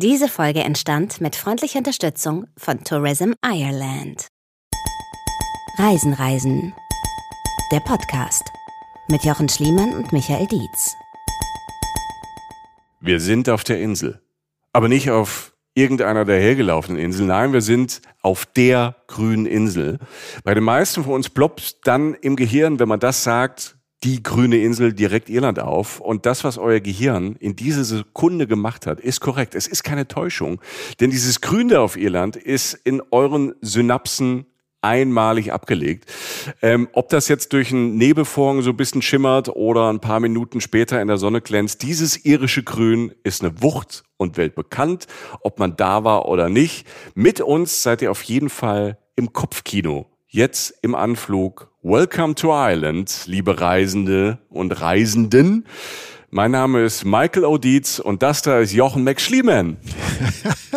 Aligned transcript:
Diese 0.00 0.28
Folge 0.28 0.60
entstand 0.60 1.20
mit 1.20 1.34
freundlicher 1.34 1.80
Unterstützung 1.80 2.46
von 2.56 2.84
Tourism 2.84 3.32
Ireland. 3.44 4.28
Reisen, 5.76 6.12
Reisen. 6.12 6.72
Der 7.72 7.80
Podcast 7.80 8.44
mit 9.08 9.24
Jochen 9.24 9.48
Schliemann 9.48 9.96
und 9.96 10.12
Michael 10.12 10.46
Dietz. 10.46 10.94
Wir 13.00 13.18
sind 13.18 13.48
auf 13.48 13.64
der 13.64 13.80
Insel. 13.80 14.22
Aber 14.72 14.86
nicht 14.86 15.10
auf 15.10 15.56
irgendeiner 15.74 16.24
der 16.24 16.40
hergelaufenen 16.40 17.02
Inseln. 17.02 17.26
Nein, 17.26 17.52
wir 17.52 17.60
sind 17.60 18.00
auf 18.22 18.46
der 18.46 18.94
grünen 19.08 19.46
Insel. 19.46 19.98
Bei 20.44 20.54
den 20.54 20.62
meisten 20.62 21.02
von 21.02 21.14
uns 21.14 21.28
ploppt 21.28 21.78
dann 21.88 22.14
im 22.14 22.36
Gehirn, 22.36 22.78
wenn 22.78 22.88
man 22.88 23.00
das 23.00 23.24
sagt, 23.24 23.77
die 24.04 24.22
grüne 24.22 24.58
Insel 24.58 24.92
direkt 24.92 25.28
Irland 25.28 25.58
auf. 25.58 26.00
Und 26.00 26.26
das, 26.26 26.44
was 26.44 26.58
euer 26.58 26.80
Gehirn 26.80 27.36
in 27.40 27.56
dieser 27.56 27.84
Sekunde 27.84 28.46
gemacht 28.46 28.86
hat, 28.86 29.00
ist 29.00 29.20
korrekt. 29.20 29.54
Es 29.54 29.66
ist 29.66 29.82
keine 29.82 30.06
Täuschung. 30.06 30.60
Denn 31.00 31.10
dieses 31.10 31.40
Grüne 31.40 31.80
auf 31.80 31.96
Irland 31.96 32.36
ist 32.36 32.74
in 32.74 33.02
euren 33.10 33.54
Synapsen 33.60 34.46
einmalig 34.80 35.52
abgelegt. 35.52 36.10
Ähm, 36.62 36.88
ob 36.92 37.08
das 37.08 37.28
jetzt 37.28 37.52
durch 37.52 37.72
einen 37.72 37.96
Nebelvorhang 37.96 38.62
so 38.62 38.70
ein 38.70 38.76
bisschen 38.76 39.02
schimmert 39.02 39.48
oder 39.48 39.90
ein 39.90 40.00
paar 40.00 40.20
Minuten 40.20 40.60
später 40.60 41.02
in 41.02 41.08
der 41.08 41.18
Sonne 41.18 41.40
glänzt, 41.40 41.82
dieses 41.82 42.24
irische 42.24 42.62
Grün 42.62 43.12
ist 43.24 43.42
eine 43.42 43.60
Wucht 43.60 44.04
und 44.16 44.36
weltbekannt, 44.36 45.06
ob 45.40 45.58
man 45.58 45.76
da 45.76 46.04
war 46.04 46.28
oder 46.28 46.48
nicht. 46.48 46.86
Mit 47.14 47.40
uns 47.40 47.82
seid 47.82 48.02
ihr 48.02 48.10
auf 48.10 48.22
jeden 48.22 48.50
Fall 48.50 48.98
im 49.16 49.32
Kopfkino. 49.32 50.06
Jetzt 50.30 50.74
im 50.82 50.94
Anflug. 50.94 51.72
Welcome 51.82 52.34
to 52.34 52.48
Ireland, 52.48 53.22
liebe 53.24 53.62
Reisende 53.62 54.36
und 54.50 54.72
Reisenden. 54.72 55.64
Mein 56.28 56.50
Name 56.50 56.82
ist 56.82 57.06
Michael 57.06 57.46
O'Dietz 57.46 57.98
und 57.98 58.22
das 58.22 58.42
da 58.42 58.58
ist 58.58 58.74
Jochen 58.74 59.04
McSchliemann. 59.04 59.78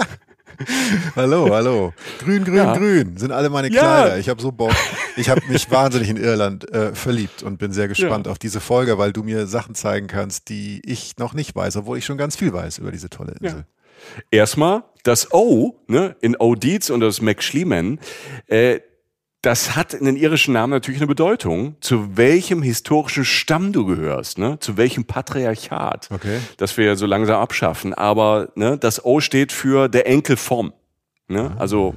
hallo, 1.17 1.53
hallo. 1.53 1.93
Grün, 2.19 2.45
grün, 2.45 2.55
ja. 2.55 2.77
grün 2.77 3.17
sind 3.17 3.33
alle 3.33 3.49
meine 3.49 3.69
Kleider. 3.69 4.13
Ja. 4.13 4.17
Ich 4.19 4.29
habe 4.29 4.41
so 4.41 4.53
Bock. 4.53 4.71
Ich 5.17 5.29
habe 5.29 5.41
mich 5.49 5.69
wahnsinnig 5.69 6.07
in 6.07 6.15
Irland 6.15 6.71
äh, 6.71 6.95
verliebt 6.95 7.43
und 7.43 7.57
bin 7.57 7.73
sehr 7.73 7.89
gespannt 7.89 8.27
ja. 8.27 8.31
auf 8.31 8.39
diese 8.39 8.61
Folge, 8.61 8.97
weil 8.99 9.11
du 9.11 9.21
mir 9.21 9.47
Sachen 9.47 9.75
zeigen 9.75 10.07
kannst, 10.07 10.47
die 10.47 10.81
ich 10.85 11.17
noch 11.17 11.33
nicht 11.33 11.53
weiß, 11.53 11.75
obwohl 11.75 11.97
ich 11.97 12.05
schon 12.05 12.17
ganz 12.17 12.37
viel 12.37 12.53
weiß 12.53 12.77
über 12.77 12.93
diese 12.93 13.09
tolle 13.09 13.33
Insel. 13.41 13.65
Erstmal 14.31 14.85
das 15.03 15.33
O 15.33 15.75
ne, 15.87 16.15
in 16.21 16.37
O'Dietz 16.37 16.89
und 16.89 17.01
das 17.01 17.19
McSchliemann. 17.19 17.99
Äh, 18.47 18.79
das 19.41 19.75
hat 19.75 19.93
in 19.93 20.05
den 20.05 20.15
irischen 20.15 20.53
Namen 20.53 20.71
natürlich 20.71 20.99
eine 20.99 21.07
Bedeutung, 21.07 21.75
zu 21.81 22.15
welchem 22.15 22.61
historischen 22.61 23.25
Stamm 23.25 23.73
du 23.73 23.85
gehörst, 23.85 24.37
ne? 24.37 24.59
zu 24.59 24.77
welchem 24.77 25.05
Patriarchat, 25.05 26.09
okay. 26.11 26.39
das 26.57 26.77
wir 26.77 26.95
so 26.95 27.07
langsam 27.07 27.41
abschaffen. 27.41 27.93
Aber 27.93 28.49
ne, 28.55 28.77
das 28.77 29.03
O 29.03 29.19
steht 29.19 29.51
für 29.51 29.87
der 29.89 30.05
Enkel 30.05 30.37
vom. 30.37 30.73
Ne? 31.27 31.53
Ah. 31.55 31.61
Also 31.61 31.95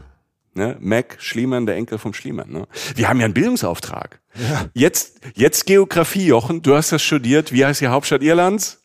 ne? 0.54 0.76
Mac 0.80 1.16
Schliemann, 1.18 1.66
der 1.66 1.76
Enkel 1.76 1.98
vom 1.98 2.14
Schliemann. 2.14 2.50
Ne? 2.50 2.66
Wir 2.94 3.08
haben 3.08 3.18
ja 3.18 3.26
einen 3.26 3.34
Bildungsauftrag. 3.34 4.20
Ja. 4.36 4.66
Jetzt, 4.72 5.20
jetzt 5.34 5.66
Geografie, 5.66 6.26
Jochen, 6.26 6.62
du 6.62 6.74
hast 6.74 6.92
das 6.92 7.02
studiert. 7.02 7.52
Wie 7.52 7.64
heißt 7.64 7.82
die 7.82 7.88
Hauptstadt 7.88 8.22
Irlands? 8.22 8.80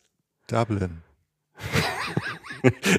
Dublin. 0.48 0.98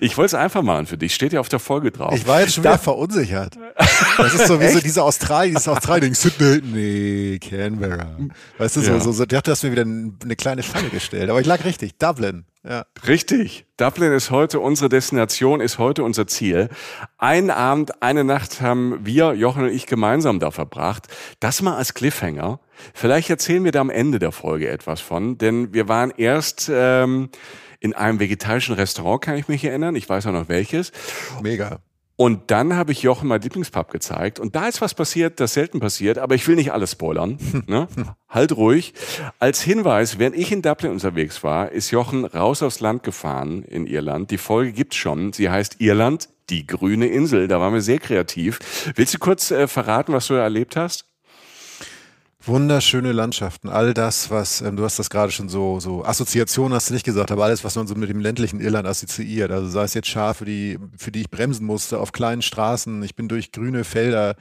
Ich 0.02 0.18
wollte 0.18 0.28
es 0.28 0.34
einfach 0.34 0.62
machen 0.62 0.86
für 0.86 0.98
dich. 0.98 1.14
Steht 1.14 1.34
ja 1.34 1.40
auf 1.40 1.50
der 1.50 1.60
Folge 1.60 1.92
drauf. 1.92 2.14
Ich 2.16 2.28
war 2.28 2.42
jetzt 2.42 2.56
schon 2.56 2.64
wieder 2.64 2.74
da 2.74 2.78
verunsichert. 2.78 3.58
Das 4.18 4.34
ist 4.34 4.48
so 4.48 4.60
wie 4.60 4.68
so 4.68 4.80
diese 4.80 5.04
Australien, 5.04 5.56
dieses 5.56 5.68
Australien, 5.68 6.14
Sydney, 6.14 6.62
nee, 6.64 7.40
Canberra. 7.40 8.18
Weißt 8.58 8.76
du, 8.76 8.82
so, 8.82 8.92
ja. 8.92 9.00
so, 9.00 9.12
so, 9.12 9.26
dachte, 9.26 9.52
hast 9.52 9.64
mir 9.64 9.72
wieder 9.72 9.84
eine 9.84 10.36
kleine 10.36 10.64
Falle 10.64 10.90
gestellt. 10.90 11.30
Aber 11.30 11.40
ich 11.40 11.48
lag 11.48 11.64
richtig. 11.66 11.98
Dublin. 11.98 12.46
Ja. 12.64 12.86
Richtig. 13.08 13.66
Dublin 13.78 14.12
ist 14.12 14.30
heute 14.30 14.60
unsere 14.60 14.88
Destination, 14.88 15.62
ist 15.62 15.80
heute 15.80 16.04
unser 16.04 16.28
Ziel. 16.28 16.70
Einen 17.18 17.50
Abend, 17.50 18.04
eine 18.04 18.24
Nacht 18.24 18.62
haben 18.62 19.00
wir, 19.04 19.34
Jochen 19.34 19.64
und 19.64 19.70
ich, 19.70 19.88
gemeinsam 19.88 20.40
da 20.40 20.52
verbracht. 20.52 21.08
Das 21.40 21.62
mal 21.64 21.76
als 21.76 21.96
Cliffhanger. 21.96 22.60
Vielleicht 22.94 23.30
erzählen 23.32 23.64
wir 23.64 23.72
da 23.72 23.82
am 23.82 23.90
Ende 23.90 24.20
der 24.20 24.32
Folge 24.32 24.70
etwas 24.70 25.02
von, 25.02 25.38
denn 25.40 25.74
wir 25.74 25.88
waren 25.88 26.12
erst 26.16 26.70
ähm, 26.72 27.30
in 27.82 27.94
einem 27.94 28.20
vegetarischen 28.20 28.76
Restaurant, 28.76 29.22
kann 29.22 29.36
ich 29.36 29.50
mich 29.50 29.66
erinnern. 29.66 29.96
Ich 29.98 30.08
weiß 30.08 30.28
auch 30.28 30.32
noch 30.32 30.48
welches. 30.48 30.94
Mega. 31.42 31.82
Und 32.16 32.52
dann 32.52 32.76
habe 32.76 32.92
ich 32.92 33.02
Jochen 33.02 33.28
mein 33.28 33.42
Lieblingspub 33.42 33.90
gezeigt. 33.90 34.40
Und 34.40 34.56
da 34.56 34.68
ist 34.68 34.80
was 34.80 34.94
passiert, 34.94 35.40
das 35.40 35.56
selten 35.56 35.80
passiert, 35.80 36.20
aber 36.20 36.36
ich 36.36 36.48
will 36.48 36.56
nicht 36.56 36.72
alles 36.72 36.92
spoilern. 36.92 37.40
ne? 37.68 37.88
Halt 38.30 38.56
ruhig. 38.56 38.94
Als 39.40 39.64
Hinweis, 39.64 40.20
während 40.20 40.38
ich 40.38 40.52
in 40.52 40.62
Dublin 40.62 40.92
unterwegs 40.92 41.44
war, 41.44 41.72
ist 41.72 41.90
Jochen 41.90 42.26
raus 42.26 42.62
aufs 42.62 42.80
Land 42.80 43.02
gefahren 43.02 43.64
in 43.64 43.88
Irland. 43.88 44.30
Die 44.30 44.38
Folge 44.38 44.72
gibt's 44.72 44.98
schon. 44.98 45.34
Sie 45.34 45.50
heißt 45.50 45.82
Irland, 45.82 46.30
die 46.52 46.68
grüne 46.68 47.08
Insel. 47.08 47.48
Da 47.48 47.60
waren 47.60 47.74
wir 47.74 47.82
sehr 47.82 47.98
kreativ. 47.98 48.60
Willst 48.96 49.16
du 49.16 49.18
kurz 49.18 49.50
äh, 49.50 49.68
verraten, 49.68 50.14
was 50.14 50.28
du 50.28 50.36
erlebt 50.36 50.76
hast? 50.76 51.11
Wunderschöne 52.44 53.12
Landschaften, 53.12 53.70
all 53.70 53.94
das, 53.94 54.32
was, 54.32 54.62
ähm, 54.62 54.76
du 54.76 54.84
hast 54.84 54.98
das 54.98 55.12
gerade 55.12 55.32
schon 55.32 55.48
so, 55.48 55.80
so 55.80 56.04
Assoziation 56.04 56.74
hast 56.74 56.90
du 56.90 56.96
nicht 56.96 57.06
gesagt, 57.06 57.32
aber 57.32 57.44
alles, 57.44 57.64
was 57.64 57.76
man 57.76 57.86
so 57.86 57.94
mit 57.94 58.10
dem 58.10 58.20
ländlichen 58.20 58.60
Irland 58.60 58.88
assoziiert, 58.88 59.52
also 59.52 59.68
sei 59.68 59.84
es 59.84 59.94
jetzt 59.94 60.08
Schafe, 60.08 60.44
die, 60.44 60.80
für 60.98 61.12
die 61.12 61.22
ich 61.22 61.30
bremsen 61.30 61.68
musste, 61.68 62.00
auf 62.00 62.14
kleinen 62.14 62.42
Straßen, 62.42 63.04
ich 63.04 63.16
bin 63.16 63.28
durch 63.28 63.52
grüne 63.52 63.84
Felder 63.84 64.36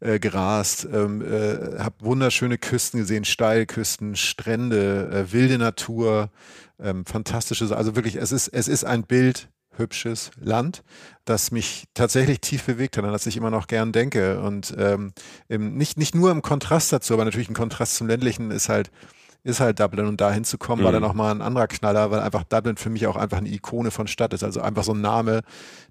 äh, 0.00 0.18
gerast, 0.18 0.86
ähm, 0.92 1.22
äh, 1.22 1.78
habe 1.78 1.94
wunderschöne 2.00 2.58
Küsten 2.58 3.00
gesehen, 3.00 3.24
Steilküsten, 3.24 4.14
Strände, 4.14 5.08
äh, 5.10 5.32
wilde 5.32 5.56
Natur, 5.56 6.30
ähm, 6.78 7.06
fantastisches, 7.06 7.72
also 7.72 7.96
wirklich, 7.96 8.16
es 8.16 8.30
ist, 8.30 8.48
es 8.48 8.68
ist 8.68 8.84
ein 8.84 9.04
Bild 9.04 9.48
hübsches 9.78 10.30
Land, 10.40 10.82
das 11.24 11.50
mich 11.50 11.84
tatsächlich 11.94 12.40
tief 12.40 12.64
bewegt 12.64 12.96
hat, 12.96 13.04
an 13.04 13.12
das 13.12 13.26
ich 13.26 13.36
immer 13.36 13.50
noch 13.50 13.66
gern 13.66 13.92
denke. 13.92 14.40
Und 14.40 14.74
ähm, 14.78 15.12
nicht, 15.48 15.98
nicht 15.98 16.14
nur 16.14 16.30
im 16.30 16.42
Kontrast 16.42 16.92
dazu, 16.92 17.14
aber 17.14 17.24
natürlich 17.24 17.48
ein 17.48 17.54
Kontrast 17.54 17.96
zum 17.96 18.08
ländlichen 18.08 18.50
ist 18.50 18.68
halt, 18.68 18.90
ist 19.44 19.60
halt 19.60 19.80
Dublin 19.80 20.06
und 20.06 20.20
da 20.20 20.32
hinzukommen, 20.32 20.82
mhm. 20.82 20.84
war 20.84 20.92
dann 20.92 21.02
nochmal 21.02 21.34
ein 21.34 21.42
anderer 21.42 21.68
Knaller, 21.68 22.10
weil 22.10 22.20
einfach 22.20 22.44
Dublin 22.44 22.76
für 22.76 22.90
mich 22.90 23.06
auch 23.06 23.16
einfach 23.16 23.38
eine 23.38 23.48
Ikone 23.48 23.90
von 23.90 24.06
Stadt 24.06 24.34
ist. 24.34 24.44
Also 24.44 24.60
einfach 24.60 24.84
so 24.84 24.92
ein 24.92 25.00
Name, 25.00 25.42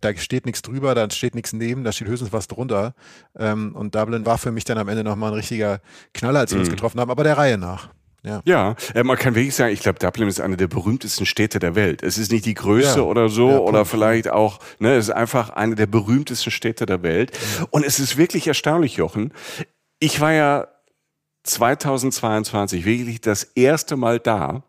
da 0.02 0.16
steht 0.16 0.46
nichts 0.46 0.62
drüber, 0.62 0.96
da 0.96 1.10
steht 1.10 1.34
nichts 1.34 1.54
neben, 1.54 1.84
da 1.84 1.92
steht 1.92 2.08
höchstens 2.08 2.34
was 2.34 2.48
drunter. 2.48 2.94
Ähm, 3.38 3.76
und 3.76 3.96
Dublin 3.96 4.26
war 4.26 4.38
für 4.38 4.52
mich 4.52 4.66
dann 4.66 4.78
am 4.78 4.88
Ende 4.90 5.04
nochmal 5.04 5.32
ein 5.32 5.36
richtiger 5.36 5.80
Knaller, 6.14 6.40
als 6.40 6.52
wir 6.52 6.58
mhm. 6.58 6.66
uns 6.66 6.70
getroffen 6.70 7.00
haben, 7.00 7.10
aber 7.10 7.24
der 7.24 7.38
Reihe 7.38 7.58
nach. 7.58 7.90
Ja, 8.28 8.42
ja 8.46 8.76
äh, 8.94 9.04
man 9.04 9.18
kann 9.18 9.36
wirklich 9.36 9.56
sagen, 9.56 9.74
ich 9.74 9.80
glaube, 9.80 10.00
Dublin 10.00 10.28
ist 10.28 10.42
eine 10.42 10.58
der 10.58 10.68
berühmtesten 10.68 11.26
Städte 11.26 11.60
der 11.60 11.76
Welt. 11.76 12.04
Es 12.04 12.18
ist 12.18 12.32
nicht 12.32 12.46
die 12.46 12.54
größte 12.54 13.00
ja. 13.00 13.06
oder 13.06 13.30
so 13.30 13.50
ja, 13.50 13.58
oder 13.60 13.86
vielleicht 13.86 14.30
auch, 14.30 14.60
ne, 14.80 14.96
es 14.96 15.08
ist 15.08 15.14
einfach 15.14 15.50
eine 15.50 15.76
der 15.76 15.88
berühmtesten 15.88 16.52
Städte 16.52 16.86
der 16.86 17.04
Welt. 17.04 17.32
Und 17.72 17.86
es 17.86 18.00
ist 18.00 18.18
wirklich 18.18 18.48
erstaunlich, 18.48 18.98
Jochen. 18.98 19.34
Ich 20.00 20.20
war 20.20 20.34
ja 20.34 20.68
2022 21.44 22.86
wirklich 22.86 23.22
das 23.22 23.44
erste 23.44 23.96
Mal 23.96 24.20
da. 24.20 24.64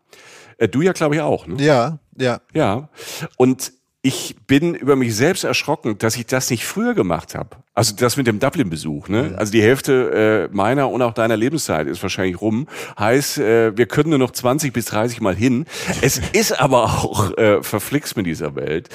Äh, 0.57 0.67
du 0.67 0.81
ja, 0.81 0.93
glaube 0.93 1.15
ich, 1.15 1.21
auch. 1.21 1.47
Ne? 1.47 1.61
Ja, 1.63 1.99
ja. 2.17 2.41
Ja. 2.53 2.89
Und 3.37 3.73
ich 4.01 4.37
bin 4.47 4.75
über 4.75 4.95
mich 4.95 5.13
selbst 5.13 5.43
erschrocken, 5.43 5.97
dass 5.97 6.15
ich 6.15 6.25
das 6.25 6.49
nicht 6.49 6.65
früher 6.65 6.93
gemacht 6.93 7.35
habe. 7.35 7.57
Also 7.73 7.95
das 7.95 8.15
mit 8.15 8.27
dem 8.27 8.39
Dublin-Besuch. 8.39 9.09
Ne? 9.09 9.35
Also 9.37 9.51
die 9.51 9.61
Hälfte 9.61 10.49
äh, 10.51 10.55
meiner 10.55 10.89
und 10.89 11.01
auch 11.01 11.13
deiner 11.13 11.35
Lebenszeit 11.35 11.85
ist 11.87 12.01
wahrscheinlich 12.01 12.39
rum. 12.39 12.67
Heißt, 12.97 13.39
äh, 13.39 13.77
wir 13.77 13.87
können 13.87 14.11
nur 14.11 14.19
noch 14.19 14.31
20 14.31 14.71
bis 14.71 14.85
30 14.85 15.19
Mal 15.19 15.35
hin. 15.35 15.65
Es 16.01 16.17
ist 16.33 16.57
aber 16.59 16.83
auch 16.83 17.37
äh, 17.37 17.61
verflixt 17.61 18.15
mit 18.15 18.25
dieser 18.25 18.55
Welt. 18.55 18.87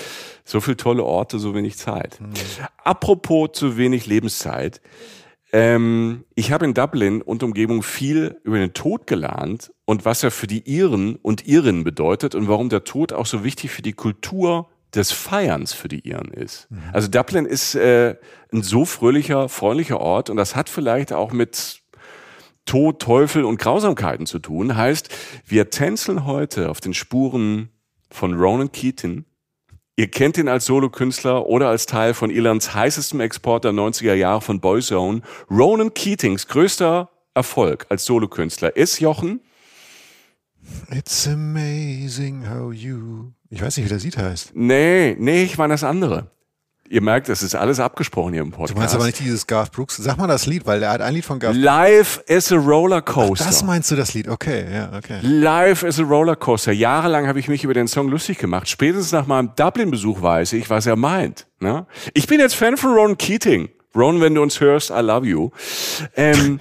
So 0.45 0.61
viel 0.61 0.77
tolle 0.77 1.05
Orte, 1.05 1.39
so 1.39 1.55
wenig 1.55 1.77
Zeit. 1.77 2.19
Mhm. 2.21 2.33
Apropos 2.83 3.51
zu 3.53 3.77
wenig 3.77 4.07
Lebenszeit. 4.07 4.81
Ähm, 5.53 6.25
ich 6.35 6.51
habe 6.51 6.65
in 6.65 6.73
Dublin 6.73 7.21
und 7.21 7.43
Umgebung 7.43 7.83
viel 7.83 8.41
über 8.43 8.59
den 8.59 8.73
Tod 8.73 9.07
gelernt 9.07 9.71
und 9.85 10.07
was 10.07 10.23
er 10.23 10.31
für 10.31 10.47
die 10.47 10.69
Iren 10.69 11.17
und 11.17 11.47
Irinnen 11.47 11.85
bedeutet 11.85 12.35
und 12.35 12.49
warum 12.49 12.71
der 12.71 12.85
Tod 12.85 13.13
auch 13.13 13.27
so 13.27 13.45
wichtig 13.45 13.71
für 13.71 13.83
die 13.83 13.93
Kultur 13.93 14.69
des 14.95 15.13
Feierns 15.13 15.73
für 15.73 15.89
die 15.89 16.01
Iren 16.01 16.31
ist. 16.31 16.71
Mhm. 16.71 16.83
Also 16.93 17.09
Dublin 17.09 17.47
ist 17.47 17.75
äh, 17.75 18.17
ein 18.53 18.63
so 18.63 18.85
fröhlicher, 18.85 19.49
freundlicher 19.49 20.01
Ort 20.01 20.31
und 20.31 20.37
das 20.37 20.57
hat 20.57 20.69
vielleicht 20.69 21.13
auch 21.13 21.33
mit 21.33 21.83
Tod, 22.65 23.01
Teufel 23.01 23.45
und 23.45 23.59
Grausamkeiten 23.59 24.27
zu 24.27 24.39
tun. 24.39 24.77
Heißt, 24.77 25.09
wir 25.47 25.71
tänzeln 25.71 26.25
heute 26.25 26.71
auf 26.71 26.81
den 26.81 26.95
Spuren 26.95 27.69
von 28.11 28.35
Ronan 28.35 28.73
Keaton. 28.73 29.27
Ihr 29.97 30.11
kennt 30.11 30.39
ihn 30.39 30.49
als 30.49 30.65
Solokünstler 30.65 31.47
oder 31.47 31.69
als 31.69 31.87
Teil 31.87 32.15
von 32.15 32.31
Irlands 32.31 32.75
heißestem 32.75 33.21
Export 33.21 33.65
der 33.65 33.73
90er 33.73 34.15
Jahre 34.15 34.41
von 34.41 34.61
Boyzone. 34.61 35.21
Ronan 35.51 35.95
Keatings 35.95 36.49
größter 36.49 37.11
Erfolg 37.35 37.87
als 37.91 38.05
Solokünstler 38.05 38.77
ist 38.77 39.01
Jochen. 39.01 39.41
It's 40.91 41.29
amazing 41.29 42.49
how 42.49 42.73
you 42.73 43.33
ich 43.55 43.63
weiß 43.63 43.77
nicht, 43.77 43.87
wie 43.87 43.89
der 43.89 43.99
Lied 43.99 44.17
heißt. 44.17 44.51
Nee, 44.55 45.17
nee, 45.19 45.45
ich 45.45 45.57
meine 45.57 45.75
das 45.75 45.85
andere. 45.85 46.31
Ihr 46.89 47.01
merkt, 47.01 47.29
es 47.29 47.43
ist 47.43 47.55
alles 47.55 47.81
abgesprochen 47.81 48.35
hier 48.35 48.43
im 48.43 48.51
Podcast. 48.51 48.75
Du 48.75 48.79
meinst 48.79 48.95
aber 48.95 49.07
nicht 49.07 49.19
dieses 49.19 49.47
Garth 49.47 49.73
Brooks. 49.73 49.97
Sag 49.97 50.19
mal 50.19 50.27
das 50.27 50.45
Lied, 50.45 50.67
weil 50.67 50.81
der 50.81 50.91
hat 50.91 51.01
ein 51.01 51.15
Lied 51.15 51.25
von 51.25 51.39
Garth 51.39 51.57
Life 51.57 52.21
is 52.27 52.53
a 52.53 52.57
Rollercoaster. 52.57 53.45
Das 53.45 53.63
meinst 53.63 53.91
du 53.91 53.97
das 53.97 54.13
Lied? 54.13 54.29
Okay, 54.29 54.67
ja, 54.71 54.91
okay. 54.95 55.21
Life 55.23 55.87
is 55.87 55.99
a 55.99 56.03
Rollercoaster. 56.03 56.73
Jahrelang 56.73 57.27
habe 57.27 57.39
ich 57.39 57.49
mich 57.49 57.65
über 57.65 57.75
den 57.75 57.89
Song 57.89 58.09
lustig 58.09 58.39
gemacht. 58.39 58.69
Spätestens 58.69 59.13
nach 59.13 59.27
meinem 59.27 59.53
Dublin-Besuch 59.57 60.21
weiß 60.21 60.53
ich, 60.55 60.69
was 60.69 60.85
er 60.87 60.97
meint. 60.97 61.47
Ne? 61.61 61.87
Ich 62.13 62.27
bin 62.27 62.41
jetzt 62.41 62.55
Fan 62.55 62.77
von 62.77 62.93
Ron 62.93 63.17
Keating. 63.17 63.71
Ron, 63.95 64.21
wenn 64.21 64.35
du 64.35 64.43
uns 64.43 64.61
hörst, 64.61 64.91
I 64.91 65.01
love 65.01 65.25
you. 65.27 65.51
Ähm, 66.17 66.59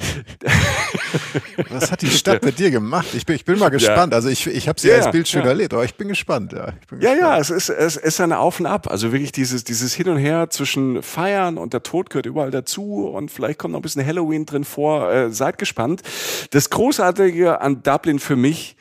Was 1.70 1.92
hat 1.92 2.02
die 2.04 2.10
Stadt 2.10 2.44
mit 2.44 2.60
dir 2.60 2.70
gemacht? 2.70 3.08
Ich 3.14 3.26
bin, 3.26 3.36
ich 3.36 3.44
bin 3.44 3.58
mal 3.58 3.70
gespannt. 3.70 4.14
Ja. 4.14 4.18
Also 4.18 4.30
ich, 4.30 4.46
ich 4.46 4.68
habe 4.68 4.80
sie 4.80 4.90
ja, 4.90 4.98
als 4.98 5.12
Bild 5.12 5.28
schön 5.28 5.42
ja. 5.42 5.50
erlebt, 5.50 5.74
aber 5.74 5.84
ich 5.84 5.96
bin 5.96 6.10
gespannt. 6.10 6.54
Ja, 6.54 6.74
bin 6.90 7.02
ja, 7.02 7.14
gespannt. 7.14 7.22
ja, 7.22 7.38
es 7.40 7.50
ist, 7.50 7.70
es 7.70 7.98
ist 7.98 8.22
ein 8.22 8.34
Auf 8.34 8.60
und 8.60 8.68
Ab. 8.68 8.88
Also 8.88 9.12
wirklich 9.12 9.32
dieses, 9.32 9.64
dieses 9.64 9.94
Hin 9.94 10.10
und 10.10 10.18
Her 10.18 10.50
zwischen 10.52 11.02
Feiern 11.02 11.58
und 11.58 11.74
der 11.74 11.82
Tod 11.82 12.12
gehört 12.12 12.28
überall 12.28 12.52
dazu 12.52 13.08
und 13.08 13.32
vielleicht 13.32 13.58
kommt 13.58 13.72
noch 13.72 13.80
ein 13.80 13.84
bisschen 13.84 14.06
Halloween 14.06 14.46
drin 14.46 14.64
vor. 14.64 15.12
Äh, 15.12 15.32
seid 15.32 15.58
gespannt. 15.58 16.04
Das 16.52 16.70
Großartige 16.70 17.62
an 17.62 17.82
Dublin 17.82 18.20
für 18.20 18.36
mich, 18.36 18.76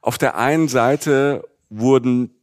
auf 0.00 0.16
der 0.16 0.38
einen 0.38 0.68
Seite 0.68 1.44
wurden 1.68 2.34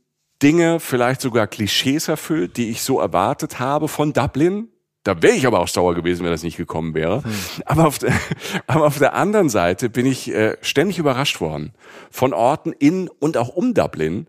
Dinge, 0.43 0.79
vielleicht 0.79 1.21
sogar 1.21 1.47
Klischees 1.47 2.07
erfüllt, 2.07 2.57
die 2.57 2.69
ich 2.69 2.83
so 2.83 2.99
erwartet 2.99 3.59
habe 3.59 3.87
von 3.87 4.13
Dublin 4.13 4.69
da 5.05 5.21
wäre 5.21 5.35
ich 5.35 5.45
aber 5.45 5.59
auch 5.59 5.67
sauer 5.67 5.93
gewesen, 5.93 6.25
wenn 6.25 6.31
das 6.31 6.43
nicht 6.43 6.57
gekommen 6.57 6.95
wäre. 6.95 7.23
Hm. 7.23 7.31
Aber, 7.65 7.87
auf 7.87 7.99
der, 7.99 8.11
aber 8.67 8.87
auf 8.87 8.97
der 8.97 9.13
anderen 9.13 9.49
Seite 9.49 9.89
bin 9.89 10.05
ich 10.05 10.33
äh, 10.33 10.57
ständig 10.61 10.97
überrascht 10.97 11.39
worden 11.39 11.73
von 12.11 12.33
Orten 12.33 12.73
in 12.73 13.07
und 13.07 13.37
auch 13.37 13.49
um 13.49 13.73
Dublin. 13.73 14.27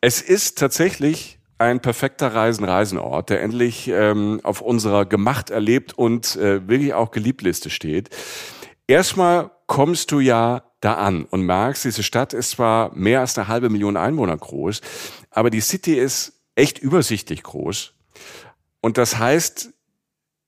Es 0.00 0.22
ist 0.22 0.56
tatsächlich 0.56 1.40
ein 1.58 1.80
perfekter 1.80 2.32
Reisen-Reisenort, 2.32 3.28
der 3.28 3.42
endlich 3.42 3.88
ähm, 3.88 4.40
auf 4.44 4.60
unserer 4.60 5.04
gemacht 5.04 5.50
erlebt 5.50 5.92
und 5.92 6.36
äh, 6.36 6.66
wirklich 6.68 6.94
auch 6.94 7.10
Geliebtliste 7.10 7.68
steht. 7.68 8.10
Erstmal 8.86 9.50
kommst 9.66 10.12
du 10.12 10.20
ja 10.20 10.62
da 10.80 10.94
an 10.94 11.24
und 11.24 11.42
merkst, 11.42 11.84
diese 11.84 12.02
Stadt 12.02 12.34
ist 12.34 12.50
zwar 12.50 12.94
mehr 12.94 13.20
als 13.20 13.36
eine 13.36 13.48
halbe 13.48 13.68
Million 13.68 13.96
Einwohner 13.96 14.36
groß, 14.36 14.80
aber 15.30 15.50
die 15.50 15.60
City 15.60 15.94
ist 15.94 16.34
echt 16.54 16.78
übersichtlich 16.78 17.42
groß. 17.42 17.94
Und 18.80 18.98
das 18.98 19.18
heißt, 19.18 19.73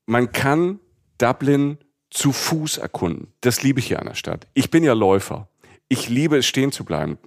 man 0.07 0.33
kann 0.33 0.81
Dublin 1.19 1.79
zu 2.11 2.33
Fuß 2.33 2.79
erkunden. 2.79 3.33
Das 3.41 3.63
liebe 3.63 3.81
ich 3.81 3.87
hier 3.87 4.01
an 4.01 4.07
der 4.07 4.15
Stadt. 4.15 4.47
Ich 4.55 4.71
bin 4.71 4.85
ja 4.85 4.93
Läufer. 4.93 5.49
Ich 5.89 6.09
liebe 6.09 6.39
es, 6.39 6.47
stehen 6.47 6.73
zu 6.73 6.85
bleiben. 6.85 7.19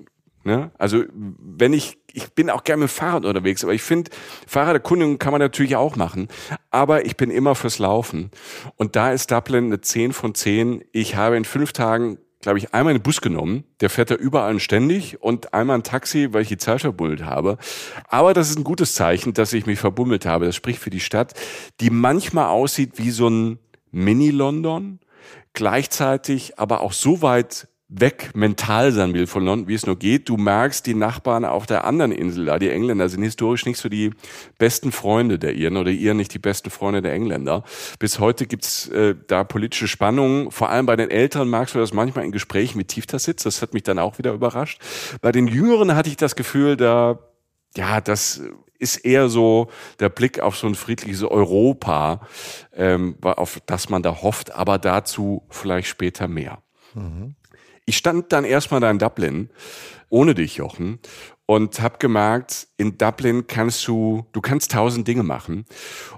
Ne? 0.43 0.71
Also 0.77 1.03
wenn 1.13 1.73
ich, 1.73 1.97
ich 2.11 2.33
bin 2.33 2.49
auch 2.49 2.63
gerne 2.63 2.83
mit 2.83 2.91
Fahrrad 2.91 3.25
unterwegs, 3.25 3.63
aber 3.63 3.73
ich 3.73 3.81
finde, 3.81 4.11
Fahrraderkundungen 4.47 5.19
kann 5.19 5.31
man 5.31 5.41
natürlich 5.41 5.75
auch 5.75 5.95
machen. 5.95 6.27
Aber 6.71 7.05
ich 7.05 7.17
bin 7.17 7.29
immer 7.29 7.55
fürs 7.55 7.79
Laufen. 7.79 8.31
Und 8.77 8.95
da 8.95 9.11
ist 9.11 9.31
Dublin 9.31 9.65
eine 9.65 9.81
10 9.81 10.13
von 10.13 10.33
10. 10.33 10.83
Ich 10.91 11.15
habe 11.15 11.37
in 11.37 11.45
fünf 11.45 11.73
Tagen 11.73 12.17
glaube 12.41 12.57
ich, 12.57 12.73
einmal 12.73 12.93
einen 12.93 13.03
Bus 13.03 13.21
genommen, 13.21 13.63
der 13.81 13.89
fährt 13.89 14.11
da 14.11 14.15
überall 14.15 14.53
und 14.53 14.59
ständig 14.61 15.21
und 15.21 15.53
einmal 15.53 15.77
ein 15.77 15.83
Taxi, 15.83 16.29
weil 16.31 16.43
ich 16.43 16.47
die 16.47 16.57
Zeit 16.57 16.81
verbummelt 16.81 17.23
habe. 17.23 17.57
Aber 18.07 18.33
das 18.33 18.49
ist 18.49 18.57
ein 18.57 18.63
gutes 18.63 18.95
Zeichen, 18.95 19.33
dass 19.33 19.53
ich 19.53 19.65
mich 19.65 19.79
verbummelt 19.79 20.25
habe. 20.25 20.45
Das 20.45 20.55
spricht 20.55 20.79
für 20.79 20.89
die 20.89 20.99
Stadt, 20.99 21.33
die 21.79 21.89
manchmal 21.89 22.47
aussieht 22.47 22.93
wie 22.95 23.11
so 23.11 23.29
ein 23.29 23.59
Mini-London, 23.91 24.99
gleichzeitig 25.53 26.59
aber 26.59 26.81
auch 26.81 26.93
so 26.93 27.21
weit 27.21 27.68
weg 27.89 28.31
mental 28.35 28.91
sein 28.91 29.15
will 29.15 29.25
von 29.25 29.43
London, 29.43 29.67
wie 29.67 29.73
es 29.73 29.85
nur 29.85 29.97
geht. 29.97 30.29
Du 30.29 30.37
merkst, 30.37 30.85
die 30.85 30.93
Nachbarn 30.93 31.43
auf 31.43 31.65
der 31.65 31.85
anderen 31.85 32.11
Insel, 32.11 32.45
da 32.45 32.59
die 32.59 32.69
Engländer 32.69 33.09
sind 33.09 33.23
historisch 33.23 33.65
nicht 33.65 33.79
so 33.79 33.89
die 33.89 34.11
besten 34.59 34.91
Freunde 34.91 35.39
der 35.39 35.55
Iren 35.55 35.75
oder 35.75 35.89
Iren 35.89 36.17
nicht 36.17 36.33
die 36.33 36.39
besten 36.39 36.69
Freunde 36.69 37.01
der 37.01 37.13
Engländer. 37.13 37.63
Bis 37.97 38.19
heute 38.19 38.45
gibt's 38.45 38.87
äh, 38.89 39.15
da 39.27 39.43
politische 39.43 39.87
Spannungen. 39.87 40.51
Vor 40.51 40.69
allem 40.69 40.85
bei 40.85 40.95
den 40.95 41.09
Älteren 41.09 41.49
merkst 41.49 41.73
du 41.73 41.79
das 41.79 41.91
manchmal 41.91 42.25
in 42.25 42.31
Gesprächen 42.31 42.77
mit 42.77 42.89
Tieftassitz. 42.89 43.41
Das 43.43 43.63
hat 43.63 43.73
mich 43.73 43.83
dann 43.83 43.97
auch 43.97 44.19
wieder 44.19 44.33
überrascht. 44.33 44.79
Bei 45.21 45.31
den 45.31 45.47
Jüngeren 45.47 45.95
hatte 45.95 46.09
ich 46.09 46.17
das 46.17 46.35
Gefühl, 46.35 46.77
da 46.77 47.19
ja, 47.75 48.01
das 48.01 48.41
ist 48.77 48.97
eher 48.97 49.29
so 49.29 49.69
der 49.99 50.09
Blick 50.09 50.39
auf 50.39 50.57
so 50.57 50.67
ein 50.67 50.75
friedliches 50.75 51.23
Europa, 51.23 52.21
ähm, 52.73 53.17
auf 53.21 53.61
das 53.65 53.89
man 53.89 54.03
da 54.03 54.21
hofft, 54.21 54.55
aber 54.55 54.77
dazu 54.77 55.43
vielleicht 55.49 55.87
später 55.87 56.27
mehr. 56.27 56.63
Mhm. 56.93 57.35
Ich 57.89 57.97
stand 57.97 58.31
dann 58.33 58.45
erstmal 58.45 58.81
da 58.81 58.91
in 58.91 58.99
Dublin, 58.99 59.49
ohne 60.09 60.35
dich, 60.35 60.57
Jochen, 60.57 60.99
und 61.47 61.81
habe 61.81 61.97
gemerkt, 61.97 62.67
in 62.77 62.99
Dublin 62.99 63.47
kannst 63.47 63.87
du, 63.87 64.27
du 64.31 64.41
kannst 64.41 64.73
tausend 64.73 65.07
Dinge 65.07 65.23
machen. 65.23 65.65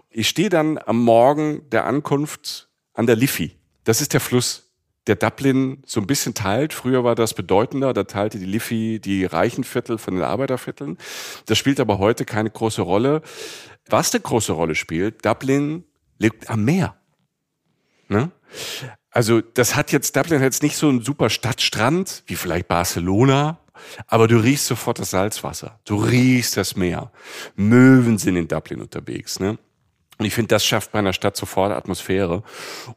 Ich 0.09 0.27
stehe 0.27 0.49
dann 0.49 0.77
am 0.85 1.01
Morgen 1.01 1.61
der 1.69 1.85
Ankunft 1.85 2.69
an 2.91 3.07
der 3.07 3.15
Liffey. 3.15 3.55
Das 3.85 4.01
ist 4.01 4.11
der 4.11 4.19
Fluss, 4.19 4.73
der 5.07 5.15
Dublin 5.15 5.81
so 5.85 6.01
ein 6.01 6.07
bisschen 6.07 6.33
teilt. 6.33 6.73
Früher 6.73 7.05
war 7.05 7.15
das 7.15 7.33
bedeutender, 7.33 7.93
da 7.93 8.03
teilte 8.03 8.37
die 8.37 8.43
Liffey 8.43 8.99
die 8.99 9.23
reichen 9.23 9.63
Viertel 9.63 9.97
von 9.97 10.15
den 10.15 10.25
Arbeitervierteln. 10.25 10.97
Das 11.45 11.57
spielt 11.57 11.79
aber 11.79 11.99
heute 11.99 12.25
keine 12.25 12.49
große 12.49 12.81
Rolle. 12.81 13.21
Was 13.87 14.13
eine 14.13 14.19
große 14.19 14.51
Rolle 14.51 14.75
spielt, 14.75 15.25
Dublin 15.25 15.85
liegt 16.17 16.49
am 16.49 16.65
Meer. 16.65 16.97
Ne? 18.09 18.29
Also 19.11 19.41
das 19.41 19.75
hat 19.75 19.91
jetzt, 19.91 20.15
Dublin 20.15 20.39
hat 20.39 20.45
jetzt 20.45 20.63
nicht 20.63 20.77
so 20.77 20.87
einen 20.89 21.01
super 21.01 21.29
Stadtstrand, 21.29 22.23
wie 22.27 22.35
vielleicht 22.35 22.67
Barcelona, 22.67 23.59
aber 24.07 24.27
du 24.27 24.37
riechst 24.37 24.67
sofort 24.67 24.99
das 24.99 25.11
Salzwasser. 25.11 25.79
Du 25.85 25.97
riechst 25.97 26.55
das 26.55 26.75
Meer. 26.75 27.11
Möwen 27.55 28.17
sind 28.17 28.37
in 28.37 28.47
Dublin 28.47 28.81
unterwegs. 28.81 29.39
Ne? 29.39 29.57
Und 30.17 30.25
ich 30.25 30.33
finde, 30.33 30.49
das 30.49 30.65
schafft 30.65 30.91
bei 30.91 30.99
einer 30.99 31.13
Stadt 31.13 31.35
sofort 31.35 31.71
Atmosphäre. 31.71 32.43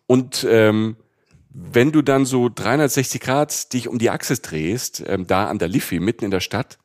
Und 0.07 0.47
ähm, 0.49 0.97
wenn 1.51 1.93
du 1.93 2.03
dann 2.03 2.27
so 2.27 2.49
360 2.49 3.21
Grad 3.21 3.73
dich 3.73 3.89
um 3.89 3.99
die 3.99 4.11
Achse 4.11 4.37
drehst, 4.37 5.03
ähm, 5.07 5.27
da 5.27 5.47
an 5.47 5.59
der 5.59 5.69
Liffey, 5.69 6.01
mitten 6.01 6.25
in 6.25 6.31
der 6.31 6.41
Stadt, 6.41 6.79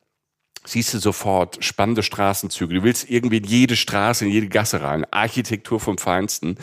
siehst 0.64 0.92
du 0.94 0.98
sofort 0.98 1.64
spannende 1.64 2.02
Straßenzüge. 2.02 2.74
Du 2.74 2.82
willst 2.82 3.10
irgendwie 3.10 3.38
in 3.38 3.44
jede 3.44 3.76
Straße, 3.76 4.24
in 4.24 4.30
jede 4.30 4.48
Gasse 4.48 4.82
rein. 4.82 5.06
Architektur 5.10 5.80
vom 5.80 5.98
Feinsten. 5.98 6.56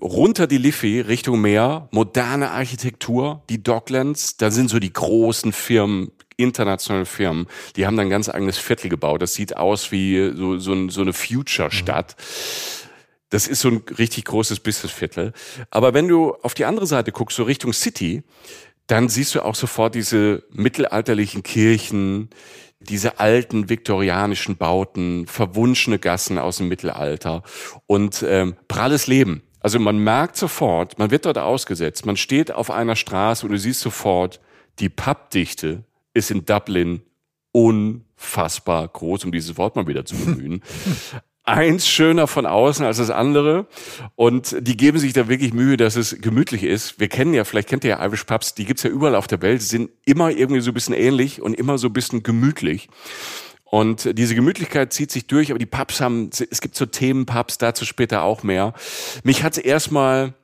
Runter 0.00 0.46
die 0.46 0.58
Liffey 0.58 1.00
Richtung 1.00 1.40
Meer, 1.40 1.88
moderne 1.90 2.50
Architektur, 2.50 3.42
die 3.50 3.62
Docklands, 3.62 4.36
da 4.36 4.50
sind 4.50 4.70
so 4.70 4.78
die 4.78 4.92
großen 4.92 5.52
Firmen, 5.52 6.12
internationale 6.36 7.06
Firmen, 7.06 7.46
die 7.76 7.86
haben 7.86 7.96
dann 7.96 8.06
ein 8.06 8.10
ganz 8.10 8.28
eigenes 8.28 8.58
Viertel 8.58 8.88
gebaut. 8.88 9.20
Das 9.20 9.34
sieht 9.34 9.56
aus 9.56 9.92
wie 9.92 10.32
so, 10.34 10.58
so, 10.58 10.88
so 10.88 11.02
eine 11.02 11.12
Future-Stadt. 11.12 12.16
Das 13.30 13.46
ist 13.46 13.60
so 13.60 13.68
ein 13.68 13.82
richtig 13.98 14.24
großes 14.24 14.60
Businessviertel. 14.60 15.32
Aber 15.70 15.94
wenn 15.94 16.08
du 16.08 16.34
auf 16.42 16.54
die 16.54 16.64
andere 16.64 16.86
Seite 16.86 17.12
guckst, 17.12 17.36
so 17.36 17.44
Richtung 17.44 17.72
City, 17.72 18.22
dann 18.86 19.08
siehst 19.08 19.34
du 19.34 19.44
auch 19.44 19.54
sofort 19.54 19.94
diese 19.94 20.42
mittelalterlichen 20.52 21.44
Kirchen, 21.44 22.30
diese 22.80 23.20
alten 23.20 23.68
viktorianischen 23.68 24.56
Bauten, 24.56 25.26
verwunschene 25.26 25.98
Gassen 25.98 26.38
aus 26.38 26.56
dem 26.56 26.68
Mittelalter 26.68 27.42
und 27.86 28.24
ähm, 28.26 28.56
pralles 28.68 29.06
Leben. 29.06 29.42
Also 29.60 29.78
man 29.78 29.98
merkt 29.98 30.36
sofort, 30.36 30.98
man 30.98 31.10
wird 31.10 31.26
dort 31.26 31.38
ausgesetzt, 31.38 32.06
man 32.06 32.16
steht 32.16 32.50
auf 32.50 32.70
einer 32.70 32.96
Straße 32.96 33.44
und 33.44 33.52
du 33.52 33.58
siehst 33.58 33.80
sofort, 33.80 34.40
die 34.78 34.88
Pappdichte 34.88 35.84
ist 36.14 36.30
in 36.30 36.46
Dublin 36.46 37.02
unfassbar 37.52 38.88
groß, 38.88 39.24
um 39.24 39.32
dieses 39.32 39.58
Wort 39.58 39.76
mal 39.76 39.86
wieder 39.86 40.04
zu 40.04 40.16
bemühen. 40.16 40.62
eins 41.50 41.88
schöner 41.88 42.26
von 42.26 42.46
außen 42.46 42.84
als 42.84 42.98
das 42.98 43.10
andere. 43.10 43.66
Und 44.16 44.56
die 44.60 44.76
geben 44.76 44.98
sich 44.98 45.12
da 45.12 45.28
wirklich 45.28 45.52
Mühe, 45.52 45.76
dass 45.76 45.96
es 45.96 46.20
gemütlich 46.20 46.62
ist. 46.62 47.00
Wir 47.00 47.08
kennen 47.08 47.34
ja, 47.34 47.44
vielleicht 47.44 47.68
kennt 47.68 47.84
ihr 47.84 47.90
ja 47.90 48.04
Irish 48.04 48.24
Pubs, 48.24 48.54
die 48.54 48.64
gibt's 48.64 48.82
ja 48.82 48.90
überall 48.90 49.14
auf 49.14 49.26
der 49.26 49.42
Welt, 49.42 49.62
sind 49.62 49.90
immer 50.04 50.30
irgendwie 50.30 50.60
so 50.60 50.70
ein 50.70 50.74
bisschen 50.74 50.94
ähnlich 50.94 51.42
und 51.42 51.54
immer 51.54 51.78
so 51.78 51.88
ein 51.88 51.92
bisschen 51.92 52.22
gemütlich. 52.22 52.88
Und 53.64 54.18
diese 54.18 54.34
Gemütlichkeit 54.34 54.92
zieht 54.92 55.12
sich 55.12 55.26
durch, 55.26 55.50
aber 55.50 55.58
die 55.58 55.66
Pubs 55.66 56.00
haben, 56.00 56.30
es 56.50 56.60
gibt 56.60 56.74
so 56.74 56.86
Themenpubs, 56.86 57.58
dazu 57.58 57.84
später 57.84 58.22
auch 58.22 58.42
mehr. 58.42 58.72
Mich 59.22 59.44
hat's 59.44 59.58
erstmal 59.58 60.34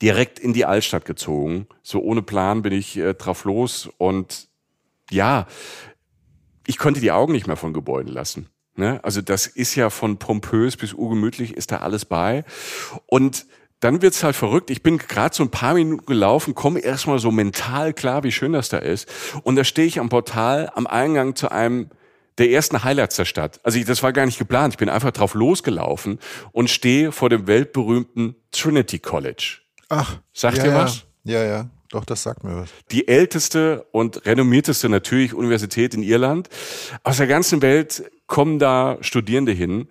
direkt 0.00 0.38
in 0.38 0.52
die 0.52 0.64
Altstadt 0.64 1.04
gezogen. 1.04 1.66
So 1.82 2.00
ohne 2.00 2.22
Plan 2.22 2.62
bin 2.62 2.72
ich 2.72 2.96
äh, 2.96 3.14
drauf 3.14 3.44
los 3.44 3.90
und 3.98 4.48
ja, 5.10 5.46
ich 6.66 6.78
konnte 6.78 7.00
die 7.00 7.12
Augen 7.12 7.32
nicht 7.32 7.46
mehr 7.46 7.56
von 7.56 7.74
Gebäuden 7.74 8.12
lassen. 8.12 8.48
Ne? 8.76 9.00
Also 9.02 9.20
das 9.20 9.46
ist 9.46 9.74
ja 9.74 9.90
von 9.90 10.18
pompös 10.18 10.76
bis 10.76 10.92
urgemütlich 10.92 11.54
ist 11.54 11.72
da 11.72 11.78
alles 11.78 12.04
bei. 12.04 12.44
Und 13.06 13.46
dann 13.80 14.02
wird's 14.02 14.24
halt 14.24 14.34
verrückt. 14.34 14.70
Ich 14.70 14.82
bin 14.82 14.98
gerade 14.98 15.34
so 15.34 15.42
ein 15.42 15.50
paar 15.50 15.74
Minuten 15.74 16.06
gelaufen, 16.06 16.54
komme 16.54 16.80
erstmal 16.80 17.18
so 17.18 17.30
mental 17.30 17.92
klar, 17.92 18.24
wie 18.24 18.32
schön 18.32 18.52
das 18.52 18.70
da 18.70 18.78
ist. 18.78 19.08
Und 19.42 19.56
da 19.56 19.64
stehe 19.64 19.86
ich 19.86 20.00
am 20.00 20.08
Portal 20.08 20.70
am 20.74 20.86
Eingang 20.86 21.36
zu 21.36 21.50
einem 21.50 21.90
der 22.38 22.50
ersten 22.50 22.82
Highlights 22.82 23.16
der 23.16 23.26
Stadt. 23.26 23.60
Also 23.62 23.78
ich, 23.78 23.84
das 23.84 24.02
war 24.02 24.12
gar 24.12 24.26
nicht 24.26 24.38
geplant. 24.38 24.74
Ich 24.74 24.78
bin 24.78 24.88
einfach 24.88 25.12
drauf 25.12 25.34
losgelaufen 25.34 26.18
und 26.52 26.68
stehe 26.70 27.12
vor 27.12 27.30
dem 27.30 27.46
weltberühmten 27.46 28.36
Trinity 28.50 28.98
College. 28.98 29.58
Ach, 29.88 30.18
sagt 30.32 30.58
ja, 30.58 30.64
ihr 30.64 30.74
was? 30.74 31.04
Ja, 31.24 31.44
ja. 31.44 31.70
Doch, 31.90 32.04
das 32.04 32.24
sagt 32.24 32.42
mir 32.42 32.56
was. 32.56 32.70
Die 32.90 33.06
älteste 33.06 33.86
und 33.92 34.26
renommierteste 34.26 34.88
natürlich 34.88 35.32
Universität 35.32 35.94
in 35.94 36.02
Irland. 36.02 36.48
Aus 37.04 37.18
der 37.18 37.28
ganzen 37.28 37.62
Welt 37.62 38.10
kommen 38.34 38.58
da 38.58 38.98
Studierende 39.00 39.52
hin. 39.52 39.86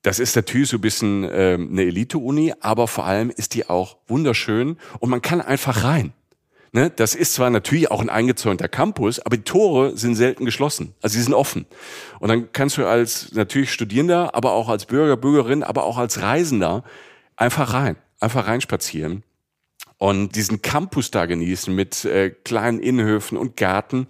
das 0.00 0.18
ist 0.18 0.34
natürlich 0.34 0.70
so 0.70 0.78
ein 0.78 0.80
bisschen 0.80 1.24
äh, 1.24 1.58
eine 1.60 1.82
Elite-Uni, 1.82 2.54
aber 2.60 2.88
vor 2.88 3.04
allem 3.04 3.28
ist 3.28 3.52
die 3.52 3.68
auch 3.68 3.98
wunderschön 4.06 4.78
und 4.98 5.10
man 5.10 5.20
kann 5.20 5.42
einfach 5.42 5.84
rein. 5.84 6.14
Ne? 6.72 6.88
Das 6.88 7.14
ist 7.14 7.34
zwar 7.34 7.50
natürlich 7.50 7.90
auch 7.90 8.00
ein 8.00 8.08
eingezäunter 8.08 8.68
Campus, 8.68 9.18
aber 9.18 9.36
die 9.36 9.42
Tore 9.42 9.94
sind 9.94 10.14
selten 10.14 10.46
geschlossen. 10.46 10.94
Also 11.02 11.18
sie 11.18 11.22
sind 11.22 11.34
offen. 11.34 11.66
Und 12.18 12.30
dann 12.30 12.50
kannst 12.50 12.78
du 12.78 12.86
als 12.86 13.32
natürlich 13.32 13.70
Studierender, 13.70 14.34
aber 14.34 14.52
auch 14.52 14.70
als 14.70 14.86
Bürger, 14.86 15.18
Bürgerin, 15.18 15.62
aber 15.62 15.84
auch 15.84 15.98
als 15.98 16.22
Reisender 16.22 16.82
einfach 17.36 17.74
rein, 17.74 17.96
einfach 18.20 18.46
reinspazieren 18.46 19.22
und 19.98 20.34
diesen 20.34 20.62
Campus 20.62 21.10
da 21.10 21.26
genießen 21.26 21.74
mit 21.74 22.06
äh, 22.06 22.30
kleinen 22.30 22.80
Innenhöfen 22.80 23.36
und 23.36 23.58
Garten. 23.58 24.06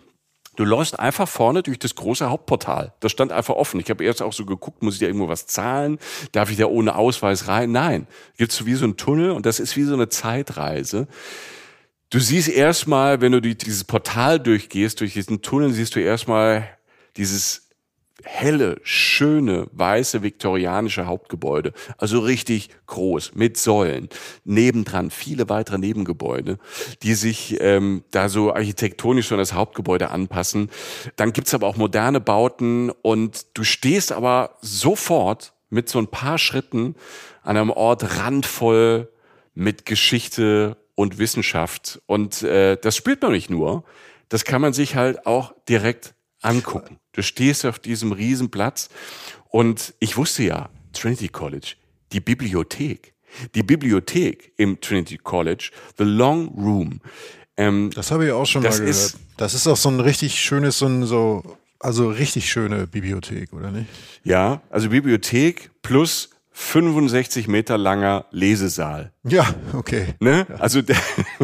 Du 0.57 0.65
läufst 0.65 0.99
einfach 0.99 1.29
vorne 1.29 1.63
durch 1.63 1.79
das 1.79 1.95
große 1.95 2.29
Hauptportal. 2.29 2.93
Das 3.01 3.13
stand 3.13 3.31
einfach 3.31 3.55
offen. 3.55 3.79
Ich 3.79 3.91
habe 3.91 4.03
erst 4.03 4.23
auch 4.23 4.33
so 4.33 4.47
geguckt, 4.47 4.83
muss 4.83 4.95
ich 4.95 5.01
da 5.01 5.07
irgendwo 5.07 5.29
was 5.29 5.47
zahlen? 5.47 5.99
Darf 6.33 6.51
ich 6.51 6.57
da 6.57 6.67
ohne 6.67 6.97
Ausweis 6.97 7.47
rein? 7.47 7.73
Nein. 7.73 8.07
Gibt's 8.39 8.65
wie 8.65 8.75
so 8.75 8.87
ein 8.87 8.97
Tunnel 8.97 9.31
und 9.31 9.47
das 9.47 9.61
ist 9.61 9.77
wie 9.77 9.85
so 9.85 9.95
eine 9.95 10.09
Zeitreise. 10.09 11.09
Du 12.11 12.21
siehst 12.21 12.49
erstmal, 12.49 13.21
wenn 13.21 13.33
du 13.33 13.41
die, 13.41 13.57
dieses 13.57 13.85
Portal 13.85 14.41
durchgehst, 14.41 15.01
durch 15.01 15.13
diesen 15.13 15.43
Tunnel, 15.43 15.73
siehst 15.73 15.95
du 15.95 16.01
erstmal 16.01 16.69
dieses 17.17 17.65
helle, 18.25 18.76
schöne, 18.82 19.66
weiße 19.73 20.23
viktorianische 20.23 21.06
Hauptgebäude. 21.06 21.73
Also 21.99 22.20
richtig 22.20 22.70
groß, 22.87 23.35
mit 23.35 23.56
Säulen. 23.56 24.08
Nebendran 24.44 25.11
viele 25.11 25.49
weitere 25.49 25.78
Nebengebäude, 25.78 26.58
die 27.02 27.14
sich 27.14 27.61
ähm, 27.61 28.04
da 28.11 28.28
so 28.28 28.52
architektonisch 28.52 29.30
an 29.32 29.38
das 29.38 29.52
Hauptgebäude 29.52 30.11
anpassen. 30.11 30.70
Dann 31.16 31.32
gibt's 31.32 31.54
aber 31.54 31.66
auch 31.66 31.76
moderne 31.76 32.20
Bauten 32.20 32.90
und 32.90 33.46
du 33.54 33.64
stehst 33.64 34.12
aber 34.12 34.56
sofort 34.61 35.52
mit 35.68 35.88
so 35.88 35.99
ein 35.99 36.08
paar 36.08 36.38
Schritten 36.38 36.94
an 37.42 37.56
einem 37.56 37.70
Ort 37.70 38.18
randvoll 38.18 39.08
mit 39.54 39.85
Geschichte 39.87 40.76
und 40.94 41.18
Wissenschaft. 41.18 42.00
Und 42.06 42.42
äh, 42.42 42.76
das 42.76 42.96
spürt 42.96 43.23
man 43.23 43.32
nicht 43.32 43.50
nur, 43.50 43.85
das 44.28 44.44
kann 44.44 44.61
man 44.61 44.73
sich 44.73 44.96
halt 44.96 45.26
auch 45.26 45.54
direkt 45.68 46.14
angucken. 46.42 46.99
Du 47.16 47.23
stehst 47.23 47.64
auf 47.64 47.78
diesem 47.78 48.12
Riesenplatz 48.12 48.90
und 49.49 49.94
ich 50.00 50.18
wusste 50.18 50.42
ja, 50.42 50.68
Trinity 50.92 51.28
College, 51.28 51.73
die 52.12 52.20
Bibliothek, 52.20 53.14
die 53.54 53.62
Bibliothek 53.62 54.52
im 54.58 54.78
Trinity 54.82 55.16
College, 55.16 55.70
The 55.96 56.04
Long 56.04 56.49
Room. 56.49 57.00
Ähm, 57.56 57.90
das 57.94 58.11
habe 58.11 58.26
ich 58.26 58.32
auch 58.32 58.44
schon 58.44 58.62
mal 58.62 58.68
gehört. 58.68 58.87
Ist, 58.87 59.16
das 59.38 59.54
ist 59.54 59.66
auch 59.66 59.78
so 59.78 59.88
ein 59.88 60.00
richtig 60.00 60.38
schönes, 60.38 60.78
so 60.78 60.87
ein 60.88 61.06
so, 61.06 61.56
also 61.80 62.11
richtig 62.11 62.50
schöne 62.50 62.87
Bibliothek, 62.87 63.50
oder 63.54 63.70
nicht? 63.70 63.88
Ja, 64.23 64.61
also 64.68 64.90
Bibliothek 64.90 65.70
plus 65.80 66.28
65 66.59 67.49
Meter 67.49 67.77
langer 67.77 68.25
Lesesaal. 68.31 69.13
Ja, 69.25 69.47
okay. 69.75 70.15
Ne? 70.21 70.47
Also 70.59 70.81
der, 70.81 70.97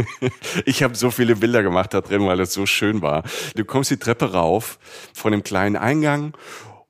ich 0.64 0.82
habe 0.82 0.94
so 0.94 1.10
viele 1.10 1.36
Bilder 1.36 1.62
gemacht 1.62 1.92
da 1.92 2.00
drin, 2.00 2.26
weil 2.26 2.38
das 2.38 2.54
so 2.54 2.64
schön 2.64 3.02
war. 3.02 3.22
Du 3.54 3.66
kommst 3.66 3.90
die 3.90 3.98
Treppe 3.98 4.32
rauf 4.32 4.78
von 5.12 5.32
dem 5.32 5.42
kleinen 5.42 5.76
Eingang 5.76 6.34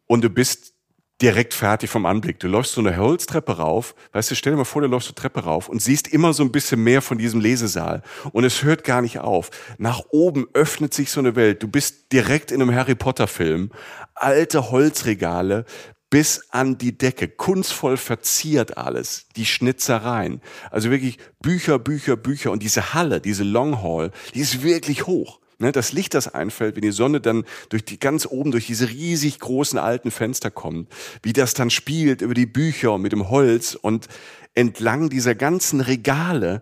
und 0.07 0.23
du 0.23 0.31
bist 0.31 0.75
direkt 1.21 1.53
fertig 1.53 1.91
vom 1.91 2.07
Anblick. 2.07 2.39
Du 2.39 2.47
läufst 2.47 2.75
so 2.75 2.81
eine 2.81 2.97
Holztreppe 2.97 3.57
rauf, 3.57 3.97
weißt 4.13 4.31
du, 4.31 4.35
stell 4.37 4.53
dir 4.53 4.59
mal 4.59 4.65
vor, 4.65 4.83
du 4.83 4.89
läufst 4.89 5.09
so 5.09 5.15
Treppe 5.15 5.41
rauf 5.41 5.69
und 5.69 5.83
siehst 5.83 6.07
immer 6.07 6.33
so 6.33 6.45
ein 6.45 6.53
bisschen 6.53 6.83
mehr 6.83 7.03
von 7.03 7.19
diesem 7.19 7.41
Lesesaal 7.41 8.03
und 8.31 8.45
es 8.45 8.63
hört 8.63 8.85
gar 8.85 9.03
nicht 9.03 9.19
auf. 9.19 9.51
Nach 9.79 10.01
oben 10.11 10.47
öffnet 10.55 10.95
sich 10.95 11.11
so 11.11 11.19
eine 11.19 11.35
Welt. 11.35 11.61
Du 11.61 11.67
bist 11.67 12.13
direkt 12.13 12.53
in 12.53 12.63
einem 12.63 12.73
Harry 12.73 12.95
Potter 12.95 13.27
Film. 13.27 13.73
Alte 14.15 14.71
Holzregale, 14.71 15.65
bis 16.13 16.43
an 16.51 16.77
die 16.77 16.99
Decke, 16.99 17.27
kunstvoll 17.27 17.97
verziert 17.97 18.77
alles, 18.77 19.29
die 19.35 19.47
Schnitzereien. 19.47 20.43
Also 20.71 20.91
wirklich 20.91 21.17
Bücher, 21.41 21.79
Bücher, 21.79 22.19
Bücher. 22.19 22.51
Und 22.51 22.63
diese 22.63 22.93
Halle, 22.93 23.23
diese 23.23 23.45
Long 23.45 23.83
Hall, 23.83 24.11
die 24.35 24.41
ist 24.41 24.63
wirklich 24.63 25.07
hoch. 25.07 25.41
Ne, 25.59 25.73
das 25.73 25.93
Licht, 25.93 26.13
das 26.13 26.29
einfällt, 26.29 26.77
wenn 26.77 26.83
die 26.83 26.93
Sonne 26.93 27.23
dann 27.23 27.45
durch 27.71 27.87
die 27.87 27.99
ganz 27.99 28.27
oben 28.27 28.51
durch 28.51 28.67
diese 28.67 28.91
riesig 28.91 29.39
großen 29.39 29.79
alten 29.79 30.11
Fenster 30.11 30.51
kommt, 30.51 30.91
wie 31.23 31.33
das 31.33 31.55
dann 31.55 31.71
spielt 31.71 32.21
über 32.21 32.35
die 32.35 32.45
Bücher 32.45 32.99
mit 32.99 33.13
dem 33.13 33.31
Holz 33.31 33.75
und 33.75 34.07
entlang 34.53 35.09
dieser 35.09 35.35
ganzen 35.35 35.81
Regale 35.81 36.61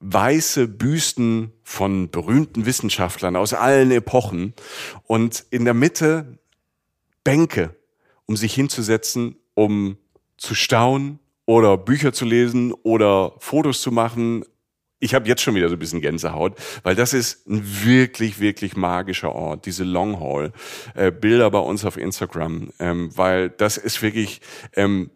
weiße 0.00 0.66
Büsten 0.66 1.52
von 1.62 2.10
berühmten 2.10 2.66
Wissenschaftlern 2.66 3.36
aus 3.36 3.54
allen 3.54 3.92
Epochen 3.92 4.54
und 5.04 5.44
in 5.50 5.64
der 5.64 5.74
Mitte 5.74 6.40
Bänke 7.22 7.76
um 8.32 8.36
sich 8.36 8.54
hinzusetzen, 8.54 9.36
um 9.52 9.98
zu 10.38 10.54
staunen 10.54 11.18
oder 11.44 11.76
Bücher 11.76 12.14
zu 12.14 12.24
lesen 12.24 12.72
oder 12.72 13.34
Fotos 13.40 13.82
zu 13.82 13.92
machen. 13.92 14.46
Ich 15.00 15.14
habe 15.14 15.28
jetzt 15.28 15.42
schon 15.42 15.54
wieder 15.54 15.68
so 15.68 15.76
ein 15.76 15.78
bisschen 15.78 16.00
Gänsehaut, 16.00 16.54
weil 16.82 16.94
das 16.94 17.12
ist 17.12 17.46
ein 17.46 17.62
wirklich, 17.84 18.40
wirklich 18.40 18.74
magischer 18.74 19.34
Ort, 19.34 19.66
diese 19.66 19.84
Long 19.84 20.18
Hall. 20.18 20.52
Äh, 20.94 21.10
Bilder 21.10 21.50
bei 21.50 21.58
uns 21.58 21.84
auf 21.84 21.98
Instagram, 21.98 22.72
ähm, 22.78 23.10
weil 23.14 23.50
das 23.50 23.76
ist 23.76 24.00
wirklich, 24.00 24.40
ähm, 24.76 25.10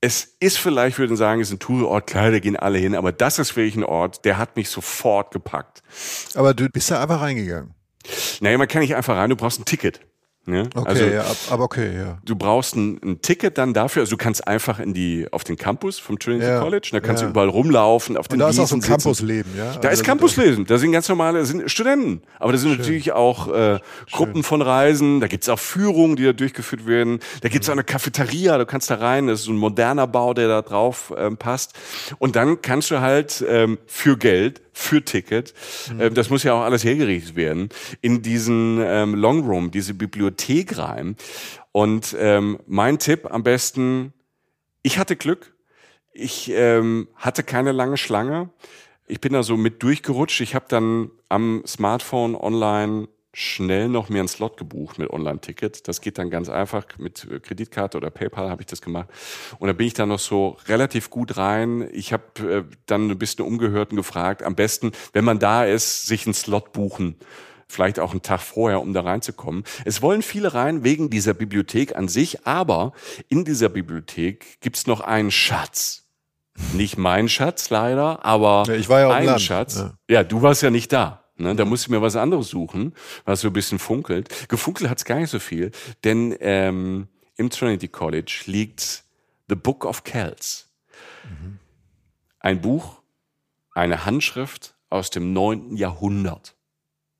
es 0.00 0.34
ist 0.40 0.56
vielleicht, 0.56 0.98
würde 0.98 1.12
ich 1.12 1.18
sagen, 1.18 1.42
ist 1.42 1.52
ein 1.52 1.58
Tourort, 1.58 2.06
klar, 2.06 2.30
da 2.30 2.38
gehen 2.38 2.56
alle 2.56 2.78
hin, 2.78 2.94
aber 2.94 3.12
das 3.12 3.38
ist 3.38 3.54
wirklich 3.54 3.76
ein 3.76 3.84
Ort, 3.84 4.24
der 4.24 4.38
hat 4.38 4.56
mich 4.56 4.70
sofort 4.70 5.30
gepackt. 5.30 5.82
Aber 6.34 6.54
du 6.54 6.70
bist 6.70 6.90
da 6.90 7.02
einfach 7.02 7.20
reingegangen? 7.20 7.74
Naja, 8.40 8.56
man 8.56 8.66
kann 8.66 8.80
nicht 8.80 8.96
einfach 8.96 9.16
rein, 9.16 9.28
du 9.28 9.36
brauchst 9.36 9.60
ein 9.60 9.66
Ticket. 9.66 10.00
Ja? 10.52 10.62
Okay, 10.74 10.88
also, 10.88 11.04
ja, 11.04 11.24
aber 11.50 11.64
okay, 11.64 11.96
ja. 11.96 12.18
Du 12.24 12.36
brauchst 12.36 12.76
ein, 12.76 13.00
ein, 13.02 13.20
Ticket 13.22 13.58
dann 13.58 13.74
dafür, 13.74 14.02
also 14.02 14.10
du 14.10 14.16
kannst 14.16 14.46
einfach 14.46 14.78
in 14.78 14.94
die, 14.94 15.26
auf 15.30 15.44
den 15.44 15.56
Campus 15.56 15.98
vom 15.98 16.18
Trinity 16.18 16.46
ja, 16.46 16.60
College, 16.60 16.88
da 16.92 17.00
kannst 17.00 17.22
ja. 17.22 17.28
du 17.28 17.32
überall 17.32 17.48
rumlaufen, 17.48 18.16
auf 18.16 18.28
den 18.28 18.34
Und 18.34 18.38
da 18.40 18.48
Wiesen 18.48 18.64
ist 18.64 18.66
auch 18.66 18.70
so 18.70 18.76
ein 18.76 18.80
Campusleben, 18.80 19.52
ja? 19.56 19.76
Da 19.76 19.88
also 19.88 20.00
ist 20.00 20.06
Campusleben, 20.06 20.64
da 20.66 20.78
sind 20.78 20.92
ganz 20.92 21.08
normale, 21.08 21.44
sind 21.44 21.70
Studenten, 21.70 22.22
aber 22.38 22.52
da 22.52 22.58
sind 22.58 22.70
Schön. 22.70 22.78
natürlich 22.78 23.12
auch 23.12 23.52
äh, 23.52 23.78
Gruppen 24.10 24.42
von 24.42 24.62
Reisen, 24.62 25.20
da 25.20 25.26
gibt's 25.26 25.48
auch 25.48 25.58
Führungen, 25.58 26.16
die 26.16 26.24
da 26.24 26.32
durchgeführt 26.32 26.86
werden, 26.86 27.20
da 27.42 27.48
gibt's 27.48 27.68
mhm. 27.68 27.72
auch 27.72 27.76
eine 27.76 27.84
Cafeteria, 27.84 28.58
du 28.58 28.66
kannst 28.66 28.90
da 28.90 28.96
rein, 28.96 29.26
das 29.26 29.40
ist 29.40 29.46
so 29.46 29.52
ein 29.52 29.58
moderner 29.58 30.06
Bau, 30.06 30.34
der 30.34 30.48
da 30.48 30.62
drauf 30.62 31.12
ähm, 31.16 31.36
passt 31.36 31.74
und 32.18 32.36
dann 32.36 32.62
kannst 32.62 32.90
du 32.90 33.00
halt 33.00 33.44
ähm, 33.48 33.78
für 33.86 34.16
Geld 34.16 34.60
für 34.72 35.04
Ticket. 35.04 35.54
Mhm. 35.92 36.00
Ähm, 36.00 36.14
das 36.14 36.30
muss 36.30 36.42
ja 36.42 36.54
auch 36.54 36.62
alles 36.62 36.84
hergerichtet 36.84 37.36
werden. 37.36 37.68
In 38.00 38.22
diesen 38.22 38.80
ähm, 38.82 39.14
Long 39.14 39.46
Room, 39.46 39.70
diese 39.70 39.94
Bibliothek 39.94 40.78
rein. 40.78 41.16
Und 41.72 42.16
ähm, 42.18 42.58
mein 42.66 42.98
Tipp 42.98 43.26
am 43.30 43.42
besten, 43.42 44.12
ich 44.82 44.98
hatte 44.98 45.16
Glück. 45.16 45.54
Ich 46.12 46.50
ähm, 46.50 47.08
hatte 47.14 47.42
keine 47.42 47.72
lange 47.72 47.96
Schlange. 47.96 48.50
Ich 49.06 49.20
bin 49.20 49.32
da 49.32 49.42
so 49.42 49.56
mit 49.56 49.82
durchgerutscht. 49.82 50.40
Ich 50.40 50.54
habe 50.54 50.66
dann 50.68 51.10
am 51.28 51.62
Smartphone 51.66 52.34
online 52.34 53.08
schnell 53.32 53.88
noch 53.88 54.08
mir 54.08 54.18
einen 54.18 54.28
Slot 54.28 54.56
gebucht 54.56 54.98
mit 54.98 55.10
Online-Ticket. 55.10 55.86
Das 55.86 56.00
geht 56.00 56.18
dann 56.18 56.30
ganz 56.30 56.48
einfach 56.48 56.84
mit 56.98 57.26
äh, 57.30 57.38
Kreditkarte 57.40 57.96
oder 57.96 58.10
PayPal 58.10 58.50
habe 58.50 58.62
ich 58.62 58.66
das 58.66 58.82
gemacht. 58.82 59.08
Und 59.58 59.68
da 59.68 59.72
bin 59.72 59.86
ich 59.86 59.94
dann 59.94 60.08
noch 60.08 60.18
so 60.18 60.56
relativ 60.66 61.10
gut 61.10 61.36
rein. 61.36 61.88
Ich 61.92 62.12
habe 62.12 62.66
äh, 62.68 62.76
dann 62.86 63.10
ein 63.10 63.18
bisschen 63.18 63.44
Umgehörten 63.44 63.96
gefragt. 63.96 64.42
Am 64.42 64.54
besten, 64.56 64.92
wenn 65.12 65.24
man 65.24 65.38
da 65.38 65.64
ist, 65.64 66.06
sich 66.06 66.26
einen 66.26 66.34
Slot 66.34 66.72
buchen. 66.72 67.16
Vielleicht 67.68 68.00
auch 68.00 68.10
einen 68.10 68.22
Tag 68.22 68.40
vorher, 68.40 68.80
um 68.80 68.92
da 68.92 69.02
reinzukommen. 69.02 69.62
Es 69.84 70.02
wollen 70.02 70.22
viele 70.22 70.54
rein 70.54 70.82
wegen 70.82 71.08
dieser 71.08 71.34
Bibliothek 71.34 71.94
an 71.94 72.08
sich, 72.08 72.44
aber 72.44 72.92
in 73.28 73.44
dieser 73.44 73.68
Bibliothek 73.68 74.60
gibt's 74.60 74.88
noch 74.88 75.00
einen 75.00 75.30
Schatz. 75.30 76.08
Nicht 76.72 76.98
mein 76.98 77.28
Schatz 77.28 77.70
leider, 77.70 78.24
aber 78.24 78.64
ja, 78.66 78.74
ich 78.74 78.88
war 78.88 79.00
ja 79.00 79.10
einen 79.10 79.38
Schatz. 79.38 79.76
Ja. 79.76 79.94
ja, 80.08 80.24
du 80.24 80.42
warst 80.42 80.62
ja 80.62 80.70
nicht 80.70 80.92
da. 80.92 81.19
Ne? 81.40 81.54
Da 81.54 81.64
muss 81.64 81.82
ich 81.82 81.88
mir 81.88 82.02
was 82.02 82.16
anderes 82.16 82.48
suchen, 82.48 82.94
was 83.24 83.40
so 83.40 83.48
ein 83.48 83.52
bisschen 83.52 83.78
funkelt. 83.78 84.48
Gefunkelt 84.48 84.90
hat's 84.90 85.04
gar 85.04 85.18
nicht 85.18 85.30
so 85.30 85.38
viel, 85.38 85.70
denn 86.04 86.36
ähm, 86.40 87.08
im 87.36 87.50
Trinity 87.50 87.88
College 87.88 88.42
liegt 88.46 89.04
The 89.48 89.54
Book 89.54 89.84
of 89.84 90.04
Kells. 90.04 90.68
Mhm. 91.24 91.58
Ein 92.38 92.60
Buch, 92.60 93.02
eine 93.72 94.04
Handschrift 94.04 94.74
aus 94.88 95.10
dem 95.10 95.32
neunten 95.32 95.76
Jahrhundert. 95.76 96.56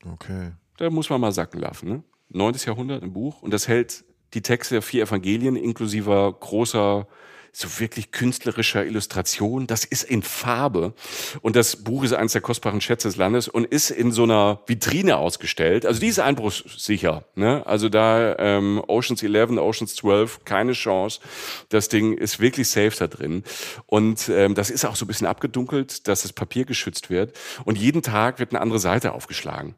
Okay. 0.04 0.52
Da 0.76 0.90
muss 0.90 1.10
man 1.10 1.20
mal 1.20 1.32
sacken 1.32 1.60
lassen. 1.60 1.88
Ne? 1.88 2.02
Neuntes 2.28 2.64
Jahrhundert 2.64 3.02
ein 3.02 3.12
Buch 3.12 3.42
und 3.42 3.52
das 3.52 3.68
hält 3.68 4.04
die 4.34 4.42
Texte 4.42 4.76
der 4.76 4.82
vier 4.82 5.04
Evangelien 5.04 5.56
inklusive 5.56 6.36
großer 6.38 7.06
so 7.52 7.80
wirklich 7.80 8.10
künstlerischer 8.12 8.84
Illustration. 8.84 9.66
Das 9.66 9.84
ist 9.84 10.04
in 10.04 10.22
Farbe. 10.22 10.94
Und 11.40 11.56
das 11.56 11.76
Buch 11.76 12.04
ist 12.04 12.12
eines 12.12 12.32
der 12.32 12.40
kostbaren 12.40 12.80
Schätze 12.80 13.08
des 13.08 13.16
Landes 13.16 13.48
und 13.48 13.64
ist 13.66 13.90
in 13.90 14.12
so 14.12 14.24
einer 14.24 14.60
Vitrine 14.66 15.16
ausgestellt. 15.16 15.86
Also 15.86 16.00
die 16.00 16.08
ist 16.08 16.20
einbruchssicher. 16.20 17.24
Ne? 17.34 17.66
Also 17.66 17.88
da 17.88 18.36
ähm, 18.38 18.82
Oceans 18.86 19.22
11, 19.22 19.58
Oceans 19.58 19.96
12, 19.96 20.44
keine 20.44 20.72
Chance. 20.72 21.20
Das 21.68 21.88
Ding 21.88 22.16
ist 22.16 22.40
wirklich 22.40 22.68
safe 22.68 22.92
da 22.98 23.06
drin. 23.06 23.44
Und 23.86 24.28
ähm, 24.28 24.54
das 24.54 24.70
ist 24.70 24.84
auch 24.84 24.96
so 24.96 25.04
ein 25.04 25.08
bisschen 25.08 25.26
abgedunkelt, 25.26 26.08
dass 26.08 26.22
das 26.22 26.32
Papier 26.32 26.64
geschützt 26.64 27.10
wird. 27.10 27.36
Und 27.64 27.78
jeden 27.78 28.02
Tag 28.02 28.38
wird 28.38 28.52
eine 28.52 28.60
andere 28.60 28.78
Seite 28.78 29.12
aufgeschlagen. 29.12 29.74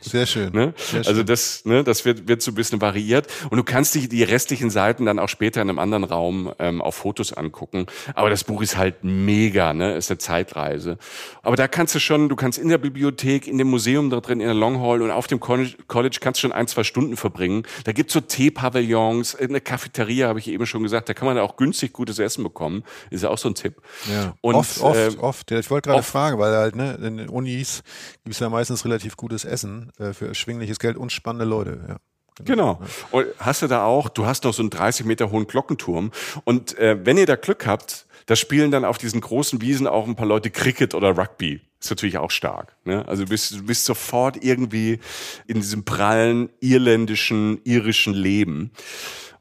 Sehr 0.00 0.26
schön. 0.26 0.50
ne? 0.54 0.74
Sehr 0.76 0.98
Also 1.00 1.14
schön. 1.16 1.26
das, 1.26 1.64
ne, 1.64 1.84
das 1.84 2.04
wird, 2.04 2.28
wird 2.28 2.42
so 2.42 2.50
ein 2.50 2.54
bisschen 2.54 2.80
variiert. 2.80 3.26
Und 3.50 3.58
du 3.58 3.64
kannst 3.64 3.94
dich 3.94 4.08
die 4.08 4.22
restlichen 4.22 4.70
Seiten 4.70 5.06
dann 5.06 5.18
auch 5.18 5.28
später 5.28 5.62
in 5.62 5.68
einem 5.68 5.78
anderen 5.78 6.04
Raum 6.04 6.52
ähm, 6.58 6.80
auf 6.82 6.96
Fotos 6.96 7.32
angucken. 7.32 7.86
Aber 8.14 8.30
das 8.30 8.44
Buch 8.44 8.62
ist 8.62 8.76
halt 8.76 9.02
mega, 9.02 9.72
ne? 9.72 9.94
Ist 9.94 10.10
eine 10.10 10.18
Zeitreise. 10.18 10.98
Aber 11.42 11.56
da 11.56 11.68
kannst 11.68 11.94
du 11.94 12.00
schon, 12.00 12.28
du 12.28 12.36
kannst 12.36 12.58
in 12.58 12.68
der 12.68 12.78
Bibliothek, 12.78 13.46
in 13.46 13.58
dem 13.58 13.68
Museum 13.68 14.10
da 14.10 14.20
drin, 14.20 14.40
in 14.40 14.46
der 14.46 14.54
Long 14.54 14.80
Hall 14.80 15.02
und 15.02 15.10
auf 15.10 15.26
dem 15.26 15.40
College, 15.40 15.74
kannst 16.20 16.38
du 16.38 16.42
schon 16.42 16.52
ein, 16.52 16.66
zwei 16.66 16.84
Stunden 16.84 17.16
verbringen. 17.16 17.64
Da 17.84 17.92
gibt's 17.92 18.12
so 18.12 18.20
Teepavillons, 18.20 19.34
eine 19.36 19.60
Cafeteria, 19.60 20.28
habe 20.28 20.38
ich 20.38 20.48
eben 20.48 20.66
schon 20.66 20.82
gesagt. 20.82 21.08
Da 21.08 21.14
kann 21.14 21.26
man 21.26 21.38
auch 21.38 21.56
günstig 21.56 21.92
gutes 21.92 22.18
Essen 22.18 22.44
bekommen. 22.44 22.84
Ist 23.10 23.22
ja 23.22 23.30
auch 23.30 23.38
so 23.38 23.48
ein 23.48 23.54
Tipp. 23.54 23.76
Ja. 24.10 24.34
Und, 24.40 24.54
oft, 24.54 24.80
oft, 24.80 24.98
ähm, 24.98 25.18
oft. 25.20 25.50
Ja, 25.50 25.58
Ich 25.58 25.70
wollte 25.70 25.90
gerade 25.90 26.02
fragen, 26.02 26.38
weil 26.38 26.54
halt, 26.54 26.76
ne, 26.76 26.94
in 27.02 27.16
den 27.16 27.28
Unis 27.28 27.82
gibt 28.24 28.34
es 28.34 28.40
ja 28.40 28.48
meistens 28.48 28.84
relativ 28.84 29.16
gutes 29.30 29.44
Essen 29.44 29.92
äh, 29.98 30.12
für 30.12 30.26
erschwingliches 30.26 30.78
Geld 30.80 30.96
und 30.96 31.12
spannende 31.12 31.44
Leute. 31.44 31.78
Ja. 31.88 31.96
Genau. 32.44 32.80
Und 33.12 33.26
hast 33.38 33.62
du 33.62 33.68
da 33.68 33.84
auch, 33.84 34.08
du 34.08 34.26
hast 34.26 34.44
noch 34.44 34.52
so 34.52 34.62
einen 34.62 34.70
30 34.70 35.06
Meter 35.06 35.30
hohen 35.30 35.46
Glockenturm. 35.46 36.10
Und 36.44 36.76
äh, 36.78 36.98
wenn 37.04 37.16
ihr 37.16 37.26
da 37.26 37.36
Glück 37.36 37.66
habt, 37.66 38.06
da 38.26 38.34
spielen 38.34 38.70
dann 38.70 38.84
auf 38.84 38.98
diesen 38.98 39.20
großen 39.20 39.60
Wiesen 39.60 39.86
auch 39.86 40.06
ein 40.06 40.16
paar 40.16 40.26
Leute 40.26 40.50
Cricket 40.50 40.94
oder 40.94 41.16
Rugby. 41.16 41.60
Ist 41.78 41.90
natürlich 41.90 42.18
auch 42.18 42.30
stark. 42.30 42.76
Ne? 42.84 43.06
Also 43.06 43.24
du 43.24 43.30
bist, 43.30 43.52
du 43.52 43.62
bist 43.62 43.84
sofort 43.84 44.42
irgendwie 44.42 44.98
in 45.46 45.56
diesem 45.56 45.84
prallen, 45.84 46.50
irländischen, 46.60 47.60
irischen 47.64 48.14
Leben. 48.14 48.72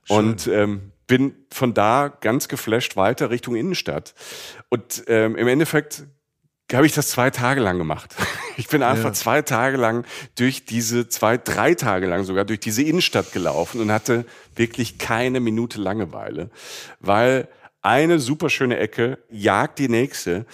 Und 0.08 0.48
ähm, 0.48 0.92
bin 1.08 1.34
von 1.52 1.74
da 1.74 2.08
ganz 2.08 2.48
geflasht 2.48 2.96
weiter 2.96 3.30
Richtung 3.30 3.56
Innenstadt. 3.56 4.14
Und 4.70 5.04
ähm, 5.08 5.36
im 5.36 5.48
Endeffekt 5.48 6.04
habe 6.78 6.86
ich 6.86 6.94
das 6.94 7.10
zwei 7.10 7.30
Tage 7.30 7.62
lang 7.62 7.78
gemacht. 7.78 8.16
Ich 8.58 8.68
bin 8.68 8.84
einfach 8.84 9.06
Ja. 9.06 9.14
zwei 9.14 9.42
Tage 9.42 9.78
lang 9.78 10.04
durch 10.36 10.66
diese, 10.66 11.08
zwei, 11.08 11.38
drei 11.38 11.76
Tage 11.76 12.08
lang 12.08 12.26
sogar 12.26 12.44
durch 12.44 12.60
diese 12.60 12.84
Innenstadt 12.84 13.32
gelaufen 13.32 13.80
und 13.80 13.90
hatte 13.90 14.26
wirklich 14.58 14.98
keine 14.98 15.40
Minute 15.40 15.80
Langeweile, 15.80 16.50
weil 17.00 17.48
eine 17.82 18.20
super 18.20 18.50
schöne 18.50 18.78
Ecke 18.78 19.18
jagt 19.32 19.80
die 19.80 19.88
nächste. 19.88 20.46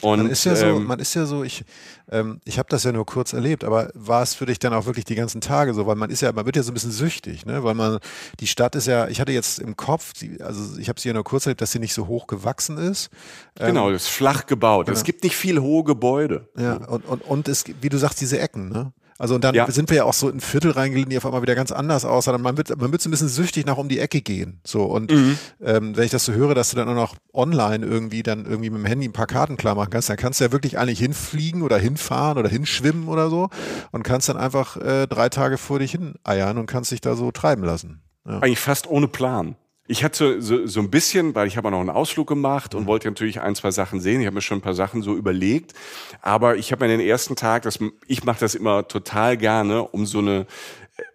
Und, 0.00 0.18
Man 0.24 0.30
ist 0.32 0.44
ja 0.46 0.56
so, 0.56 0.66
ähm, 0.66 0.84
man 0.84 0.98
ist 0.98 1.14
ja 1.14 1.26
so, 1.26 1.44
ich, 1.44 1.62
ähm, 2.10 2.40
ich 2.44 2.58
habe 2.58 2.68
das 2.68 2.84
ja 2.84 2.92
nur 2.92 3.06
kurz 3.06 3.32
erlebt, 3.32 3.64
aber 3.64 3.90
war 3.94 4.22
es 4.22 4.34
für 4.34 4.46
dich 4.46 4.58
dann 4.58 4.74
auch 4.74 4.86
wirklich 4.86 5.04
die 5.04 5.14
ganzen 5.14 5.40
Tage 5.40 5.74
so, 5.74 5.86
weil 5.86 5.96
man 5.96 6.10
ist 6.10 6.20
ja, 6.20 6.32
man 6.32 6.44
wird 6.46 6.56
ja 6.56 6.62
so 6.62 6.70
ein 6.70 6.74
bisschen 6.74 6.90
süchtig, 6.90 7.46
ne? 7.46 7.64
Weil 7.64 7.74
man, 7.74 7.98
die 8.40 8.46
Stadt 8.46 8.74
ist 8.74 8.86
ja, 8.86 9.08
ich 9.08 9.20
hatte 9.20 9.32
jetzt 9.32 9.58
im 9.58 9.76
Kopf, 9.76 10.12
die, 10.12 10.40
also 10.42 10.78
ich 10.78 10.88
habe 10.88 11.00
sie 11.00 11.08
ja 11.08 11.14
nur 11.14 11.24
kurz 11.24 11.46
erlebt, 11.46 11.60
dass 11.60 11.72
sie 11.72 11.78
nicht 11.78 11.94
so 11.94 12.06
hoch 12.06 12.26
gewachsen 12.26 12.78
ist. 12.78 13.10
genau, 13.54 13.90
das 13.90 14.02
ist 14.02 14.08
flach 14.08 14.46
gebaut. 14.46 14.86
genau. 14.86 14.96
Es 14.96 15.04
gibt 15.04 15.24
nicht 15.24 15.36
viel 15.36 15.60
hohe 15.60 15.84
Gebäude. 15.84 16.48
Ja, 16.58 16.76
und, 16.76 17.06
und, 17.06 17.22
und 17.22 17.48
es, 17.48 17.64
wie 17.80 17.88
du 17.88 17.98
sagst, 17.98 18.20
diese 18.20 18.38
Ecken, 18.38 18.68
ne? 18.68 18.92
Also 19.18 19.36
und 19.36 19.44
dann 19.44 19.54
Ja. 19.54 19.70
sind 19.70 19.90
wir 19.90 19.98
ja 19.98 20.04
auch 20.04 20.12
so 20.12 20.28
in 20.28 20.40
Viertel 20.40 20.72
reingelegt, 20.72 21.10
die 21.12 21.16
auf 21.16 21.24
einmal 21.26 21.42
wieder 21.42 21.54
ganz 21.54 21.70
anders 21.72 22.04
aussahen. 22.04 22.40
Man 22.42 22.56
wird, 22.56 22.76
man 22.80 22.90
wird 22.90 23.00
so 23.00 23.08
ein 23.08 23.12
bisschen 23.12 23.28
süchtig 23.28 23.64
nach 23.66 23.76
um 23.76 23.88
die 23.88 23.98
Ecke 24.00 24.20
gehen. 24.22 24.60
So 24.64 24.82
und 24.84 25.10
Mhm. 25.10 25.38
ähm, 25.62 25.96
wenn 25.96 26.04
ich 26.04 26.10
das 26.10 26.24
so 26.24 26.32
höre, 26.32 26.54
dass 26.54 26.70
du 26.70 26.76
dann 26.76 26.88
auch 26.88 26.94
noch 26.94 27.14
online 27.32 27.86
irgendwie 27.86 28.22
dann 28.22 28.44
irgendwie 28.44 28.70
mit 28.70 28.80
dem 28.82 28.86
Handy 28.86 29.06
ein 29.06 29.12
paar 29.12 29.26
Karten 29.26 29.56
klar 29.56 29.74
machen 29.76 29.90
kannst, 29.90 30.08
dann 30.08 30.16
kannst 30.16 30.40
du 30.40 30.44
ja 30.44 30.52
wirklich 30.52 30.78
eigentlich 30.78 30.98
hinfliegen 30.98 31.62
oder 31.62 31.78
hinfahren 31.78 32.38
oder 32.38 32.48
hinschwimmen 32.48 33.08
oder 33.08 33.30
so 33.30 33.50
und 33.92 34.02
kannst 34.02 34.28
dann 34.28 34.36
einfach 34.36 34.76
äh, 34.78 35.06
drei 35.06 35.28
Tage 35.28 35.58
vor 35.58 35.78
dich 35.78 35.92
hin 35.92 36.14
eiern 36.24 36.58
und 36.58 36.66
kannst 36.66 36.90
dich 36.90 37.00
da 37.00 37.14
so 37.14 37.30
treiben 37.30 37.62
lassen. 37.64 38.02
Ja. 38.26 38.38
Eigentlich 38.40 38.58
fast 38.58 38.88
ohne 38.88 39.06
Plan. 39.06 39.54
Ich 39.86 40.02
hatte 40.02 40.40
so, 40.40 40.66
so, 40.66 40.80
ein 40.80 40.90
bisschen, 40.90 41.34
weil 41.34 41.46
ich 41.46 41.58
habe 41.58 41.68
auch 41.68 41.72
noch 41.72 41.80
einen 41.80 41.90
Ausflug 41.90 42.26
gemacht 42.26 42.72
Mhm. 42.72 42.80
und 42.80 42.86
wollte 42.86 43.08
natürlich 43.08 43.40
ein, 43.40 43.54
zwei 43.54 43.70
Sachen 43.70 44.00
sehen. 44.00 44.20
Ich 44.20 44.26
habe 44.26 44.34
mir 44.34 44.40
schon 44.40 44.58
ein 44.58 44.62
paar 44.62 44.74
Sachen 44.74 45.02
so 45.02 45.14
überlegt. 45.14 45.74
Aber 46.22 46.56
ich 46.56 46.72
habe 46.72 46.86
mir 46.86 46.96
den 46.96 47.06
ersten 47.06 47.36
Tag, 47.36 47.62
das, 47.64 47.78
ich 48.06 48.24
mache 48.24 48.40
das 48.40 48.54
immer 48.54 48.88
total 48.88 49.36
gerne, 49.36 49.82
um 49.82 50.06
so 50.06 50.20
eine, 50.20 50.46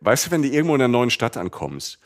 weißt 0.02 0.28
du, 0.28 0.32
wenn 0.32 0.44
du 0.44 0.50
irgendwo 0.50 0.76
in 0.76 0.82
einer 0.82 0.88
neuen 0.88 1.10
Stadt 1.10 1.36
ankommst, 1.36 2.00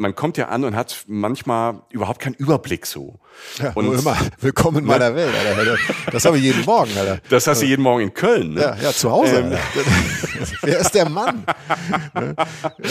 man 0.00 0.14
kommt 0.14 0.36
ja 0.38 0.46
an 0.48 0.64
und 0.64 0.76
hat 0.76 1.04
manchmal 1.08 1.82
überhaupt 1.90 2.20
keinen 2.20 2.34
Überblick 2.34 2.86
so. 2.86 3.18
Ja, 3.58 3.72
und 3.72 3.84
nur 3.86 3.98
immer. 3.98 4.16
Willkommen 4.40 4.78
in 4.78 4.84
meiner 4.84 5.12
Welt, 5.14 5.34
Alter. 5.34 5.76
Das 6.12 6.24
habe 6.24 6.38
ich 6.38 6.44
jeden 6.44 6.64
Morgen, 6.64 6.96
Alter. 6.96 7.18
das 7.28 7.46
hast 7.48 7.62
du 7.62 7.66
jeden 7.66 7.82
Morgen 7.82 8.02
in 8.04 8.14
Köln. 8.14 8.54
Ne? 8.54 8.60
Ja, 8.62 8.76
ja, 8.76 8.92
zu 8.92 9.10
Hause. 9.10 9.40
Ähm. 9.40 9.52
Wer 10.62 10.78
ist 10.78 10.92
der 10.94 11.08
Mann? 11.08 11.44
Ne? 12.14 12.34
äh, 12.78 12.86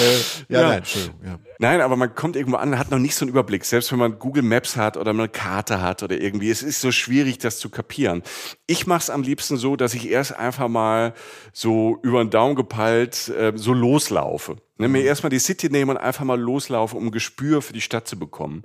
ja, 0.49 0.61
Ja. 0.61 0.67
nein, 0.67 0.77
Entschuldigung. 0.79 1.19
Ja. 1.25 1.39
Nein, 1.59 1.81
aber 1.81 1.95
man 1.95 2.13
kommt 2.13 2.35
irgendwo 2.35 2.57
an 2.57 2.69
und 2.69 2.79
hat 2.79 2.91
noch 2.91 2.99
nicht 2.99 3.15
so 3.15 3.23
einen 3.25 3.29
Überblick. 3.29 3.65
Selbst 3.65 3.91
wenn 3.91 3.99
man 3.99 4.19
Google 4.19 4.43
Maps 4.43 4.75
hat 4.75 4.95
oder 4.95 5.11
eine 5.11 5.27
Karte 5.27 5.81
hat 5.81 6.03
oder 6.03 6.19
irgendwie. 6.19 6.51
Es 6.51 6.61
ist 6.61 6.81
so 6.81 6.91
schwierig, 6.91 7.39
das 7.39 7.57
zu 7.59 7.69
kapieren. 7.69 8.21
Ich 8.67 8.85
mache 8.85 8.99
es 8.99 9.09
am 9.09 9.23
liebsten 9.23 9.57
so, 9.57 9.75
dass 9.75 9.93
ich 9.93 10.09
erst 10.09 10.37
einfach 10.37 10.67
mal 10.67 11.13
so 11.53 11.97
über 12.03 12.23
den 12.23 12.29
Daumen 12.29 12.55
gepeilt 12.55 13.29
äh, 13.29 13.53
so 13.55 13.73
loslaufe. 13.73 14.57
Ne, 14.79 14.87
mir 14.87 15.01
erstmal 15.01 15.31
die 15.31 15.39
City 15.39 15.69
nehme 15.69 15.93
und 15.93 15.97
einfach 15.97 16.23
mal 16.23 16.39
loslaufe, 16.39 16.95
um 16.95 17.07
ein 17.07 17.11
Gespür 17.11 17.63
für 17.63 17.73
die 17.73 17.81
Stadt 17.81 18.07
zu 18.07 18.19
bekommen. 18.19 18.61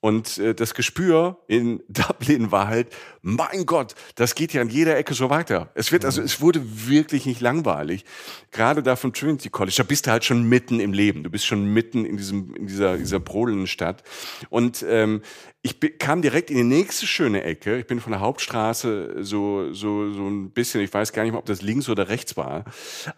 Und 0.00 0.38
äh, 0.38 0.54
das 0.54 0.74
Gespür 0.74 1.38
in 1.48 1.82
Dublin 1.88 2.52
war 2.52 2.68
halt, 2.68 2.88
mein 3.22 3.66
Gott, 3.66 3.94
das 4.14 4.34
geht 4.34 4.52
ja 4.52 4.60
an 4.60 4.68
jeder 4.68 4.96
Ecke 4.96 5.14
so 5.14 5.30
weiter. 5.30 5.70
Es 5.74 5.90
wird 5.90 6.04
also, 6.04 6.22
es 6.22 6.40
wurde 6.40 6.60
wirklich 6.88 7.26
nicht 7.26 7.40
langweilig. 7.40 8.04
Gerade 8.52 8.82
da 8.82 8.94
vom 8.96 9.12
Trinity 9.12 9.48
College, 9.48 9.74
da 9.78 9.82
bist 9.82 10.06
du 10.06 10.10
halt 10.10 10.24
schon 10.24 10.44
mitten 10.44 10.80
im 10.80 10.92
Leben. 10.92 11.24
Du 11.24 11.30
bist 11.30 11.46
schon 11.46 11.66
mitten 11.72 12.04
in 12.04 12.16
diesem, 12.16 12.54
in 12.54 12.66
dieser, 12.66 12.98
dieser 12.98 13.20
brodelnden 13.20 13.66
Stadt. 13.66 14.02
Und 14.48 14.84
ähm, 14.88 15.22
ich 15.66 15.98
kam 15.98 16.22
direkt 16.22 16.48
in 16.48 16.56
die 16.56 16.62
nächste 16.62 17.08
schöne 17.08 17.42
Ecke. 17.42 17.78
Ich 17.78 17.88
bin 17.88 18.00
von 18.00 18.12
der 18.12 18.20
Hauptstraße 18.20 19.24
so, 19.24 19.72
so, 19.72 20.12
so 20.12 20.28
ein 20.28 20.50
bisschen, 20.50 20.80
ich 20.80 20.94
weiß 20.94 21.12
gar 21.12 21.24
nicht 21.24 21.32
mehr, 21.32 21.40
ob 21.40 21.46
das 21.46 21.60
links 21.60 21.88
oder 21.88 22.08
rechts 22.08 22.36
war. 22.36 22.64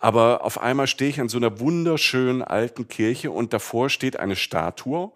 Aber 0.01 0.45
auf 0.45 0.59
einmal 0.59 0.87
stehe 0.87 1.11
ich 1.11 1.21
an 1.21 1.29
so 1.29 1.37
einer 1.37 1.61
wunderschönen 1.61 2.41
alten 2.41 2.89
Kirche 2.89 3.31
und 3.31 3.53
davor 3.53 3.91
steht 3.91 4.19
eine 4.19 4.35
Statue. 4.35 5.13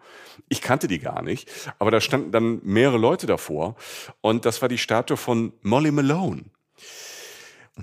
Ich 0.50 0.60
kannte 0.60 0.88
die 0.88 0.98
gar 0.98 1.22
nicht, 1.22 1.50
aber 1.78 1.90
da 1.90 2.02
standen 2.02 2.32
dann 2.32 2.60
mehrere 2.64 2.98
Leute 2.98 3.26
davor. 3.26 3.76
Und 4.20 4.44
das 4.44 4.60
war 4.60 4.68
die 4.68 4.78
Statue 4.78 5.16
von 5.16 5.54
Molly 5.62 5.90
Malone. 5.90 6.44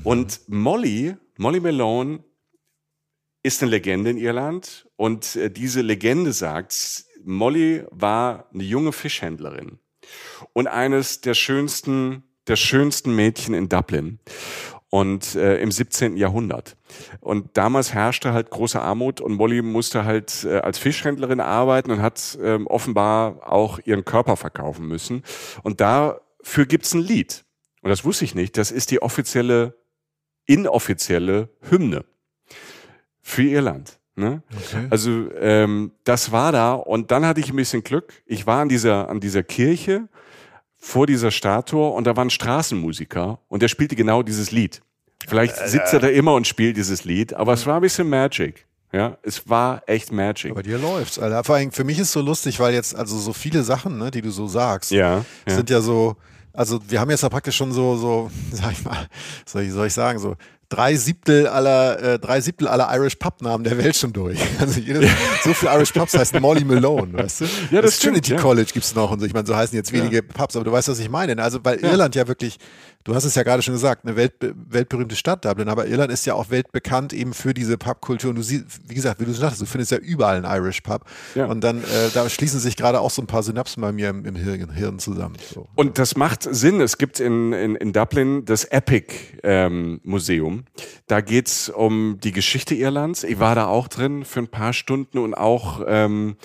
Und 0.04 0.42
Molly, 0.48 1.16
Molly 1.38 1.60
Malone 1.60 2.24
ist 3.42 3.64
eine 3.64 3.72
Legende 3.72 4.12
in 4.12 4.18
Irland 4.18 4.88
und 4.96 5.36
äh, 5.38 5.50
diese 5.50 5.82
Legende 5.82 6.34
sagt, 6.34 7.06
Molly 7.24 7.84
war 7.92 8.50
eine 8.54 8.64
junge 8.64 8.92
Fischhändlerin 8.92 9.80
und 10.54 10.68
eines 10.68 11.22
der 11.22 11.34
schönsten, 11.34 12.24
der 12.48 12.56
schönsten 12.56 13.16
Mädchen 13.16 13.54
in 13.54 13.70
Dublin 13.70 14.20
und 14.90 15.36
äh, 15.36 15.62
im 15.62 15.72
17. 15.72 16.18
Jahrhundert. 16.18 16.76
Und 17.20 17.58
damals 17.58 17.94
herrschte 17.94 18.34
halt 18.34 18.50
große 18.50 18.82
Armut 18.82 19.22
und 19.22 19.34
Molly 19.34 19.62
musste 19.62 20.06
halt 20.06 20.44
äh, 20.46 20.60
als 20.60 20.80
Fischhändlerin 20.80 21.40
arbeiten 21.40 21.92
und 21.92 22.02
hat 22.02 22.38
ähm, 22.42 22.66
offenbar 22.68 23.52
auch 23.52 23.80
ihren 23.86 24.06
Körper 24.06 24.36
verkaufen 24.36 24.88
müssen. 24.88 25.24
Und 25.64 25.80
dafür 25.80 26.66
gibt's 26.66 26.94
ein 26.94 27.02
Lied. 27.02 27.46
Und 27.82 27.90
das 27.90 28.04
wusste 28.04 28.26
ich 28.26 28.36
nicht. 28.36 28.58
Das 28.58 28.72
ist 28.72 28.92
die 28.92 29.02
offizielle, 29.02 29.78
inoffizielle 30.46 31.50
Hymne 31.70 32.06
für 33.22 33.44
Irland. 33.44 33.99
Ne? 34.20 34.44
Okay. 34.54 34.88
Also 34.90 35.32
ähm, 35.40 35.92
das 36.04 36.32
war 36.32 36.52
da 36.52 36.74
und 36.74 37.10
dann 37.12 37.26
hatte 37.26 37.40
ich 37.40 37.50
ein 37.50 37.56
bisschen 37.56 37.84
Glück. 37.84 38.22
Ich 38.26 38.46
war 38.46 38.62
an 38.62 38.70
dieser 38.70 39.10
an 39.10 39.20
dieser 39.20 39.44
Kirche 39.44 40.10
vor 40.78 41.08
dieser 41.08 41.32
Statue 41.32 41.90
und 41.90 42.06
da 42.06 42.16
war 42.16 42.26
ein 42.26 42.30
Straßenmusiker 42.30 43.40
und 43.48 43.62
der 43.62 43.68
spielte 43.70 43.96
genau 43.96 44.22
dieses 44.24 44.52
Lied. 44.52 44.82
Vielleicht 45.28 45.56
sitzt 45.56 45.94
er 45.94 46.00
da 46.00 46.08
immer 46.08 46.34
und 46.34 46.48
spielt 46.48 46.78
dieses 46.78 47.04
Lied, 47.04 47.34
aber 47.34 47.54
es 47.54 47.66
war 47.66 47.76
ein 47.76 47.82
bisschen 47.82 48.10
Magic. 48.10 48.66
Ja, 48.92 49.18
es 49.22 49.48
war 49.48 49.84
echt 49.86 50.12
Magic. 50.12 50.56
Bei 50.56 50.64
dir 50.64 50.80
läuft's, 50.80 51.20
Alter. 51.20 51.44
Vor 51.44 51.56
allem 51.56 51.72
für 51.72 51.84
mich 51.84 52.00
ist 52.00 52.12
so 52.12 52.22
lustig, 52.22 52.60
weil 52.60 52.74
jetzt 52.74 52.96
also 52.96 53.18
so 53.18 53.34
viele 53.34 53.64
Sachen, 53.64 54.00
ne, 54.00 54.10
die 54.10 54.22
du 54.22 54.32
so 54.32 54.48
sagst, 54.48 54.92
Ja, 54.92 55.24
ja. 55.48 55.56
sind 55.56 55.70
ja 55.70 55.80
so, 55.80 56.16
also 56.54 56.80
wir 56.88 57.00
haben 57.00 57.12
jetzt 57.12 57.22
da 57.22 57.30
praktisch 57.30 57.56
schon 57.56 57.72
so, 57.72 57.96
so, 57.98 58.32
sag 58.52 58.72
ich 58.72 58.84
mal, 58.84 59.08
soll 59.46 59.62
ich, 59.64 59.72
soll 59.72 59.88
ich 59.88 59.94
sagen, 59.94 60.18
so 60.18 60.36
drei 60.70 60.96
Siebtel 60.96 61.48
aller, 61.48 62.02
äh, 62.02 62.20
drei 62.20 62.42
Siebtel 62.42 62.68
aller 62.68 62.88
Irish 62.96 63.16
Pub-Namen 63.16 63.64
der 63.64 63.78
Welt 63.78 63.96
schon 63.96 64.14
durch. 64.14 64.40
Also 64.60 64.80
jedes, 64.80 65.10
so 65.44 65.54
viele 65.54 65.74
Irish 65.74 65.92
Pubs 65.92 66.18
heißen 66.18 66.42
Molly 66.42 66.64
Malone, 66.66 67.14
weißt 67.14 67.42
du? 67.42 67.46
Ja, 67.72 67.82
das 67.82 67.96
stimmt, 67.96 68.16
Trinity 68.16 68.34
ja. 68.34 68.40
College 68.40 68.70
gibt's 68.74 68.94
noch 68.94 69.10
und 69.10 69.20
so. 69.20 69.26
Ich 69.26 69.34
meine, 69.34 69.48
so 69.48 69.56
heißen 69.56 69.76
jetzt 69.76 69.92
wenige 69.94 70.22
Pubs, 70.22 70.56
aber 70.56 70.66
du 70.66 70.72
weißt, 70.72 70.90
was 70.90 71.00
ich 71.00 71.10
meine. 71.10 71.42
Also 71.42 71.60
weil 71.64 71.80
Irland 71.80 72.16
ja 72.16 72.28
wirklich, 72.28 72.58
du 73.04 73.16
hast 73.16 73.24
es 73.24 73.36
ja 73.36 73.44
gerade 73.44 73.62
schon 73.62 73.74
gesagt, 73.74 74.06
eine 74.06 74.16
Welt, 74.16 74.34
weltberühmte 74.40 75.16
Stadt 75.16 75.46
Dublin, 75.46 75.70
aber 75.70 75.88
Irland 75.88 76.12
ist 76.12 76.26
ja 76.26 76.34
auch 76.34 76.50
weltbekannt 76.50 77.14
eben 77.14 77.34
für 77.34 77.54
diese 77.54 77.78
Pubkultur. 77.78 78.32
Und 78.32 78.38
du 78.38 78.42
siehst, 78.42 78.66
wie 78.88 78.96
gesagt, 78.96 79.20
wie 79.20 79.26
du 79.26 79.34
sagtest, 79.34 79.62
du 79.62 79.66
findest 79.66 79.92
ja 79.92 79.98
überall 79.98 80.44
einen 80.44 80.46
Irish 80.46 80.82
Pub. 80.82 81.06
Ja. 81.36 81.46
Und 81.46 81.62
dann, 81.64 81.84
äh, 81.84 82.10
da 82.14 82.30
schließen 82.30 82.60
sich 82.60 82.76
gerade 82.76 83.00
auch 83.00 83.10
so 83.10 83.22
ein 83.22 83.28
paar 83.28 83.44
Synapsen 83.44 83.82
bei 83.82 83.92
mir 83.92 84.10
im, 84.10 84.26
im 84.26 84.36
Hirn, 84.36 84.72
Hirn 84.72 85.00
zusammen. 85.00 85.36
So. 85.54 85.68
Und 85.76 85.98
das 85.98 86.16
macht 86.16 86.44
Sinn. 86.44 86.82
Es 86.82 86.98
gibt 86.98 87.20
in, 87.20 87.54
in, 87.54 87.76
in 87.76 87.94
Dublin 87.94 88.46
das 88.46 88.66
Epic 88.66 89.14
ähm, 89.44 90.02
Museum. 90.04 90.66
Da 91.08 91.22
geht's 91.22 91.70
um 91.70 92.20
die 92.22 92.32
Geschichte 92.32 92.76
Irlands. 92.76 93.24
Ich 93.24 93.40
war 93.40 93.56
da 93.56 93.68
auch 93.68 93.88
drin 93.88 94.26
für 94.26 94.40
ein 94.40 94.48
paar 94.48 94.74
Stunden 94.74 95.18
und 95.18 95.34
auch 95.34 95.82
ähm, 95.88 96.36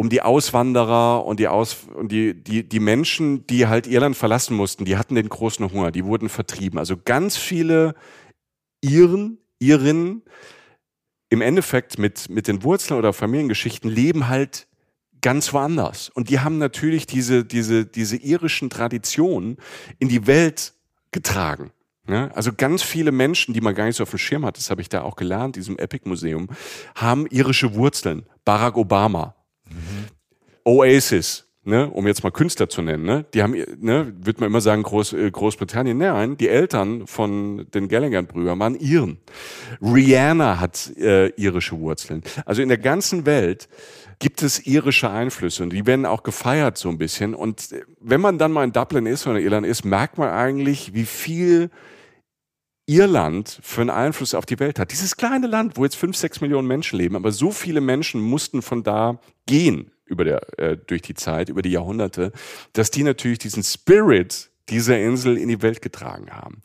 um 0.00 0.08
die 0.08 0.22
Auswanderer 0.22 1.26
und 1.26 1.40
die 1.40 1.48
Aus 1.48 1.78
und 1.92 2.12
die, 2.12 2.32
die, 2.32 2.66
die 2.66 2.78
Menschen, 2.78 3.44
die 3.48 3.66
halt 3.66 3.88
Irland 3.88 4.16
verlassen 4.16 4.56
mussten, 4.56 4.84
die 4.84 4.96
hatten 4.96 5.16
den 5.16 5.28
großen 5.28 5.70
Hunger, 5.72 5.90
die 5.90 6.04
wurden 6.04 6.28
vertrieben. 6.28 6.78
Also 6.78 6.96
ganz 6.96 7.36
viele 7.36 7.96
Iren, 8.80 9.38
Irinnen 9.58 10.22
im 11.30 11.40
Endeffekt 11.40 11.98
mit, 11.98 12.30
mit 12.30 12.46
den 12.46 12.62
Wurzeln 12.62 12.96
oder 12.96 13.12
Familiengeschichten 13.12 13.90
leben 13.90 14.28
halt 14.28 14.68
ganz 15.20 15.52
woanders. 15.52 16.10
Und 16.10 16.30
die 16.30 16.38
haben 16.38 16.58
natürlich 16.58 17.06
diese, 17.06 17.44
diese, 17.44 17.84
diese 17.84 18.16
irischen 18.16 18.70
Traditionen 18.70 19.56
in 19.98 20.08
die 20.08 20.28
Welt 20.28 20.74
getragen. 21.10 21.72
Ja, 22.06 22.28
also 22.28 22.52
ganz 22.56 22.84
viele 22.84 23.10
Menschen, 23.10 23.52
die 23.52 23.60
man 23.60 23.74
gar 23.74 23.84
nicht 23.86 23.96
so 23.96 24.04
auf 24.04 24.10
dem 24.10 24.18
Schirm 24.20 24.46
hat, 24.46 24.56
das 24.56 24.70
habe 24.70 24.80
ich 24.80 24.88
da 24.88 25.02
auch 25.02 25.16
gelernt, 25.16 25.56
diesem 25.56 25.76
Epic 25.76 26.08
Museum, 26.08 26.48
haben 26.94 27.26
irische 27.26 27.74
Wurzeln. 27.74 28.26
Barack 28.44 28.76
Obama, 28.78 29.34
mhm. 29.70 30.06
Oasis, 30.64 31.48
ne, 31.64 31.88
um 31.90 32.06
jetzt 32.06 32.22
mal 32.24 32.30
Künstler 32.30 32.68
zu 32.68 32.82
nennen, 32.82 33.04
ne, 33.04 33.24
die 33.34 33.42
haben, 33.42 33.52
ne, 33.52 34.12
wird 34.18 34.40
man 34.40 34.48
immer 34.48 34.60
sagen, 34.60 34.82
Groß, 34.82 35.12
äh, 35.12 35.30
Großbritannien, 35.30 35.98
nein, 35.98 36.36
die 36.36 36.48
Eltern 36.48 37.06
von 37.06 37.66
den 37.72 37.88
Gallagher-Brüdern 37.88 38.58
waren 38.58 38.74
Iren. 38.74 39.18
Rihanna 39.80 40.60
hat 40.60 40.92
äh, 40.96 41.28
irische 41.36 41.78
Wurzeln. 41.78 42.22
Also 42.44 42.62
in 42.62 42.68
der 42.68 42.78
ganzen 42.78 43.26
Welt 43.26 43.68
gibt 44.18 44.42
es 44.42 44.66
irische 44.66 45.10
Einflüsse 45.10 45.62
und 45.62 45.72
die 45.72 45.86
werden 45.86 46.06
auch 46.06 46.22
gefeiert 46.22 46.76
so 46.76 46.88
ein 46.88 46.98
bisschen. 46.98 47.34
Und 47.34 47.72
äh, 47.72 47.82
wenn 48.00 48.20
man 48.20 48.38
dann 48.38 48.52
mal 48.52 48.64
in 48.64 48.72
Dublin 48.72 49.06
ist 49.06 49.26
oder 49.26 49.38
in 49.38 49.44
Irland 49.44 49.66
ist, 49.66 49.84
merkt 49.84 50.18
man 50.18 50.30
eigentlich, 50.30 50.94
wie 50.94 51.04
viel 51.04 51.70
Irland 52.86 53.60
für 53.62 53.82
einen 53.82 53.90
Einfluss 53.90 54.34
auf 54.34 54.46
die 54.46 54.58
Welt 54.58 54.78
hat. 54.78 54.92
Dieses 54.92 55.16
kleine 55.16 55.46
Land, 55.46 55.76
wo 55.76 55.84
jetzt 55.84 55.96
fünf, 55.96 56.16
sechs 56.16 56.40
Millionen 56.40 56.66
Menschen 56.66 56.98
leben, 56.98 57.16
aber 57.16 57.32
so 57.32 57.52
viele 57.52 57.82
Menschen 57.82 58.20
mussten 58.20 58.62
von 58.62 58.82
da 58.82 59.20
gehen 59.48 59.90
über 60.04 60.24
der, 60.24 60.58
äh, 60.58 60.76
durch 60.76 61.02
die 61.02 61.14
Zeit, 61.14 61.48
über 61.48 61.62
die 61.62 61.72
Jahrhunderte, 61.72 62.30
dass 62.72 62.92
die 62.92 63.02
natürlich 63.02 63.38
diesen 63.40 63.64
Spirit 63.64 64.50
dieser 64.68 64.98
Insel 64.98 65.36
in 65.36 65.48
die 65.48 65.62
Welt 65.62 65.82
getragen 65.82 66.30
haben. 66.30 66.62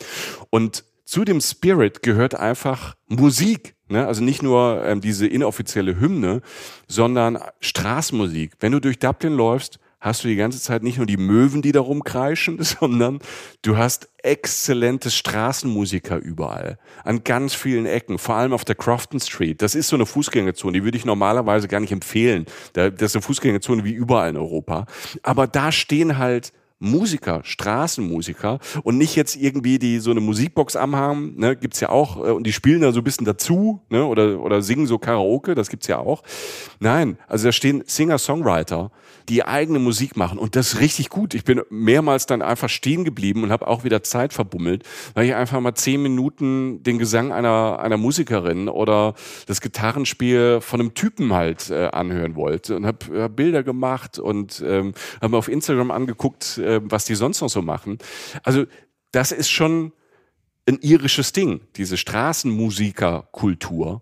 Und 0.51 0.83
zu 1.05 1.25
dem 1.25 1.41
Spirit 1.41 2.03
gehört 2.03 2.35
einfach 2.35 2.95
Musik. 3.07 3.75
Ne? 3.89 4.05
Also 4.05 4.23
nicht 4.23 4.43
nur 4.43 4.83
ähm, 4.85 5.01
diese 5.01 5.27
inoffizielle 5.27 5.99
Hymne, 5.99 6.41
sondern 6.87 7.39
Straßenmusik. 7.59 8.53
Wenn 8.59 8.71
du 8.71 8.79
durch 8.79 8.99
Dublin 8.99 9.33
läufst, 9.33 9.79
hast 10.03 10.23
du 10.23 10.27
die 10.27 10.35
ganze 10.35 10.59
Zeit 10.59 10.83
nicht 10.83 10.97
nur 10.97 11.07
die 11.07 11.17
Möwen, 11.17 11.61
die 11.61 11.71
da 11.71 11.79
rumkreischen, 11.79 12.61
sondern 12.61 13.19
du 13.63 13.77
hast 13.77 14.09
exzellente 14.21 15.09
Straßenmusiker 15.09 16.17
überall. 16.17 16.77
An 17.03 17.23
ganz 17.23 17.53
vielen 17.53 17.85
Ecken, 17.85 18.19
vor 18.19 18.35
allem 18.35 18.53
auf 18.53 18.65
der 18.65 18.75
Crofton 18.75 19.19
Street. 19.19 19.61
Das 19.61 19.75
ist 19.75 19.87
so 19.87 19.95
eine 19.95 20.05
Fußgängerzone, 20.05 20.73
die 20.73 20.83
würde 20.83 20.97
ich 20.97 21.05
normalerweise 21.05 21.67
gar 21.67 21.79
nicht 21.79 21.91
empfehlen. 21.91 22.45
Das 22.73 22.93
ist 22.99 23.15
eine 23.15 23.21
Fußgängerzone 23.21 23.83
wie 23.83 23.93
überall 23.93 24.29
in 24.29 24.37
Europa. 24.37 24.85
Aber 25.23 25.47
da 25.47 25.71
stehen 25.71 26.17
halt 26.17 26.51
Musiker, 26.83 27.39
Straßenmusiker 27.43 28.59
und 28.83 28.97
nicht 28.97 29.15
jetzt 29.15 29.37
irgendwie 29.37 29.79
die 29.79 29.99
so 29.99 30.11
eine 30.11 30.19
Musikbox 30.19 30.75
anhaben, 30.75 31.33
ne, 31.37 31.55
gibt's 31.55 31.79
ja 31.79 31.89
auch 31.89 32.17
äh, 32.17 32.31
und 32.31 32.45
die 32.45 32.51
spielen 32.51 32.81
da 32.81 32.91
so 32.91 32.99
ein 32.99 33.03
bisschen 33.03 33.25
dazu, 33.25 33.81
ne, 33.89 34.05
oder 34.05 34.41
oder 34.41 34.61
singen 34.61 34.85
so 34.85 34.97
Karaoke, 34.97 35.55
das 35.55 35.69
gibt's 35.69 35.87
ja 35.87 35.99
auch. 35.99 36.23
Nein, 36.79 37.17
also 37.27 37.47
da 37.47 37.51
stehen 37.53 37.83
Singer-Songwriter, 37.85 38.91
die 39.29 39.45
eigene 39.45 39.79
Musik 39.79 40.17
machen 40.17 40.37
und 40.37 40.57
das 40.57 40.81
richtig 40.81 41.09
gut. 41.09 41.33
Ich 41.33 41.45
bin 41.45 41.61
mehrmals 41.69 42.25
dann 42.25 42.41
einfach 42.41 42.69
stehen 42.69 43.05
geblieben 43.05 43.43
und 43.43 43.51
habe 43.51 43.67
auch 43.67 43.85
wieder 43.85 44.03
Zeit 44.03 44.33
verbummelt, 44.33 44.83
weil 45.13 45.25
ich 45.25 45.35
einfach 45.35 45.61
mal 45.61 45.75
zehn 45.75 46.01
Minuten 46.03 46.83
den 46.83 46.97
Gesang 46.97 47.31
einer 47.31 47.79
einer 47.79 47.97
Musikerin 47.97 48.67
oder 48.67 49.13
das 49.47 49.61
Gitarrenspiel 49.61 50.59
von 50.59 50.81
einem 50.81 50.93
Typen 50.93 51.33
halt 51.33 51.69
äh, 51.69 51.87
anhören 51.87 52.35
wollte 52.35 52.75
und 52.75 52.85
habe 52.85 53.21
hab 53.21 53.35
Bilder 53.37 53.63
gemacht 53.63 54.19
und 54.19 54.61
ähm, 54.65 54.93
habe 55.21 55.31
mir 55.31 55.37
auf 55.37 55.47
Instagram 55.47 55.89
angeguckt, 55.89 56.57
äh, 56.57 56.72
was 56.83 57.05
die 57.05 57.15
sonst 57.15 57.41
noch 57.41 57.49
so 57.49 57.62
machen. 57.62 57.97
Also 58.43 58.65
das 59.12 59.31
ist 59.31 59.49
schon 59.49 59.93
ein 60.65 60.80
irisches 60.82 61.34
Ding, 61.34 61.60
diese 61.76 61.97
Straßenmusikerkultur. 61.97 64.02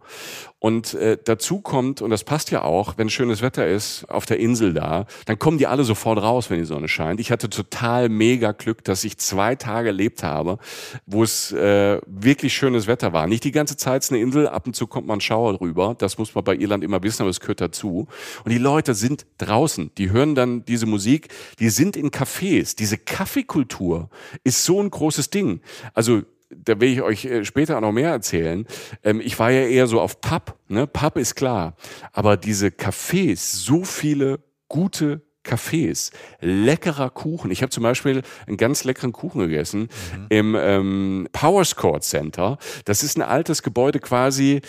Und 0.60 0.94
äh, 0.94 1.18
dazu 1.24 1.60
kommt, 1.60 2.04
und 2.04 2.12
das 2.12 2.24
passt 2.24 2.52
ja 2.52 2.62
auch, 2.62 3.00
wenn 3.00 3.10
schönes 3.10 3.42
Wetter 3.42 3.68
ist 3.68 4.06
auf 4.10 4.28
der 4.28 4.40
Insel 4.40 4.76
da, 4.76 5.08
dann 5.26 5.40
kommen 5.40 5.58
die 5.58 5.66
alle 5.66 5.84
sofort 5.84 6.22
raus, 6.22 6.52
wenn 6.52 6.60
die 6.60 6.66
Sonne 6.66 6.88
scheint. 6.88 7.20
Ich 7.20 7.32
hatte 7.32 7.50
total 7.50 8.10
mega 8.10 8.52
Glück, 8.52 8.84
dass 8.84 9.04
ich 9.04 9.18
zwei 9.18 9.56
Tage 9.56 9.88
erlebt 9.88 10.22
habe, 10.22 10.60
wo 11.08 11.24
es 11.24 11.52
äh, 11.52 12.00
wirklich 12.06 12.54
schönes 12.54 12.86
Wetter 12.86 13.12
war. 13.12 13.26
Nicht 13.26 13.44
die 13.44 13.52
ganze 13.52 13.76
Zeit 13.76 14.08
eine 14.12 14.20
Insel, 14.20 14.48
ab 14.48 14.68
und 14.68 14.76
zu 14.76 14.86
kommt 14.86 15.08
man 15.08 15.20
Schauer 15.20 15.58
drüber. 15.58 15.96
Das 15.98 16.20
muss 16.20 16.36
man 16.36 16.44
bei 16.44 16.56
Irland 16.56 16.84
immer 16.84 17.02
wissen, 17.02 17.24
aber 17.24 17.32
es 17.32 17.40
gehört 17.40 17.62
dazu. 17.62 18.08
Und 18.44 18.52
die 18.52 18.60
Leute 18.60 18.94
sind 18.94 19.26
draußen, 19.40 19.90
die 19.98 20.12
hören 20.12 20.36
dann 20.36 20.64
diese 20.66 20.86
Musik, 20.86 21.30
die 21.60 21.70
sind 21.70 21.96
in 21.96 22.12
Cafés. 22.12 22.76
Diese 22.76 23.00
Kaffeekultur 23.00 24.12
ist 24.44 24.64
so 24.64 24.80
ein 24.80 24.92
großes 24.92 25.32
Ding. 25.32 25.62
Also 25.96 26.22
da 26.56 26.80
will 26.80 26.92
ich 26.92 27.02
euch 27.02 27.26
äh, 27.26 27.46
später 27.46 27.78
auch 27.78 27.82
noch 27.82 27.92
mehr 27.92 28.10
erzählen. 28.10 28.66
Ähm, 29.04 29.22
ich 29.22 29.38
war 29.40 29.52
ja 29.52 29.62
eher 29.62 29.88
so 29.88 30.02
auf 30.02 30.22
Pub, 30.22 30.58
ne? 30.68 30.88
Pub 30.88 31.18
ist 31.18 31.36
klar. 31.36 31.76
Aber 32.14 32.38
diese 32.38 32.68
Cafés, 32.68 33.38
so 33.38 33.84
viele 33.84 34.40
gute 34.68 35.22
Cafés, 35.44 36.12
leckerer 36.40 37.10
Kuchen. 37.10 37.50
Ich 37.50 37.62
habe 37.64 37.72
zum 37.72 37.84
Beispiel 37.84 38.22
einen 38.46 38.58
ganz 38.58 38.84
leckeren 38.84 39.12
Kuchen 39.12 39.42
gegessen 39.42 39.82
mhm. 39.82 40.26
im 40.30 40.56
ähm, 40.58 41.28
Powerscourt 41.32 42.04
Center. 42.04 42.58
Das 42.86 43.02
ist 43.02 43.18
ein 43.18 43.24
altes 43.24 43.64
Gebäude 43.64 44.00
quasi 44.00 44.62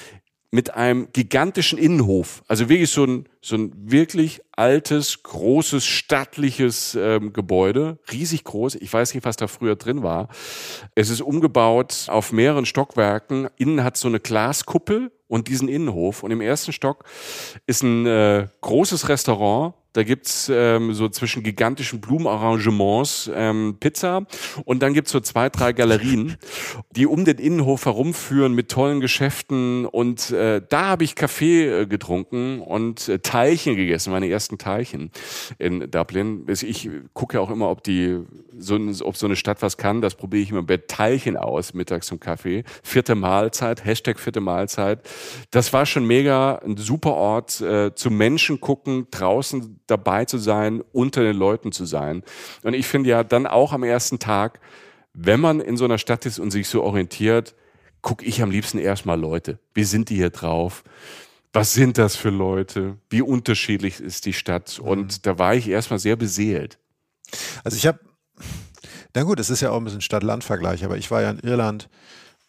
mit 0.54 0.74
einem 0.74 1.08
gigantischen 1.12 1.78
Innenhof. 1.78 2.44
Also 2.46 2.68
wirklich 2.68 2.90
so 2.90 3.04
ein, 3.04 3.26
so 3.40 3.56
ein 3.56 3.72
wirklich 3.74 4.42
altes, 4.52 5.22
großes, 5.22 5.84
stattliches 5.84 6.94
ähm, 6.94 7.32
Gebäude. 7.32 7.98
Riesig 8.12 8.44
groß. 8.44 8.74
Ich 8.76 8.92
weiß 8.92 9.14
nicht, 9.14 9.24
was 9.24 9.36
da 9.36 9.46
früher 9.46 9.76
drin 9.76 10.02
war. 10.02 10.28
Es 10.94 11.08
ist 11.08 11.22
umgebaut 11.22 12.04
auf 12.08 12.32
mehreren 12.32 12.66
Stockwerken. 12.66 13.48
Innen 13.56 13.82
hat 13.82 13.96
so 13.96 14.08
eine 14.08 14.20
Glaskuppel 14.20 15.10
und 15.32 15.48
diesen 15.48 15.66
Innenhof. 15.66 16.22
Und 16.22 16.30
im 16.30 16.42
ersten 16.42 16.72
Stock 16.72 17.04
ist 17.66 17.82
ein 17.82 18.04
äh, 18.04 18.48
großes 18.60 19.08
Restaurant 19.08 19.72
da 19.92 20.04
gibt's 20.04 20.50
ähm, 20.52 20.94
so 20.94 21.08
zwischen 21.08 21.42
gigantischen 21.42 22.00
Blumenarrangements 22.00 23.30
ähm, 23.34 23.76
Pizza 23.78 24.26
und 24.64 24.82
dann 24.82 24.94
gibt's 24.94 25.12
so 25.12 25.20
zwei, 25.20 25.50
drei 25.50 25.72
Galerien, 25.74 26.36
die 26.96 27.06
um 27.06 27.24
den 27.24 27.36
Innenhof 27.36 27.84
herumführen 27.84 28.54
mit 28.54 28.70
tollen 28.70 29.00
Geschäften. 29.00 29.84
Und 29.84 30.30
äh, 30.30 30.62
da 30.66 30.86
habe 30.86 31.04
ich 31.04 31.14
Kaffee 31.14 31.82
äh, 31.82 31.86
getrunken 31.86 32.60
und 32.60 33.08
äh, 33.08 33.18
Teilchen 33.18 33.76
gegessen, 33.76 34.12
meine 34.12 34.28
ersten 34.28 34.56
Teilchen 34.56 35.10
in 35.58 35.90
Dublin. 35.90 36.46
Ich 36.48 36.88
gucke 37.12 37.36
ja 37.36 37.42
auch 37.42 37.50
immer, 37.50 37.68
ob 37.68 37.84
die 37.84 38.20
so, 38.58 38.78
ob 39.02 39.16
so 39.16 39.26
eine 39.26 39.36
Stadt 39.36 39.60
was 39.60 39.76
kann. 39.76 40.00
Das 40.00 40.14
probiere 40.14 40.42
ich 40.42 40.50
immer 40.50 40.62
bei 40.62 40.78
Teilchen 40.78 41.36
aus, 41.36 41.74
mittags 41.74 42.06
zum 42.06 42.18
Kaffee. 42.18 42.64
Vierte 42.82 43.14
Mahlzeit, 43.14 43.84
Hashtag 43.84 44.18
vierte 44.18 44.40
Mahlzeit. 44.40 45.00
Das 45.50 45.72
war 45.72 45.86
schon 45.86 46.06
mega, 46.06 46.56
ein 46.56 46.76
super 46.76 47.14
Ort 47.14 47.60
äh, 47.60 47.94
zum 47.94 48.16
Menschen 48.16 48.60
gucken, 48.60 49.06
draußen 49.10 49.80
dabei 49.86 50.24
zu 50.24 50.38
sein, 50.38 50.82
unter 50.92 51.22
den 51.22 51.36
Leuten 51.36 51.72
zu 51.72 51.84
sein. 51.84 52.22
Und 52.62 52.74
ich 52.74 52.86
finde 52.86 53.10
ja 53.10 53.24
dann 53.24 53.46
auch 53.46 53.72
am 53.72 53.82
ersten 53.82 54.18
Tag, 54.18 54.60
wenn 55.14 55.40
man 55.40 55.60
in 55.60 55.76
so 55.76 55.84
einer 55.84 55.98
Stadt 55.98 56.26
ist 56.26 56.38
und 56.38 56.50
sich 56.50 56.68
so 56.68 56.82
orientiert, 56.82 57.54
gucke 58.00 58.24
ich 58.24 58.42
am 58.42 58.50
liebsten 58.50 58.78
erstmal 58.78 59.18
Leute. 59.18 59.58
Wie 59.74 59.84
sind 59.84 60.10
die 60.10 60.16
hier 60.16 60.30
drauf? 60.30 60.82
Was 61.52 61.74
sind 61.74 61.98
das 61.98 62.16
für 62.16 62.30
Leute? 62.30 62.96
Wie 63.10 63.22
unterschiedlich 63.22 64.00
ist 64.00 64.24
die 64.26 64.32
Stadt? 64.32 64.78
Und 64.78 65.04
mhm. 65.04 65.22
da 65.22 65.38
war 65.38 65.54
ich 65.54 65.68
erstmal 65.68 65.98
sehr 65.98 66.16
beseelt. 66.16 66.78
Also 67.62 67.76
ich 67.76 67.86
habe, 67.86 68.00
na 69.14 69.22
gut, 69.22 69.38
es 69.38 69.50
ist 69.50 69.60
ja 69.60 69.70
auch 69.70 69.76
ein 69.76 69.84
bisschen 69.84 70.00
Stadt-Land-Vergleich, 70.00 70.84
aber 70.84 70.96
ich 70.96 71.10
war 71.10 71.22
ja 71.22 71.30
in 71.30 71.38
Irland, 71.40 71.88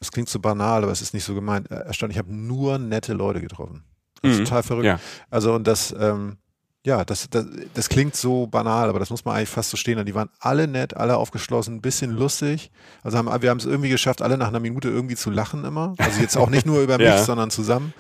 das 0.03 0.11
klingt 0.11 0.27
so 0.27 0.39
banal, 0.39 0.83
aber 0.83 0.91
es 0.91 1.01
ist 1.01 1.13
nicht 1.13 1.23
so 1.23 1.33
gemeint. 1.33 1.71
Erstaunlich, 1.71 2.17
ich 2.17 2.19
habe 2.19 2.33
nur 2.33 2.77
nette 2.77 3.13
Leute 3.13 3.39
getroffen. 3.39 3.83
Das 4.21 4.33
ist 4.33 4.39
mhm. 4.39 4.45
total 4.45 4.63
verrückt. 4.63 4.85
Ja. 4.85 4.99
Also 5.29 5.53
und 5.53 5.65
das, 5.65 5.95
ähm, 5.97 6.37
ja, 6.85 7.05
das, 7.05 7.29
das, 7.29 7.45
das 7.73 7.87
klingt 7.87 8.15
so 8.15 8.47
banal, 8.47 8.89
aber 8.89 8.99
das 8.99 9.09
muss 9.09 9.23
man 9.23 9.35
eigentlich 9.37 9.49
fast 9.49 9.69
so 9.69 9.77
stehen. 9.77 10.05
Die 10.05 10.13
waren 10.13 10.29
alle 10.39 10.67
nett, 10.67 10.97
alle 10.97 11.15
aufgeschlossen, 11.15 11.75
ein 11.75 11.81
bisschen 11.81 12.11
lustig. 12.11 12.71
Also 13.01 13.17
haben, 13.17 13.41
wir 13.41 13.49
haben 13.49 13.59
es 13.59 13.65
irgendwie 13.65 13.89
geschafft, 13.89 14.21
alle 14.21 14.37
nach 14.37 14.49
einer 14.49 14.59
Minute 14.59 14.89
irgendwie 14.89 15.15
zu 15.15 15.29
lachen 15.29 15.63
immer. 15.63 15.95
Also 15.97 16.19
jetzt 16.19 16.35
auch 16.35 16.49
nicht 16.49 16.65
nur 16.65 16.81
über 16.81 16.97
mich, 16.97 17.07
ja. 17.07 17.23
sondern 17.23 17.49
zusammen. 17.49 17.93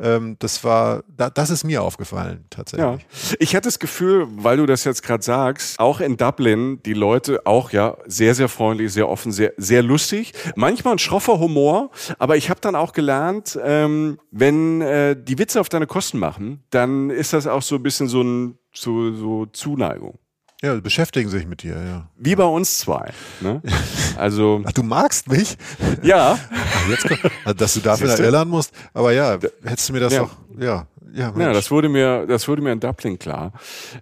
Ähm, 0.00 0.36
das 0.38 0.64
war, 0.64 1.04
da, 1.08 1.30
das 1.30 1.50
ist 1.50 1.64
mir 1.64 1.82
aufgefallen 1.82 2.44
tatsächlich. 2.50 3.00
Ja. 3.02 3.36
Ich 3.38 3.54
hatte 3.54 3.68
das 3.68 3.78
Gefühl, 3.78 4.26
weil 4.30 4.56
du 4.56 4.66
das 4.66 4.84
jetzt 4.84 5.02
gerade 5.02 5.22
sagst, 5.22 5.78
auch 5.78 6.00
in 6.00 6.16
Dublin 6.16 6.80
die 6.84 6.94
Leute 6.94 7.46
auch 7.46 7.70
ja 7.70 7.96
sehr 8.06 8.34
sehr 8.34 8.48
freundlich, 8.48 8.92
sehr 8.92 9.08
offen, 9.08 9.32
sehr 9.32 9.52
sehr 9.56 9.82
lustig. 9.82 10.32
Manchmal 10.56 10.94
ein 10.94 10.98
schroffer 10.98 11.38
Humor, 11.38 11.90
aber 12.18 12.36
ich 12.36 12.50
habe 12.50 12.60
dann 12.60 12.74
auch 12.74 12.92
gelernt, 12.92 13.58
ähm, 13.62 14.18
wenn 14.30 14.80
äh, 14.80 15.16
die 15.16 15.38
Witze 15.38 15.60
auf 15.60 15.68
deine 15.68 15.86
Kosten 15.86 16.18
machen, 16.18 16.64
dann 16.70 17.10
ist 17.10 17.32
das 17.32 17.46
auch 17.46 17.62
so 17.62 17.76
ein 17.76 17.82
bisschen 17.82 18.08
so 18.08 18.22
ein 18.22 18.58
so, 18.72 19.12
so 19.12 19.46
Zuneigung. 19.46 20.18
Ja, 20.62 20.74
beschäftigen 20.74 21.30
sich 21.30 21.46
mit 21.46 21.62
dir, 21.62 21.82
ja. 21.82 22.08
Wie 22.16 22.36
bei 22.36 22.44
uns 22.44 22.78
zwei. 22.78 23.12
Ne? 23.40 23.62
Also. 24.16 24.62
Ach, 24.66 24.72
du 24.72 24.82
magst 24.82 25.28
mich? 25.28 25.56
Ja. 26.02 26.38
Jetzt, 26.90 27.06
dass 27.56 27.74
du 27.74 27.80
dafür 27.80 28.08
nach 28.08 28.18
Irland 28.18 28.50
musst. 28.50 28.74
Aber 28.92 29.12
ja, 29.12 29.38
hättest 29.62 29.88
du 29.88 29.92
mir 29.94 30.00
das 30.00 30.12
ja. 30.12 30.20
doch, 30.20 30.36
ja, 30.58 30.86
Ja, 31.14 31.32
Ja, 31.36 31.52
das 31.52 31.70
wurde 31.70 31.88
mir, 31.88 32.26
das 32.26 32.48
wurde 32.48 32.62
mir 32.62 32.72
in 32.72 32.80
Dublin 32.80 33.18
klar. 33.18 33.52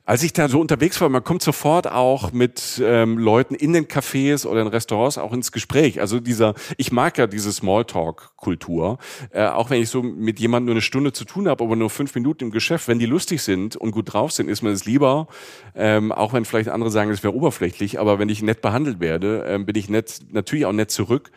Als 0.05 0.23
ich 0.23 0.33
da 0.33 0.49
so 0.49 0.61
unterwegs 0.61 1.01
war, 1.01 1.09
man 1.09 1.25
kommt 1.25 1.43
sofort 1.43 1.91
auch 1.91 2.33
mit 2.33 2.81
ähm, 2.85 3.19
Leuten 3.19 3.55
in 3.55 3.73
den 3.73 3.87
Cafés 3.87 4.47
oder 4.47 4.61
in 4.61 4.67
Restaurants 4.69 5.19
auch 5.19 5.33
ins 5.33 5.53
Gespräch. 5.53 6.01
Also 6.01 6.21
dieser, 6.21 6.55
ich 6.77 6.93
mag 6.93 7.19
ja 7.19 7.27
diese 7.27 7.53
Smalltalk-Kultur, 7.53 8.99
äh, 9.31 9.47
auch 9.47 9.71
wenn 9.71 9.83
ich 9.83 9.89
so 9.89 10.03
mit 10.03 10.39
jemandem 10.39 10.67
nur 10.67 10.75
eine 10.75 10.83
Stunde 10.83 11.13
zu 11.13 11.25
tun 11.25 11.49
habe, 11.49 11.65
aber 11.65 11.77
nur 11.77 11.91
fünf 11.91 12.15
Minuten 12.15 12.45
im 12.45 12.51
Geschäft. 12.51 12.89
Wenn 12.89 12.99
die 12.99 13.07
lustig 13.07 13.43
sind 13.43 13.77
und 13.77 13.93
gut 13.93 14.13
drauf 14.13 14.33
sind, 14.33 14.49
ist 14.49 14.63
mir 14.63 14.71
das 14.71 14.85
lieber. 14.85 15.29
Ähm, 15.75 16.13
auch 16.13 16.33
wenn 16.33 16.45
vielleicht 16.45 16.69
andere 16.69 16.91
sagen, 16.91 17.11
es 17.11 17.23
wäre 17.23 17.35
oberflächlich, 17.35 17.99
aber 17.99 18.19
wenn 18.19 18.29
ich 18.29 18.43
nett 18.43 18.61
behandelt 18.61 19.01
werde, 19.01 19.45
ähm, 19.49 19.65
bin 19.65 19.77
ich 19.77 19.89
nett, 19.89 20.21
natürlich 20.31 20.67
auch 20.67 20.73
nett 20.73 20.91
zurück. 20.91 21.31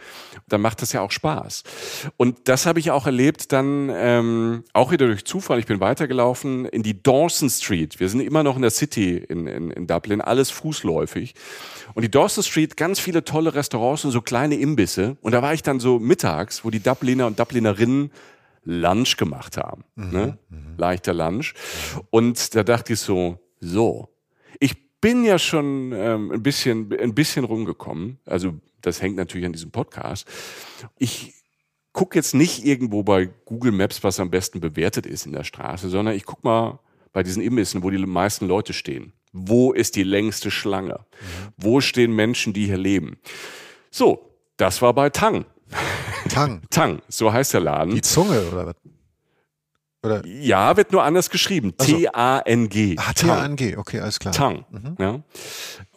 Dann 0.49 0.62
macht 0.62 0.81
das 0.81 0.91
ja 0.91 1.01
auch 1.01 1.12
Spaß. 1.12 1.63
Und 2.17 2.49
das 2.49 2.65
habe 2.65 2.79
ich 2.79 2.91
auch 2.91 3.05
erlebt, 3.05 3.51
dann 3.51 3.89
ähm, 3.93 4.63
auch 4.73 4.91
wieder 4.91 5.07
durch 5.07 5.25
Zufall. 5.25 5.61
Ich 5.62 5.67
bin 5.67 5.80
weitergelaufen 5.80 6.65
in 6.65 6.82
die 6.82 7.04
Dawson 7.04 7.47
Street. 7.47 8.00
Wir 8.00 8.10
sind 8.10 8.21
immer 8.21 8.41
noch 8.41 8.56
in 8.56 8.63
der 8.63 8.71
City 8.71 9.17
in, 9.17 9.45
in, 9.45 9.69
in 9.69 9.86
Dublin, 9.86 10.19
alles 10.19 10.50
fußläufig. 10.50 11.36
Und 11.93 12.02
die 12.02 12.10
Dawson 12.10 12.43
Street, 12.43 12.76
ganz 12.78 13.00
viele 13.00 13.24
tolle 13.24 13.54
Restaurants 13.54 14.04
und 14.04 14.10
so 14.10 14.21
kleine 14.21 14.56
Imbisse. 14.56 15.17
Und 15.21 15.34
da 15.34 15.43
war 15.43 15.54
ich 15.54 15.62
dann 15.62 15.80
so 15.80 16.00
mittags, 16.00 16.65
wo 16.65 16.71
die 16.71 16.80
Dubliner 16.80 17.28
und 17.28 17.39
Dublinerinnen 17.39 18.12
Lunch 18.63 19.17
gemacht 19.17 19.56
haben. 19.58 19.84
ne? 19.95 20.39
Leichter 20.78 21.13
Lunch. 21.13 21.54
Und 22.10 22.56
da 22.56 22.63
dachte 22.63 22.93
ich 22.93 23.00
so, 23.00 23.38
so, 23.60 24.10
ich 24.60 25.00
bin 25.00 25.24
ja 25.24 25.38
schon 25.38 25.91
ähm, 25.93 26.32
ein 26.32 26.41
bisschen 26.41 26.91
ein 26.91 27.13
bisschen 27.13 27.45
rumgekommen. 27.45 28.17
Also 28.26 28.56
das 28.82 29.00
hängt 29.00 29.15
natürlich 29.15 29.45
an 29.45 29.54
diesem 29.54 29.69
Podcast. 29.69 30.28
Ich 30.97 31.36
gucke 31.93 32.17
jetzt 32.17 32.34
nicht 32.34 32.65
irgendwo 32.65 33.04
bei 33.04 33.30
Google 33.45 33.71
Maps, 33.71 34.04
was 34.04 34.19
am 34.19 34.30
besten 34.30 34.60
bewertet 34.60 35.06
ist 35.06 35.25
in 35.25 35.34
der 35.34 35.43
Straße, 35.43 35.89
sondern 35.89 36.15
ich 36.15 36.25
guck 36.25 36.43
mal 36.43 36.80
bei 37.13 37.23
diesen 37.23 37.43
Imbissen, 37.43 37.84
wo 37.84 37.89
die 37.89 37.97
meisten 37.97 38.47
Leute 38.47 38.73
stehen. 38.73 39.13
Wo 39.34 39.71
ist 39.71 39.95
die 39.95 40.04
längste 40.04 40.51
Schlange? 40.51 41.06
Wo 41.58 41.82
stehen 41.82 42.13
Menschen, 42.13 42.54
die 42.54 42.65
hier 42.65 42.77
leben? 42.77 43.17
So, 43.89 44.38
das 44.58 44.82
war 44.82 44.93
bei 44.93 45.10
Tang. 45.10 45.45
Tang. 46.30 46.62
Tang, 46.69 47.01
so 47.08 47.32
heißt 47.32 47.54
der 47.54 47.62
Laden. 47.62 47.95
Die 47.95 48.01
Zunge 48.01 48.41
oder 48.51 48.67
was? 48.67 48.75
Oder? 50.04 50.25
Ja, 50.25 50.75
wird 50.77 50.91
nur 50.91 51.04
anders 51.04 51.30
geschrieben. 51.30 51.73
Ach 51.77 51.86
so. 51.86 51.97
T-A-N-G. 51.97 52.95
Ah, 52.97 53.13
Tang. 53.13 53.54
Okay, 53.77 53.99
alles 53.99 54.19
klar. 54.19 54.34
Tang. 54.34 54.65
Ja. 54.99 55.21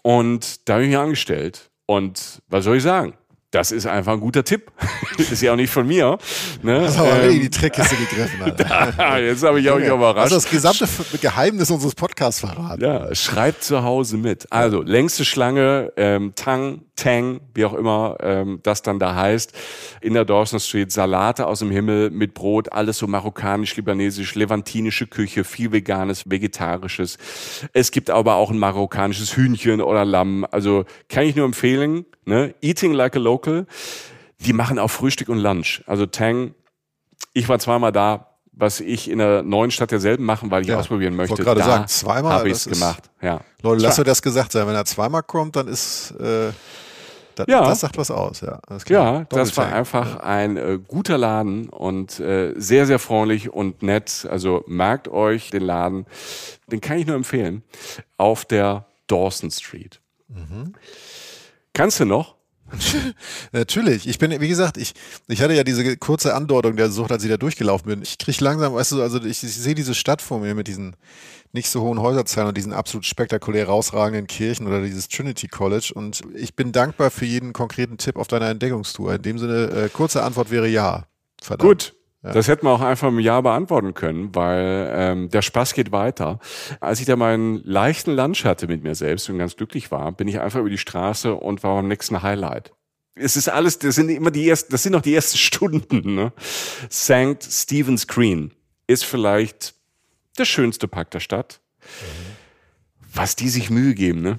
Und 0.03 0.69
da 0.69 0.75
habe 0.75 0.85
ich 0.85 0.91
mich 0.91 0.99
angestellt. 0.99 1.71
Und 1.87 2.43
was 2.49 2.65
soll 2.65 2.77
ich 2.77 2.83
sagen? 2.83 3.15
Das 3.55 3.71
ist 3.71 3.87
einfach 3.87 4.15
ein 4.15 4.21
guter 4.21 4.43
Tipp. 4.43 4.73
ist 5.17 5.41
ja 5.41 5.53
auch 5.53 5.57
nicht 5.57 5.71
von 5.71 5.87
mir. 5.87 6.19
Ne? 6.63 6.81
Das 6.81 6.99
aber 6.99 7.23
Ähm, 7.23 7.41
die 7.41 7.51
Trickkiste 7.51 7.95
gegriffen, 7.95 8.43
Alter. 8.43 8.95
ah, 8.99 9.19
jetzt 9.19 9.45
habe 9.45 9.61
ich 9.61 9.71
Also 9.71 9.95
überrascht. 9.95 10.33
das 10.33 10.51
gesamte 10.51 10.89
Geheimnis 11.21 11.71
unseres 11.71 11.95
Podcasts 11.95 12.41
verraten. 12.41 12.83
Ja, 12.83 13.15
schreibt 13.15 13.63
zu 13.63 13.85
Hause 13.85 14.17
mit. 14.17 14.51
Also, 14.51 14.83
längste 14.83 15.25
Schlange, 15.25 15.93
ähm, 15.97 16.33
Tang, 16.35 16.83
Tang, 16.97 17.41
wie 17.55 17.65
auch 17.65 17.75
immer 17.75 18.17
ähm, 18.21 18.59
das 18.65 18.83
dann 18.83 18.99
da 18.99 19.15
heißt, 19.15 19.53
in 20.01 20.15
der 20.15 20.25
Dawson 20.25 20.59
Street, 20.59 20.91
Salate 20.91 21.47
aus 21.47 21.61
dem 21.61 21.71
Himmel 21.71 22.11
mit 22.11 22.35
Brot, 22.35 22.73
alles 22.73 22.99
so 22.99 23.07
marokkanisch, 23.07 23.77
libanesisch, 23.77 24.35
levantinische 24.35 25.07
Küche, 25.07 25.45
viel 25.45 25.71
veganes, 25.71 26.29
vegetarisches. 26.29 27.19
Es 27.73 27.93
gibt 27.93 28.11
aber 28.11 28.35
auch 28.35 28.51
ein 28.51 28.59
marokkanisches 28.59 29.37
Hühnchen 29.37 29.81
oder 29.81 30.05
Lamm. 30.05 30.45
Also 30.51 30.85
kann 31.09 31.25
ich 31.25 31.37
nur 31.37 31.45
empfehlen, 31.47 32.05
ne? 32.27 32.55
Eating 32.61 32.93
like 32.93 33.17
a 33.17 33.19
local. 33.19 33.67
Die 34.41 34.53
machen 34.53 34.79
auch 34.79 34.89
Frühstück 34.91 35.29
und 35.29 35.39
Lunch. 35.39 35.83
Also 35.87 36.07
Tang, 36.07 36.55
ich 37.33 37.49
war 37.49 37.59
zweimal 37.59 37.93
da, 37.93 38.31
was 38.53 38.81
ich 38.81 39.11
in 39.11 39.19
der 39.19 39.43
neuen 39.43 39.71
Stadt 39.71 39.91
ja 39.91 39.99
selten 39.99 40.23
machen, 40.25 40.51
weil 40.51 40.63
ich 40.63 40.69
Ja, 40.69 40.79
ausprobieren 40.79 41.17
möchte. 41.17 41.31
wollte 41.31 41.45
gerade 41.45 41.63
sagen, 41.63 41.89
zweimal, 41.89 42.33
habe 42.35 42.49
ich 42.49 42.55
das 42.55 42.67
es 42.67 42.73
gemacht. 42.73 43.11
Ja. 43.21 43.41
Leute, 43.63 43.83
lass 43.83 43.97
dir 43.97 44.05
das 44.05 44.23
gesagt 44.23 44.53
sein. 44.53 44.67
Wenn 44.67 44.75
er 44.75 44.85
zweimal 44.85 45.23
kommt, 45.23 45.57
dann 45.57 45.67
ist 45.67 46.13
äh, 46.21 46.51
das, 47.35 47.47
Ja. 47.49 47.63
das 47.67 47.81
sagt 47.81 47.97
was 47.99 48.11
aus. 48.13 48.43
Ja, 48.43 48.61
klar. 48.85 49.15
Ja, 49.21 49.27
das 49.29 49.57
war 49.57 49.73
einfach 49.73 50.17
ein 50.21 50.57
äh, 50.57 50.79
guter 50.87 51.19
Laden 51.19 51.69
und 51.69 52.21
äh, 52.21 52.53
sehr, 52.57 52.87
sehr 52.87 52.99
freundlich 53.01 53.51
und 53.53 53.83
nett. 53.83 54.27
Also 54.31 54.63
merkt 54.69 55.09
euch 55.09 55.51
den 55.51 55.63
Laden, 55.63 56.07
den 56.71 56.81
kann 56.81 56.99
ich 56.99 57.07
nur 57.07 57.17
empfehlen, 57.17 57.63
auf 58.19 58.45
der 58.45 58.87
Dawson 59.09 59.51
Street. 59.51 60.01
Mhm. 60.29 60.75
Kannst 61.75 62.01
du 62.01 62.07
noch? 62.07 62.37
Natürlich. 63.53 64.09
Ich 64.09 64.19
bin, 64.19 64.41
wie 64.41 64.49
gesagt, 64.49 64.77
ich, 64.77 64.95
ich 65.29 65.43
hatte 65.43 65.55
ja 65.55 65.65
diese 65.65 65.97
kurze 65.97 66.35
Andeutung 66.35 66.77
der 66.77 66.91
Sucht, 66.91 67.13
als 67.13 67.23
ich 67.23 67.31
da 67.31 67.37
durchgelaufen 67.37 67.89
bin. 67.89 68.03
Ich 68.03 68.17
kriege 68.17 68.43
langsam, 68.43 68.75
weißt 68.75 68.93
du, 68.93 69.03
also 69.03 69.19
ich, 69.19 69.45
ich 69.45 69.55
sehe 69.55 69.75
diese 69.75 69.95
Stadt 69.95 70.23
vor 70.23 70.41
mir 70.41 70.55
mit 70.55 70.69
diesen 70.69 70.97
nicht 71.53 71.69
so 71.69 71.83
hohen 71.83 72.01
Häuserzahlen 72.01 72.49
und 72.49 72.57
diesen 72.57 72.73
absolut 72.73 73.07
spektakulär 73.07 73.67
rausragenden 73.67 74.27
Kirchen 74.27 74.67
oder 74.67 74.83
dieses 74.83 75.09
Trinity 75.09 75.47
College. 75.47 75.93
Und 75.95 76.23
ich 76.35 76.57
bin 76.57 76.73
dankbar 76.73 77.11
für 77.11 77.27
jeden 77.27 77.53
konkreten 77.53 77.97
Tipp 77.99 78.17
auf 78.17 78.27
deiner 78.27 78.49
Entdeckungstour. 78.49 79.15
In 79.15 79.23
dem 79.23 79.39
Sinne, 79.39 79.71
äh, 79.71 79.89
kurze 79.89 80.23
Antwort 80.23 80.51
wäre 80.51 80.67
ja. 80.67 81.05
Verdammt. 81.41 81.69
Gut. 81.69 81.95
Das 82.33 82.49
hätten 82.49 82.67
wir 82.67 82.71
auch 82.71 82.81
einfach 82.81 83.09
im 83.09 83.19
Jahr 83.19 83.43
beantworten 83.43 83.93
können, 83.93 84.35
weil 84.35 84.91
ähm, 84.95 85.29
der 85.29 85.43
Spaß 85.43 85.75
geht 85.75 85.93
weiter. 85.93 86.39
Als 86.81 86.99
ich 87.01 87.07
da 87.07 87.17
meinen 87.17 87.63
leichten 87.65 88.13
Lunch 88.13 88.47
hatte 88.47 88.67
mit 88.67 88.83
mir 88.83 88.95
selbst 88.95 89.29
und 89.29 89.37
ganz 89.37 89.57
glücklich 89.57 89.91
war, 89.91 90.11
bin 90.13 90.27
ich 90.27 90.41
einfach 90.41 90.61
über 90.61 90.71
die 90.71 90.79
Straße 90.79 91.35
und 91.35 91.63
war 91.63 91.75
beim 91.75 91.89
nächsten 91.89 92.23
Highlight. 92.23 92.73
Es 93.15 93.37
ist 93.37 93.49
alles, 93.49 93.79
das 93.79 93.97
sind 93.97 94.09
immer 94.09 94.31
die 94.31 94.49
ersten, 94.49 94.73
das 94.73 94.83
sind 94.83 94.93
noch 94.93 95.03
die 95.03 95.15
ersten 95.15 95.37
Stunden. 95.39 96.15
Ne? 96.15 96.33
St. 96.91 97.43
Stephen's 97.43 98.07
Green 98.07 98.53
ist 98.87 99.05
vielleicht 99.05 99.75
der 100.39 100.47
schönste 100.47 100.89
Park 100.89 101.11
der 101.11 101.21
Stadt. 101.21 101.61
Was 103.13 103.37
die 103.37 103.51
sich 103.51 103.69
Mühe 103.69 103.95
geben, 103.95 104.23
ne? 104.23 104.39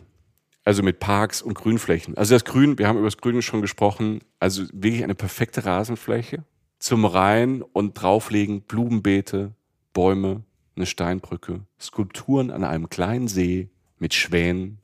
Also 0.63 0.81
mit 0.81 0.99
Parks 0.99 1.43
und 1.43 1.53
Grünflächen. 1.53 2.17
Also 2.17 2.33
das 2.33 2.43
Grün, 2.43 2.79
wir 2.79 2.87
haben 2.87 2.97
über 2.97 3.05
das 3.05 3.17
Grün 3.17 3.43
schon 3.43 3.61
gesprochen, 3.61 4.21
also 4.39 4.63
wirklich 4.73 5.03
eine 5.03 5.13
perfekte 5.13 5.63
Rasenfläche 5.63 6.43
zum 6.85 7.05
Rein 7.05 7.63
und 7.63 7.95
drauflegen 7.95 8.61
Blumenbeete, 8.61 9.55
Bäume, 9.91 10.43
eine 10.75 10.85
Steinbrücke, 10.85 11.61
Skulpturen 11.81 12.51
an 12.51 12.63
einem 12.63 12.89
kleinen 12.89 13.27
See 13.27 13.69
mit 13.97 14.13
Schwänen. 14.13 14.77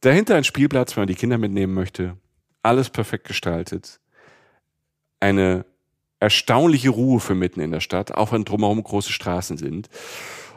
Dahinter 0.00 0.34
ein 0.34 0.44
Spielplatz, 0.44 0.94
wenn 0.94 1.02
man 1.02 1.08
die 1.08 1.14
Kinder 1.14 1.38
mitnehmen 1.38 1.72
möchte. 1.72 2.18
Alles 2.62 2.90
perfekt 2.90 3.26
gestaltet. 3.26 4.00
Eine 5.18 5.64
erstaunliche 6.20 6.90
Ruhe 6.90 7.20
für 7.20 7.34
mitten 7.34 7.60
in 7.60 7.70
der 7.70 7.80
Stadt, 7.80 8.12
auch 8.12 8.32
wenn 8.32 8.44
drumherum 8.44 8.82
große 8.82 9.12
Straßen 9.12 9.56
sind. 9.56 9.88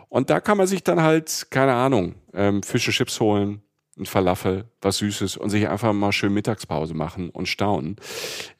Und 0.10 0.30
da 0.30 0.42
kann 0.42 0.58
man 0.58 0.68
sich 0.68 0.84
dann 0.84 1.02
halt, 1.02 1.48
keine 1.50 1.76
Ahnung, 1.76 2.16
ähm, 2.34 2.62
Fische, 2.62 2.92
Chips 2.92 3.22
holen, 3.22 3.62
ein 4.00 4.06
Falafel, 4.06 4.66
was 4.82 4.98
Süßes 4.98 5.38
und 5.38 5.50
sich 5.50 5.68
einfach 5.68 5.94
mal 5.94 6.12
schön 6.12 6.34
Mittagspause 6.34 6.94
machen 6.94 7.30
und 7.30 7.48
staunen. 7.48 7.98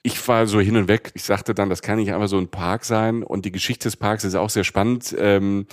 Ich 0.04 0.28
war 0.28 0.46
so 0.48 0.60
hin 0.60 0.78
und 0.78 0.88
weg. 0.88 1.12
Ich 1.16 1.24
sagte 1.24 1.54
dann, 1.54 1.70
das 1.70 1.82
kann 1.82 1.98
nicht 1.98 2.14
einfach 2.14 2.28
so 2.28 2.38
ein 2.38 2.50
Park 2.50 2.86
sein. 2.86 3.24
Und 3.24 3.46
die 3.46 3.52
Geschichte 3.52 3.88
des 3.88 3.98
Parks 3.98 4.24
ist 4.24 4.36
auch 4.36 4.50
sehr 4.50 4.64
spannend. 4.64 5.16
Ähm, 5.18 5.66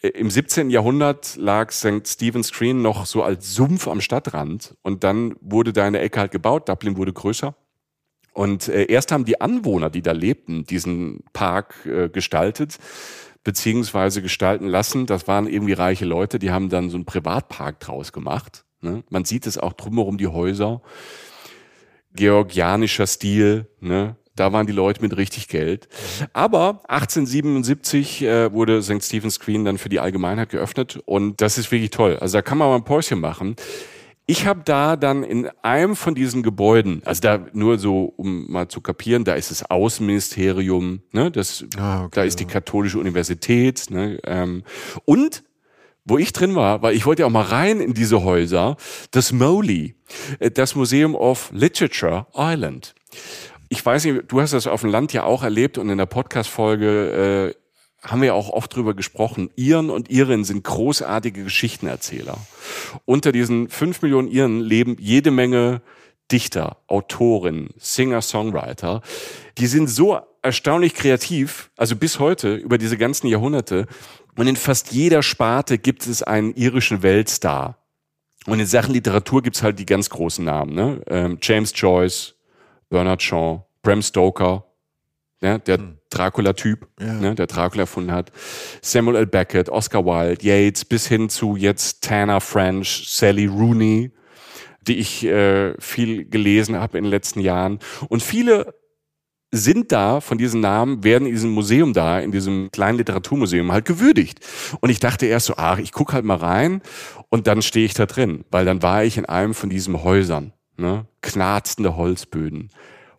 im 0.00 0.30
17. 0.30 0.70
Jahrhundert 0.70 1.34
lag 1.36 1.72
St. 1.72 2.06
Stephen's 2.06 2.52
Green 2.52 2.82
noch 2.82 3.04
so 3.04 3.24
als 3.24 3.54
Sumpf 3.54 3.88
am 3.88 4.00
Stadtrand 4.00 4.76
und 4.82 5.02
dann 5.02 5.34
wurde 5.40 5.72
da 5.72 5.84
eine 5.84 5.98
Ecke 5.98 6.20
halt 6.20 6.30
gebaut. 6.30 6.68
Dublin 6.68 6.96
wurde 6.96 7.12
größer. 7.12 7.56
Und 8.32 8.68
äh, 8.68 8.84
erst 8.84 9.10
haben 9.10 9.24
die 9.24 9.40
Anwohner, 9.40 9.90
die 9.90 10.02
da 10.02 10.12
lebten, 10.12 10.64
diesen 10.64 11.24
Park 11.32 11.84
äh, 11.86 12.08
gestaltet, 12.08 12.78
beziehungsweise 13.42 14.22
gestalten 14.22 14.68
lassen. 14.68 15.06
Das 15.06 15.26
waren 15.26 15.48
irgendwie 15.48 15.72
reiche 15.72 16.04
Leute, 16.04 16.38
die 16.38 16.52
haben 16.52 16.68
dann 16.68 16.90
so 16.90 16.96
einen 16.96 17.04
Privatpark 17.04 17.80
draus 17.80 18.12
gemacht. 18.12 18.64
Ne? 18.80 19.02
Man 19.10 19.24
sieht 19.24 19.46
es 19.46 19.58
auch 19.58 19.72
drumherum, 19.72 20.18
die 20.18 20.26
Häuser. 20.26 20.82
Georgianischer 22.14 23.06
Stil, 23.06 23.68
ne? 23.80 24.16
Da 24.34 24.52
waren 24.52 24.68
die 24.68 24.72
Leute 24.72 25.02
mit 25.02 25.16
richtig 25.16 25.48
Geld. 25.48 25.88
Aber 26.32 26.80
1877 26.88 28.22
äh, 28.22 28.52
wurde 28.52 28.82
St. 28.82 29.02
Stephen's 29.02 29.40
Green 29.40 29.64
dann 29.64 29.78
für 29.78 29.88
die 29.88 29.98
Allgemeinheit 29.98 30.50
geöffnet 30.50 31.00
und 31.06 31.40
das 31.40 31.58
ist 31.58 31.72
wirklich 31.72 31.90
toll. 31.90 32.16
Also 32.20 32.38
da 32.38 32.42
kann 32.42 32.56
man 32.56 32.68
mal 32.68 32.76
ein 32.76 32.84
Päuschen 32.84 33.18
machen. 33.18 33.56
Ich 34.26 34.46
habe 34.46 34.60
da 34.64 34.96
dann 34.96 35.24
in 35.24 35.48
einem 35.62 35.96
von 35.96 36.14
diesen 36.14 36.42
Gebäuden, 36.42 37.00
also 37.04 37.22
da 37.22 37.46
nur 37.54 37.78
so, 37.78 38.12
um 38.16 38.50
mal 38.52 38.68
zu 38.68 38.82
kapieren, 38.82 39.24
da 39.24 39.34
ist 39.34 39.50
das 39.50 39.68
Außenministerium, 39.70 41.00
ne, 41.12 41.30
das, 41.30 41.64
Ah, 41.78 42.04
okay, 42.04 42.10
da 42.12 42.22
ist 42.24 42.38
die 42.38 42.44
katholische 42.44 42.98
Universität, 42.98 43.86
ne, 43.88 44.18
ähm, 44.24 44.64
und 45.06 45.44
wo 46.08 46.18
ich 46.18 46.32
drin 46.32 46.54
war, 46.54 46.82
weil 46.82 46.94
ich 46.94 47.06
wollte 47.06 47.22
ja 47.22 47.26
auch 47.26 47.32
mal 47.32 47.42
rein 47.42 47.80
in 47.80 47.94
diese 47.94 48.22
Häuser, 48.22 48.76
das 49.10 49.32
MOLI, 49.32 49.94
äh, 50.38 50.50
das 50.50 50.74
Museum 50.74 51.14
of 51.14 51.50
Literature 51.52 52.26
Ireland. 52.34 52.94
Ich 53.68 53.84
weiß 53.84 54.04
nicht, 54.04 54.24
du 54.28 54.40
hast 54.40 54.52
das 54.54 54.66
auf 54.66 54.80
dem 54.80 54.90
Land 54.90 55.12
ja 55.12 55.24
auch 55.24 55.42
erlebt 55.42 55.76
und 55.78 55.90
in 55.90 55.98
der 55.98 56.06
Podcast-Folge 56.06 57.54
äh, 57.54 58.08
haben 58.08 58.22
wir 58.22 58.34
auch 58.34 58.48
oft 58.50 58.74
drüber 58.74 58.94
gesprochen. 58.94 59.50
Iren 59.56 59.90
und 59.90 60.10
Irinnen 60.10 60.44
sind 60.44 60.64
großartige 60.64 61.44
Geschichtenerzähler. 61.44 62.38
Unter 63.04 63.32
diesen 63.32 63.68
fünf 63.68 64.02
Millionen 64.02 64.28
Iren 64.28 64.60
leben 64.60 64.96
jede 64.98 65.30
Menge 65.30 65.82
Dichter, 66.30 66.76
Autoren, 66.86 67.70
Singer, 67.78 68.22
Songwriter. 68.22 69.02
Die 69.56 69.66
sind 69.66 69.88
so 69.88 70.18
erstaunlich 70.42 70.94
kreativ, 70.94 71.70
also 71.76 71.96
bis 71.96 72.18
heute, 72.18 72.54
über 72.54 72.78
diese 72.78 72.98
ganzen 72.98 73.26
Jahrhunderte. 73.26 73.86
Und 74.38 74.46
in 74.46 74.54
fast 74.54 74.92
jeder 74.92 75.24
Sparte 75.24 75.78
gibt 75.78 76.06
es 76.06 76.22
einen 76.22 76.54
irischen 76.54 77.02
Weltstar. 77.02 77.76
Und 78.46 78.60
in 78.60 78.66
Sachen 78.66 78.94
Literatur 78.94 79.42
gibt's 79.42 79.64
halt 79.64 79.80
die 79.80 79.84
ganz 79.84 80.10
großen 80.10 80.44
Namen. 80.44 80.74
Ne? 80.76 81.02
Ähm, 81.08 81.38
James 81.42 81.72
Joyce, 81.74 82.36
Bernard 82.88 83.20
Shaw, 83.20 83.64
Bram 83.82 84.00
Stoker, 84.00 84.64
ja, 85.40 85.58
der 85.58 85.78
hm. 85.78 85.98
Dracula-Typ, 86.10 86.86
ja. 87.00 87.14
ne, 87.14 87.34
der 87.34 87.48
Dracula 87.48 87.82
erfunden 87.82 88.12
hat, 88.12 88.30
Samuel 88.80 89.16
L. 89.16 89.26
Beckett, 89.26 89.68
Oscar 89.70 90.04
Wilde, 90.04 90.46
Yates, 90.46 90.84
bis 90.84 91.08
hin 91.08 91.28
zu 91.28 91.56
jetzt 91.56 92.04
Tanner 92.04 92.40
French, 92.40 93.06
Sally 93.08 93.46
Rooney, 93.46 94.12
die 94.82 94.98
ich 94.98 95.24
äh, 95.26 95.74
viel 95.80 96.26
gelesen 96.26 96.76
habe 96.76 96.96
in 96.96 97.04
den 97.04 97.10
letzten 97.10 97.40
Jahren. 97.40 97.80
Und 98.08 98.22
viele 98.22 98.72
sind 99.50 99.92
da 99.92 100.20
von 100.20 100.36
diesen 100.36 100.60
Namen, 100.60 101.04
werden 101.04 101.26
in 101.26 101.32
diesem 101.32 101.50
Museum 101.50 101.94
da, 101.94 102.20
in 102.20 102.32
diesem 102.32 102.70
kleinen 102.70 102.98
Literaturmuseum 102.98 103.72
halt 103.72 103.86
gewürdigt. 103.86 104.40
Und 104.80 104.90
ich 104.90 105.00
dachte 105.00 105.26
erst 105.26 105.46
so, 105.46 105.54
ach, 105.56 105.78
ich 105.78 105.92
guck 105.92 106.12
halt 106.12 106.24
mal 106.24 106.36
rein 106.36 106.82
und 107.30 107.46
dann 107.46 107.62
stehe 107.62 107.86
ich 107.86 107.94
da 107.94 108.06
drin, 108.06 108.44
weil 108.50 108.64
dann 108.64 108.82
war 108.82 109.04
ich 109.04 109.16
in 109.16 109.24
einem 109.24 109.54
von 109.54 109.70
diesen 109.70 110.02
Häusern, 110.02 110.52
ne? 110.76 111.06
knarzende 111.22 111.96
Holzböden, 111.96 112.68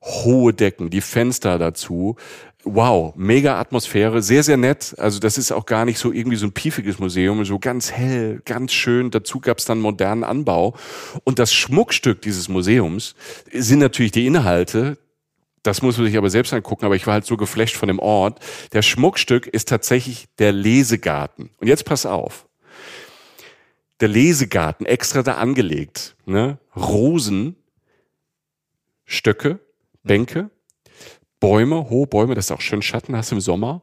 hohe 0.01 0.53
Decken, 0.53 0.89
die 0.89 1.01
Fenster 1.01 1.57
dazu. 1.57 2.15
Wow, 2.65 3.13
mega 3.15 3.59
Atmosphäre, 3.59 4.21
sehr, 4.21 4.43
sehr 4.43 4.57
nett. 4.57 4.93
Also 4.97 5.19
das 5.19 5.37
ist 5.37 5.51
auch 5.51 5.65
gar 5.65 5.85
nicht 5.85 5.97
so 5.97 6.11
irgendwie 6.11 6.35
so 6.35 6.45
ein 6.45 6.51
piefiges 6.51 6.99
Museum, 6.99 7.43
so 7.45 7.57
ganz 7.57 7.91
hell, 7.91 8.41
ganz 8.43 8.73
schön. 8.73 9.11
Dazu 9.11 9.39
gab 9.39 9.59
es 9.59 9.65
dann 9.65 9.79
modernen 9.79 10.25
Anbau. 10.25 10.75
Und 11.23 11.39
das 11.39 11.53
Schmuckstück 11.53 12.21
dieses 12.21 12.49
Museums 12.49 13.15
sind 13.51 13.79
natürlich 13.79 14.11
die 14.11 14.27
Inhalte, 14.27 14.97
das 15.63 15.81
muss 15.81 15.97
man 15.97 16.07
sich 16.07 16.17
aber 16.17 16.29
selbst 16.29 16.53
angucken, 16.53 16.85
aber 16.85 16.95
ich 16.95 17.05
war 17.07 17.13
halt 17.15 17.25
so 17.25 17.37
geflasht 17.37 17.75
von 17.75 17.87
dem 17.87 17.99
Ort. 17.99 18.39
Der 18.73 18.81
Schmuckstück 18.81 19.47
ist 19.47 19.67
tatsächlich 19.67 20.27
der 20.37 20.51
Lesegarten. 20.51 21.49
Und 21.57 21.67
jetzt 21.67 21.85
pass 21.85 22.05
auf. 22.05 22.47
Der 23.99 24.07
Lesegarten, 24.07 24.85
extra 24.85 25.23
da 25.23 25.35
angelegt. 25.35 26.15
Ne? 26.25 26.59
Rosen, 26.75 27.57
Stöcke, 29.05 29.59
Bänke, 30.03 30.49
Bäume, 31.39 31.89
hohe 31.89 32.07
Bäume, 32.07 32.35
das 32.35 32.45
ist 32.45 32.51
auch 32.51 32.61
schön 32.61 32.81
Schatten 32.81 33.15
hast 33.15 33.31
im 33.31 33.41
Sommer. 33.41 33.81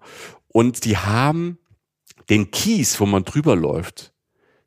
Und 0.48 0.84
die 0.84 0.96
haben 0.96 1.58
den 2.30 2.50
Kies, 2.50 2.98
wo 3.00 3.06
man 3.06 3.24
drüber 3.24 3.56
läuft, 3.56 4.12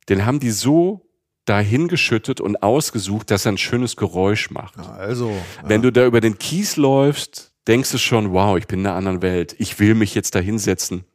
den 0.07 0.25
haben 0.25 0.39
die 0.39 0.51
so 0.51 1.08
dahin 1.49 1.87
geschüttet 1.87 2.39
und 2.39 2.61
ausgesucht, 2.61 3.31
dass 3.31 3.45
er 3.45 3.53
ein 3.53 3.57
schönes 3.57 3.95
Geräusch 3.95 4.51
macht. 4.51 4.77
Ja, 4.77 4.91
also, 4.93 5.31
wenn 5.63 5.81
du 5.81 5.91
da 5.91 6.05
über 6.05 6.21
den 6.21 6.37
Kies 6.37 6.77
läufst, 6.77 7.51
denkst 7.67 7.91
du 7.91 7.97
schon, 7.97 8.31
wow, 8.31 8.57
ich 8.57 8.67
bin 8.67 8.81
in 8.81 8.87
einer 8.87 8.95
anderen 8.95 9.21
Welt. 9.21 9.55
Ich 9.57 9.79
will 9.79 9.95
mich 9.95 10.15
jetzt 10.15 10.35
da 10.35 10.39
hinsetzen. 10.39 11.05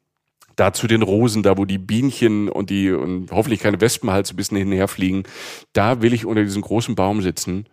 Da 0.57 0.73
zu 0.73 0.87
den 0.87 1.03
Rosen, 1.03 1.43
da 1.43 1.59
wo 1.59 1.65
die 1.65 1.79
Bienchen 1.79 2.49
und 2.49 2.71
die 2.71 2.93
und 2.93 3.31
hoffentlich 3.33 3.61
keine 3.61 3.81
Wespen 3.81 4.11
halt 4.11 4.27
so 4.27 4.35
ein 4.35 4.37
bisschen 4.37 4.57
hinherfliegen, 4.57 5.25
da 5.73 6.01
will 6.01 6.13
ich 6.13 6.27
unter 6.27 6.45
diesem 6.45 6.63
großen 6.63 6.95
Baum 6.95 7.23
sitzen 7.23 7.67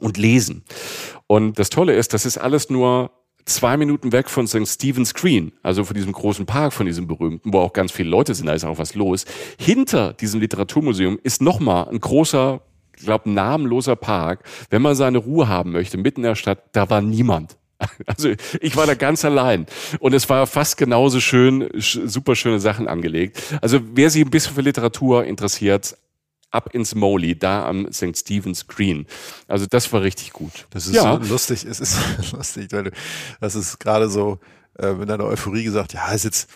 und 0.00 0.16
lesen. 0.16 0.64
Und 1.26 1.58
das 1.58 1.68
Tolle 1.70 1.94
ist, 1.94 2.14
das 2.14 2.24
ist 2.24 2.38
alles 2.38 2.70
nur 2.70 3.10
zwei 3.46 3.76
Minuten 3.76 4.12
weg 4.12 4.28
von 4.28 4.46
St. 4.46 4.66
Stephen's 4.66 5.14
Green, 5.14 5.52
also 5.62 5.84
von 5.84 5.94
diesem 5.94 6.12
großen 6.12 6.44
Park, 6.44 6.72
von 6.72 6.84
diesem 6.84 7.06
berühmten, 7.06 7.52
wo 7.52 7.60
auch 7.60 7.72
ganz 7.72 7.92
viele 7.92 8.10
Leute 8.10 8.34
sind, 8.34 8.46
da 8.46 8.52
ist 8.52 8.64
auch 8.64 8.78
was 8.78 8.94
los. 8.94 9.24
Hinter 9.58 10.12
diesem 10.12 10.40
Literaturmuseum 10.40 11.18
ist 11.22 11.40
nochmal 11.40 11.88
ein 11.88 12.00
großer, 12.00 12.60
ich 12.96 13.04
glaube, 13.04 13.30
namenloser 13.30 13.96
Park. 13.96 14.44
Wenn 14.68 14.82
man 14.82 14.94
seine 14.94 15.18
Ruhe 15.18 15.48
haben 15.48 15.72
möchte, 15.72 15.96
mitten 15.96 16.20
in 16.20 16.24
der 16.24 16.34
Stadt, 16.34 16.64
da 16.72 16.90
war 16.90 17.00
niemand. 17.00 17.56
Also 18.06 18.30
ich 18.60 18.74
war 18.76 18.86
da 18.86 18.94
ganz 18.94 19.24
allein 19.24 19.66
und 20.00 20.14
es 20.14 20.30
war 20.30 20.46
fast 20.46 20.78
genauso 20.78 21.20
schön, 21.20 21.68
super 21.74 22.34
schöne 22.34 22.58
Sachen 22.58 22.88
angelegt. 22.88 23.42
Also 23.60 23.80
wer 23.92 24.08
sich 24.08 24.24
ein 24.24 24.30
bisschen 24.30 24.54
für 24.54 24.62
Literatur 24.62 25.24
interessiert, 25.24 25.96
ab 26.50 26.74
ins 26.74 26.94
Moley, 26.94 27.38
da 27.38 27.66
am 27.66 27.92
St. 27.92 28.16
Stephen's 28.16 28.66
Green. 28.66 29.06
Also 29.48 29.66
das 29.66 29.92
war 29.92 30.02
richtig 30.02 30.32
gut. 30.32 30.66
Das 30.70 30.86
ist 30.86 30.94
ja. 30.94 31.20
so 31.20 31.32
lustig, 31.32 31.64
es 31.64 31.80
ist 31.80 31.98
lustig, 32.32 32.68
weil 32.72 32.84
du, 32.84 32.90
das 33.40 33.54
ist 33.54 33.78
gerade 33.78 34.08
so 34.08 34.38
äh, 34.78 34.88
in 34.88 35.06
deiner 35.06 35.24
Euphorie 35.24 35.64
gesagt, 35.64 35.92
ja, 35.92 36.10
ist 36.12 36.24
jetzt, 36.24 36.48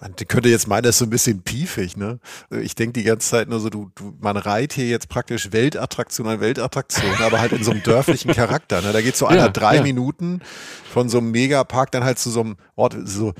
man 0.00 0.16
könnte 0.16 0.48
jetzt 0.48 0.66
meinen, 0.66 0.84
das 0.84 0.94
ist 0.94 1.00
so 1.00 1.04
ein 1.04 1.10
bisschen 1.10 1.42
piefig, 1.42 1.96
ne? 1.96 2.20
Ich 2.50 2.74
denke 2.74 2.94
die 2.94 3.02
ganze 3.02 3.28
Zeit 3.28 3.48
nur 3.48 3.60
so, 3.60 3.68
du, 3.68 3.90
du, 3.94 4.16
man 4.18 4.36
reiht 4.36 4.72
hier 4.72 4.88
jetzt 4.88 5.08
praktisch 5.10 5.52
Weltattraktion 5.52 6.26
an 6.26 6.40
Weltattraktion, 6.40 7.14
aber 7.20 7.40
halt 7.40 7.52
in 7.52 7.62
so 7.62 7.70
einem 7.70 7.82
dörflichen 7.82 8.32
Charakter. 8.32 8.80
Ne? 8.80 8.92
Da 8.92 9.02
geht 9.02 9.16
so 9.16 9.26
einer 9.26 9.44
ja, 9.44 9.48
drei 9.48 9.76
ja. 9.76 9.82
Minuten 9.82 10.40
von 10.90 11.10
so 11.10 11.18
einem 11.18 11.32
Megapark 11.32 11.90
dann 11.90 12.02
halt 12.02 12.18
zu 12.18 12.30
so 12.30 12.40
einem 12.40 12.56
Ort, 12.76 12.96
so 13.04 13.34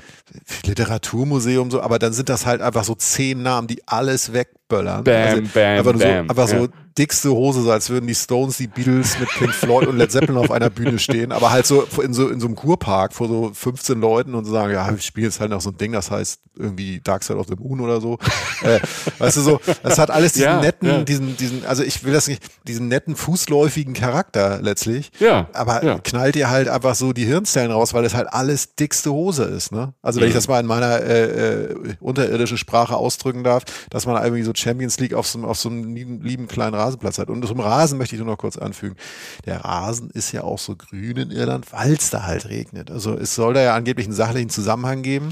Literaturmuseum, 0.65 1.71
so, 1.71 1.81
aber 1.81 1.97
dann 1.97 2.13
sind 2.13 2.29
das 2.29 2.45
halt 2.45 2.61
einfach 2.61 2.83
so 2.83 2.93
zehn 2.93 3.41
Namen, 3.41 3.67
die 3.67 3.87
alles 3.87 4.33
wegböllern. 4.71 5.03
Bam, 5.03 5.27
also 5.27 5.41
bam, 5.53 5.63
einfach, 5.63 5.91
bam, 5.91 5.99
so, 5.99 6.07
einfach 6.07 6.47
so 6.47 6.67
dickste 6.97 7.31
Hose, 7.31 7.61
so 7.61 7.71
als 7.71 7.89
würden 7.89 8.07
die 8.07 8.15
Stones, 8.15 8.57
die 8.57 8.67
Beatles 8.67 9.17
mit 9.19 9.29
Pink 9.29 9.53
Floyd 9.53 9.87
und 9.87 9.97
Led 9.97 10.11
Zeppelin 10.11 10.37
auf 10.37 10.51
einer 10.51 10.69
Bühne 10.69 10.99
stehen, 10.99 11.31
aber 11.31 11.51
halt 11.51 11.65
so 11.65 11.87
in 12.03 12.13
so, 12.13 12.29
in 12.29 12.39
so 12.39 12.47
einem 12.47 12.55
Kurpark 12.55 13.13
vor 13.13 13.27
so 13.27 13.51
15 13.53 13.99
Leuten 13.99 14.35
und 14.35 14.45
so 14.45 14.51
sagen, 14.51 14.73
ja, 14.73 14.91
ich 14.91 15.05
spiele 15.05 15.27
jetzt 15.27 15.39
halt 15.39 15.51
noch 15.51 15.61
so 15.61 15.69
ein 15.69 15.77
Ding, 15.77 15.93
das 15.93 16.11
heißt 16.11 16.41
irgendwie 16.57 16.99
Dark 17.01 17.23
Side 17.23 17.39
of 17.39 17.47
the 17.47 17.55
Moon 17.55 17.79
oder 17.79 18.01
so. 18.01 18.17
äh, 18.61 18.79
weißt 19.19 19.37
du 19.37 19.41
so, 19.41 19.61
das 19.83 19.97
hat 19.97 20.11
alles 20.11 20.33
diesen 20.33 20.47
ja, 20.47 20.61
netten, 20.61 20.87
ja. 20.87 21.03
diesen, 21.03 21.37
diesen, 21.37 21.65
also 21.65 21.83
ich 21.83 22.03
will 22.03 22.13
das 22.13 22.27
nicht, 22.27 22.43
diesen 22.67 22.87
netten 22.87 23.15
fußläufigen 23.15 23.93
Charakter 23.93 24.59
letztlich. 24.61 25.11
Ja. 25.19 25.47
Aber 25.53 26.01
knallt 26.03 26.35
dir 26.35 26.49
halt 26.49 26.67
einfach 26.67 26.95
so 26.95 27.13
die 27.13 27.25
Hirnzellen 27.25 27.71
raus, 27.71 27.93
weil 27.93 28.03
das 28.03 28.13
halt 28.13 28.27
alles 28.31 28.75
dickste 28.75 29.11
Hose 29.11 29.43
ist, 29.43 29.71
ne? 29.71 29.93
Also 30.01 30.19
wenn 30.19 30.27
mhm. 30.27 30.31
ich 30.31 30.35
das 30.35 30.47
mal 30.47 30.59
in 30.59 30.65
meiner 30.65 30.99
äh, 30.99 31.63
äh, 31.63 31.75
unterirdischen 31.99 32.57
Sprache 32.57 32.95
ausdrücken 32.95 33.43
darf, 33.43 33.63
dass 33.89 34.05
man 34.05 34.21
irgendwie 34.21 34.43
so 34.43 34.53
Champions 34.61 34.99
League 34.99 35.13
auf 35.13 35.27
so, 35.27 35.43
auf 35.43 35.57
so 35.57 35.69
einem 35.69 35.93
lieben, 35.93 36.21
lieben 36.21 36.47
kleinen 36.47 36.75
Rasenplatz 36.75 37.17
hat. 37.17 37.29
Und 37.29 37.45
zum 37.45 37.59
Rasen 37.59 37.97
möchte 37.97 38.15
ich 38.15 38.21
nur 38.21 38.29
noch 38.29 38.37
kurz 38.37 38.57
anfügen. 38.57 38.95
Der 39.45 39.63
Rasen 39.63 40.09
ist 40.11 40.31
ja 40.31 40.43
auch 40.43 40.59
so 40.59 40.75
grün 40.75 41.17
in 41.17 41.31
Irland, 41.31 41.71
weil 41.71 41.93
es 41.93 42.09
da 42.09 42.23
halt 42.23 42.49
regnet. 42.49 42.91
Also 42.91 43.17
es 43.17 43.35
soll 43.35 43.53
da 43.53 43.61
ja 43.61 43.75
angeblich 43.75 44.07
einen 44.07 44.15
sachlichen 44.15 44.49
Zusammenhang 44.49 45.01
geben, 45.01 45.29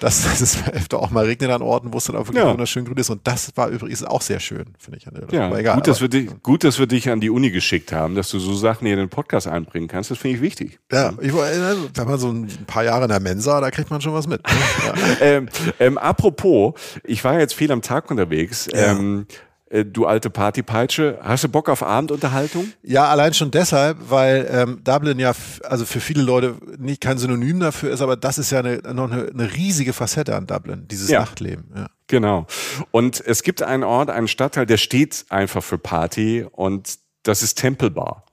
dass, 0.00 0.24
dass 0.24 0.40
es 0.40 0.58
öfter 0.72 0.98
auch 0.98 1.10
mal 1.10 1.24
regnet 1.24 1.50
an 1.50 1.62
Orten, 1.62 1.92
wo 1.92 1.98
es 1.98 2.04
dann 2.04 2.16
auch 2.16 2.26
wirklich 2.26 2.44
ja. 2.44 2.50
wunderschön 2.50 2.84
grün 2.84 2.96
ist. 2.96 3.10
Und 3.10 3.26
das 3.26 3.56
war 3.56 3.68
übrigens 3.68 4.04
auch 4.04 4.22
sehr 4.22 4.40
schön, 4.40 4.66
finde 4.78 4.98
ich. 4.98 5.32
Ja, 5.32 5.46
aber 5.46 5.58
egal, 5.58 5.76
gut, 5.76 5.86
dass 5.86 6.00
wir 6.00 6.08
dich, 6.08 6.30
gut, 6.42 6.64
dass 6.64 6.78
wir 6.78 6.86
dich 6.86 7.08
an 7.10 7.20
die 7.20 7.30
Uni 7.30 7.50
geschickt 7.50 7.92
haben, 7.92 8.14
dass 8.14 8.30
du 8.30 8.38
so 8.38 8.54
Sachen 8.54 8.86
hier 8.86 8.94
in 8.94 9.00
den 9.00 9.08
Podcast 9.08 9.46
einbringen 9.46 9.88
kannst. 9.88 10.10
Das 10.10 10.18
finde 10.18 10.36
ich 10.36 10.42
wichtig. 10.42 10.78
Ja, 10.92 11.12
ich, 11.20 11.32
also, 11.32 11.88
wenn 11.94 12.06
man 12.06 12.18
so 12.18 12.30
ein 12.30 12.48
paar 12.66 12.84
Jahre 12.84 13.04
in 13.04 13.10
der 13.10 13.20
Mensa, 13.20 13.60
da 13.60 13.70
kriegt 13.70 13.90
man 13.90 14.00
schon 14.00 14.14
was 14.14 14.26
mit. 14.26 14.42
Ne? 14.42 14.54
Ja. 14.84 14.94
ähm, 15.20 15.48
ähm, 15.78 15.98
apropos, 15.98 16.74
ich 17.04 17.22
war 17.24 17.38
jetzt 17.38 17.54
viel 17.54 17.70
am 17.72 17.80
Tag 17.80 18.10
unterwegs. 18.10 18.63
Ja. 18.72 18.92
Ähm, 18.92 19.26
äh, 19.74 19.84
du 19.84 20.06
alte 20.06 20.30
Partypeitsche. 20.30 21.18
Hast 21.22 21.44
du 21.44 21.48
Bock 21.48 21.68
auf 21.68 21.82
Abendunterhaltung? 21.82 22.72
Ja, 22.82 23.08
allein 23.08 23.34
schon 23.34 23.50
deshalb, 23.50 23.98
weil 24.08 24.48
ähm, 24.50 24.80
Dublin 24.84 25.18
ja 25.18 25.32
also 25.64 25.84
für 25.84 26.00
viele 26.00 26.22
Leute 26.22 26.56
nicht 26.78 27.00
kein 27.00 27.18
Synonym 27.18 27.60
dafür 27.60 27.90
ist, 27.90 28.00
aber 28.00 28.16
das 28.16 28.38
ist 28.38 28.50
ja 28.50 28.60
eine, 28.60 28.76
noch 28.94 29.10
eine, 29.10 29.28
eine 29.28 29.54
riesige 29.54 29.92
Facette 29.92 30.36
an 30.36 30.46
Dublin, 30.46 30.86
dieses 30.88 31.08
ja. 31.08 31.20
Nachtleben. 31.20 31.72
Ja. 31.74 31.86
Genau. 32.06 32.46
Und 32.90 33.22
es 33.26 33.42
gibt 33.42 33.62
einen 33.62 33.82
Ort, 33.82 34.10
einen 34.10 34.28
Stadtteil, 34.28 34.66
der 34.66 34.76
steht 34.76 35.24
einfach 35.30 35.62
für 35.62 35.78
Party 35.78 36.46
und 36.52 36.98
das 37.22 37.42
ist 37.42 37.56
Temple 37.56 37.90
Bar. 37.90 38.24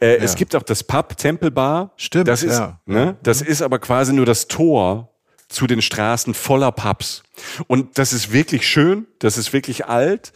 Äh, 0.00 0.18
ja. 0.18 0.24
Es 0.24 0.34
gibt 0.34 0.54
auch 0.54 0.62
das 0.62 0.84
Pub 0.84 1.16
Temple 1.16 1.50
Bar. 1.50 1.92
Stimmt. 1.96 2.28
Das 2.28 2.42
ist, 2.42 2.58
ja. 2.58 2.80
ne, 2.84 3.16
das 3.22 3.40
ist 3.40 3.62
aber 3.62 3.78
quasi 3.78 4.12
nur 4.12 4.26
das 4.26 4.48
Tor 4.48 5.09
zu 5.50 5.66
den 5.66 5.82
Straßen 5.82 6.32
voller 6.32 6.72
Pubs. 6.72 7.22
Und 7.66 7.98
das 7.98 8.12
ist 8.14 8.32
wirklich 8.32 8.66
schön, 8.66 9.06
das 9.18 9.36
ist 9.36 9.52
wirklich 9.52 9.86
alt. 9.86 10.32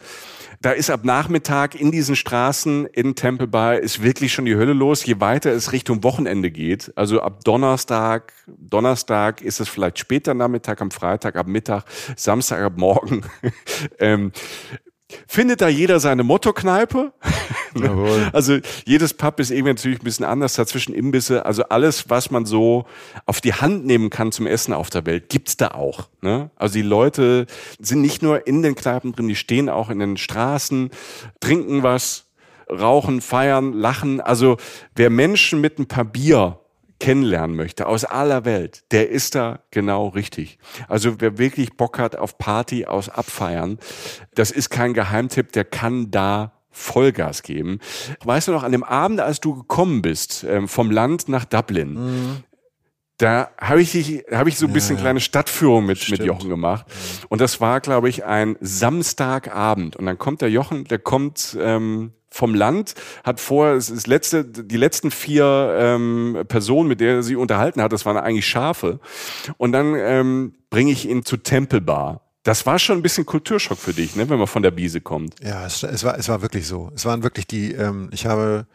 Da 0.60 0.70
ist 0.72 0.88
ab 0.88 1.04
Nachmittag 1.04 1.74
in 1.74 1.90
diesen 1.90 2.16
Straßen 2.16 2.86
in 2.86 3.14
Temple 3.14 3.46
Bar 3.46 3.80
ist 3.80 4.02
wirklich 4.02 4.32
schon 4.32 4.46
die 4.46 4.56
Hölle 4.56 4.72
los, 4.72 5.04
je 5.04 5.20
weiter 5.20 5.52
es 5.52 5.72
Richtung 5.72 6.02
Wochenende 6.02 6.50
geht. 6.50 6.90
Also 6.96 7.20
ab 7.20 7.44
Donnerstag, 7.44 8.32
Donnerstag 8.46 9.42
ist 9.42 9.60
es 9.60 9.68
vielleicht 9.68 9.98
später 9.98 10.32
Nachmittag, 10.32 10.80
am 10.80 10.90
Freitag 10.90 11.36
ab 11.36 11.46
Mittag, 11.46 11.84
Samstag 12.16 12.62
ab 12.62 12.74
morgen. 12.76 13.24
ähm, 13.98 14.32
findet 15.26 15.60
da 15.60 15.68
jeder 15.68 16.00
seine 16.00 16.22
Motto-Kneipe. 16.22 17.12
also 18.32 18.58
jedes 18.84 19.14
Pub 19.14 19.40
ist 19.40 19.50
irgendwie 19.50 19.72
natürlich 19.72 20.00
ein 20.00 20.04
bisschen 20.04 20.24
anders, 20.24 20.54
dazwischen 20.54 20.94
Imbisse. 20.94 21.44
Also 21.44 21.64
alles, 21.64 22.08
was 22.08 22.30
man 22.30 22.46
so 22.46 22.86
auf 23.26 23.40
die 23.40 23.54
Hand 23.54 23.84
nehmen 23.84 24.10
kann 24.10 24.32
zum 24.32 24.46
Essen 24.46 24.72
auf 24.72 24.90
der 24.90 25.06
Welt, 25.06 25.28
gibt's 25.28 25.56
da 25.56 25.68
auch. 25.68 26.08
Ne? 26.20 26.50
Also 26.56 26.74
die 26.74 26.82
Leute 26.82 27.46
sind 27.78 28.00
nicht 28.00 28.22
nur 28.22 28.46
in 28.46 28.62
den 28.62 28.74
Kneipen 28.74 29.12
drin, 29.12 29.28
die 29.28 29.36
stehen 29.36 29.68
auch 29.68 29.90
in 29.90 29.98
den 29.98 30.16
Straßen, 30.16 30.90
trinken 31.40 31.82
was, 31.82 32.26
rauchen, 32.70 33.20
feiern, 33.20 33.72
lachen. 33.72 34.20
Also 34.20 34.56
wer 34.94 35.10
Menschen 35.10 35.60
mit 35.60 35.78
ein 35.78 35.86
paar 35.86 36.04
Bier 36.04 36.60
kennenlernen 37.04 37.54
möchte, 37.54 37.86
aus 37.86 38.06
aller 38.06 38.46
Welt, 38.46 38.84
der 38.90 39.10
ist 39.10 39.34
da 39.34 39.60
genau 39.70 40.08
richtig. 40.08 40.58
Also 40.88 41.20
wer 41.20 41.36
wirklich 41.36 41.76
Bock 41.76 41.98
hat 41.98 42.16
auf 42.16 42.38
Party, 42.38 42.86
aus 42.86 43.10
Abfeiern, 43.10 43.78
das 44.34 44.50
ist 44.50 44.70
kein 44.70 44.94
Geheimtipp, 44.94 45.52
der 45.52 45.64
kann 45.66 46.10
da 46.10 46.52
Vollgas 46.70 47.42
geben. 47.42 47.78
Weißt 48.24 48.48
du 48.48 48.52
noch, 48.52 48.62
an 48.62 48.72
dem 48.72 48.82
Abend, 48.82 49.20
als 49.20 49.38
du 49.40 49.54
gekommen 49.54 50.00
bist, 50.00 50.44
ähm, 50.48 50.66
vom 50.66 50.90
Land 50.90 51.28
nach 51.28 51.44
Dublin, 51.44 51.92
mhm. 51.92 52.36
da 53.18 53.50
habe 53.60 53.82
ich, 53.82 54.24
hab 54.32 54.46
ich 54.46 54.56
so 54.56 54.66
ein 54.66 54.72
bisschen 54.72 54.96
ja, 54.96 55.02
kleine 55.02 55.20
Stadtführung 55.20 55.84
mit, 55.84 56.08
mit 56.08 56.24
Jochen 56.24 56.48
gemacht. 56.48 56.86
Und 57.28 57.42
das 57.42 57.60
war, 57.60 57.80
glaube 57.80 58.08
ich, 58.08 58.24
ein 58.24 58.56
Samstagabend. 58.62 59.94
Und 59.94 60.06
dann 60.06 60.16
kommt 60.16 60.40
der 60.40 60.50
Jochen, 60.50 60.84
der 60.84 61.00
kommt 61.00 61.54
ähm, 61.60 62.14
vom 62.34 62.52
Land, 62.52 62.94
hat 63.22 63.38
vorher, 63.38 63.76
es 63.76 63.90
ist 63.90 64.08
letzte, 64.08 64.44
die 64.44 64.76
letzten 64.76 65.12
vier 65.12 65.76
ähm, 65.78 66.44
Personen, 66.48 66.88
mit 66.88 67.00
der 67.00 67.14
er 67.14 67.22
sich 67.22 67.36
unterhalten 67.36 67.80
hat, 67.80 67.92
das 67.92 68.04
waren 68.06 68.16
eigentlich 68.16 68.48
Schafe. 68.48 68.98
Und 69.56 69.70
dann 69.70 69.94
ähm, 69.96 70.54
bringe 70.68 70.90
ich 70.90 71.08
ihn 71.08 71.24
zu 71.24 71.36
Tempelbar. 71.36 72.22
Das 72.42 72.66
war 72.66 72.80
schon 72.80 72.98
ein 72.98 73.02
bisschen 73.02 73.24
Kulturschock 73.24 73.78
für 73.78 73.92
dich, 73.92 74.16
ne, 74.16 74.28
wenn 74.28 74.38
man 74.38 74.48
von 74.48 74.64
der 74.64 74.76
Wiese 74.76 75.00
kommt. 75.00 75.36
Ja, 75.44 75.64
es, 75.64 75.84
es 75.84 76.02
war, 76.02 76.18
es 76.18 76.28
war 76.28 76.42
wirklich 76.42 76.66
so. 76.66 76.90
Es 76.92 77.04
waren 77.04 77.22
wirklich 77.22 77.46
die, 77.46 77.72
ähm, 77.72 78.10
ich 78.12 78.26
habe 78.26 78.66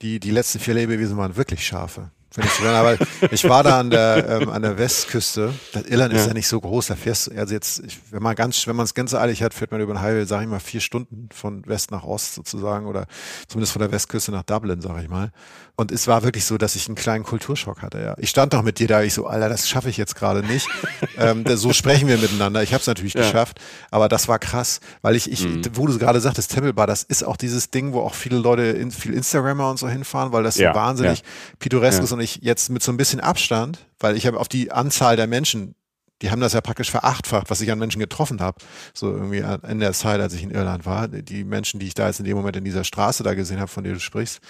die, 0.00 0.18
die 0.18 0.30
letzten 0.30 0.58
vier 0.58 0.72
Lebewesen 0.72 1.18
waren 1.18 1.36
wirklich 1.36 1.66
Schafe. 1.66 2.10
Finde 2.32 2.48
ich 2.48 2.54
sogar, 2.54 2.74
aber 2.74 2.96
ich 3.30 3.44
war 3.48 3.62
da 3.62 3.78
an 3.78 3.90
der, 3.90 4.40
ähm, 4.40 4.48
an 4.48 4.62
der 4.62 4.78
Westküste. 4.78 5.52
Das 5.72 5.84
Irland 5.84 6.14
ja. 6.14 6.20
ist 6.20 6.26
ja 6.26 6.32
nicht 6.32 6.48
so 6.48 6.60
groß, 6.60 6.86
da 6.86 6.96
fährst 6.96 7.26
du, 7.26 7.32
also 7.32 7.52
jetzt, 7.52 7.80
ich, 7.84 8.00
wenn 8.10 8.22
man 8.22 8.34
ganz, 8.34 8.66
wenn 8.66 8.74
man 8.74 8.84
es 8.84 8.94
ganz 8.94 9.12
eilig 9.12 9.42
hat, 9.42 9.52
fährt 9.52 9.70
man 9.70 9.80
über 9.80 9.92
den 9.92 10.00
Highway, 10.00 10.24
sage 10.24 10.44
ich 10.44 10.50
mal, 10.50 10.58
vier 10.60 10.80
Stunden 10.80 11.28
von 11.32 11.66
West 11.66 11.90
nach 11.90 12.04
Ost 12.04 12.34
sozusagen 12.34 12.86
oder 12.86 13.06
zumindest 13.48 13.72
von 13.72 13.80
der 13.80 13.92
Westküste 13.92 14.32
nach 14.32 14.44
Dublin, 14.44 14.80
sage 14.80 15.02
ich 15.02 15.08
mal. 15.08 15.30
Und 15.74 15.90
es 15.90 16.06
war 16.06 16.22
wirklich 16.22 16.44
so, 16.44 16.58
dass 16.58 16.76
ich 16.76 16.86
einen 16.86 16.96
kleinen 16.96 17.24
Kulturschock 17.24 17.80
hatte, 17.80 18.00
ja. 18.00 18.14
Ich 18.18 18.28
stand 18.28 18.52
doch 18.52 18.62
mit 18.62 18.78
dir 18.78 18.88
da, 18.88 19.02
ich 19.02 19.14
so, 19.14 19.26
Alter, 19.26 19.48
das 19.48 19.68
schaffe 19.68 19.88
ich 19.88 19.96
jetzt 19.96 20.14
gerade 20.14 20.44
nicht. 20.46 20.68
ähm, 21.18 21.44
so 21.56 21.72
sprechen 21.72 22.08
wir 22.08 22.18
miteinander. 22.18 22.62
Ich 22.62 22.74
habe 22.74 22.82
es 22.82 22.86
natürlich 22.86 23.14
ja. 23.14 23.22
geschafft, 23.22 23.58
aber 23.90 24.08
das 24.08 24.28
war 24.28 24.38
krass, 24.38 24.80
weil 25.00 25.16
ich, 25.16 25.32
ich 25.32 25.46
mhm. 25.46 25.62
wo 25.72 25.86
du 25.86 25.98
gerade 25.98 26.20
sagtest, 26.20 26.52
Temple 26.52 26.74
Bar, 26.74 26.86
das 26.86 27.02
ist 27.02 27.24
auch 27.24 27.38
dieses 27.38 27.70
Ding, 27.70 27.94
wo 27.94 28.00
auch 28.00 28.14
viele 28.14 28.36
Leute, 28.36 28.62
in, 28.62 28.90
viel 28.90 29.14
Instagrammer 29.14 29.70
und 29.70 29.78
so 29.78 29.88
hinfahren, 29.88 30.32
weil 30.32 30.42
das 30.42 30.56
ja. 30.56 30.72
so 30.72 30.78
wahnsinnig 30.78 31.20
ja. 31.20 31.24
pittoresk 31.58 32.02
ist 32.02 32.12
und 32.12 32.20
ich 32.20 32.40
jetzt 32.42 32.68
mit 32.68 32.82
so 32.82 32.92
ein 32.92 32.98
bisschen 32.98 33.20
Abstand, 33.20 33.78
weil 33.98 34.16
ich 34.16 34.26
habe 34.26 34.38
auf 34.38 34.48
die 34.48 34.70
Anzahl 34.70 35.16
der 35.16 35.26
Menschen 35.26 35.74
die 36.20 36.30
haben 36.30 36.40
das 36.40 36.52
ja 36.52 36.60
praktisch 36.60 36.88
verachtfacht, 36.88 37.50
was 37.50 37.60
ich 37.60 37.72
an 37.72 37.80
Menschen 37.80 37.98
getroffen 37.98 38.40
habe. 38.40 38.58
So 38.94 39.10
irgendwie 39.10 39.44
in 39.68 39.80
der 39.80 39.92
Zeit, 39.92 40.20
als 40.20 40.32
ich 40.34 40.44
in 40.44 40.52
Irland 40.52 40.86
war. 40.86 41.08
Die 41.08 41.42
Menschen, 41.42 41.80
die 41.80 41.88
ich 41.88 41.94
da 41.94 42.06
jetzt 42.06 42.20
in 42.20 42.24
dem 42.24 42.36
Moment 42.36 42.56
in 42.56 42.62
dieser 42.62 42.84
Straße 42.84 43.24
da 43.24 43.34
gesehen 43.34 43.58
habe, 43.58 43.66
von 43.66 43.82
der 43.82 43.94
du 43.94 43.98
sprichst 43.98 44.40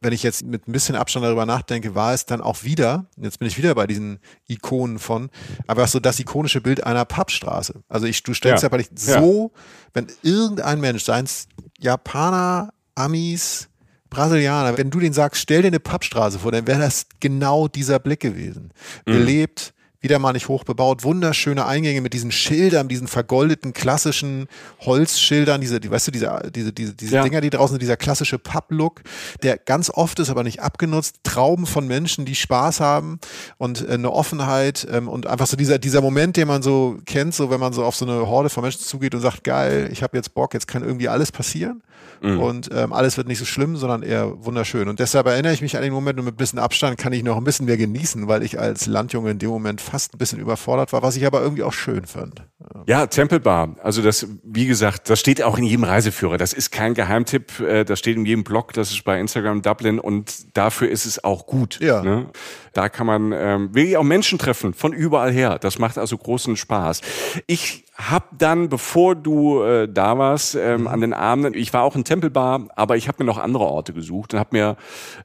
wenn 0.00 0.12
ich 0.12 0.22
jetzt 0.22 0.44
mit 0.44 0.68
ein 0.68 0.72
bisschen 0.72 0.96
Abstand 0.96 1.24
darüber 1.24 1.46
nachdenke, 1.46 1.94
war 1.94 2.14
es 2.14 2.26
dann 2.26 2.40
auch 2.40 2.62
wieder, 2.62 3.06
jetzt 3.16 3.38
bin 3.38 3.48
ich 3.48 3.58
wieder 3.58 3.74
bei 3.74 3.86
diesen 3.86 4.20
Ikonen 4.46 4.98
von, 4.98 5.30
einfach 5.66 5.88
so 5.88 5.98
das 5.98 6.20
ikonische 6.20 6.60
Bild 6.60 6.84
einer 6.84 7.04
Pappstraße. 7.04 7.82
Also 7.88 8.06
ich, 8.06 8.22
du 8.22 8.34
stellst 8.34 8.62
ja, 8.62 8.70
ja 8.70 8.84
so, 8.94 9.52
wenn 9.94 10.06
irgendein 10.22 10.80
Mensch, 10.80 11.04
seien 11.04 11.24
es 11.24 11.48
Japaner, 11.78 12.72
Amis, 12.94 13.68
Brasilianer, 14.10 14.78
wenn 14.78 14.90
du 14.90 15.00
den 15.00 15.12
sagst, 15.12 15.42
stell 15.42 15.62
dir 15.62 15.68
eine 15.68 15.80
Pappstraße 15.80 16.38
vor, 16.38 16.52
dann 16.52 16.66
wäre 16.66 16.80
das 16.80 17.06
genau 17.20 17.68
dieser 17.68 17.98
Blick 17.98 18.20
gewesen. 18.20 18.72
Mhm. 19.06 19.12
Belebt, 19.12 19.74
wieder 20.00 20.18
mal 20.18 20.32
nicht 20.32 20.48
hoch 20.48 20.64
bebaut, 20.64 21.02
wunderschöne 21.02 21.66
Eingänge 21.66 22.00
mit 22.00 22.12
diesen 22.12 22.30
Schildern, 22.30 22.88
diesen 22.88 23.08
vergoldeten 23.08 23.72
klassischen 23.72 24.46
Holzschildern, 24.80 25.60
diese, 25.60 25.80
die, 25.80 25.90
weißt 25.90 26.08
du, 26.08 26.10
diese, 26.12 26.50
diese, 26.54 26.72
diese, 26.72 26.94
diese 26.94 27.16
ja. 27.16 27.22
Dinger, 27.22 27.40
die 27.40 27.50
draußen 27.50 27.74
sind, 27.74 27.82
dieser 27.82 27.96
klassische 27.96 28.38
Pub-Look, 28.38 29.02
der 29.42 29.58
ganz 29.58 29.90
oft 29.90 30.20
ist, 30.20 30.30
aber 30.30 30.44
nicht 30.44 30.60
abgenutzt, 30.60 31.16
Trauben 31.24 31.66
von 31.66 31.86
Menschen, 31.88 32.24
die 32.24 32.36
Spaß 32.36 32.80
haben 32.80 33.18
und 33.56 33.88
äh, 33.88 33.94
eine 33.94 34.12
Offenheit 34.12 34.86
ähm, 34.90 35.08
und 35.08 35.26
einfach 35.26 35.48
so 35.48 35.56
dieser, 35.56 35.78
dieser 35.78 36.00
Moment, 36.00 36.36
den 36.36 36.46
man 36.46 36.62
so 36.62 36.98
kennt, 37.04 37.34
so 37.34 37.50
wenn 37.50 37.60
man 37.60 37.72
so 37.72 37.84
auf 37.84 37.96
so 37.96 38.06
eine 38.06 38.28
Horde 38.28 38.50
von 38.50 38.62
Menschen 38.62 38.82
zugeht 38.82 39.14
und 39.14 39.20
sagt, 39.20 39.42
geil, 39.42 39.88
ich 39.90 40.02
habe 40.02 40.16
jetzt 40.16 40.34
Bock, 40.34 40.54
jetzt 40.54 40.68
kann 40.68 40.84
irgendwie 40.84 41.08
alles 41.08 41.32
passieren 41.32 41.82
mhm. 42.22 42.40
und 42.40 42.70
ähm, 42.72 42.92
alles 42.92 43.16
wird 43.16 43.28
nicht 43.28 43.38
so 43.38 43.44
schlimm, 43.44 43.76
sondern 43.76 44.02
eher 44.02 44.44
wunderschön. 44.44 44.88
Und 44.88 45.00
deshalb 45.00 45.26
erinnere 45.26 45.52
ich 45.52 45.62
mich 45.62 45.76
an 45.76 45.82
den 45.82 45.92
Moment 45.92 46.18
und 46.18 46.24
mit 46.24 46.34
ein 46.34 46.36
bisschen 46.36 46.58
Abstand 46.58 46.98
kann 46.98 47.12
ich 47.12 47.22
noch 47.22 47.36
ein 47.36 47.44
bisschen 47.44 47.66
mehr 47.66 47.76
genießen, 47.76 48.28
weil 48.28 48.42
ich 48.42 48.58
als 48.58 48.86
Landjunge 48.86 49.30
in 49.30 49.38
dem 49.38 49.50
Moment 49.50 49.80
fast 49.90 50.14
ein 50.14 50.18
bisschen 50.18 50.38
überfordert 50.38 50.92
war, 50.92 51.02
was 51.02 51.16
ich 51.16 51.26
aber 51.26 51.40
irgendwie 51.40 51.62
auch 51.62 51.72
schön 51.72 52.04
fand. 52.04 52.42
Ja, 52.86 53.06
Temple 53.06 53.40
Bar. 53.40 53.76
Also 53.82 54.02
das, 54.02 54.26
wie 54.42 54.66
gesagt, 54.66 55.10
das 55.10 55.20
steht 55.20 55.42
auch 55.42 55.58
in 55.58 55.64
jedem 55.64 55.84
Reiseführer. 55.84 56.38
Das 56.38 56.52
ist 56.52 56.70
kein 56.70 56.94
Geheimtipp. 56.94 57.60
Äh, 57.60 57.84
das 57.84 57.98
steht 57.98 58.16
in 58.16 58.26
jedem 58.26 58.44
Blog. 58.44 58.72
Das 58.72 58.90
ist 58.90 59.04
bei 59.04 59.18
Instagram 59.20 59.62
Dublin 59.62 59.98
und 59.98 60.56
dafür 60.56 60.88
ist 60.88 61.06
es 61.06 61.22
auch 61.24 61.46
gut. 61.46 61.78
Ja. 61.80 62.02
Ne? 62.02 62.26
Da 62.72 62.88
kann 62.88 63.06
man 63.06 63.32
ähm, 63.32 63.74
wirklich 63.74 63.96
auch 63.96 64.02
Menschen 64.02 64.38
treffen 64.38 64.74
von 64.74 64.92
überall 64.92 65.32
her. 65.32 65.58
Das 65.58 65.78
macht 65.78 65.98
also 65.98 66.16
großen 66.16 66.56
Spaß. 66.56 67.00
Ich 67.46 67.84
hab 67.98 68.38
dann, 68.38 68.68
bevor 68.68 69.16
du 69.16 69.62
äh, 69.62 69.88
da 69.92 70.18
warst, 70.18 70.54
ähm, 70.54 70.82
mhm. 70.82 70.86
an 70.86 71.00
den 71.00 71.12
Abenden, 71.12 71.54
ich 71.54 71.72
war 71.72 71.82
auch 71.82 71.96
in 71.96 72.04
Tempelbar, 72.04 72.68
aber 72.76 72.96
ich 72.96 73.08
habe 73.08 73.22
mir 73.22 73.26
noch 73.26 73.38
andere 73.38 73.64
Orte 73.64 73.92
gesucht 73.92 74.34
und 74.34 74.40
habe 74.40 74.56
mir 74.56 74.76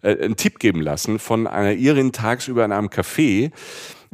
äh, 0.01 0.23
einen 0.23 0.35
Tipp 0.35 0.59
geben 0.59 0.81
lassen 0.81 1.19
von 1.19 1.45
einer 1.45 1.73
Irin 1.73 2.11
tagsüber 2.11 2.65
in 2.65 2.71
einem 2.71 2.87
Café 2.87 3.51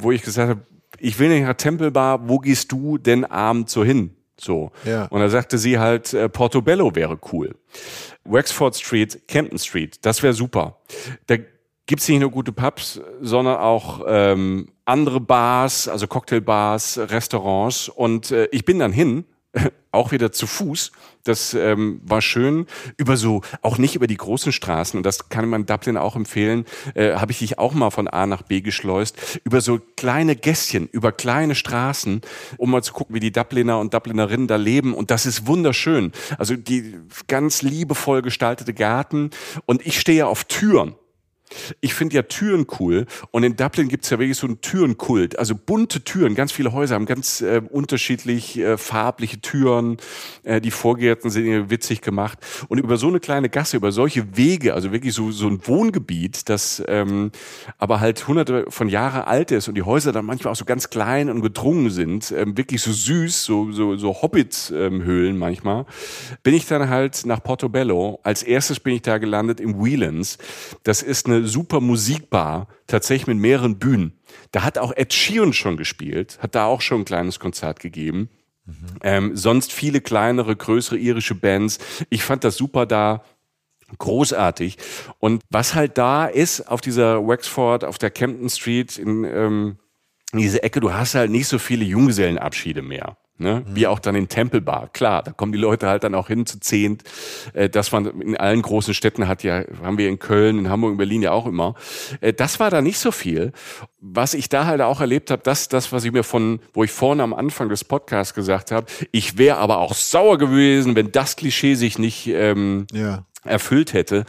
wo 0.02 0.12
ich 0.12 0.22
gesagt 0.22 0.50
habe, 0.50 0.60
ich 0.98 1.18
will 1.18 1.28
nicht 1.28 1.44
nach 1.44 1.54
Tempelbar, 1.54 2.28
wo 2.28 2.38
gehst 2.38 2.72
du 2.72 2.98
denn 2.98 3.24
abends 3.24 3.72
so 3.72 3.84
hin? 3.84 4.16
So. 4.38 4.70
Ja. 4.84 5.06
Und 5.06 5.20
da 5.20 5.28
sagte 5.28 5.58
sie 5.58 5.78
halt, 5.78 6.14
äh, 6.14 6.28
Portobello 6.28 6.94
wäre 6.94 7.18
cool. 7.32 7.54
Wexford 8.24 8.76
Street, 8.76 9.28
Camden 9.28 9.58
Street, 9.58 10.04
das 10.04 10.22
wäre 10.22 10.34
super. 10.34 10.78
Da 11.26 11.36
gibt's 11.86 12.08
nicht 12.08 12.20
nur 12.20 12.30
gute 12.30 12.52
Pubs, 12.52 13.00
sondern 13.20 13.58
auch 13.58 14.02
ähm, 14.06 14.68
andere 14.84 15.20
Bars, 15.20 15.88
also 15.88 16.06
Cocktailbars, 16.06 16.98
Restaurants. 17.10 17.88
Und 17.88 18.30
äh, 18.30 18.48
ich 18.52 18.64
bin 18.64 18.78
dann 18.78 18.92
hin 18.92 19.24
auch 19.92 20.12
wieder 20.12 20.32
zu 20.32 20.46
Fuß. 20.46 20.92
Das 21.24 21.52
ähm, 21.52 22.00
war 22.04 22.22
schön 22.22 22.66
über 22.96 23.16
so, 23.16 23.42
auch 23.60 23.76
nicht 23.76 23.94
über 23.94 24.06
die 24.06 24.16
großen 24.16 24.52
Straßen, 24.52 24.96
und 24.96 25.04
das 25.04 25.28
kann 25.28 25.48
man 25.48 25.66
Dublin 25.66 25.98
auch 25.98 26.16
empfehlen, 26.16 26.64
äh, 26.94 27.14
habe 27.14 27.32
ich 27.32 27.40
dich 27.40 27.58
auch 27.58 27.74
mal 27.74 27.90
von 27.90 28.08
A 28.08 28.26
nach 28.26 28.42
B 28.42 28.62
geschleust, 28.62 29.40
über 29.44 29.60
so 29.60 29.80
kleine 29.96 30.34
Gässchen, 30.34 30.88
über 30.88 31.12
kleine 31.12 31.54
Straßen, 31.54 32.22
um 32.56 32.70
mal 32.70 32.82
zu 32.82 32.94
gucken, 32.94 33.14
wie 33.14 33.20
die 33.20 33.32
Dubliner 33.32 33.78
und 33.80 33.92
Dublinerinnen 33.92 34.46
da 34.46 34.56
leben. 34.56 34.94
Und 34.94 35.10
das 35.10 35.26
ist 35.26 35.46
wunderschön. 35.46 36.12
Also 36.38 36.56
die 36.56 36.96
ganz 37.26 37.62
liebevoll 37.62 38.22
gestaltete 38.22 38.72
Garten. 38.72 39.30
Und 39.66 39.86
ich 39.86 40.00
stehe 40.00 40.26
auf 40.26 40.44
Türen. 40.44 40.94
Ich 41.80 41.94
finde 41.94 42.16
ja 42.16 42.22
Türen 42.22 42.66
cool 42.78 43.06
und 43.30 43.42
in 43.42 43.56
Dublin 43.56 43.88
gibt 43.88 44.04
es 44.04 44.10
ja 44.10 44.18
wirklich 44.18 44.38
so 44.38 44.46
einen 44.46 44.60
Türenkult. 44.60 45.38
Also 45.38 45.54
bunte 45.54 46.02
Türen, 46.02 46.34
ganz 46.34 46.52
viele 46.52 46.72
Häuser 46.72 46.94
haben 46.94 47.06
ganz 47.06 47.40
äh, 47.40 47.62
unterschiedlich 47.68 48.58
äh, 48.58 48.76
farbliche 48.76 49.40
Türen. 49.40 49.98
Äh, 50.44 50.60
die 50.60 50.70
Vorgärten 50.70 51.30
sind 51.30 51.70
witzig 51.70 52.00
gemacht. 52.00 52.38
Und 52.68 52.78
über 52.78 52.96
so 52.96 53.08
eine 53.08 53.20
kleine 53.20 53.48
Gasse, 53.48 53.76
über 53.76 53.92
solche 53.92 54.36
Wege, 54.36 54.74
also 54.74 54.92
wirklich 54.92 55.14
so, 55.14 55.30
so 55.30 55.48
ein 55.48 55.66
Wohngebiet, 55.66 56.48
das 56.48 56.82
ähm, 56.88 57.30
aber 57.78 58.00
halt 58.00 58.26
hunderte 58.26 58.66
von 58.68 58.88
Jahren 58.88 59.22
alt 59.22 59.50
ist 59.50 59.68
und 59.68 59.74
die 59.74 59.82
Häuser 59.82 60.12
dann 60.12 60.24
manchmal 60.24 60.52
auch 60.52 60.56
so 60.56 60.64
ganz 60.64 60.90
klein 60.90 61.30
und 61.30 61.40
gedrungen 61.42 61.90
sind, 61.90 62.32
ähm, 62.32 62.56
wirklich 62.56 62.82
so 62.82 62.92
süß, 62.92 63.44
so, 63.44 63.72
so, 63.72 63.96
so 63.96 64.22
Hobbit-Höhlen 64.22 65.36
manchmal, 65.36 65.86
bin 66.42 66.54
ich 66.54 66.66
dann 66.66 66.88
halt 66.88 67.26
nach 67.26 67.42
Portobello. 67.42 68.20
Als 68.22 68.42
erstes 68.42 68.80
bin 68.80 68.94
ich 68.94 69.02
da 69.02 69.18
gelandet 69.18 69.60
im 69.60 69.82
Whelan's. 69.82 70.38
Das 70.84 71.02
ist 71.02 71.26
eine 71.26 71.39
super 71.46 71.80
Musikbar, 71.80 72.68
tatsächlich 72.86 73.26
mit 73.26 73.38
mehreren 73.38 73.78
Bühnen. 73.78 74.12
Da 74.52 74.62
hat 74.62 74.78
auch 74.78 74.92
Ed 74.96 75.12
Sheeran 75.12 75.52
schon 75.52 75.76
gespielt, 75.76 76.38
hat 76.40 76.54
da 76.54 76.66
auch 76.66 76.80
schon 76.80 77.02
ein 77.02 77.04
kleines 77.04 77.38
Konzert 77.38 77.80
gegeben. 77.80 78.28
Mhm. 78.66 78.74
Ähm, 79.02 79.36
sonst 79.36 79.72
viele 79.72 80.00
kleinere, 80.00 80.54
größere 80.54 80.98
irische 80.98 81.34
Bands. 81.34 81.78
Ich 82.08 82.22
fand 82.22 82.44
das 82.44 82.56
super 82.56 82.86
da. 82.86 83.24
Großartig. 83.98 84.78
Und 85.18 85.42
was 85.50 85.74
halt 85.74 85.98
da 85.98 86.26
ist 86.26 86.68
auf 86.68 86.80
dieser 86.80 87.26
Wexford, 87.26 87.84
auf 87.84 87.98
der 87.98 88.10
Camden 88.10 88.48
Street, 88.48 88.96
in, 88.98 89.24
ähm, 89.24 89.78
in 90.32 90.38
diese 90.38 90.62
Ecke, 90.62 90.78
du 90.78 90.92
hast 90.92 91.16
halt 91.16 91.30
nicht 91.30 91.48
so 91.48 91.58
viele 91.58 91.84
Junggesellenabschiede 91.84 92.82
mehr. 92.82 93.16
Ne? 93.40 93.64
Mhm. 93.66 93.74
Wie 93.74 93.86
auch 93.86 93.98
dann 93.98 94.14
in 94.14 94.28
Tempelbar. 94.28 94.90
Klar, 94.92 95.22
da 95.22 95.32
kommen 95.32 95.52
die 95.52 95.58
Leute 95.58 95.88
halt 95.88 96.04
dann 96.04 96.14
auch 96.14 96.28
hin 96.28 96.44
zu 96.44 96.60
zehnt. 96.60 97.04
Äh, 97.54 97.70
das 97.70 97.90
man 97.90 98.20
in 98.20 98.36
allen 98.36 98.60
großen 98.60 98.92
Städten 98.92 99.26
hat 99.26 99.42
ja, 99.42 99.64
haben 99.82 99.96
wir 99.96 100.10
in 100.10 100.18
Köln, 100.18 100.58
in 100.58 100.68
Hamburg, 100.68 100.92
in 100.92 100.98
Berlin 100.98 101.22
ja 101.22 101.32
auch 101.32 101.46
immer. 101.46 101.74
Äh, 102.20 102.34
das 102.34 102.60
war 102.60 102.70
da 102.70 102.82
nicht 102.82 102.98
so 102.98 103.10
viel. 103.10 103.52
Was 103.98 104.34
ich 104.34 104.50
da 104.50 104.66
halt 104.66 104.82
auch 104.82 105.00
erlebt 105.00 105.30
habe, 105.30 105.42
das, 105.42 105.68
das, 105.68 105.90
was 105.90 106.04
ich 106.04 106.12
mir 106.12 106.22
von, 106.22 106.60
wo 106.74 106.84
ich 106.84 106.90
vorne 106.90 107.22
am 107.22 107.32
Anfang 107.32 107.70
des 107.70 107.82
Podcasts 107.82 108.34
gesagt 108.34 108.72
habe, 108.72 108.86
ich 109.10 109.38
wäre 109.38 109.56
aber 109.56 109.78
auch 109.78 109.94
sauer 109.94 110.36
gewesen, 110.36 110.94
wenn 110.94 111.10
das 111.10 111.36
Klischee 111.36 111.76
sich 111.76 111.98
nicht 111.98 112.26
ähm, 112.26 112.86
ja. 112.92 113.24
erfüllt 113.44 113.94
hätte. 113.94 114.26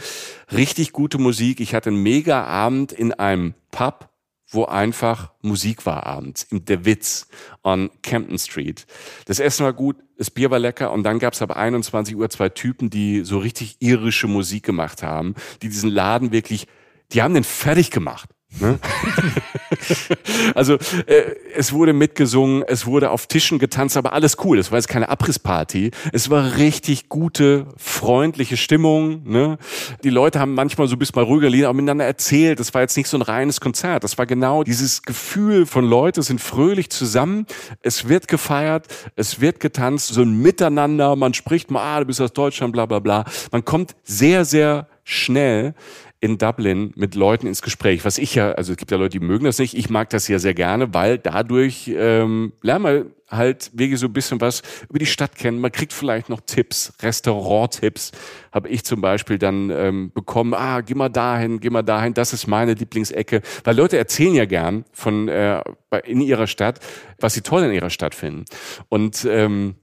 Richtig 0.54 0.94
gute 0.94 1.18
Musik. 1.18 1.60
Ich 1.60 1.76
hatte 1.76 1.90
einen 1.90 2.02
mega 2.02 2.46
Abend 2.46 2.94
in 2.94 3.12
einem 3.12 3.56
Pub 3.72 4.11
wo 4.52 4.66
einfach 4.66 5.32
Musik 5.42 5.86
war 5.86 6.06
abends, 6.06 6.44
im 6.44 6.66
Der 6.66 6.86
Witz 6.86 7.28
on 7.64 7.90
Campton 8.04 8.38
Street. 8.38 8.86
Das 9.26 9.40
Essen 9.40 9.64
war 9.66 9.74
gut, 9.74 9.96
das 10.18 10.30
Bier 10.30 10.52
war 10.52 10.60
lecker 10.60 10.92
und 10.92 11.04
dann 11.04 11.20
gab 11.20 11.34
es 11.34 11.42
ab 11.42 11.52
21 11.56 12.16
Uhr 12.16 12.30
zwei 12.30 12.50
Typen, 12.50 12.90
die 12.90 13.24
so 13.24 13.40
richtig 13.40 13.78
irische 13.80 14.28
Musik 14.28 14.64
gemacht 14.64 15.04
haben, 15.04 15.36
die 15.62 15.70
diesen 15.70 15.90
Laden 15.90 16.32
wirklich, 16.32 16.68
die 17.14 17.22
haben 17.22 17.34
den 17.34 17.44
fertig 17.44 17.92
gemacht. 17.92 18.30
Ne? 18.60 18.80
also 20.56 20.76
äh, 21.06 21.36
es 21.56 21.72
wurde 21.72 21.94
mitgesungen, 21.94 22.64
es 22.68 22.86
wurde 22.86 23.10
auf 23.12 23.28
Tischen 23.28 23.60
getanzt, 23.60 23.96
aber 23.96 24.14
alles 24.14 24.38
cool. 24.44 24.60
Es 24.60 24.72
war 24.72 24.78
jetzt 24.78 24.90
keine 24.90 25.10
Abrissparty. 25.10 25.92
Es 26.12 26.30
war 26.30 26.58
richtig 26.58 27.08
gute, 27.08 27.68
freundliche 27.78 28.58
Stimmung. 28.58 29.24
Ne? 29.24 29.58
Die 30.04 30.10
Leute 30.10 30.40
haben 30.40 30.54
manchmal 30.54 30.88
so 30.88 30.98
bisschen 30.98 31.16
mal 31.16 31.24
ruhiger 31.24 31.50
Lieder 31.50 31.70
auch 31.70 31.74
miteinander 31.74 32.06
erzählt. 32.06 32.60
Das 32.60 32.74
war 32.74 32.82
jetzt 32.82 32.98
nicht 32.98 33.08
so 33.08 33.18
ein 33.18 33.22
reines 33.22 33.62
Konzert. 33.62 34.04
Das 34.04 34.18
war 34.18 34.26
genau 34.26 34.64
dieses 34.64 35.04
Gefühl 35.04 35.66
von 35.66 35.86
Leute 35.86 36.22
sind 36.22 36.42
fröhlich 36.42 36.90
zusammen. 36.90 37.46
Es 37.82 38.10
wird 38.10 38.28
gefeiert, 38.28 38.88
es 39.16 39.40
wird 39.40 39.60
getanzt, 39.60 40.10
so 40.10 40.22
ein 40.22 40.42
Miteinander. 40.42 41.16
Man 41.16 41.34
spricht 41.34 41.72
mal, 41.72 41.82
ah, 41.82 42.00
du 42.02 42.06
bist 42.06 42.20
aus 42.20 42.34
Deutschland, 42.34 42.74
bla 42.74 42.86
bla 42.86 43.00
bla. 43.00 43.26
Man 43.52 43.64
kommt 43.64 43.96
sehr, 44.04 44.44
sehr 44.44 44.88
schnell 45.04 45.74
in 46.22 46.38
Dublin 46.38 46.94
mit 46.96 47.16
Leuten 47.16 47.48
ins 47.48 47.64
Gespräch. 47.64 48.06
Was 48.06 48.20
ich 48.20 48.36
ja, 48.36 48.52
also 48.52 48.74
es 48.74 48.78
gibt 48.78 48.92
ja 48.92 48.98
Leute, 48.98 49.20
die 49.20 49.26
mögen 49.26 49.46
das 49.46 49.58
nicht. 49.58 49.76
Ich 49.76 49.90
mag 49.90 50.10
das 50.12 50.28
ja 50.28 50.38
sehr 50.38 50.54
gerne, 50.54 50.94
weil 50.94 51.18
dadurch 51.18 51.92
ähm, 51.94 52.54
lernt 52.62 52.84
man 52.84 53.06
halt 53.28 53.72
wirklich 53.74 54.00
so 54.00 54.06
ein 54.06 54.14
bisschen 54.14 54.40
was 54.40 54.62
über 54.88 55.00
die 55.00 55.08
Stadt 55.08 55.36
kennen. 55.36 55.60
Man 55.60 55.72
kriegt 55.72 55.94
vielleicht 55.94 56.30
noch 56.30 56.42
Tipps, 56.42 56.94
Restaurant-Tipps 57.02 58.12
habe 58.52 58.70
ich 58.70 58.84
zum 58.84 59.02
Beispiel 59.02 59.40
dann 59.40 59.72
ähm, 59.72 60.12
bekommen. 60.14 60.54
Ah, 60.54 60.82
geh 60.82 60.94
mal 60.94 61.10
dahin, 61.10 61.60
geh 61.60 61.72
mal 61.72 61.82
dahin. 61.82 62.14
Das 62.14 62.34
ist 62.34 62.46
meine 62.46 62.76
Lieblingsecke, 62.76 63.42
weil 63.64 63.76
Leute 63.76 63.98
erzählen 63.98 64.36
ja 64.36 64.46
gern 64.46 64.86
von 64.94 65.28
äh, 65.28 65.64
in 66.06 66.22
ihrer 66.22 66.46
Stadt, 66.46 66.80
was 67.20 67.34
sie 67.34 67.42
toll 67.42 67.64
in 67.64 67.72
ihrer 67.72 67.90
Stadt 67.90 68.14
finden. 68.14 68.46
Und 68.90 69.26
ähm, 69.26 69.76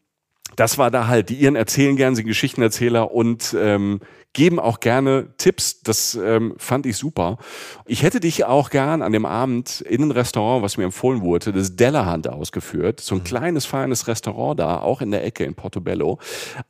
das 0.55 0.79
war 0.79 0.91
da 0.91 1.09
halt. 1.09 1.31
Die 1.31 1.35
ihren 1.35 1.57
erzählen 1.57 1.97
gern, 1.97 2.15
sind 2.15 2.27
Geschichtenerzähler 2.27 3.11
und 3.11 3.57
ähm, 3.59 4.01
geben 4.39 4.61
auch 4.61 4.79
gerne 4.79 5.35
Tipps. 5.37 5.83
Das 5.83 6.15
ähm, 6.15 6.55
fand 6.59 6.87
ich 6.87 6.97
super. 6.97 7.39
Ich 7.87 8.05
hätte 8.05 8.21
dich 8.21 8.45
auch 8.45 8.71
gern 8.71 9.03
an 9.03 9.13
dem 9.13 9.27
Abend 9.27 9.81
in 9.81 10.01
ein 10.01 10.13
Restaurant, 10.13 10.63
was 10.63 10.77
mir 10.77 10.85
empfohlen 10.85 11.23
wurde, 11.23 11.53
das 11.53 11.75
Dellerhand 11.75 12.29
ausgeführt. 12.29 13.01
So 13.01 13.17
ein 13.17 13.19
mhm. 13.19 13.25
kleines, 13.25 13.67
feines 13.67 14.07
Restaurant 14.07 14.61
da, 14.61 14.79
auch 14.79 15.01
in 15.01 15.11
der 15.11 15.25
Ecke 15.25 15.43
in 15.43 15.57
Portobello. 15.57 16.21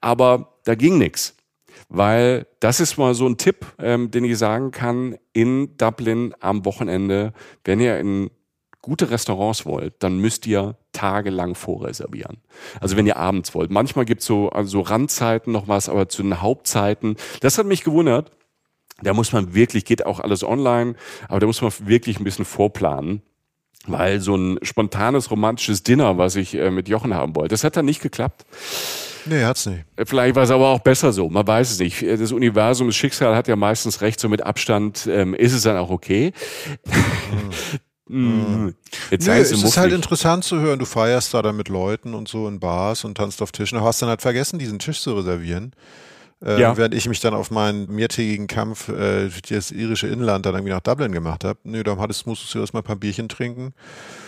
Aber 0.01 0.55
da 0.65 0.75
ging 0.75 0.97
nix. 0.97 1.37
Weil 1.91 2.47
das 2.61 2.81
ist 2.81 2.97
mal 2.97 3.13
so 3.13 3.27
ein 3.29 3.37
Tipp, 3.37 3.67
ähm, 3.79 4.11
den 4.11 4.25
ich 4.25 4.39
sagen 4.39 4.71
kann, 4.71 5.19
in 5.35 5.77
Dublin 5.77 6.35
am 6.41 6.65
Wochenende, 6.65 7.35
wenn 7.65 7.81
ihr 7.81 7.99
in 7.99 8.31
gute 8.83 9.11
Restaurants 9.11 9.67
wollt, 9.67 9.95
dann 10.01 10.19
müsst 10.19 10.47
ihr 10.47 10.77
tagelang 10.93 11.55
vorreservieren. 11.55 12.39
Also 12.81 12.97
wenn 12.97 13.07
ihr 13.07 13.17
abends 13.17 13.55
wollt. 13.55 13.71
Manchmal 13.71 14.05
gibt's 14.05 14.27
so 14.27 14.51
also 14.51 14.81
Randzeiten 14.81 15.53
noch 15.53 15.69
was, 15.69 15.89
aber 15.89 16.09
zu 16.09 16.23
den 16.23 16.41
Hauptzeiten. 16.41 17.17
Das 17.41 17.59
hat 17.59 17.67
mich 17.67 17.85
gewundert. 17.85 18.31
Da 19.01 19.15
muss 19.15 19.33
man 19.33 19.55
wirklich, 19.55 19.85
geht 19.85 20.07
auch 20.07 20.21
alles 20.21 20.43
online, 20.43 20.95
aber 21.29 21.41
da 21.41 21.47
muss 21.47 21.63
man 21.63 21.73
wirklich 21.81 22.19
ein 22.19 22.25
bisschen 22.25 22.45
vorplanen. 22.45 23.23
Weil 23.87 24.21
so 24.21 24.37
ein 24.37 24.59
spontanes 24.63 25.31
romantisches 25.31 25.83
Dinner, 25.83 26.19
was 26.19 26.37
ich 26.37 26.55
äh, 26.55 26.71
mit 26.71 26.89
Jochen 26.89 27.15
haben 27.15 27.37
wollte, 27.37 27.55
das 27.55 27.65
hat 27.65 27.77
dann 27.77 27.87
nicht 27.87 28.03
geklappt. 28.03 28.45
Nee, 29.25 29.45
hat's 29.45 29.67
nicht. 29.67 29.85
Äh, 29.97 30.05
vielleicht 30.05 30.35
war 30.35 30.43
es 30.43 30.51
aber 30.51 30.69
auch 30.69 30.81
besser 30.81 31.13
so. 31.13 31.29
Man 31.29 31.47
weiß 31.47 31.71
es 31.71 31.79
nicht. 31.79 32.03
Das 32.03 32.33
Universum, 32.33 32.89
das 32.89 32.97
Schicksal 32.97 33.37
hat 33.37 33.49
ja 33.49 33.57
meistens 33.57 34.01
recht. 34.01 34.21
So 34.21 34.29
mit 34.29 34.43
Abstand 34.43 35.09
ähm, 35.11 35.35
ist 35.35 35.53
es 35.53 35.63
dann 35.63 35.77
auch 35.77 35.91
okay. 35.91 36.33
Mhm. 36.85 37.51
Mhm. 38.09 38.75
Jetzt 39.11 39.27
Nö, 39.27 39.33
es 39.33 39.53
ist 39.53 39.77
halt 39.77 39.93
interessant 39.93 40.45
zu 40.45 40.59
hören, 40.61 40.79
du 40.79 40.87
feierst 40.87 41.35
da 41.35 41.43
dann 41.43 41.57
mit 41.57 41.69
Leuten 41.69 42.15
und 42.15 42.29
so 42.29 42.49
in 42.49 42.61
Bars 42.61 43.05
und 43.05 43.17
tanzt 43.17 43.43
auf 43.43 43.53
Tischen, 43.53 43.79
Du 43.79 43.85
hast 43.85 44.01
dann 44.03 44.09
halt 44.09 44.23
vergessen, 44.23 44.59
diesen 44.59 44.79
Tisch 44.79 45.01
zu 45.01 45.15
reservieren. 45.15 45.73
Äh, 46.45 46.61
ja. 46.61 46.77
Während 46.77 46.95
ich 46.95 47.09
mich 47.09 47.21
dann 47.21 47.35
auf 47.35 47.51
meinen 47.51 47.93
mehrtägigen 47.93 48.47
Kampf 48.47 48.89
äh, 48.89 49.29
das 49.49 49.73
irische 49.73 50.07
Inland 50.07 50.47
dann 50.47 50.55
irgendwie 50.55 50.73
nach 50.73 50.81
Dublin 50.81 51.11
gemacht 51.11 51.45
habe. 51.45 51.59
Nö, 51.65 51.83
dann 51.83 51.99
hattest, 51.99 52.27
musstest 52.27 52.55
du 52.55 52.61
erstmal 52.61 52.83
ein 52.83 52.87
paar 52.87 52.97
Bierchen 52.97 53.29
trinken. 53.29 53.75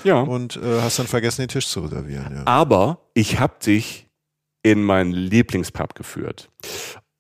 Ja. 0.03 0.20
Und 0.20 0.57
äh, 0.57 0.81
hast 0.81 0.99
dann 0.99 1.07
vergessen, 1.07 1.43
den 1.43 1.49
Tisch 1.49 1.68
zu 1.68 1.81
reservieren. 1.81 2.35
Ja. 2.35 2.43
Aber 2.47 2.99
ich 3.14 3.39
hab 3.39 3.61
dich 3.61 4.09
in 4.62 4.83
meinen 4.83 5.12
Lieblingspub 5.12 5.95
geführt. 5.95 6.51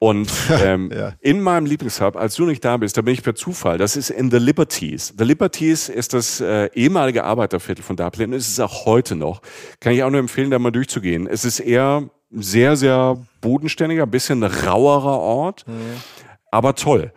Und 0.00 0.32
ähm, 0.64 0.90
ja. 0.92 1.12
in 1.20 1.42
meinem 1.42 1.66
Lieblingshub, 1.66 2.16
als 2.16 2.34
du 2.34 2.46
nicht 2.46 2.64
da 2.64 2.78
bist, 2.78 2.96
da 2.96 3.02
bin 3.02 3.12
ich 3.12 3.22
per 3.22 3.34
Zufall. 3.34 3.76
Das 3.76 3.96
ist 3.96 4.08
in 4.08 4.30
The 4.30 4.38
Liberties. 4.38 5.12
The 5.16 5.24
Liberties 5.24 5.90
ist 5.90 6.14
das 6.14 6.40
äh, 6.40 6.70
ehemalige 6.72 7.22
Arbeiterviertel 7.22 7.84
von 7.84 7.96
Dublin. 7.96 8.32
Es 8.32 8.48
ist 8.48 8.60
auch 8.60 8.86
heute 8.86 9.14
noch. 9.14 9.42
Kann 9.78 9.92
ich 9.92 10.02
auch 10.02 10.10
nur 10.10 10.20
empfehlen, 10.20 10.50
da 10.50 10.58
mal 10.58 10.70
durchzugehen. 10.70 11.26
Es 11.26 11.44
ist 11.44 11.60
eher 11.60 12.08
sehr, 12.30 12.76
sehr 12.76 13.18
bodenständiger, 13.42 14.06
bisschen 14.06 14.42
rauerer 14.42 15.18
Ort, 15.18 15.66
mhm. 15.68 16.00
aber 16.50 16.74
toll. 16.76 17.12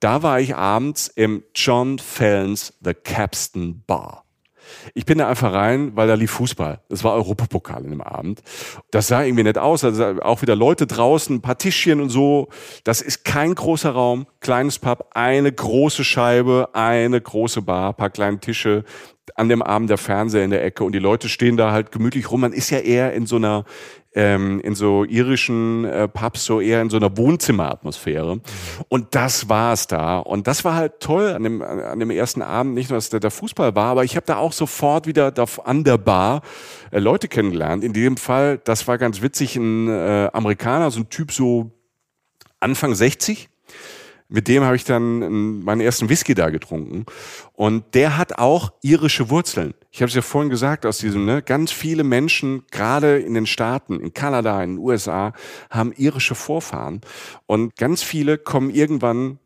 Da 0.00 0.22
war 0.22 0.40
ich 0.40 0.56
abends 0.56 1.08
im 1.08 1.44
John 1.54 1.98
Fallons 1.98 2.72
The 2.82 2.94
Capstan 2.94 3.82
Bar. 3.86 4.21
Ich 4.94 5.04
bin 5.04 5.18
da 5.18 5.28
einfach 5.28 5.52
rein, 5.52 5.92
weil 5.94 6.08
da 6.08 6.14
lief 6.14 6.32
Fußball. 6.32 6.80
Das 6.88 7.04
war 7.04 7.14
Europapokal 7.14 7.84
in 7.84 7.90
dem 7.90 8.00
Abend. 8.00 8.42
Das 8.90 9.08
sah 9.08 9.22
irgendwie 9.22 9.44
nett 9.44 9.58
aus. 9.58 9.84
Also 9.84 10.22
auch 10.22 10.42
wieder 10.42 10.56
Leute 10.56 10.86
draußen, 10.86 11.36
ein 11.36 11.42
paar 11.42 11.58
Tischchen 11.58 12.00
und 12.00 12.10
so. 12.10 12.48
Das 12.84 13.00
ist 13.00 13.24
kein 13.24 13.54
großer 13.54 13.90
Raum, 13.90 14.26
kleines 14.40 14.78
Pub, 14.78 15.10
eine 15.12 15.52
große 15.52 16.04
Scheibe, 16.04 16.70
eine 16.72 17.20
große 17.20 17.62
Bar, 17.62 17.92
paar 17.94 18.10
kleine 18.10 18.40
Tische, 18.40 18.84
an 19.34 19.48
dem 19.48 19.62
Abend 19.62 19.88
der 19.88 19.98
Fernseher 19.98 20.44
in 20.44 20.50
der 20.50 20.64
Ecke 20.64 20.84
und 20.84 20.92
die 20.92 20.98
Leute 20.98 21.28
stehen 21.28 21.56
da 21.56 21.72
halt 21.72 21.92
gemütlich 21.92 22.30
rum. 22.30 22.40
Man 22.40 22.52
ist 22.52 22.70
ja 22.70 22.78
eher 22.78 23.12
in 23.12 23.26
so 23.26 23.36
einer 23.36 23.64
ähm, 24.14 24.60
in 24.60 24.74
so 24.74 25.04
irischen 25.04 25.84
äh, 25.84 26.08
Pubs 26.08 26.44
so 26.44 26.60
eher 26.60 26.82
in 26.82 26.90
so 26.90 26.96
einer 26.96 27.16
Wohnzimmeratmosphäre. 27.16 28.40
Und 28.88 29.14
das 29.14 29.48
war 29.48 29.72
es 29.72 29.86
da. 29.86 30.18
Und 30.18 30.46
das 30.46 30.64
war 30.64 30.74
halt 30.74 31.00
toll 31.00 31.32
an 31.32 31.42
dem, 31.42 31.62
an 31.62 31.98
dem 31.98 32.10
ersten 32.10 32.42
Abend. 32.42 32.74
Nicht 32.74 32.90
nur, 32.90 32.96
dass 32.96 33.10
der, 33.10 33.20
der 33.20 33.30
Fußball 33.30 33.74
war, 33.74 33.86
aber 33.86 34.04
ich 34.04 34.16
habe 34.16 34.26
da 34.26 34.36
auch 34.36 34.52
sofort 34.52 35.06
wieder 35.06 35.32
an 35.64 35.84
der 35.84 35.98
Bar 35.98 36.42
äh, 36.90 36.98
Leute 36.98 37.28
kennengelernt. 37.28 37.84
In 37.84 37.92
dem 37.92 38.16
Fall, 38.16 38.58
das 38.64 38.86
war 38.86 38.98
ganz 38.98 39.22
witzig, 39.22 39.56
ein 39.56 39.88
äh, 39.88 40.28
Amerikaner, 40.32 40.90
so 40.90 41.00
ein 41.00 41.08
Typ 41.08 41.32
so 41.32 41.72
Anfang 42.60 42.94
60 42.94 43.48
mit 44.32 44.48
dem 44.48 44.64
habe 44.64 44.76
ich 44.76 44.84
dann 44.84 45.62
meinen 45.62 45.82
ersten 45.82 46.08
Whisky 46.08 46.34
da 46.34 46.48
getrunken. 46.48 47.04
Und 47.52 47.94
der 47.94 48.16
hat 48.16 48.38
auch 48.38 48.72
irische 48.80 49.28
Wurzeln. 49.28 49.74
Ich 49.90 50.00
habe 50.00 50.08
es 50.08 50.14
ja 50.14 50.22
vorhin 50.22 50.48
gesagt, 50.48 50.86
aus 50.86 50.98
diesem, 50.98 51.26
ne, 51.26 51.42
ganz 51.42 51.70
viele 51.70 52.02
Menschen, 52.02 52.64
gerade 52.70 53.18
in 53.18 53.34
den 53.34 53.44
Staaten, 53.44 54.00
in 54.00 54.14
Kanada, 54.14 54.62
in 54.62 54.76
den 54.76 54.78
USA, 54.78 55.34
haben 55.68 55.92
irische 55.92 56.34
Vorfahren. 56.34 57.02
Und 57.44 57.76
ganz 57.76 58.02
viele 58.02 58.38
kommen 58.38 58.70
irgendwann 58.70 59.38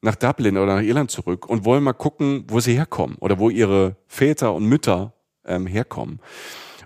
nach 0.00 0.16
Dublin 0.16 0.58
oder 0.58 0.74
nach 0.74 0.82
Irland 0.82 1.12
zurück 1.12 1.48
und 1.48 1.64
wollen 1.64 1.84
mal 1.84 1.92
gucken, 1.92 2.44
wo 2.48 2.58
sie 2.58 2.74
herkommen 2.74 3.16
oder 3.20 3.38
wo 3.38 3.50
ihre 3.50 3.96
Väter 4.08 4.52
und 4.52 4.64
Mütter 4.64 5.12
ähm, 5.44 5.66
herkommen. 5.68 6.18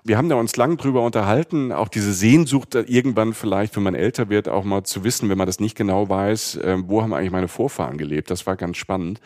Wir 0.04 0.18
haben 0.18 0.28
da 0.28 0.34
uns 0.34 0.56
lang 0.56 0.78
drüber 0.78 1.02
unterhalten, 1.02 1.70
auch 1.70 1.88
diese 1.88 2.12
Sehnsucht 2.12 2.74
irgendwann 2.74 3.34
vielleicht, 3.34 3.76
wenn 3.76 3.84
man 3.84 3.94
älter 3.94 4.28
wird, 4.28 4.48
auch 4.48 4.64
mal 4.64 4.82
zu 4.82 5.04
wissen, 5.04 5.28
wenn 5.28 5.38
man 5.38 5.46
das 5.46 5.60
nicht 5.60 5.76
genau 5.76 6.08
weiß, 6.08 6.56
äh, 6.56 6.76
wo 6.84 7.02
haben 7.02 7.14
eigentlich 7.14 7.30
meine 7.30 7.48
Vorfahren 7.48 7.98
gelebt. 7.98 8.30
Das 8.30 8.46
war 8.46 8.56
ganz 8.56 8.78
spannend. 8.78 9.20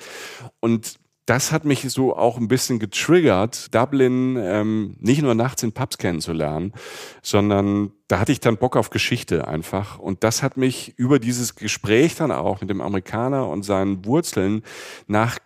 Und 0.60 0.98
das 1.26 1.50
hat 1.50 1.64
mich 1.64 1.82
so 1.90 2.16
auch 2.16 2.38
ein 2.38 2.46
bisschen 2.46 2.78
getriggert, 2.78 3.74
Dublin 3.74 4.36
ähm, 4.38 4.96
nicht 5.00 5.22
nur 5.22 5.34
nachts 5.34 5.62
in 5.64 5.72
Pubs 5.72 5.98
kennenzulernen, 5.98 6.72
sondern 7.20 7.92
da 8.06 8.20
hatte 8.20 8.30
ich 8.30 8.38
dann 8.38 8.58
Bock 8.58 8.76
auf 8.76 8.90
Geschichte 8.90 9.48
einfach. 9.48 9.98
Und 9.98 10.22
das 10.22 10.44
hat 10.44 10.56
mich 10.56 10.94
über 10.96 11.18
dieses 11.18 11.56
Gespräch 11.56 12.14
dann 12.14 12.30
auch 12.30 12.60
mit 12.60 12.70
dem 12.70 12.80
Amerikaner 12.80 13.48
und 13.48 13.64
seinen 13.64 14.04
Wurzeln 14.04 14.62
nach 15.08 15.38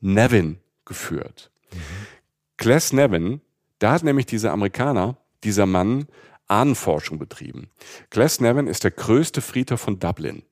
Nevin 0.00 0.58
geführt. 0.86 1.50
Mhm. 1.72 2.96
Nevin 2.96 3.40
da 3.80 3.92
hat 3.92 4.04
nämlich 4.04 4.26
dieser 4.26 4.52
Amerikaner, 4.52 5.16
dieser 5.42 5.66
Mann, 5.66 6.06
Ahnenforschung 6.46 7.18
betrieben. 7.18 7.70
Nevin 8.14 8.66
ist 8.66 8.84
der 8.84 8.90
größte 8.90 9.40
Friedhof 9.40 9.80
von 9.80 9.98
Dublin. 9.98 10.42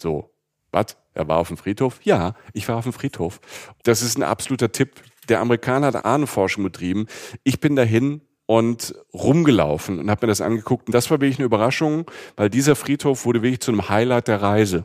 So, 0.00 0.30
was? 0.70 0.96
Er 1.14 1.26
war 1.28 1.38
auf 1.38 1.48
dem 1.48 1.56
Friedhof? 1.56 2.00
Ja, 2.02 2.34
ich 2.52 2.68
war 2.68 2.76
auf 2.76 2.84
dem 2.84 2.92
Friedhof. 2.92 3.40
Das 3.82 4.02
ist 4.02 4.18
ein 4.18 4.22
absoluter 4.22 4.70
Tipp. 4.70 5.02
Der 5.28 5.40
Amerikaner 5.40 5.88
hat 5.88 6.04
Ahnenforschung 6.04 6.62
betrieben. 6.62 7.06
Ich 7.42 7.60
bin 7.60 7.74
dahin 7.74 8.20
und 8.44 8.94
rumgelaufen 9.12 9.98
und 9.98 10.10
habe 10.10 10.26
mir 10.26 10.30
das 10.30 10.40
angeguckt. 10.40 10.88
Und 10.88 10.94
das 10.94 11.10
war 11.10 11.20
wirklich 11.20 11.38
eine 11.38 11.46
Überraschung, 11.46 12.08
weil 12.36 12.50
dieser 12.50 12.76
Friedhof 12.76 13.24
wurde 13.24 13.42
wirklich 13.42 13.60
zu 13.60 13.72
einem 13.72 13.88
Highlight 13.88 14.28
der 14.28 14.42
Reise. 14.42 14.84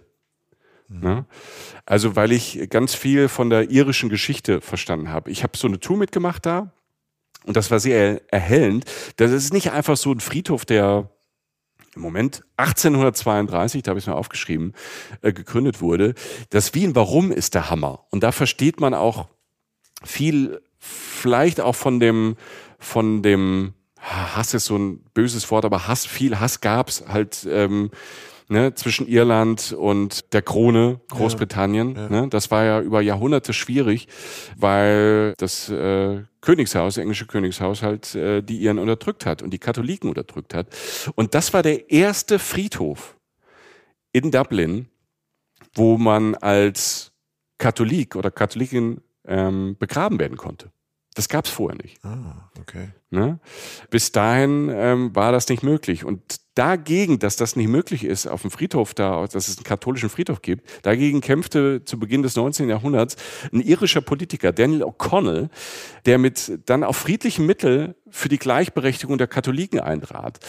Mhm. 0.87 1.25
Also 1.85 2.15
weil 2.15 2.31
ich 2.31 2.69
ganz 2.69 2.95
viel 2.95 3.27
von 3.27 3.49
der 3.49 3.69
irischen 3.69 4.09
Geschichte 4.09 4.61
verstanden 4.61 5.09
habe. 5.09 5.29
Ich 5.29 5.43
habe 5.43 5.57
so 5.57 5.67
eine 5.67 5.79
Tour 5.79 5.97
mitgemacht 5.97 6.45
da 6.45 6.71
und 7.45 7.57
das 7.57 7.71
war 7.71 7.79
sehr 7.79 8.21
erhellend. 8.31 8.85
Das 9.17 9.31
ist 9.31 9.53
nicht 9.53 9.71
einfach 9.71 9.97
so 9.97 10.11
ein 10.11 10.19
Friedhof, 10.19 10.65
der 10.65 11.09
im 11.95 12.03
Moment 12.03 12.43
1832, 12.57 13.83
da 13.83 13.89
habe 13.89 13.99
ich 13.99 14.03
es 14.05 14.07
mir 14.07 14.15
aufgeschrieben, 14.15 14.73
äh, 15.21 15.33
gegründet 15.33 15.81
wurde. 15.81 16.13
Das 16.49 16.73
Wien 16.73 16.95
Warum 16.95 17.31
ist 17.31 17.53
der 17.53 17.69
Hammer. 17.69 18.05
Und 18.11 18.23
da 18.23 18.31
versteht 18.31 18.79
man 18.79 18.93
auch 18.93 19.27
viel, 20.03 20.61
vielleicht 20.77 21.59
auch 21.59 21.75
von 21.75 21.99
dem, 21.99 22.37
von 22.79 23.21
dem 23.21 23.73
Hass 23.99 24.53
ist 24.53 24.65
so 24.65 24.77
ein 24.77 25.03
böses 25.13 25.51
Wort, 25.51 25.65
aber 25.65 25.87
Hass, 25.87 26.05
viel 26.05 26.39
Hass 26.39 26.61
gab's 26.61 27.03
halt. 27.07 27.45
Ähm, 27.49 27.91
ne, 28.51 28.75
zwischen 28.75 29.07
Irland 29.07 29.71
und 29.71 30.33
der 30.33 30.41
Krone 30.41 30.99
Großbritannien. 31.09 31.95
Ja. 31.95 32.09
Ne? 32.09 32.27
Das 32.29 32.51
war 32.51 32.65
ja 32.65 32.81
über 32.81 33.01
Jahrhunderte 33.01 33.53
schwierig, 33.53 34.07
weil 34.57 35.33
das 35.37 35.69
äh, 35.69 36.23
Königshaus, 36.41 36.97
englische 36.97 37.27
Königshaus 37.27 37.83
halt 37.83 38.15
äh, 38.15 38.41
die 38.41 38.61
Iren 38.61 38.79
unterdrückt 38.79 39.25
hat 39.25 39.41
und 39.41 39.51
die 39.51 39.59
Katholiken 39.59 40.09
unterdrückt 40.09 40.53
hat. 40.53 40.67
Und 41.15 41.35
das 41.35 41.53
war 41.53 41.63
der 41.63 41.91
erste 41.91 42.39
Friedhof 42.39 43.15
in 44.11 44.31
Dublin, 44.31 44.87
wo 45.73 45.97
man 45.97 46.35
als 46.35 47.11
Katholik 47.57 48.15
oder 48.15 48.31
Katholikin 48.31 49.01
ähm, 49.25 49.77
begraben 49.79 50.19
werden 50.19 50.37
konnte. 50.37 50.71
Das 51.13 51.29
gab 51.29 51.45
es 51.45 51.51
vorher 51.51 51.77
nicht. 51.81 52.03
Ah, 52.03 52.49
okay. 52.59 52.89
Ne? 53.09 53.39
Bis 53.89 54.11
dahin 54.11 54.69
ähm, 54.73 55.15
war 55.15 55.31
das 55.31 55.47
nicht 55.49 55.61
möglich. 55.61 56.05
Und 56.05 56.40
dagegen, 56.55 57.19
dass 57.19 57.37
das 57.37 57.55
nicht 57.55 57.69
möglich 57.69 58.03
ist, 58.03 58.27
auf 58.27 58.41
dem 58.41 58.51
Friedhof 58.51 58.93
da, 58.93 59.25
dass 59.25 59.47
es 59.47 59.57
einen 59.57 59.63
katholischen 59.63 60.09
Friedhof 60.09 60.41
gibt, 60.41 60.67
dagegen 60.85 61.21
kämpfte 61.21 61.83
zu 61.85 61.97
Beginn 61.97 62.23
des 62.23 62.35
19. 62.35 62.67
Jahrhunderts 62.67 63.15
ein 63.53 63.61
irischer 63.61 64.01
Politiker, 64.01 64.51
Daniel 64.51 64.83
O'Connell, 64.83 65.49
der 66.05 66.17
mit 66.17 66.59
dann 66.65 66.83
auf 66.83 66.97
friedlichen 66.97 67.45
Mittel 67.45 67.95
für 68.09 68.27
die 68.27 68.37
Gleichberechtigung 68.37 69.17
der 69.17 69.27
Katholiken 69.27 69.79
eintrat. 69.79 70.39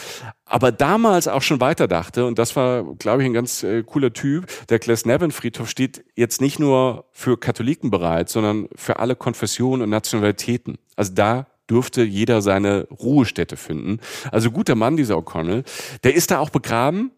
Aber 0.45 0.73
damals 0.73 1.29
auch 1.29 1.41
schon 1.41 1.61
weiterdachte, 1.61 2.25
und 2.25 2.37
das 2.37 2.55
war, 2.57 2.83
glaube 2.95 3.21
ich, 3.21 3.25
ein 3.25 3.33
ganz 3.33 3.63
äh, 3.63 3.83
cooler 3.83 4.11
Typ, 4.11 4.47
der 4.67 4.79
Glasnevin-Friedhof 4.79 5.69
steht 5.69 6.03
jetzt 6.15 6.41
nicht 6.41 6.59
nur 6.59 7.05
für 7.11 7.39
Katholiken 7.39 7.89
bereit, 7.89 8.29
sondern 8.29 8.67
für 8.75 8.99
alle 8.99 9.15
Konfessionen 9.15 9.83
und 9.83 9.89
Nationalitäten. 9.89 10.77
Also 10.95 11.13
da 11.13 11.47
durfte 11.67 12.03
jeder 12.03 12.41
seine 12.41 12.87
Ruhestätte 12.89 13.57
finden. 13.57 13.99
Also 14.31 14.51
guter 14.51 14.75
Mann, 14.75 14.97
dieser 14.97 15.15
O'Connell. 15.15 15.63
Der 16.03 16.13
ist 16.13 16.31
da 16.31 16.39
auch 16.39 16.49
begraben 16.49 17.11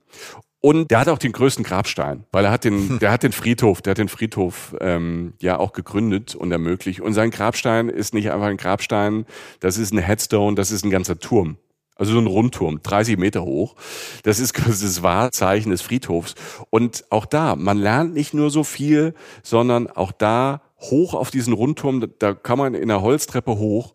und 0.66 0.90
der 0.90 1.00
hat 1.00 1.10
auch 1.10 1.20
den 1.20 1.32
größten 1.32 1.64
Grabstein, 1.64 2.26
weil 2.32 2.46
er 2.46 2.52
hat 2.52 2.64
den, 2.64 2.98
der 3.00 3.12
hat 3.12 3.22
den 3.22 3.32
Friedhof, 3.32 3.84
der 3.84 3.92
hat 3.92 4.00
den 4.00 4.10
Friedhof 4.10 4.76
ähm, 4.82 5.34
ja 5.40 5.60
auch 5.60 5.74
gegründet 5.74 6.34
und 6.34 6.52
ermöglicht. 6.52 7.02
Und 7.02 7.14
sein 7.14 7.30
Grabstein 7.32 7.88
ist 7.88 8.16
nicht 8.16 8.32
einfach 8.32 8.48
ein 8.48 8.58
Grabstein, 8.58 9.26
das 9.60 9.78
ist 9.78 9.94
ein 9.94 10.00
Headstone, 10.00 10.56
das 10.56 10.72
ist 10.72 10.84
ein 10.84 10.90
ganzer 10.90 11.20
Turm. 11.20 11.58
Also 11.98 12.14
so 12.14 12.20
ein 12.20 12.28
Rundturm, 12.28 12.82
30 12.82 13.18
Meter 13.18 13.44
hoch. 13.44 13.76
Das 14.24 14.40
ist 14.40 14.54
quasi 14.54 14.86
das 14.88 15.04
Wahrzeichen 15.04 15.70
des 15.70 15.82
Friedhofs. 15.82 16.36
Und 16.70 17.06
auch 17.10 17.26
da, 17.26 17.56
man 17.56 17.78
lernt 17.78 18.14
nicht 18.14 18.34
nur 18.34 18.50
so 18.50 18.64
viel, 18.64 19.14
sondern 19.44 19.88
auch 19.88 20.12
da 20.12 20.62
hoch 20.80 21.14
auf 21.14 21.30
diesen 21.30 21.54
Rundturm, 21.54 22.06
da 22.20 22.34
kann 22.34 22.58
man 22.58 22.74
in 22.74 22.88
der 22.88 23.02
Holztreppe 23.02 23.58
hoch 23.58 23.94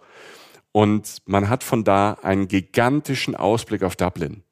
und 0.72 1.18
man 1.26 1.48
hat 1.48 1.64
von 1.64 1.84
da 1.84 2.12
einen 2.22 2.48
gigantischen 2.48 3.34
Ausblick 3.36 3.82
auf 3.82 3.96
Dublin. 3.96 4.42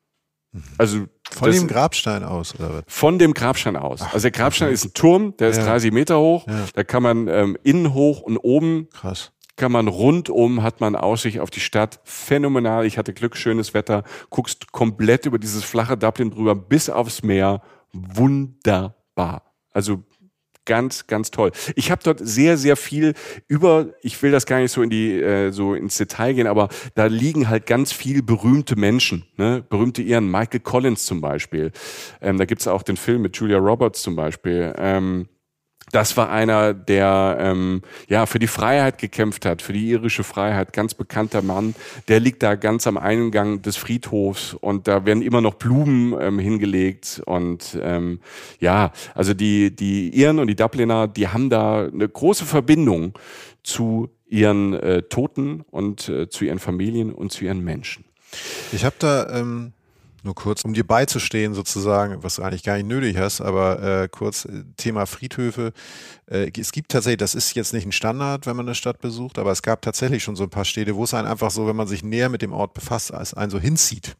Also 0.79 1.07
Von 1.31 1.49
das- 1.51 1.59
dem 1.59 1.69
Grabstein 1.69 2.25
aus, 2.25 2.55
oder 2.55 2.75
was? 2.75 2.83
von 2.89 3.19
dem 3.19 3.35
Grabstein 3.35 3.77
aus. 3.77 4.01
also 4.03 4.19
der 4.21 4.31
Grabstein 4.31 4.73
ist 4.73 4.85
ein 4.87 4.95
Turm, 4.95 5.37
der 5.37 5.51
ist 5.51 5.59
Ja. 5.59 5.64
30 5.66 5.93
Meter 5.93 6.19
hoch. 6.19 6.47
Ja. 6.49 6.64
Da 6.75 6.85
kann 6.85 7.03
man 7.03 7.29
ähm, 7.29 7.57
innen 7.62 7.93
hoch 7.93 8.23
und 8.23 8.39
oben 8.39 8.89
Krass. 8.91 9.33
kann 9.57 9.71
man 9.71 9.89
rundum 9.89 10.62
hat 10.62 10.81
man 10.81 10.97
Aussicht 10.97 11.39
auf 11.41 11.51
die 11.51 11.61
Stadt. 11.61 12.01
Phänomenal. 12.05 12.87
Ich 12.87 12.97
hatte 12.97 13.12
Glück, 13.12 13.37
schönes 13.37 13.75
Wetter. 13.75 14.05
Guckst 14.31 14.73
komplett 14.73 15.27
über 15.27 15.39
dieses 15.39 15.64
flache 15.64 15.99
Dublin 15.99 16.31
drüber 16.31 16.55
bis 16.55 16.89
aufs 16.89 17.23
Meer. 17.23 17.61
Wunderbar. 17.93 19.43
Also 19.73 20.03
ganz, 20.69 21.09
ganz 21.09 21.33
toll. 21.33 21.51
Ich 21.75 21.91
habe 21.91 22.01
dort 22.05 22.21
sehr, 22.23 22.57
sehr 22.57 22.77
viel 22.77 23.14
über, 23.49 23.89
ich 24.03 24.23
will 24.23 24.31
das 24.31 24.47
gar 24.47 24.61
nicht 24.61 24.71
so 24.71 24.83
in 24.83 24.91
die, 24.91 25.21
äh, 25.21 25.51
so 25.51 25.75
ins 25.75 25.97
Detail 25.97 26.35
gehen, 26.35 26.47
aber 26.47 26.69
da 26.95 27.07
liegen 27.07 27.49
halt 27.49 27.66
ganz 27.66 27.91
viel 27.93 28.23
berühmte 28.23 28.77
Menschen, 28.77 29.25
ne? 29.37 29.64
berühmte 29.69 30.03
Iren, 30.03 30.31
Michael 30.31 30.61
Collins 30.61 31.07
zum 31.07 31.21
Beispiel. 31.21 31.73
Ähm, 32.21 32.39
da 32.39 32.45
gibt's 32.45 32.69
auch 32.69 32.83
den 32.83 32.97
Film 32.97 33.23
mit 33.23 33.37
Julia 33.37 33.59
Roberts 33.59 34.03
zum 34.03 34.14
Beispiel. 34.14 34.73
Ähm, 34.79 35.27
das 35.93 36.16
war 36.16 36.30
einer, 36.30 36.74
der 36.74 37.36
ähm, 37.41 37.82
ja 38.09 38.26
für 38.26 38.39
die 38.39 38.47
Freiheit 38.47 38.99
gekämpft 38.99 39.47
hat, 39.47 39.62
für 39.62 39.72
die 39.72 39.89
irische 39.89 40.24
Freiheit, 40.24 40.72
ganz 40.72 40.95
bekannter 40.95 41.43
Mann. 41.43 41.74
Der 42.09 42.20
liegt 42.20 42.43
da 42.43 42.55
ganz 42.55 42.86
am 42.86 42.97
Eingang 42.97 43.62
des 43.62 43.76
Friedhofs 43.76 44.55
und 44.55 44.89
da 44.89 45.05
werden 45.07 45.22
immer 45.22 45.41
noch 45.41 45.55
Blumen 45.55 46.14
ähm, 46.20 46.39
hingelegt 46.39 47.22
und 47.26 47.78
ähm, 47.82 48.20
ja, 48.61 48.93
also 49.14 49.34
die 49.34 49.74
die 49.74 50.11
Iren 50.11 50.39
und 50.39 50.47
die 50.49 50.57
Dubliner, 50.57 51.09
die 51.09 51.28
haben 51.28 51.51
da 51.51 51.86
eine 51.86 52.09
große 52.09 52.45
Verbindung 52.45 53.18
zu 53.62 54.11
ihren 54.28 54.74
äh, 54.74 55.03
Toten 55.03 55.64
und 55.70 56.09
äh, 56.09 56.28
zu 56.28 56.45
ihren 56.45 56.59
Familien 56.59 57.12
und 57.12 57.32
zu 57.32 57.45
ihren 57.45 57.62
Menschen. 57.64 58.05
Ich 58.72 58.84
habe 58.84 58.97
da 58.99 59.28
ähm, 59.39 59.72
nur 60.29 60.35
kurz, 60.35 60.64
um 60.64 60.74
dir 60.74 60.87
beizustehen 60.87 61.55
sozusagen, 61.55 62.22
was 62.22 62.37
du 62.37 62.43
eigentlich 62.43 62.62
gar 62.62 62.76
nicht 62.76 62.87
nötig 62.87 63.16
hast, 63.16 63.41
aber 63.41 63.83
äh, 63.83 64.09
kurz 64.09 64.45
äh, 64.45 64.64
Thema 64.76 65.07
Friedhöfe. 65.07 65.72
Äh, 66.26 66.53
es 66.57 66.70
gibt 66.70 66.91
tatsächlich, 66.93 67.18
das 67.18 67.35
ist 67.35 67.55
jetzt 67.55 67.72
nicht 67.72 67.87
ein 67.87 67.93
Standard, 67.93 68.47
wenn 68.47 68.55
man 68.55 68.66
eine 68.66 68.74
Stadt 68.74 69.01
besucht, 69.01 69.39
aber 69.39 69.51
es 69.51 69.62
gab 69.62 69.81
tatsächlich 69.83 70.22
schon 70.22 70.37
so 70.37 70.45
ein 70.45 70.51
paar 70.51 70.66
Städte, 70.66 70.95
wo 70.95 71.05
es 71.05 71.14
einen 71.14 71.26
einfach 71.26 71.51
so, 71.51 71.66
wenn 71.66 71.76
man 71.76 71.89
sich 71.89 72.05
näher 72.05 72.29
mit 72.29 72.43
dem 72.43 72.53
Ort 72.53 72.74
befasst, 72.74 73.12
als 73.12 73.33
einen 73.33 73.51
so 73.51 73.59
hinzieht. 73.59 74.16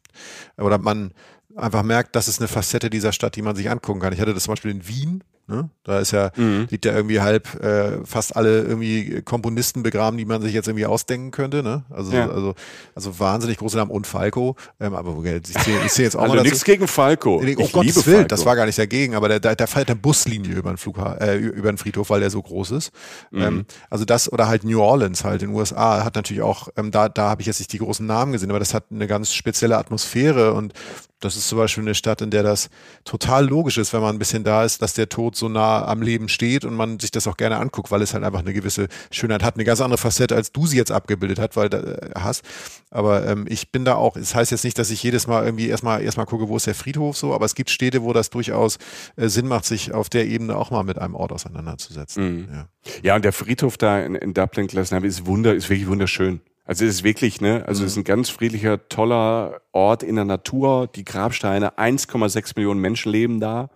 Oder 0.57 0.79
man 0.79 1.13
einfach 1.55 1.83
merkt, 1.83 2.15
das 2.15 2.27
ist 2.27 2.39
eine 2.39 2.47
Facette 2.47 2.89
dieser 2.89 3.13
Stadt, 3.13 3.35
die 3.35 3.43
man 3.43 3.55
sich 3.55 3.69
angucken 3.69 3.99
kann. 3.99 4.11
Ich 4.11 4.19
hatte 4.19 4.33
das 4.33 4.43
zum 4.43 4.53
Beispiel 4.53 4.71
in 4.71 4.87
Wien. 4.87 5.23
Ne? 5.49 5.69
Da 5.83 5.99
ist 5.99 6.11
ja, 6.11 6.31
liegt 6.35 6.85
ja 6.85 6.93
irgendwie 6.93 7.19
halb 7.21 7.61
äh, 7.63 8.05
fast 8.05 8.35
alle 8.35 8.61
irgendwie 8.61 9.21
Komponisten 9.23 9.81
begraben, 9.83 10.17
die 10.17 10.25
man 10.25 10.41
sich 10.41 10.53
jetzt 10.53 10.67
irgendwie 10.67 10.85
ausdenken 10.85 11.31
könnte. 11.31 11.63
Ne? 11.63 11.83
Also, 11.89 12.13
Ja. 12.13 12.29
also, 12.29 12.53
also 12.95 13.19
wahnsinnig 13.19 13.57
große 13.57 13.75
Namen 13.77 13.89
und 13.91 14.05
Falco. 14.07 14.55
Ähm, 14.79 14.93
aber 14.93 15.15
wo- 15.17 15.23
ich 15.23 15.43
zähle 15.43 15.79
ich 15.85 15.91
zähl 15.91 16.05
jetzt 16.05 16.15
auch 16.15 16.21
Also 16.21 16.35
mal 16.35 16.43
nichts 16.43 16.59
dazu. 16.59 16.71
gegen 16.71 16.87
Falco. 16.87 17.41
Nee, 17.43 17.51
Ich 17.51 17.57
Oh 17.57 17.61
liebe 17.81 17.93
Gottes 17.93 18.05
Willen, 18.05 18.15
Falco. 18.17 18.27
das 18.29 18.45
war 18.45 18.55
gar 18.55 18.65
nicht 18.67 18.77
dagegen, 18.77 19.15
aber 19.15 19.27
da, 19.29 19.39
da, 19.39 19.55
da 19.55 19.65
fährt 19.67 19.89
eine 19.89 19.99
Buslinie 19.99 20.53
über 20.55 20.71
den 20.71 20.77
Flugha 20.77 21.15
äh, 21.15 21.37
über 21.37 21.71
den 21.71 21.77
Friedhof, 21.77 22.09
weil 22.11 22.19
der 22.19 22.29
so 22.29 22.41
groß 22.41 22.71
ist. 22.71 22.91
Mhm. 23.31 23.41
Ähm, 23.41 23.65
also 23.89 24.05
das 24.05 24.31
oder 24.31 24.47
halt 24.47 24.63
New 24.63 24.79
Orleans 24.81 25.23
halt 25.23 25.41
in 25.41 25.49
den 25.49 25.55
USA 25.57 26.03
hat 26.03 26.15
natürlich 26.15 26.43
auch, 26.43 26.67
ähm, 26.77 26.91
da, 26.91 27.09
da 27.09 27.29
habe 27.29 27.41
ich 27.41 27.47
jetzt 27.47 27.59
nicht 27.59 27.73
die 27.73 27.79
großen 27.79 28.05
Namen 28.05 28.31
gesehen, 28.33 28.51
aber 28.51 28.59
das 28.59 28.73
hat 28.75 28.85
eine 28.91 29.07
ganz 29.07 29.33
spezielle 29.33 29.77
Atmosphäre 29.77 30.53
und 30.53 30.73
das 31.19 31.35
ist 31.35 31.49
zum 31.49 31.57
Beispiel 31.57 31.83
eine 31.83 31.95
Stadt, 31.95 32.21
in 32.21 32.31
der 32.31 32.43
das 32.43 32.69
total 33.03 33.47
logisch 33.47 33.77
ist, 33.77 33.93
wenn 33.93 34.01
man 34.01 34.15
ein 34.15 34.19
bisschen 34.19 34.43
da 34.43 34.63
ist, 34.63 34.81
dass 34.81 34.93
der 34.93 35.09
Tod 35.09 35.35
so 35.35 35.49
nah 35.49 35.85
am 35.85 36.01
Leben 36.01 36.29
steht 36.29 36.65
und 36.65 36.75
man 36.75 36.99
sich 36.99 37.11
das 37.11 37.27
auch 37.27 37.37
gerne 37.37 37.57
anguckt, 37.57 37.91
weil 37.91 38.01
es 38.01 38.13
halt 38.13 38.23
einfach 38.23 38.39
eine 38.39 38.53
gewisse 38.53 38.87
Schönheit 39.11 39.43
hat, 39.43 39.55
eine 39.55 39.65
ganz 39.65 39.81
andere 39.81 39.97
Facette, 39.97 40.35
als 40.35 40.51
du 40.51 40.65
sie 40.65 40.77
jetzt 40.77 40.91
abgebildet 40.91 41.39
hat, 41.39 41.55
weil 41.55 41.73
äh, 41.73 42.11
hast. 42.15 42.43
Aber 42.89 43.27
ähm, 43.27 43.45
ich 43.49 43.71
bin 43.71 43.85
da 43.85 43.95
auch, 43.95 44.15
es 44.15 44.29
das 44.29 44.35
heißt 44.35 44.51
jetzt 44.51 44.63
nicht, 44.63 44.79
dass 44.79 44.91
ich 44.91 45.03
jedes 45.03 45.27
Mal 45.27 45.45
irgendwie 45.45 45.67
erstmal 45.67 46.01
erstmal 46.01 46.25
gucke, 46.25 46.47
wo 46.47 46.57
ist 46.57 46.67
der 46.67 46.75
Friedhof 46.75 47.17
so, 47.17 47.33
aber 47.33 47.45
es 47.45 47.55
gibt 47.55 47.69
Städte, 47.69 48.03
wo 48.03 48.13
das 48.13 48.29
durchaus 48.29 48.77
äh, 49.15 49.27
Sinn 49.27 49.47
macht, 49.47 49.65
sich 49.65 49.93
auf 49.93 50.09
der 50.09 50.27
Ebene 50.27 50.55
auch 50.55 50.71
mal 50.71 50.83
mit 50.83 50.97
einem 50.97 51.15
Ort 51.15 51.31
auseinanderzusetzen. 51.31 52.47
Ja. 52.51 52.67
Ja, 53.03 53.15
und 53.15 53.25
der 53.25 53.33
Friedhof 53.33 53.77
da 53.77 53.99
in, 53.99 54.15
in 54.15 54.33
Dublin, 54.33 54.67
Glasnevin, 54.67 55.09
ist 55.09 55.25
wunder, 55.25 55.53
ist 55.53 55.69
wirklich 55.69 55.87
wunderschön. 55.87 56.41
Also 56.69 56.85
es 56.85 56.97
ist 56.97 57.03
wirklich, 57.03 57.41
ne, 57.41 57.63
also 57.65 57.83
es 57.83 57.93
ist 57.93 57.97
ein 57.97 58.03
ganz 58.03 58.29
friedlicher, 58.29 58.87
toller 58.89 59.59
Ort 59.71 60.03
in 60.03 60.17
der 60.17 60.25
Natur. 60.25 60.85
Die 60.85 61.03
Grabsteine, 61.03 61.79
1,6 61.79 62.51
Millionen 62.57 62.79
Menschen 62.79 63.11
leben 63.11 63.39
da. 63.39 63.71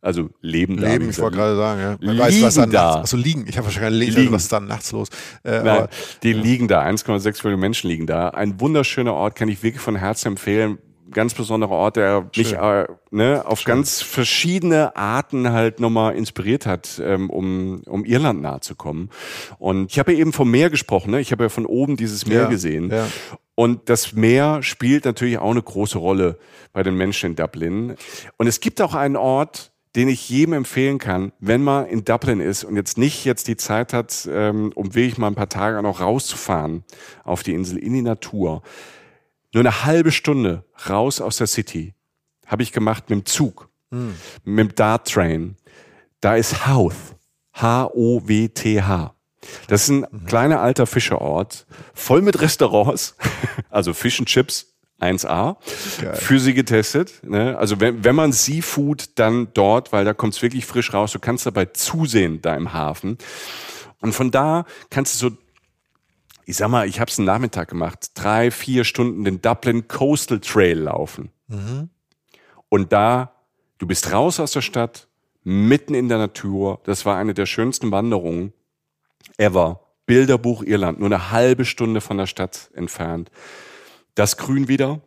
Also 0.00 0.30
leben 0.40 0.76
da. 0.76 0.88
Leben, 0.88 1.08
ich 1.08 1.20
wollte 1.20 1.36
gesagt. 1.36 1.36
gerade 1.36 1.56
sagen, 1.56 1.80
ja. 1.80 1.90
Man 2.04 2.16
Liegen 2.16 2.18
weiß, 2.18 2.42
was 2.42 2.54
dann 2.56 2.70
da. 2.72 2.82
nachts, 2.82 2.96
achso, 3.02 3.16
liegen. 3.16 3.44
Ich 3.46 3.56
habe 3.58 3.66
wahrscheinlich 3.66 4.00
gelesen, 4.00 4.20
Liegen. 4.22 4.32
was 4.32 4.42
ist 4.42 4.52
dann 4.52 4.66
nachts 4.66 4.90
los. 4.90 5.08
Äh, 5.44 5.50
Nein, 5.50 5.68
aber, 5.68 5.88
die 6.24 6.32
liegen 6.32 6.66
da, 6.66 6.82
1,6 6.84 7.44
Millionen 7.44 7.60
Menschen 7.60 7.88
liegen 7.88 8.08
da. 8.08 8.30
Ein 8.30 8.60
wunderschöner 8.60 9.14
Ort, 9.14 9.36
kann 9.36 9.48
ich 9.48 9.62
wirklich 9.62 9.80
von 9.80 9.94
Herzen 9.94 10.32
empfehlen. 10.32 10.78
Ganz 11.12 11.34
besonderer 11.34 11.70
Ort, 11.72 11.96
der 11.96 12.28
mich 12.36 12.54
äh, 12.54 12.86
ne, 13.10 13.42
auf 13.46 13.64
ganz 13.64 14.02
verschiedene 14.02 14.96
Arten 14.96 15.52
halt 15.52 15.80
nochmal 15.80 16.16
inspiriert 16.16 16.66
hat, 16.66 17.00
ähm, 17.04 17.30
um, 17.30 17.82
um 17.86 18.04
Irland 18.04 18.42
nahe 18.42 18.60
zu 18.60 18.74
kommen. 18.74 19.10
Und 19.58 19.90
ich 19.90 19.98
habe 19.98 20.12
ja 20.12 20.18
eben 20.18 20.32
vom 20.32 20.50
Meer 20.50 20.70
gesprochen, 20.70 21.10
ne? 21.10 21.20
ich 21.20 21.32
habe 21.32 21.44
ja 21.44 21.48
von 21.48 21.66
oben 21.66 21.96
dieses 21.96 22.26
Meer 22.26 22.42
Ja, 22.42 22.48
gesehen. 22.48 22.90
ja. 22.90 23.06
Und 23.54 23.88
das 23.90 24.14
Meer 24.14 24.62
spielt 24.62 25.04
natürlich 25.04 25.38
auch 25.38 25.50
eine 25.50 25.62
große 25.62 25.98
Rolle 25.98 26.38
bei 26.72 26.82
den 26.82 26.96
Menschen 26.96 27.30
in 27.30 27.36
Dublin. 27.36 27.96
Und 28.38 28.46
es 28.46 28.60
gibt 28.60 28.80
auch 28.80 28.94
einen 28.94 29.16
Ort, 29.16 29.72
den 29.94 30.08
ich 30.08 30.30
jedem 30.30 30.54
empfehlen 30.54 30.96
kann, 30.98 31.32
wenn 31.38 31.62
man 31.62 31.86
in 31.86 32.04
Dublin 32.04 32.40
ist 32.40 32.64
und 32.64 32.76
jetzt 32.76 32.96
nicht 32.96 33.26
jetzt 33.26 33.46
die 33.48 33.58
Zeit 33.58 33.92
hat, 33.92 34.26
ähm, 34.32 34.72
um 34.74 34.94
wirklich 34.94 35.18
mal 35.18 35.26
ein 35.26 35.34
paar 35.34 35.50
Tage 35.50 35.82
noch 35.82 36.00
rauszufahren 36.00 36.82
auf 37.24 37.42
die 37.42 37.52
Insel 37.52 37.76
in 37.78 37.92
die 37.92 38.00
Natur. 38.02 38.62
Nur 39.52 39.62
eine 39.62 39.84
halbe 39.84 40.12
Stunde 40.12 40.64
raus 40.88 41.20
aus 41.20 41.36
der 41.36 41.46
City 41.46 41.94
habe 42.46 42.62
ich 42.62 42.72
gemacht 42.72 43.10
mit 43.10 43.18
dem 43.18 43.26
Zug, 43.26 43.68
mit 44.44 44.70
dem 44.70 44.74
Dart 44.74 45.10
Train. 45.10 45.56
Da 46.20 46.36
ist 46.36 46.66
Howth, 46.66 47.16
H-O-W-T-H. 47.54 49.14
Das 49.66 49.82
ist 49.82 49.88
ein 49.88 50.26
kleiner 50.26 50.60
alter 50.60 50.86
Fischerort, 50.86 51.66
voll 51.94 52.22
mit 52.22 52.40
Restaurants, 52.40 53.16
also 53.70 53.92
Fish 53.92 54.20
and 54.20 54.28
Chips 54.28 54.72
1A, 55.00 55.56
für 56.14 56.38
sie 56.38 56.54
getestet. 56.54 57.20
Ne? 57.24 57.58
Also 57.58 57.80
wenn, 57.80 58.04
wenn 58.04 58.14
man 58.14 58.32
Seafood, 58.32 59.18
dann 59.18 59.48
dort, 59.52 59.92
weil 59.92 60.04
da 60.04 60.14
kommt 60.14 60.34
es 60.34 60.42
wirklich 60.42 60.64
frisch 60.64 60.94
raus. 60.94 61.12
Du 61.12 61.18
kannst 61.18 61.44
dabei 61.44 61.66
zusehen 61.66 62.40
da 62.40 62.54
im 62.54 62.72
Hafen. 62.72 63.18
Und 64.00 64.14
von 64.14 64.30
da 64.30 64.64
kannst 64.90 65.14
du 65.14 65.28
so 65.28 65.36
ich 66.44 66.56
sag 66.56 66.68
mal, 66.68 66.88
ich 66.88 67.00
habe 67.00 67.10
es 67.10 67.18
einen 67.18 67.26
Nachmittag 67.26 67.68
gemacht, 67.68 68.12
drei, 68.14 68.50
vier 68.50 68.84
Stunden 68.84 69.24
den 69.24 69.40
Dublin 69.40 69.88
Coastal 69.88 70.40
Trail 70.40 70.78
laufen. 70.78 71.30
Und 72.68 72.92
da 72.92 73.32
Du 73.82 73.88
bist 73.88 74.12
raus 74.12 74.38
aus 74.38 74.52
der 74.52 74.60
Stadt, 74.60 75.08
mitten 75.42 75.94
in 75.94 76.08
der 76.08 76.18
Natur. 76.18 76.80
Das 76.84 77.04
war 77.04 77.16
eine 77.16 77.34
der 77.34 77.46
schönsten 77.46 77.90
Wanderungen 77.90 78.52
ever. 79.38 79.80
Bilderbuch 80.06 80.62
Irland, 80.62 81.00
nur 81.00 81.08
eine 81.08 81.32
halbe 81.32 81.64
Stunde 81.64 82.00
von 82.00 82.16
der 82.16 82.28
Stadt 82.28 82.70
entfernt. 82.74 83.32
Das 84.14 84.36
Grün 84.36 84.68
wieder 84.68 85.00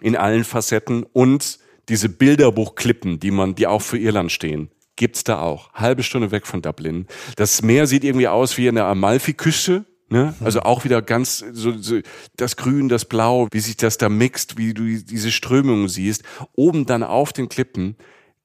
in 0.00 0.14
allen 0.14 0.44
Facetten 0.44 1.02
und 1.02 1.58
diese 1.88 2.08
Bilderbuchklippen, 2.08 3.18
die 3.18 3.32
man, 3.32 3.56
die 3.56 3.66
auch 3.66 3.82
für 3.82 3.98
Irland 3.98 4.30
stehen, 4.30 4.70
gibt's 4.94 5.24
da 5.24 5.40
auch. 5.40 5.72
Halbe 5.72 6.04
Stunde 6.04 6.30
weg 6.30 6.46
von 6.46 6.62
Dublin. 6.62 7.08
Das 7.34 7.62
Meer 7.62 7.88
sieht 7.88 8.04
irgendwie 8.04 8.28
aus 8.28 8.56
wie 8.58 8.68
eine 8.68 8.84
Amalfi-Küste. 8.84 9.86
Ne? 10.08 10.34
Also 10.40 10.60
auch 10.60 10.84
wieder 10.84 11.02
ganz 11.02 11.44
so, 11.52 11.76
so 11.78 12.00
das 12.36 12.56
Grün, 12.56 12.88
das 12.88 13.04
Blau, 13.04 13.48
wie 13.52 13.60
sich 13.60 13.76
das 13.76 13.98
da 13.98 14.08
mixt, 14.08 14.58
wie 14.58 14.74
du 14.74 14.84
diese 14.84 15.32
Strömungen 15.32 15.88
siehst. 15.88 16.22
Oben 16.54 16.86
dann 16.86 17.02
auf 17.02 17.32
den 17.32 17.48
Klippen 17.48 17.96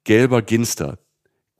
gelber 0.03 0.41
Ginster. 0.41 0.99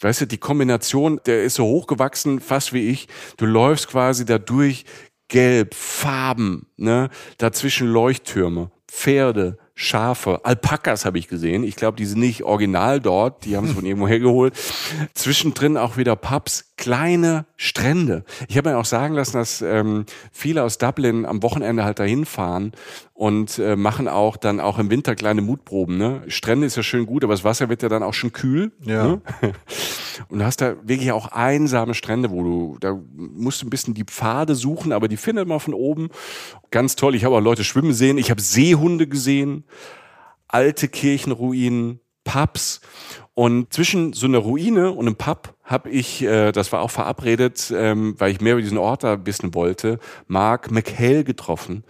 Weißt 0.02 0.22
du, 0.22 0.26
die 0.28 0.38
Kombination, 0.38 1.20
der 1.26 1.44
ist 1.44 1.56
so 1.56 1.66
hochgewachsen, 1.66 2.40
fast 2.40 2.72
wie 2.72 2.90
ich. 2.90 3.08
Du 3.36 3.46
läufst 3.46 3.90
quasi 3.90 4.26
da 4.26 4.38
durch, 4.38 4.86
gelb, 5.28 5.76
Farben, 5.76 6.68
ne? 6.78 7.10
Dazwischen 7.38 7.88
Leuchttürme, 7.88 8.72
Pferde, 8.88 9.58
Schafe, 9.76 10.44
Alpakas 10.44 11.06
habe 11.06 11.20
ich 11.20 11.30
gesehen. 11.30 11.64
Ich 11.64 11.78
glaube, 11.78 11.96
die 11.96 12.06
sind 12.06 12.20
nicht 12.20 12.44
original 12.44 13.00
dort, 13.00 13.46
die 13.46 13.56
haben 13.56 13.68
es 13.68 13.74
von 13.76 13.86
irgendwo 13.86 14.08
hergeholt. 14.08 14.54
Zwischendrin 15.14 15.78
auch 15.78 15.96
wieder 15.96 16.16
Pubs, 16.18 16.69
kleine 16.80 17.46
Strände. 17.58 18.24
Ich 18.48 18.58
habe 18.58 18.70
mir 18.70 18.78
auch 18.78 18.86
sagen 18.86 19.14
lassen, 19.14 19.34
dass 19.34 19.62
ähm, 19.62 20.06
viele 20.32 20.64
aus 20.64 20.78
Dublin 20.78 21.26
am 21.26 21.44
Wochenende 21.44 21.84
halt 21.84 22.00
dahin 22.00 22.26
fahren 22.26 22.72
und 23.14 23.60
äh, 23.60 23.76
machen 23.76 24.08
auch 24.08 24.38
dann 24.38 24.62
auch 24.62 24.80
im 24.80 24.90
Winter 24.90 25.14
kleine 25.14 25.42
Mutproben. 25.42 25.98
Ne? 25.98 26.24
Strände 26.30 26.66
ist 26.66 26.78
ja 26.78 26.84
schön 26.84 27.06
gut, 27.06 27.26
aber 27.26 27.34
das 27.34 27.44
Wasser 27.44 27.68
wird 27.68 27.84
ja 27.84 27.90
dann 27.90 28.02
auch 28.02 28.14
schon 28.14 28.32
kühl. 28.32 28.72
Ja. 28.86 29.08
Ne? 29.08 29.22
Und 30.30 30.40
du 30.40 30.46
hast 30.46 30.62
da 30.62 30.76
wirklich 30.84 31.12
auch 31.12 31.28
einsame 31.28 31.94
Strände, 31.94 32.32
wo 32.32 32.44
du, 32.44 32.78
da 32.80 32.98
musst 33.16 33.62
du 33.62 33.68
ein 33.68 33.70
bisschen 33.70 33.94
die 33.94 34.06
Pfade 34.06 34.56
suchen, 34.56 34.92
aber 34.92 35.08
die 35.08 35.18
findet 35.18 35.48
man 35.48 35.60
von 35.60 35.74
oben. 35.74 36.10
Ganz 36.72 36.96
toll. 36.96 37.16
Ich 37.16 37.26
habe 37.26 37.36
auch 37.36 37.42
Leute 37.42 37.64
schwimmen 37.64 37.94
sehen. 37.94 38.18
Ich 38.18 38.32
habe 38.32 38.42
Seehunde 38.42 39.08
gesehen, 39.08 39.66
alte 40.48 40.88
Kirchenruinen, 40.88 42.00
Pubs. 42.24 42.82
Und 43.34 43.72
zwischen 43.74 44.12
so 44.14 44.28
einer 44.28 44.40
Ruine 44.40 44.92
und 44.92 45.08
einem 45.08 45.16
Pub 45.16 45.56
habe 45.70 45.90
ich, 45.90 46.24
äh, 46.24 46.52
das 46.52 46.72
war 46.72 46.82
auch 46.82 46.90
verabredet, 46.90 47.72
ähm, 47.76 48.16
weil 48.18 48.32
ich 48.32 48.42
mehr 48.42 48.54
über 48.54 48.62
diesen 48.62 48.80
Ort 48.80 49.04
da 49.04 49.26
wissen 49.26 49.54
wollte, 49.54 50.00
Mark 50.28 50.72
McHale 50.72 51.24
getroffen. 51.24 51.84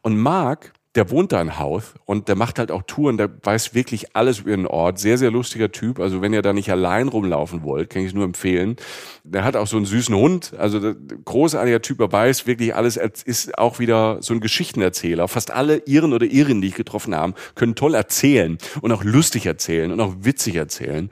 Und 0.00 0.16
Mark 0.16 0.72
der 0.96 1.10
wohnt 1.10 1.32
da 1.32 1.40
in 1.40 1.58
Houth 1.58 1.94
und 2.04 2.28
der 2.28 2.36
macht 2.36 2.58
halt 2.58 2.70
auch 2.70 2.82
Touren, 2.86 3.18
der 3.18 3.30
weiß 3.42 3.74
wirklich 3.74 4.16
alles 4.16 4.40
über 4.40 4.56
den 4.56 4.66
Ort. 4.66 4.98
Sehr, 4.98 5.18
sehr 5.18 5.30
lustiger 5.30 5.70
Typ. 5.70 6.00
Also 6.00 6.22
wenn 6.22 6.32
ihr 6.32 6.42
da 6.42 6.52
nicht 6.52 6.70
allein 6.70 7.08
rumlaufen 7.08 7.62
wollt, 7.62 7.90
kann 7.90 8.02
ich 8.02 8.08
es 8.08 8.14
nur 8.14 8.24
empfehlen. 8.24 8.76
Der 9.24 9.44
hat 9.44 9.56
auch 9.56 9.66
so 9.66 9.76
einen 9.76 9.86
süßen 9.86 10.14
Hund. 10.14 10.54
Also 10.58 10.80
der, 10.80 10.96
großartiger 11.24 11.82
Typ, 11.82 12.00
er 12.00 12.10
weiß 12.10 12.46
wirklich 12.46 12.74
alles, 12.74 12.96
ist 12.96 13.58
auch 13.58 13.78
wieder 13.78 14.18
so 14.20 14.32
ein 14.32 14.40
Geschichtenerzähler. 14.40 15.28
Fast 15.28 15.50
alle 15.50 15.82
Iren 15.86 16.12
oder 16.12 16.26
Irinnen, 16.26 16.62
die 16.62 16.68
ich 16.68 16.74
getroffen 16.74 17.14
habe, 17.14 17.34
können 17.54 17.74
toll 17.74 17.94
erzählen 17.94 18.58
und 18.80 18.90
auch 18.92 19.04
lustig 19.04 19.46
erzählen 19.46 19.92
und 19.92 20.00
auch 20.00 20.14
witzig 20.20 20.56
erzählen. 20.56 21.10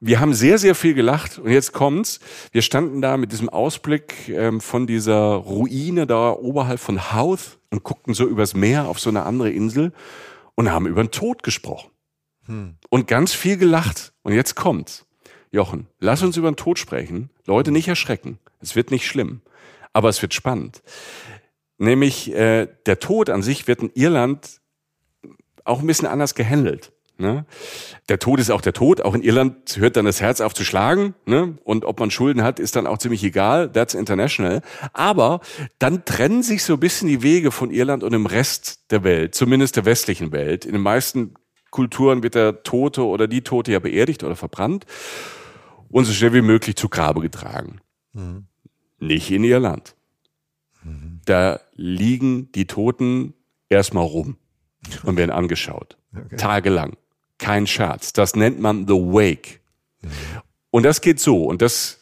Wir 0.00 0.20
haben 0.20 0.34
sehr, 0.34 0.58
sehr 0.58 0.74
viel 0.74 0.94
gelacht 0.94 1.38
und 1.38 1.50
jetzt 1.50 1.72
kommt's. 1.72 2.20
Wir 2.52 2.62
standen 2.62 3.00
da 3.00 3.16
mit 3.16 3.32
diesem 3.32 3.48
Ausblick 3.48 4.28
ähm, 4.28 4.60
von 4.60 4.86
dieser 4.86 5.34
Ruine 5.36 6.06
da 6.06 6.32
oberhalb 6.32 6.80
von 6.80 7.14
Houth 7.14 7.55
und 7.70 7.82
guckten 7.82 8.14
so 8.14 8.26
übers 8.26 8.54
Meer 8.54 8.86
auf 8.86 9.00
so 9.00 9.10
eine 9.10 9.24
andere 9.24 9.50
Insel 9.50 9.92
und 10.54 10.70
haben 10.70 10.86
über 10.86 11.02
den 11.02 11.10
Tod 11.10 11.42
gesprochen. 11.42 11.90
Hm. 12.46 12.76
Und 12.90 13.06
ganz 13.06 13.32
viel 13.32 13.56
gelacht. 13.56 14.12
Und 14.22 14.32
jetzt 14.32 14.54
kommt's. 14.54 15.06
Jochen, 15.50 15.86
lass 15.98 16.22
uns 16.22 16.36
über 16.36 16.50
den 16.50 16.56
Tod 16.56 16.78
sprechen. 16.78 17.30
Leute, 17.46 17.70
nicht 17.70 17.88
erschrecken. 17.88 18.38
Es 18.60 18.76
wird 18.76 18.90
nicht 18.90 19.06
schlimm. 19.06 19.42
Aber 19.92 20.08
es 20.08 20.20
wird 20.20 20.34
spannend. 20.34 20.82
Nämlich 21.78 22.32
äh, 22.32 22.68
der 22.86 22.98
Tod 22.98 23.30
an 23.30 23.42
sich 23.42 23.66
wird 23.68 23.80
in 23.80 23.90
Irland 23.94 24.60
auch 25.64 25.80
ein 25.80 25.86
bisschen 25.86 26.08
anders 26.08 26.34
gehandelt. 26.34 26.92
Ne? 27.18 27.46
Der 28.10 28.18
Tod 28.18 28.40
ist 28.40 28.50
auch 28.50 28.60
der 28.60 28.74
Tod. 28.74 29.00
Auch 29.00 29.14
in 29.14 29.22
Irland 29.22 29.76
hört 29.76 29.96
dann 29.96 30.04
das 30.04 30.20
Herz 30.20 30.40
auf 30.40 30.52
zu 30.52 30.64
schlagen. 30.64 31.14
Ne? 31.24 31.56
Und 31.64 31.84
ob 31.84 31.98
man 31.98 32.10
Schulden 32.10 32.42
hat, 32.42 32.60
ist 32.60 32.76
dann 32.76 32.86
auch 32.86 32.98
ziemlich 32.98 33.24
egal. 33.24 33.72
That's 33.72 33.94
international. 33.94 34.60
Aber 34.92 35.40
dann 35.78 36.04
trennen 36.04 36.42
sich 36.42 36.62
so 36.62 36.74
ein 36.74 36.80
bisschen 36.80 37.08
die 37.08 37.22
Wege 37.22 37.50
von 37.52 37.70
Irland 37.70 38.02
und 38.04 38.12
dem 38.12 38.26
Rest 38.26 38.90
der 38.90 39.02
Welt, 39.02 39.34
zumindest 39.34 39.76
der 39.76 39.86
westlichen 39.86 40.32
Welt. 40.32 40.66
In 40.66 40.72
den 40.72 40.82
meisten 40.82 41.34
Kulturen 41.70 42.22
wird 42.22 42.34
der 42.34 42.62
Tote 42.62 43.04
oder 43.04 43.28
die 43.28 43.42
Tote 43.42 43.72
ja 43.72 43.78
beerdigt 43.78 44.22
oder 44.22 44.36
verbrannt 44.36 44.84
und 45.88 46.04
so 46.04 46.12
schnell 46.12 46.34
wie 46.34 46.42
möglich 46.42 46.76
zu 46.76 46.88
Grabe 46.88 47.20
getragen. 47.20 47.80
Mhm. 48.12 48.46
Nicht 48.98 49.30
in 49.30 49.44
Irland. 49.44 49.94
Mhm. 50.82 51.20
Da 51.24 51.60
liegen 51.74 52.52
die 52.52 52.66
Toten 52.66 53.34
erstmal 53.68 54.04
rum 54.04 54.36
und 55.02 55.16
werden 55.16 55.30
angeschaut. 55.30 55.96
Okay. 56.14 56.36
Tagelang. 56.36 56.96
Kein 57.38 57.66
Scherz. 57.66 58.12
Das 58.12 58.34
nennt 58.34 58.60
man 58.60 58.86
The 58.86 58.94
Wake. 58.94 59.60
Und 60.70 60.82
das 60.82 61.00
geht 61.00 61.20
so. 61.20 61.44
Und 61.44 61.62
das, 61.62 62.00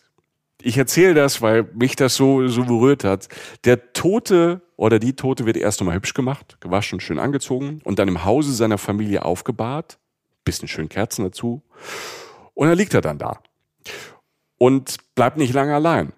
ich 0.62 0.78
erzähle 0.78 1.14
das, 1.14 1.42
weil 1.42 1.64
mich 1.74 1.96
das 1.96 2.14
so, 2.14 2.46
so 2.48 2.64
berührt 2.64 3.04
hat. 3.04 3.28
Der 3.64 3.92
Tote 3.92 4.62
oder 4.76 4.98
die 4.98 5.14
Tote 5.14 5.46
wird 5.46 5.56
erst 5.56 5.80
nochmal 5.80 5.96
hübsch 5.96 6.14
gemacht, 6.14 6.58
gewaschen, 6.60 7.00
schön 7.00 7.18
angezogen 7.18 7.80
und 7.84 7.98
dann 7.98 8.08
im 8.08 8.24
Hause 8.24 8.52
seiner 8.52 8.78
Familie 8.78 9.24
aufgebahrt. 9.24 9.98
Bisschen 10.44 10.68
schön 10.68 10.88
Kerzen 10.88 11.24
dazu. 11.24 11.62
Und 12.54 12.68
dann 12.68 12.76
liegt 12.76 12.94
er 12.94 13.00
dann 13.00 13.18
da. 13.18 13.40
Und 14.58 14.96
bleibt 15.14 15.36
nicht 15.36 15.52
lange 15.52 15.74
allein. 15.74 16.12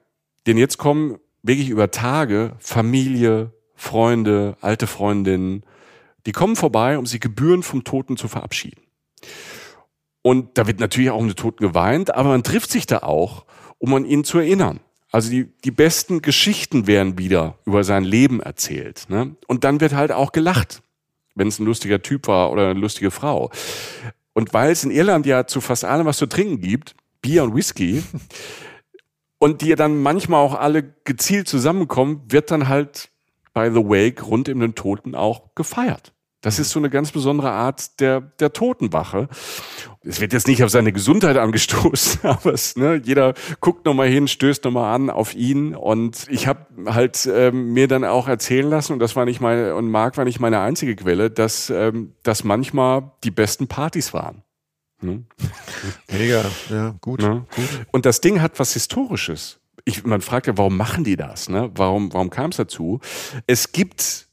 Denn 0.46 0.58
jetzt 0.58 0.78
kommen 0.78 1.18
wirklich 1.42 1.68
über 1.68 1.90
Tage 1.90 2.54
Familie, 2.58 3.52
Freunde, 3.74 4.56
alte 4.60 4.86
Freundinnen, 4.86 5.64
die 6.26 6.32
kommen 6.32 6.56
vorbei, 6.56 6.98
um 6.98 7.06
sie 7.06 7.20
gebührend 7.20 7.64
vom 7.64 7.84
Toten 7.84 8.16
zu 8.16 8.26
verabschieden. 8.28 8.85
Und 10.22 10.58
da 10.58 10.66
wird 10.66 10.80
natürlich 10.80 11.10
auch 11.10 11.20
um 11.20 11.28
den 11.28 11.36
Toten 11.36 11.64
geweint, 11.64 12.14
aber 12.14 12.30
man 12.30 12.42
trifft 12.42 12.70
sich 12.70 12.86
da 12.86 12.98
auch, 12.98 13.44
um 13.78 13.94
an 13.94 14.04
ihn 14.04 14.24
zu 14.24 14.38
erinnern. 14.38 14.80
Also 15.12 15.30
die, 15.30 15.44
die 15.64 15.70
besten 15.70 16.20
Geschichten 16.20 16.86
werden 16.86 17.16
wieder 17.16 17.58
über 17.64 17.84
sein 17.84 18.04
Leben 18.04 18.40
erzählt. 18.40 19.06
Ne? 19.08 19.36
Und 19.46 19.64
dann 19.64 19.80
wird 19.80 19.94
halt 19.94 20.12
auch 20.12 20.32
gelacht, 20.32 20.82
wenn 21.36 21.48
es 21.48 21.58
ein 21.58 21.64
lustiger 21.64 22.02
Typ 22.02 22.26
war 22.26 22.50
oder 22.50 22.70
eine 22.70 22.80
lustige 22.80 23.10
Frau. 23.10 23.50
Und 24.32 24.52
weil 24.52 24.72
es 24.72 24.84
in 24.84 24.90
Irland 24.90 25.26
ja 25.26 25.46
zu 25.46 25.60
fast 25.60 25.84
allem 25.84 26.06
was 26.06 26.18
zu 26.18 26.26
trinken 26.26 26.60
gibt, 26.60 26.96
Bier 27.22 27.44
und 27.44 27.54
Whisky, 27.54 28.02
und 29.38 29.62
die 29.62 29.74
dann 29.76 30.02
manchmal 30.02 30.40
auch 30.40 30.54
alle 30.54 30.82
gezielt 31.04 31.48
zusammenkommen, 31.48 32.22
wird 32.28 32.50
dann 32.50 32.68
halt 32.68 33.10
bei 33.52 33.70
The 33.70 33.84
Wake 33.84 34.26
rund 34.26 34.48
um 34.48 34.60
den 34.60 34.74
Toten 34.74 35.14
auch 35.14 35.54
gefeiert. 35.54 36.12
Das 36.46 36.60
ist 36.60 36.70
so 36.70 36.78
eine 36.78 36.90
ganz 36.90 37.10
besondere 37.10 37.50
Art 37.50 37.98
der, 37.98 38.20
der 38.20 38.52
Totenwache. 38.52 39.28
Es 40.04 40.20
wird 40.20 40.32
jetzt 40.32 40.46
nicht 40.46 40.62
auf 40.62 40.70
seine 40.70 40.92
Gesundheit 40.92 41.38
angestoßen, 41.38 42.20
aber 42.22 42.52
es, 42.52 42.76
ne, 42.76 43.02
jeder 43.04 43.34
guckt 43.60 43.84
nochmal 43.84 44.06
hin, 44.06 44.28
stößt 44.28 44.62
nochmal 44.62 44.94
an 44.94 45.10
auf 45.10 45.34
ihn. 45.34 45.74
Und 45.74 46.24
ich 46.30 46.46
habe 46.46 46.60
halt 46.86 47.28
ähm, 47.28 47.72
mir 47.72 47.88
dann 47.88 48.04
auch 48.04 48.28
erzählen 48.28 48.70
lassen, 48.70 48.92
und 48.92 49.00
das 49.00 49.16
war 49.16 49.24
nicht 49.24 49.40
meine, 49.40 49.74
und 49.74 49.90
Marc 49.90 50.18
war 50.18 50.24
nicht 50.24 50.38
meine 50.38 50.60
einzige 50.60 50.94
Quelle, 50.94 51.32
dass 51.32 51.68
ähm, 51.68 52.12
das 52.22 52.44
manchmal 52.44 53.10
die 53.24 53.32
besten 53.32 53.66
Partys 53.66 54.14
waren. 54.14 54.44
Ne? 55.00 55.24
Mega, 56.12 56.44
ja, 56.70 56.94
gut, 57.00 57.22
ne? 57.22 57.44
gut. 57.56 57.86
Und 57.90 58.06
das 58.06 58.20
Ding 58.20 58.40
hat 58.40 58.60
was 58.60 58.72
Historisches. 58.72 59.58
Ich, 59.84 60.04
man 60.04 60.20
fragt 60.20 60.46
ja, 60.46 60.56
warum 60.56 60.76
machen 60.76 61.02
die 61.02 61.16
das? 61.16 61.48
Ne? 61.48 61.72
Warum, 61.74 62.12
warum 62.12 62.30
kam 62.30 62.50
es 62.50 62.56
dazu? 62.56 63.00
Es 63.48 63.72
gibt 63.72 64.25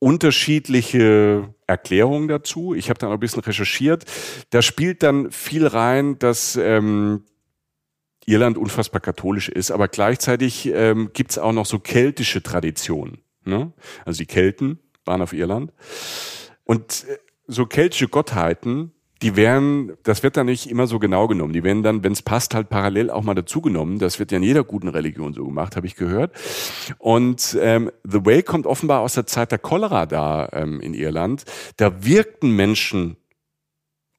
unterschiedliche 0.00 1.54
Erklärungen 1.68 2.26
dazu. 2.26 2.74
Ich 2.74 2.90
habe 2.90 2.98
dann 2.98 3.12
ein 3.12 3.20
bisschen 3.20 3.42
recherchiert. 3.42 4.04
Da 4.50 4.62
spielt 4.62 5.04
dann 5.04 5.30
viel 5.30 5.66
rein, 5.66 6.18
dass 6.18 6.56
ähm, 6.56 7.24
Irland 8.26 8.58
unfassbar 8.58 9.00
katholisch 9.00 9.48
ist, 9.48 9.70
aber 9.70 9.88
gleichzeitig 9.88 10.66
ähm, 10.66 11.10
gibt 11.12 11.32
es 11.32 11.38
auch 11.38 11.52
noch 11.52 11.66
so 11.66 11.78
keltische 11.78 12.42
Traditionen. 12.42 13.18
Ne? 13.44 13.72
Also 14.04 14.18
die 14.18 14.26
Kelten 14.26 14.80
waren 15.04 15.22
auf 15.22 15.32
Irland. 15.32 15.72
Und 16.64 17.04
äh, 17.08 17.18
so 17.46 17.66
keltische 17.66 18.08
Gottheiten 18.08 18.92
die 19.22 19.36
werden, 19.36 19.92
das 20.02 20.22
wird 20.22 20.36
dann 20.36 20.46
nicht 20.46 20.70
immer 20.70 20.86
so 20.86 20.98
genau 20.98 21.28
genommen. 21.28 21.52
Die 21.52 21.62
werden 21.62 21.82
dann, 21.82 22.02
wenn 22.02 22.12
es 22.12 22.22
passt, 22.22 22.54
halt 22.54 22.70
parallel 22.70 23.10
auch 23.10 23.22
mal 23.22 23.34
dazugenommen. 23.34 23.98
Das 23.98 24.18
wird 24.18 24.32
ja 24.32 24.38
in 24.38 24.42
jeder 24.42 24.64
guten 24.64 24.88
Religion 24.88 25.34
so 25.34 25.44
gemacht, 25.44 25.76
habe 25.76 25.86
ich 25.86 25.94
gehört. 25.94 26.32
Und 26.98 27.56
ähm, 27.60 27.90
The 28.04 28.24
Way 28.24 28.42
kommt 28.42 28.66
offenbar 28.66 29.00
aus 29.00 29.14
der 29.14 29.26
Zeit 29.26 29.52
der 29.52 29.58
Cholera 29.58 30.06
da 30.06 30.48
ähm, 30.52 30.80
in 30.80 30.94
Irland. 30.94 31.44
Da 31.76 32.04
wirkten 32.04 32.56
Menschen 32.56 33.16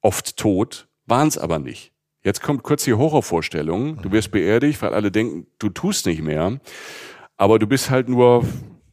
oft 0.01 0.37
tot, 0.37 0.87
waren 1.07 1.27
es 1.27 1.37
aber 1.37 1.57
nicht. 1.57 1.91
Jetzt 2.23 2.43
kommt 2.43 2.61
kurz 2.61 2.83
die 2.83 2.93
Horrorvorstellung. 2.93 3.99
Du 4.03 4.11
wirst 4.11 4.29
beerdigt, 4.29 4.83
weil 4.83 4.93
alle 4.93 5.11
denken, 5.11 5.47
du 5.57 5.69
tust 5.69 6.05
nicht 6.05 6.21
mehr. 6.21 6.59
Aber 7.37 7.57
du 7.57 7.65
bist 7.65 7.89
halt 7.89 8.07
nur 8.07 8.45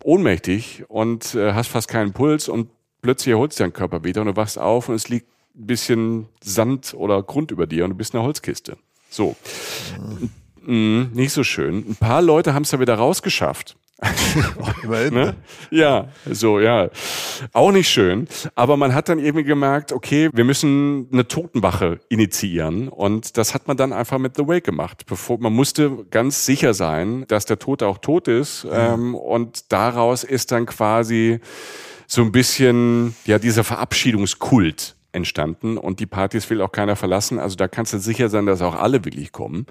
ohnmächtig 0.03 0.85
und 0.89 1.35
äh, 1.35 1.53
hast 1.53 1.69
fast 1.69 1.89
keinen 1.89 2.15
Puls 2.15 2.49
und 2.49 2.71
plötzlich 3.03 3.33
erholst 3.33 3.61
dein 3.61 3.75
Körper 3.75 4.05
wieder 4.05 4.23
und 4.23 4.29
du 4.29 4.37
wachst 4.37 4.59
auf 4.59 4.89
und 4.89 4.95
es 4.95 5.11
liegt 5.11 5.27
bisschen 5.67 6.27
Sand 6.43 6.95
oder 6.95 7.23
Grund 7.23 7.51
über 7.51 7.67
dir 7.67 7.85
und 7.85 7.91
du 7.91 7.97
bist 7.97 8.15
eine 8.15 8.25
Holzkiste. 8.25 8.77
So. 9.11 9.37
Mhm, 10.63 11.11
nicht 11.15 11.33
so 11.33 11.45
schön. 11.45 11.85
Ein 11.89 11.97
paar 11.97 12.23
Leute 12.23 12.55
haben 12.55 12.63
es 12.63 12.71
da 12.71 12.81
wieder 12.81 12.95
rausgeschafft. 12.95 13.77
Ne? 15.11 15.35
Ja, 15.71 16.09
so, 16.31 16.61
ja. 16.61 16.89
Auch 17.53 17.73
nicht 17.73 17.89
schön. 17.89 18.29
Aber 18.55 18.77
man 18.77 18.95
hat 18.95 19.09
dann 19.09 19.19
irgendwie 19.19 19.45
gemerkt, 19.45 19.93
okay, 19.93 20.31
wir 20.33 20.45
müssen 20.45 21.09
eine 21.13 21.27
Totenwache 21.27 22.01
initiieren. 22.09 22.89
Und 22.89 23.37
das 23.37 23.55
hat 23.55 23.67
man 23.67 23.77
dann 23.77 23.93
einfach 23.93 24.19
mit 24.19 24.37
The 24.37 24.47
Wake 24.47 24.65
gemacht. 24.65 25.05
Bevor, 25.07 25.39
man 25.39 25.53
musste 25.53 26.07
ganz 26.11 26.45
sicher 26.45 26.75
sein, 26.75 27.25
dass 27.29 27.45
der 27.45 27.59
Tote 27.59 27.87
auch 27.87 27.99
tot 27.99 28.29
ist. 28.29 28.65
Ja. 28.65 28.95
Ähm, 28.95 29.15
und 29.15 29.73
daraus 29.73 30.25
ist 30.25 30.53
dann 30.53 30.67
quasi 30.67 31.41
so 32.07 32.23
ein 32.23 32.33
bisschen, 32.33 33.15
ja, 33.25 33.39
dieser 33.39 33.65
Verabschiedungskult 33.65 34.97
entstanden 35.13 35.79
und 35.79 36.01
die 36.01 36.07
Partys 36.07 36.49
will 36.51 36.61
auch 36.63 36.73
keiner 36.73 36.97
verlassen. 36.97 37.39
Also 37.39 37.57
da 37.57 37.69
kannst 37.69 37.93
du 37.93 37.99
sicher 37.99 38.29
sein, 38.29 38.47
dass 38.47 38.63
auch 38.63 38.75
alle 38.75 39.05
wirklich 39.05 39.33
kommen. 39.33 39.67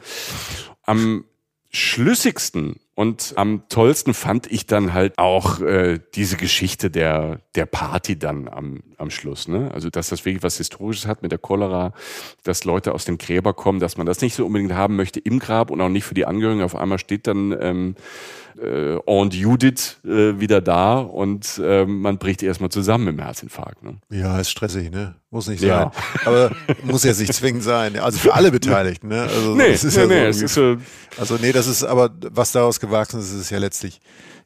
Am 0.84 1.26
schlüssigsten 1.70 2.80
und 2.96 3.34
am 3.36 3.68
tollsten 3.70 4.14
fand 4.16 4.52
ich 4.52 4.66
dann 4.66 4.94
halt 4.94 5.20
auch 5.20 5.60
äh, 5.60 6.00
diese 6.16 6.38
Geschichte 6.38 6.90
der, 6.90 7.42
der 7.56 7.66
Party 7.68 8.18
dann 8.18 8.48
am, 8.48 8.82
am 8.98 9.12
Schluss. 9.12 9.48
Ne? 9.48 9.70
Also, 9.72 9.90
dass 9.90 10.10
das 10.10 10.26
wirklich 10.26 10.42
was 10.42 10.58
Historisches 10.58 11.06
hat 11.06 11.22
mit 11.22 11.32
der 11.32 11.38
Cholera, 11.38 11.94
dass 12.44 12.64
Leute 12.64 12.94
aus 12.94 13.06
dem 13.06 13.20
Gräber 13.20 13.54
kommen, 13.54 13.80
dass 13.80 13.98
man 13.98 14.08
das 14.08 14.22
nicht 14.22 14.34
so 14.34 14.46
unbedingt 14.46 14.74
haben 14.74 14.96
möchte 14.96 15.20
im 15.20 15.38
Grab 15.38 15.70
und 15.70 15.80
auch 15.82 15.90
nicht 15.90 16.06
für 16.06 16.16
die 16.16 16.26
Angehörigen. 16.26 16.64
Auf 16.64 16.76
einmal 16.76 16.98
steht 16.98 17.28
dann 17.28 17.56
ähm, 17.60 17.96
äh, 18.62 18.98
Aunt 19.06 19.34
Judith 19.34 19.98
äh, 20.06 20.40
wieder 20.40 20.62
da 20.62 21.00
und 21.00 21.60
äh, 21.64 21.86
man 21.86 22.18
bricht 22.18 22.44
erstmal 22.44 22.70
zusammen 22.70 23.08
im 23.08 23.20
Herzinfarkt. 23.20 23.84
Ne? 23.84 23.98
Ja, 24.10 24.40
ist 24.40 24.50
stressig, 24.50 24.92
ne? 24.92 25.16
Muss 25.30 25.48
nicht 25.48 25.60
sein. 25.60 25.70
Ja. 25.70 25.92
Aber 26.26 26.52
muss 26.84 27.04
jetzt 27.04 27.20
nicht 27.20 27.34
zwingend 27.34 27.64
sein. 27.64 28.00
Also 28.00 28.18
für 28.20 28.34
alle 28.34 28.52
Beteiligten, 28.52 29.10
ne? 29.10 29.24
Also 29.24 29.56
nee, 29.56 29.72
das 29.72 29.84
ist 29.84 29.96
nee, 29.96 30.02
ja 30.02 30.08
nee, 30.08 30.22
so 30.24 30.28
es 30.30 30.42
ist 30.42 30.54
so 30.54 30.78
also 31.18 31.38
nee, 31.42 31.52
das 31.52 31.68
ist 31.68 31.84
aber, 31.84 32.12
was 32.32 32.52
daraus 32.52 32.80
gewachsen 32.80 33.20
ist, 33.20 33.34
ist 33.34 33.50
ja 33.50 33.58
letztlich 33.58 34.00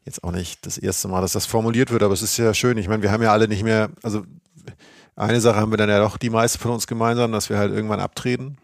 jetzt 0.05 0.23
auch 0.23 0.31
nicht 0.31 0.65
das 0.65 0.77
erste 0.77 1.07
Mal, 1.07 1.21
dass 1.21 1.33
das 1.33 1.45
formuliert 1.45 1.91
wird, 1.91 2.03
aber 2.03 2.13
es 2.13 2.21
ist 2.21 2.37
ja 2.37 2.53
schön. 2.53 2.77
Ich 2.77 2.87
meine, 2.87 3.03
wir 3.03 3.11
haben 3.11 3.21
ja 3.21 3.31
alle 3.31 3.47
nicht 3.47 3.63
mehr, 3.63 3.89
also 4.01 4.23
eine 5.15 5.41
Sache 5.41 5.57
haben 5.57 5.71
wir 5.71 5.77
dann 5.77 5.89
ja 5.89 5.99
doch 5.99 6.17
die 6.17 6.29
meisten 6.29 6.59
von 6.59 6.71
uns 6.71 6.87
gemeinsam, 6.87 7.31
dass 7.31 7.49
wir 7.49 7.57
halt 7.57 7.71
irgendwann 7.73 7.99
abtreten. 7.99 8.57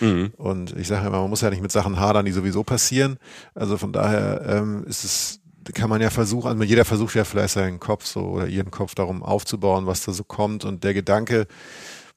Mhm. 0.00 0.32
Und 0.36 0.76
ich 0.76 0.88
sage 0.88 1.06
immer, 1.06 1.20
man 1.20 1.30
muss 1.30 1.40
ja 1.40 1.50
nicht 1.50 1.62
mit 1.62 1.72
Sachen 1.72 1.98
hadern, 1.98 2.24
die 2.24 2.32
sowieso 2.32 2.64
passieren. 2.64 3.18
Also 3.54 3.78
von 3.78 3.92
daher 3.92 4.42
ähm, 4.46 4.84
ist 4.86 5.04
es, 5.04 5.40
kann 5.74 5.90
man 5.90 6.00
ja 6.00 6.10
versuchen, 6.10 6.48
also 6.48 6.62
jeder 6.62 6.84
versucht 6.84 7.14
ja 7.14 7.24
vielleicht 7.24 7.54
seinen 7.54 7.80
Kopf 7.80 8.06
so 8.06 8.20
oder 8.20 8.46
ihren 8.46 8.70
Kopf 8.70 8.94
darum 8.94 9.22
aufzubauen, 9.22 9.86
was 9.86 10.04
da 10.04 10.12
so 10.12 10.24
kommt. 10.24 10.64
Und 10.64 10.84
der 10.84 10.94
Gedanke, 10.94 11.46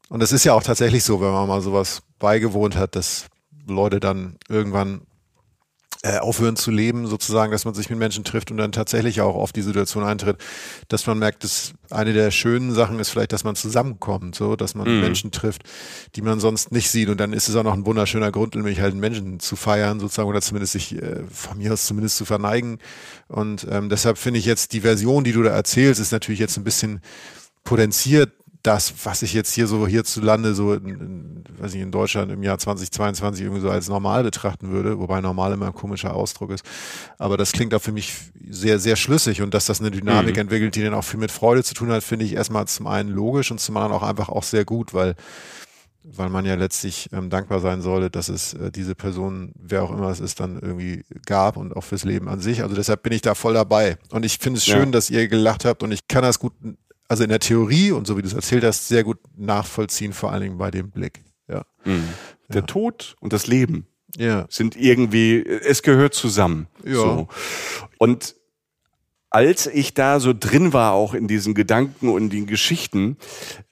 und 0.09 0.21
das 0.21 0.31
ist 0.31 0.43
ja 0.43 0.53
auch 0.53 0.63
tatsächlich 0.63 1.03
so, 1.03 1.21
wenn 1.21 1.31
man 1.31 1.47
mal 1.47 1.61
sowas 1.61 2.01
beigewohnt 2.19 2.75
hat, 2.75 2.95
dass 2.95 3.27
Leute 3.67 3.99
dann 3.99 4.37
irgendwann 4.47 5.01
äh, 6.01 6.17
aufhören 6.17 6.55
zu 6.55 6.71
leben, 6.71 7.07
sozusagen, 7.07 7.51
dass 7.51 7.65
man 7.65 7.73
sich 7.73 7.89
mit 7.89 7.99
Menschen 7.99 8.23
trifft 8.23 8.51
und 8.51 8.57
dann 8.57 8.71
tatsächlich 8.71 9.19
auch 9.19 9.35
auf 9.35 9.51
die 9.51 9.61
Situation 9.61 10.03
eintritt, 10.05 10.37
dass 10.87 11.05
man 11.05 11.19
merkt, 11.19 11.43
dass 11.43 11.73
eine 11.89 12.13
der 12.13 12.31
schönen 12.31 12.71
Sachen 12.73 12.99
ist 12.99 13.09
vielleicht, 13.09 13.33
dass 13.33 13.43
man 13.43 13.57
zusammenkommt, 13.57 14.35
so, 14.35 14.55
dass 14.55 14.75
man 14.75 14.87
mhm. 14.87 15.01
Menschen 15.01 15.31
trifft, 15.31 15.63
die 16.15 16.21
man 16.21 16.39
sonst 16.39 16.71
nicht 16.71 16.89
sieht 16.89 17.09
und 17.09 17.19
dann 17.19 17.33
ist 17.33 17.49
es 17.49 17.55
auch 17.57 17.63
noch 17.63 17.73
ein 17.73 17.85
wunderschöner 17.85 18.31
Grund, 18.31 18.55
nämlich 18.55 18.79
halt 18.79 18.91
einen 18.91 19.01
Menschen 19.01 19.41
zu 19.41 19.57
feiern, 19.57 19.99
sozusagen, 19.99 20.29
oder 20.29 20.41
zumindest 20.41 20.71
sich 20.71 20.95
äh, 20.95 21.23
von 21.29 21.57
mir 21.57 21.73
aus 21.73 21.85
zumindest 21.85 22.15
zu 22.15 22.23
verneigen 22.23 22.79
und 23.27 23.67
ähm, 23.69 23.89
deshalb 23.89 24.17
finde 24.17 24.39
ich 24.39 24.45
jetzt 24.45 24.71
die 24.71 24.81
Version, 24.81 25.25
die 25.25 25.33
du 25.33 25.43
da 25.43 25.49
erzählst, 25.49 25.99
ist 25.99 26.13
natürlich 26.13 26.39
jetzt 26.39 26.55
ein 26.55 26.63
bisschen 26.63 27.01
potenziert 27.65 28.31
das, 28.63 28.93
was 29.05 29.21
ich 29.21 29.33
jetzt 29.33 29.53
hier 29.53 29.67
so 29.67 29.87
hierzulande 29.87 30.53
so, 30.53 30.73
in, 30.73 30.87
in, 30.87 31.43
weiß 31.57 31.73
ich, 31.75 31.81
in 31.81 31.91
Deutschland 31.91 32.31
im 32.31 32.43
Jahr 32.43 32.57
2022 32.57 33.43
irgendwie 33.43 33.61
so 33.61 33.69
als 33.69 33.87
normal 33.87 34.23
betrachten 34.23 34.69
würde, 34.69 34.99
wobei 34.99 35.21
normal 35.21 35.53
immer 35.53 35.67
ein 35.67 35.73
komischer 35.73 36.13
Ausdruck 36.13 36.51
ist. 36.51 36.65
Aber 37.17 37.37
das 37.37 37.53
klingt 37.53 37.73
auch 37.73 37.81
für 37.81 37.93
mich 37.93 38.13
sehr, 38.49 38.79
sehr 38.79 38.97
schlüssig 38.97 39.41
und 39.41 39.53
dass 39.53 39.65
das 39.65 39.79
eine 39.79 39.91
Dynamik 39.91 40.35
mhm. 40.35 40.41
entwickelt, 40.41 40.75
die 40.75 40.83
dann 40.83 40.93
auch 40.93 41.03
viel 41.03 41.19
mit 41.19 41.31
Freude 41.31 41.63
zu 41.63 41.73
tun 41.73 41.91
hat, 41.91 42.03
finde 42.03 42.25
ich 42.25 42.33
erstmal 42.33 42.67
zum 42.67 42.87
einen 42.87 43.09
logisch 43.09 43.49
und 43.49 43.59
zum 43.59 43.77
anderen 43.77 43.93
auch 43.93 44.03
einfach 44.03 44.27
auch 44.29 44.43
sehr 44.43 44.65
gut, 44.65 44.93
weil 44.93 45.15
weil 46.03 46.29
man 46.29 46.45
ja 46.45 46.55
letztlich 46.55 47.09
ähm, 47.11 47.29
dankbar 47.29 47.59
sein 47.59 47.81
sollte, 47.81 48.09
dass 48.09 48.29
es 48.29 48.53
äh, 48.53 48.71
diese 48.71 48.95
Person, 48.95 49.51
wer 49.59 49.83
auch 49.83 49.91
immer 49.91 50.09
es 50.09 50.19
ist, 50.19 50.39
dann 50.39 50.57
irgendwie 50.59 51.03
gab 51.25 51.57
und 51.57 51.75
auch 51.75 51.83
fürs 51.83 52.03
Leben 52.03 52.29
an 52.29 52.39
sich. 52.39 52.63
Also 52.63 52.73
deshalb 52.73 53.03
bin 53.03 53.11
ich 53.11 53.21
da 53.21 53.35
voll 53.35 53.53
dabei. 53.53 53.97
Und 54.11 54.25
ich 54.25 54.37
finde 54.39 54.57
es 54.57 54.65
schön, 54.65 54.85
ja. 54.85 54.91
dass 54.91 55.09
ihr 55.09 55.27
gelacht 55.27 55.65
habt 55.65 55.83
und 55.83 55.91
ich 55.91 56.07
kann 56.07 56.23
das 56.23 56.39
gut 56.39 56.53
also 57.09 57.23
in 57.23 57.29
der 57.29 57.39
Theorie 57.39 57.91
und 57.91 58.07
so 58.07 58.15
wie 58.15 58.21
du 58.21 58.27
es 58.27 58.33
erzählt 58.33 58.63
hast, 58.63 58.87
sehr 58.87 59.03
gut 59.03 59.17
nachvollziehen, 59.35 60.13
vor 60.13 60.31
allen 60.31 60.43
Dingen 60.43 60.57
bei 60.57 60.71
dem 60.71 60.91
Blick. 60.91 61.23
Ja. 61.49 61.65
Mhm. 61.83 62.07
Der 62.47 62.61
ja. 62.61 62.67
Tod 62.67 63.15
und 63.19 63.33
das 63.33 63.47
Leben 63.47 63.87
ja. 64.15 64.45
sind 64.49 64.77
irgendwie, 64.77 65.43
es 65.43 65.81
gehört 65.81 66.13
zusammen. 66.13 66.67
Ja. 66.85 66.93
So. 66.93 67.27
Und 67.97 68.35
als 69.31 69.67
ich 69.67 69.93
da 69.93 70.19
so 70.19 70.33
drin 70.33 70.73
war, 70.73 70.93
auch 70.93 71.13
in 71.13 71.27
diesen 71.27 71.53
Gedanken 71.53 72.09
und 72.09 72.31
den 72.31 72.47
Geschichten, 72.47 73.17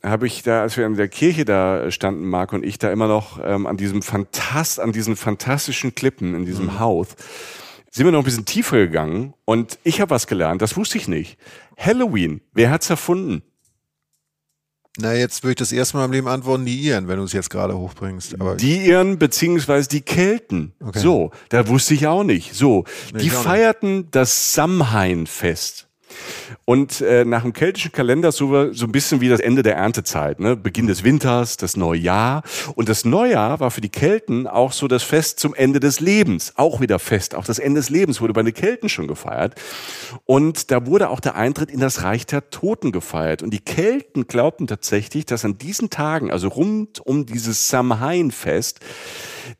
habe 0.03 0.27
ich 0.27 0.43
da, 0.43 0.61
als 0.61 0.77
wir 0.77 0.85
in 0.85 0.95
der 0.95 1.07
Kirche 1.07 1.45
da 1.45 1.89
standen, 1.89 2.27
Marc 2.29 2.53
und 2.53 2.63
ich, 2.63 2.77
da 2.77 2.91
immer 2.91 3.07
noch 3.07 3.39
ähm, 3.43 3.65
an 3.65 3.77
diesem 3.77 4.01
Fantast, 4.01 4.79
an 4.79 4.91
diesen 4.91 5.15
fantastischen 5.15 5.95
Klippen 5.95 6.35
in 6.35 6.45
diesem 6.45 6.65
mhm. 6.65 6.79
Haus, 6.79 7.09
sind 7.89 8.05
wir 8.05 8.11
noch 8.11 8.19
ein 8.19 8.25
bisschen 8.25 8.45
tiefer 8.45 8.77
gegangen 8.77 9.33
und 9.45 9.79
ich 9.83 10.01
habe 10.01 10.11
was 10.11 10.27
gelernt, 10.27 10.61
das 10.61 10.77
wusste 10.77 10.97
ich 10.97 11.07
nicht. 11.07 11.37
Halloween, 11.77 12.41
wer 12.53 12.71
hat's 12.71 12.89
erfunden? 12.89 13.43
Na, 14.99 15.13
jetzt 15.13 15.43
würde 15.43 15.51
ich 15.51 15.57
das 15.57 15.71
erste 15.71 15.95
Mal 15.97 16.05
im 16.05 16.11
Leben 16.11 16.27
antworten, 16.27 16.65
die 16.65 16.75
Iren, 16.81 17.07
wenn 17.07 17.17
du 17.17 17.23
es 17.23 17.33
jetzt 17.33 17.51
gerade 17.51 17.77
hochbringst. 17.77 18.41
Aber 18.41 18.55
die 18.55 18.87
Iren 18.87 19.19
beziehungsweise 19.19 19.87
die 19.87 20.01
Kelten. 20.01 20.73
Okay. 20.83 20.97
So, 20.97 21.31
da 21.49 21.67
wusste 21.67 21.93
ich 21.93 22.07
auch 22.07 22.23
nicht. 22.23 22.55
So, 22.55 22.83
nee, 23.13 23.19
die 23.19 23.29
feierten 23.29 23.97
nicht. 23.99 24.15
das 24.15 24.55
Samhain-Fest. 24.55 25.86
Und 26.65 27.01
äh, 27.01 27.25
nach 27.25 27.43
dem 27.43 27.53
keltischen 27.53 27.91
Kalender 27.91 28.31
so, 28.31 28.73
so 28.73 28.85
ein 28.85 28.91
bisschen 28.91 29.21
wie 29.21 29.29
das 29.29 29.39
Ende 29.39 29.63
der 29.63 29.75
Erntezeit, 29.75 30.39
ne? 30.39 30.55
Beginn 30.55 30.87
des 30.87 31.03
Winters, 31.03 31.57
das 31.57 31.77
neue 31.77 31.99
Jahr. 31.99 32.43
Und 32.75 32.89
das 32.89 33.05
Neujahr 33.05 33.59
war 33.59 33.71
für 33.71 33.81
die 33.81 33.89
Kelten 33.89 34.47
auch 34.47 34.71
so 34.71 34.87
das 34.87 35.03
Fest 35.03 35.39
zum 35.39 35.53
Ende 35.53 35.79
des 35.79 35.99
Lebens. 35.99 36.53
Auch 36.55 36.81
wieder 36.81 36.99
Fest. 36.99 37.35
Auch 37.35 37.45
das 37.45 37.59
Ende 37.59 37.79
des 37.79 37.89
Lebens 37.89 38.21
wurde 38.21 38.33
bei 38.33 38.43
den 38.43 38.53
Kelten 38.53 38.89
schon 38.89 39.07
gefeiert. 39.07 39.55
Und 40.25 40.71
da 40.71 40.85
wurde 40.85 41.09
auch 41.09 41.19
der 41.19 41.35
Eintritt 41.35 41.71
in 41.71 41.79
das 41.79 42.03
Reich 42.03 42.25
der 42.25 42.49
Toten 42.49 42.91
gefeiert. 42.91 43.43
Und 43.43 43.51
die 43.51 43.59
Kelten 43.59 44.27
glaubten 44.27 44.67
tatsächlich, 44.67 45.25
dass 45.25 45.45
an 45.45 45.57
diesen 45.57 45.89
Tagen, 45.89 46.31
also 46.31 46.47
rund 46.47 46.99
um 47.05 47.25
dieses 47.25 47.69
Samhain-Fest, 47.69 48.79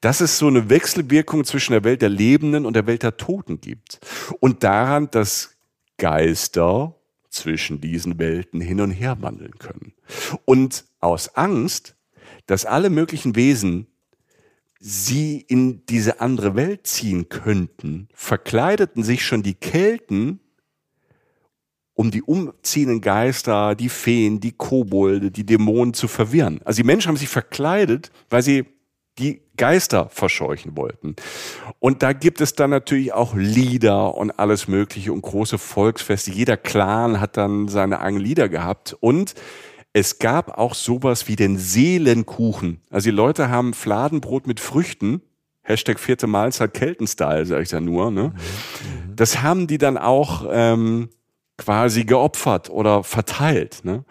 dass 0.02 0.22
es 0.22 0.38
so 0.38 0.48
eine 0.48 0.70
Wechselwirkung 0.70 1.46
zwischen 1.46 1.74
der 1.74 1.84
Welt 1.84 2.02
der 2.02 2.10
Lebenden 2.10 2.66
und 2.66 2.76
der 2.76 2.88
Welt 2.88 3.04
der 3.04 3.18
Toten 3.18 3.62
gibt. 3.62 4.00
Und 4.40 4.64
daran, 4.64 5.10
dass 5.12 5.57
Geister 5.98 6.96
zwischen 7.30 7.82
diesen 7.82 8.20
Welten 8.20 8.62
hin 8.62 8.82
und 8.82 8.92
her 8.92 9.22
wandeln 9.22 9.58
können. 9.60 9.94
Und 10.46 10.86
aus 11.00 11.36
Angst, 11.36 11.96
dass 12.46 12.66
alle 12.66 12.90
möglichen 12.90 13.36
Wesen 13.36 13.88
sie 14.80 15.42
in 15.42 15.86
diese 15.88 16.22
andere 16.22 16.56
Welt 16.56 16.88
ziehen 16.88 17.30
könnten, 17.30 18.08
verkleideten 18.14 19.04
sich 19.04 19.26
schon 19.26 19.44
die 19.44 19.56
Kelten, 19.56 20.40
um 21.94 22.12
die 22.12 22.22
umziehenden 22.22 23.02
Geister, 23.02 23.74
die 23.74 23.90
Feen, 23.90 24.40
die 24.40 24.52
Kobolde, 24.52 25.32
die 25.32 25.46
Dämonen 25.46 25.96
zu 25.96 26.08
verwirren. 26.08 26.62
Also 26.64 26.82
die 26.82 26.86
Menschen 26.86 27.10
haben 27.10 27.18
sich 27.18 27.28
verkleidet, 27.28 28.12
weil 28.30 28.44
sie 28.44 28.66
die 29.18 29.42
Geister 29.58 30.10
verscheuchen 30.10 30.78
wollten. 30.78 31.16
Und 31.80 32.04
da 32.04 32.14
gibt 32.14 32.42
es 32.42 32.56
dann 32.56 32.70
natürlich 32.70 33.14
auch 33.14 33.36
Lieder 33.36 34.16
und 34.16 34.32
alles 34.32 34.68
Mögliche 34.68 35.12
und 35.12 35.22
große 35.22 35.58
Volksfeste. 35.58 36.32
Jeder 36.32 36.58
Clan 36.58 37.20
hat 37.20 37.38
dann 37.38 37.68
seine 37.68 38.00
eigenen 38.00 38.24
Lieder 38.24 38.50
gehabt 38.50 38.96
und 39.00 39.34
es 39.94 40.20
gab 40.20 40.58
auch 40.58 40.76
sowas 40.76 41.28
wie 41.28 41.36
den 41.36 41.58
Seelenkuchen. 41.58 42.82
Also 42.92 43.10
die 43.10 43.16
Leute 43.16 43.50
haben 43.50 43.74
Fladenbrot 43.74 44.46
mit 44.46 44.60
Früchten. 44.60 45.22
Hashtag 45.64 46.00
vierte 46.00 46.28
Mahlzeit 46.28 46.74
Keltenstyle, 46.74 47.46
sage 47.46 47.64
ich 47.64 47.70
da 47.70 47.82
nur. 47.82 48.12
Ne? 48.12 48.30
Mhm. 48.30 49.16
Das 49.16 49.42
haben 49.42 49.66
die 49.66 49.80
dann 49.80 49.98
auch 49.98 50.46
ähm, 50.52 51.10
quasi 51.58 52.06
geopfert 52.06 52.70
oder 52.70 53.04
verteilt. 53.04 53.82
Ne? 53.84 54.06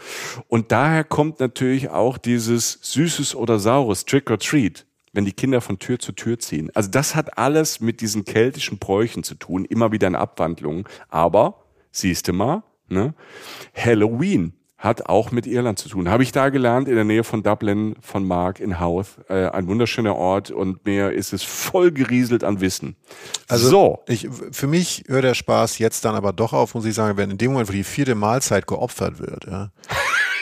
Und 0.48 0.72
daher 0.72 1.04
kommt 1.04 1.40
natürlich 1.40 1.88
auch 1.88 2.18
dieses 2.18 2.78
Süßes 2.82 3.34
oder 3.34 3.58
Saures, 3.58 4.04
Trick 4.04 4.30
or 4.30 4.38
Treat 4.38 4.86
wenn 5.16 5.24
die 5.24 5.32
Kinder 5.32 5.62
von 5.62 5.78
Tür 5.78 5.98
zu 5.98 6.12
Tür 6.12 6.38
ziehen. 6.38 6.70
Also 6.74 6.90
das 6.90 7.14
hat 7.14 7.38
alles 7.38 7.80
mit 7.80 8.02
diesen 8.02 8.26
keltischen 8.26 8.78
Bräuchen 8.78 9.22
zu 9.22 9.34
tun, 9.34 9.64
immer 9.64 9.90
wieder 9.90 10.06
in 10.06 10.14
Abwandlungen. 10.14 10.84
Aber, 11.08 11.64
siehst 11.90 12.28
du 12.28 12.34
mal, 12.34 12.62
ne? 12.88 13.14
Halloween 13.74 14.52
hat 14.76 15.06
auch 15.06 15.30
mit 15.30 15.46
Irland 15.46 15.78
zu 15.78 15.88
tun. 15.88 16.10
Habe 16.10 16.22
ich 16.22 16.32
da 16.32 16.50
gelernt, 16.50 16.86
in 16.86 16.96
der 16.96 17.04
Nähe 17.04 17.24
von 17.24 17.42
Dublin, 17.42 17.96
von 18.02 18.26
Mark 18.26 18.60
in 18.60 18.78
Howth. 18.78 19.16
Äh, 19.30 19.48
ein 19.48 19.68
wunderschöner 19.68 20.14
Ort 20.14 20.50
und 20.50 20.84
mir 20.84 21.12
ist 21.12 21.32
es 21.32 21.42
voll 21.42 21.92
gerieselt 21.92 22.44
an 22.44 22.60
Wissen. 22.60 22.94
Also 23.48 23.70
so. 23.70 23.98
ich, 24.06 24.28
für 24.52 24.66
mich 24.66 25.04
hört 25.08 25.24
der 25.24 25.34
Spaß 25.34 25.78
jetzt 25.78 26.04
dann 26.04 26.14
aber 26.14 26.34
doch 26.34 26.52
auf, 26.52 26.74
muss 26.74 26.84
ich 26.84 26.94
sagen, 26.94 27.16
wenn 27.16 27.30
in 27.30 27.38
dem 27.38 27.52
Moment, 27.52 27.70
wo 27.70 27.72
die 27.72 27.84
vierte 27.84 28.14
Mahlzeit 28.14 28.66
geopfert 28.66 29.18
wird, 29.18 29.46
ja, 29.46 29.70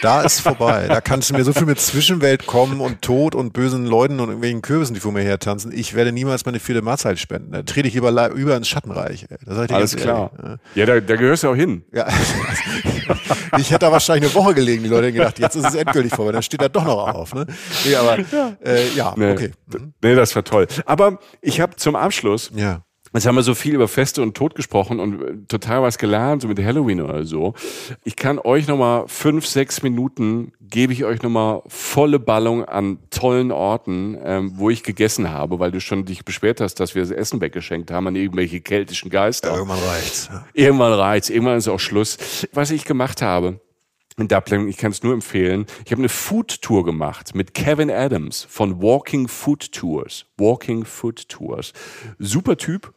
Da 0.04 0.20
ist 0.20 0.40
vorbei. 0.40 0.86
Da 0.86 1.00
kannst 1.00 1.30
du 1.30 1.34
mir 1.34 1.44
so 1.44 1.54
viel 1.54 1.64
mit 1.64 1.80
Zwischenwelt 1.80 2.44
kommen 2.44 2.80
und 2.80 3.00
Tod 3.00 3.34
und 3.34 3.54
bösen 3.54 3.86
Leuten 3.86 4.20
und 4.20 4.28
irgendwelchen 4.28 4.60
Kürbissen, 4.60 4.92
die 4.92 5.00
vor 5.00 5.12
mir 5.12 5.22
her 5.22 5.38
tanzen. 5.38 5.72
Ich 5.72 5.94
werde 5.94 6.12
niemals 6.12 6.44
meine 6.44 6.60
vierte 6.60 6.82
Mahlzeit 6.82 7.18
spenden. 7.18 7.52
Da 7.52 7.62
trete 7.62 7.88
ich 7.88 7.94
lieber 7.94 8.30
über 8.32 8.54
ins 8.54 8.68
Schattenreich. 8.68 9.26
Alles 9.46 9.96
klar. 9.96 10.30
Ehrlich. 10.36 10.60
Ja, 10.74 10.84
da, 10.84 11.00
da 11.00 11.16
gehörst 11.16 11.42
du 11.42 11.48
auch 11.48 11.56
hin. 11.56 11.84
Ja. 11.90 12.06
ich 13.56 13.70
hätte 13.70 13.86
da 13.86 13.92
wahrscheinlich 13.92 14.30
eine 14.30 14.34
Woche 14.34 14.52
gelegen, 14.52 14.82
die 14.82 14.90
Leute 14.90 15.06
hätten 15.06 15.16
gedacht, 15.16 15.38
jetzt 15.38 15.56
ist 15.56 15.64
es 15.64 15.74
endgültig 15.74 16.14
vorbei. 16.14 16.32
Dann 16.32 16.42
steht 16.42 16.60
er 16.60 16.68
doch 16.68 16.84
noch 16.84 17.08
auf. 17.14 17.32
Ne? 17.32 17.46
Nee, 17.86 17.94
aber 17.94 18.18
äh, 18.62 18.88
ja, 18.94 19.14
nee, 19.16 19.32
okay. 19.32 19.52
Nee, 20.02 20.14
das 20.14 20.36
war 20.36 20.44
toll. 20.44 20.66
Aber 20.84 21.18
ich 21.40 21.60
habe 21.60 21.76
zum 21.76 21.96
Abschluss 21.96 22.50
ja. 22.54 22.82
Jetzt 23.14 23.26
haben 23.26 23.36
wir 23.36 23.44
so 23.44 23.54
viel 23.54 23.76
über 23.76 23.86
Feste 23.86 24.22
und 24.22 24.36
Tod 24.36 24.56
gesprochen 24.56 24.98
und 24.98 25.22
äh, 25.22 25.36
total 25.46 25.82
was 25.82 25.98
gelernt, 25.98 26.42
so 26.42 26.48
mit 26.48 26.58
Halloween 26.58 27.00
oder 27.00 27.24
so. 27.24 27.54
Ich 28.02 28.16
kann 28.16 28.40
euch 28.40 28.66
nochmal 28.66 29.04
fünf, 29.06 29.46
sechs 29.46 29.84
Minuten, 29.84 30.52
gebe 30.60 30.92
ich 30.92 31.04
euch 31.04 31.22
nochmal 31.22 31.62
volle 31.68 32.18
Ballung 32.18 32.64
an 32.64 32.98
tollen 33.10 33.52
Orten, 33.52 34.18
ähm, 34.20 34.52
wo 34.56 34.68
ich 34.68 34.82
gegessen 34.82 35.30
habe, 35.30 35.60
weil 35.60 35.70
du 35.70 35.80
schon 35.80 36.04
dich 36.04 36.24
beschwert 36.24 36.60
hast, 36.60 36.80
dass 36.80 36.96
wir 36.96 37.02
das 37.02 37.12
Essen 37.12 37.40
weggeschenkt 37.40 37.92
haben 37.92 38.08
an 38.08 38.16
irgendwelche 38.16 38.60
keltischen 38.60 39.10
Geister. 39.10 39.50
Ja, 39.50 39.56
irgendwann 39.58 39.78
reicht's. 39.78 40.28
Irgendwann 40.52 40.92
reicht's, 40.92 41.30
irgendwann 41.30 41.58
ist 41.58 41.68
auch 41.68 41.78
Schluss. 41.78 42.48
Was 42.52 42.72
ich 42.72 42.84
gemacht 42.84 43.22
habe, 43.22 43.60
in 44.16 44.26
Dublin, 44.26 44.68
ich 44.68 44.76
kann 44.76 44.90
es 44.90 45.04
nur 45.04 45.12
empfehlen. 45.12 45.66
Ich 45.84 45.92
habe 45.92 46.00
eine 46.00 46.08
Food 46.08 46.62
Tour 46.62 46.84
gemacht 46.84 47.34
mit 47.34 47.54
Kevin 47.54 47.90
Adams 47.90 48.46
von 48.48 48.82
Walking 48.82 49.28
Food 49.28 49.72
Tours. 49.72 50.26
Walking 50.36 50.84
Food 50.84 51.28
Tours. 51.28 51.72
Super 52.18 52.56
Typ, 52.56 52.92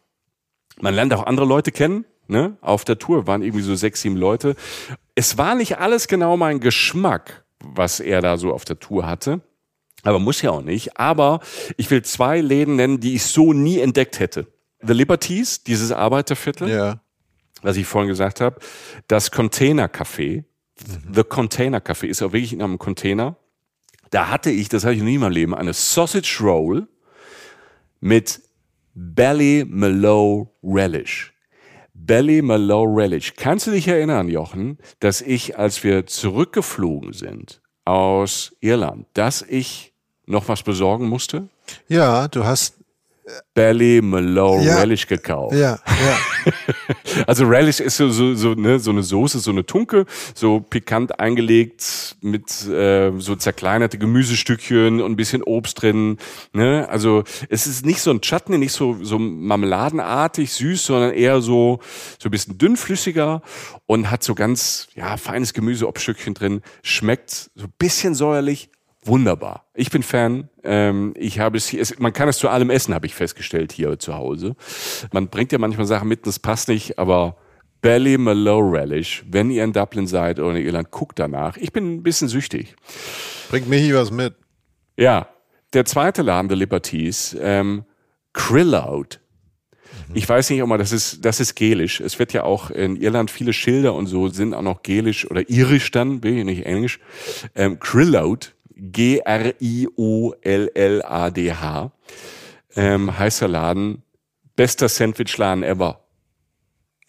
man 0.80 0.94
lernt 0.94 1.14
auch 1.14 1.26
andere 1.26 1.46
Leute 1.46 1.72
kennen. 1.72 2.06
Ne? 2.28 2.58
Auf 2.62 2.84
der 2.84 3.00
Tour 3.00 3.26
waren 3.28 3.42
irgendwie 3.42 3.64
so 3.64 3.76
sechs, 3.76 4.02
sieben 4.02 4.18
Leute. 4.18 4.56
Es 5.16 5.38
war 5.38 5.56
nicht 5.56 5.78
alles 5.78 6.08
genau 6.08 6.36
mein 6.38 6.60
Geschmack, 6.60 7.46
was 7.60 8.00
er 8.00 8.22
da 8.22 8.38
so 8.38 8.52
auf 8.54 8.66
der 8.66 8.80
Tour 8.80 9.06
hatte. 9.06 9.42
Aber 10.04 10.20
muss 10.20 10.42
ja 10.42 10.52
auch 10.52 10.62
nicht. 10.62 10.98
Aber 10.98 11.40
ich 11.78 11.90
will 11.90 12.04
zwei 12.04 12.42
Läden 12.42 12.76
nennen, 12.76 13.00
die 13.00 13.16
ich 13.16 13.24
so 13.24 13.54
nie 13.54 13.80
entdeckt 13.80 14.20
hätte. 14.20 14.48
The 14.82 14.94
Liberties, 14.94 15.64
dieses 15.64 15.92
Arbeiterviertel, 15.92 16.70
ja. 16.70 17.02
was 17.62 17.78
ich 17.78 17.88
vorhin 17.88 18.10
gesagt 18.10 18.42
habe. 18.42 18.60
Das 19.08 19.32
Container 19.32 19.88
Café. 19.88 20.44
Mhm. 20.86 21.14
The 21.14 21.24
Container 21.24 21.80
Café 21.80 22.08
ist 22.08 22.22
auch 22.22 22.34
wirklich 22.34 22.54
in 22.54 22.62
einem 22.62 22.78
Container. 22.78 23.38
Da 24.12 24.30
hatte 24.30 24.52
ich, 24.52 24.70
das 24.70 24.84
hatte 24.84 24.94
ich 24.94 25.00
noch 25.00 25.08
nie 25.08 25.16
in 25.16 25.22
meinem 25.22 25.32
Leben, 25.32 25.56
eine 25.56 25.74
Sausage 25.74 26.40
Roll 26.42 26.88
mit 28.00 28.42
Belly 29.00 29.64
Mallow 29.68 30.56
Relish. 30.64 31.32
Belly 31.94 32.42
Mallow 32.42 32.84
Relish. 32.84 33.36
Kannst 33.36 33.68
du 33.68 33.72
dich 33.72 33.88
erinnern, 33.88 34.28
Jochen, 34.28 34.80
dass 35.00 35.22
ich, 35.22 35.60
als 35.60 35.84
wir 35.84 36.08
zurückgeflogen 36.08 37.14
sind 37.14 37.62
aus 37.86 38.56
Irland, 38.60 39.06
dass 39.14 39.44
ich 39.44 39.94
noch 40.26 40.48
was 40.48 40.64
besorgen 40.64 41.08
musste? 41.08 41.48
Ja, 41.88 42.28
du 42.28 42.44
hast 42.44 42.77
Belly 43.54 44.02
Mallow 44.02 44.62
ja, 44.62 44.78
Relish 44.78 45.08
gekauft. 45.08 45.56
Ja, 45.56 45.80
ja. 45.88 46.54
also 47.28 47.46
Relish 47.46 47.80
ist 47.80 47.98
so, 47.98 48.10
so, 48.10 48.36
so, 48.36 48.54
ne, 48.54 48.80
so 48.80 48.92
eine 48.92 49.04
Soße, 49.04 49.40
so 49.40 49.52
eine 49.52 49.66
Tunke, 49.66 50.06
so 50.34 50.62
pikant 50.62 51.20
eingelegt 51.20 52.16
mit 52.22 52.66
äh, 52.68 53.12
so 53.18 53.36
zerkleinerte 53.36 53.98
Gemüsestückchen 53.98 55.02
und 55.02 55.12
ein 55.12 55.16
bisschen 55.16 55.44
Obst 55.44 55.82
drin. 55.82 56.18
Ne? 56.54 56.88
Also 56.90 57.24
es 57.50 57.68
ist 57.68 57.86
nicht 57.86 58.02
so 58.02 58.12
ein 58.12 58.22
Chutney, 58.22 58.58
nicht 58.58 58.74
so, 58.74 58.98
so 59.04 59.20
marmeladenartig 59.20 60.54
süß, 60.54 60.86
sondern 60.86 61.14
eher 61.14 61.42
so, 61.42 61.80
so 62.20 62.30
ein 62.30 62.32
bisschen 62.32 62.58
dünnflüssiger 62.58 63.42
und 63.86 64.10
hat 64.10 64.24
so 64.24 64.36
ganz 64.36 64.88
ja, 64.96 65.18
feines 65.18 65.54
Gemüse, 65.54 65.88
Obststückchen 65.88 66.34
drin. 66.34 66.62
Schmeckt 66.82 67.50
so 67.56 67.66
ein 67.66 67.74
bisschen 67.78 68.16
säuerlich, 68.16 68.70
wunderbar. 69.08 69.66
Ich 69.74 69.90
bin 69.90 70.04
Fan. 70.04 70.50
Ähm, 70.64 71.14
ich 71.18 71.40
habe 71.40 71.58
es 71.58 71.74
es, 71.74 71.98
man 72.00 72.14
kann 72.14 72.30
es 72.30 72.38
zu 72.38 72.50
allem 72.50 72.70
essen, 72.70 72.94
habe 72.94 73.06
ich 73.06 73.16
festgestellt 73.16 73.72
hier 73.72 73.98
zu 74.00 74.14
Hause. 74.16 74.56
Man 75.12 75.30
bringt 75.30 75.52
ja 75.52 75.58
manchmal 75.58 75.88
Sachen 75.88 76.08
mit, 76.08 76.28
das 76.28 76.40
passt 76.40 76.68
nicht, 76.68 77.00
aber 77.00 77.38
Belly 77.82 78.18
Mallow 78.18 78.60
Relish, 78.60 79.24
wenn 79.30 79.52
ihr 79.52 79.64
in 79.64 79.74
Dublin 79.74 80.08
seid 80.08 80.40
oder 80.40 80.56
in 80.56 80.66
Irland, 80.66 80.92
guckt 80.92 81.20
danach. 81.20 81.58
Ich 81.58 81.72
bin 81.72 81.96
ein 81.96 82.04
bisschen 82.04 82.28
süchtig. 82.28 82.76
Bringt 83.50 83.70
mir 83.70 83.78
hier 83.78 83.96
was 83.96 84.12
mit. 84.12 84.36
Ja, 84.98 85.30
der 85.74 85.86
zweite 85.86 86.22
Laden 86.22 86.48
der 86.48 86.58
Liberties, 86.58 87.38
ähm, 87.40 87.86
Krillout. 88.34 89.20
Ich 90.14 90.28
weiß 90.28 90.50
nicht, 90.50 90.62
ob 90.62 90.70
man 90.70 90.80
das 90.80 90.92
ist, 90.92 91.26
das 91.26 91.40
ist 91.40 91.56
gelisch. 91.56 92.00
Es 92.00 92.18
wird 92.18 92.34
ja 92.34 92.44
auch 92.44 92.72
in 92.72 92.96
Irland 92.96 93.30
viele 93.30 93.52
Schilder 93.54 93.94
und 93.94 94.08
so 94.08 94.30
sind 94.30 94.54
auch 94.54 94.62
noch 94.62 94.84
gelisch 94.84 95.30
oder 95.30 95.50
irisch 95.50 95.92
dann, 95.92 96.22
bin 96.22 96.38
ich 96.38 96.46
nicht 96.46 96.66
englisch. 96.66 97.00
Ähm, 97.56 97.80
Krillout 97.80 98.54
G-R-I-O-L-L-A-D-H. 98.78 99.92
Ähm, 102.76 103.18
heißer 103.18 103.48
Laden. 103.48 104.04
Bester 104.56 104.90
Sandwichladen 104.90 105.64
ever. 105.64 106.02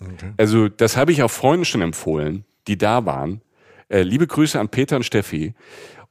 Okay. 0.01 0.33
Also, 0.37 0.69
das 0.69 0.97
habe 0.97 1.13
ich 1.13 1.23
auch 1.23 1.31
Freunden 1.31 1.65
schon 1.65 1.83
empfohlen, 1.83 2.45
die 2.67 2.79
da 2.79 3.05
waren. 3.05 3.43
Äh, 3.89 4.03
liebe 4.03 4.27
Grüße 4.27 4.59
an 4.61 4.69
Peter 4.69 4.97
und 4.97 5.05
Steffi. 5.05 5.55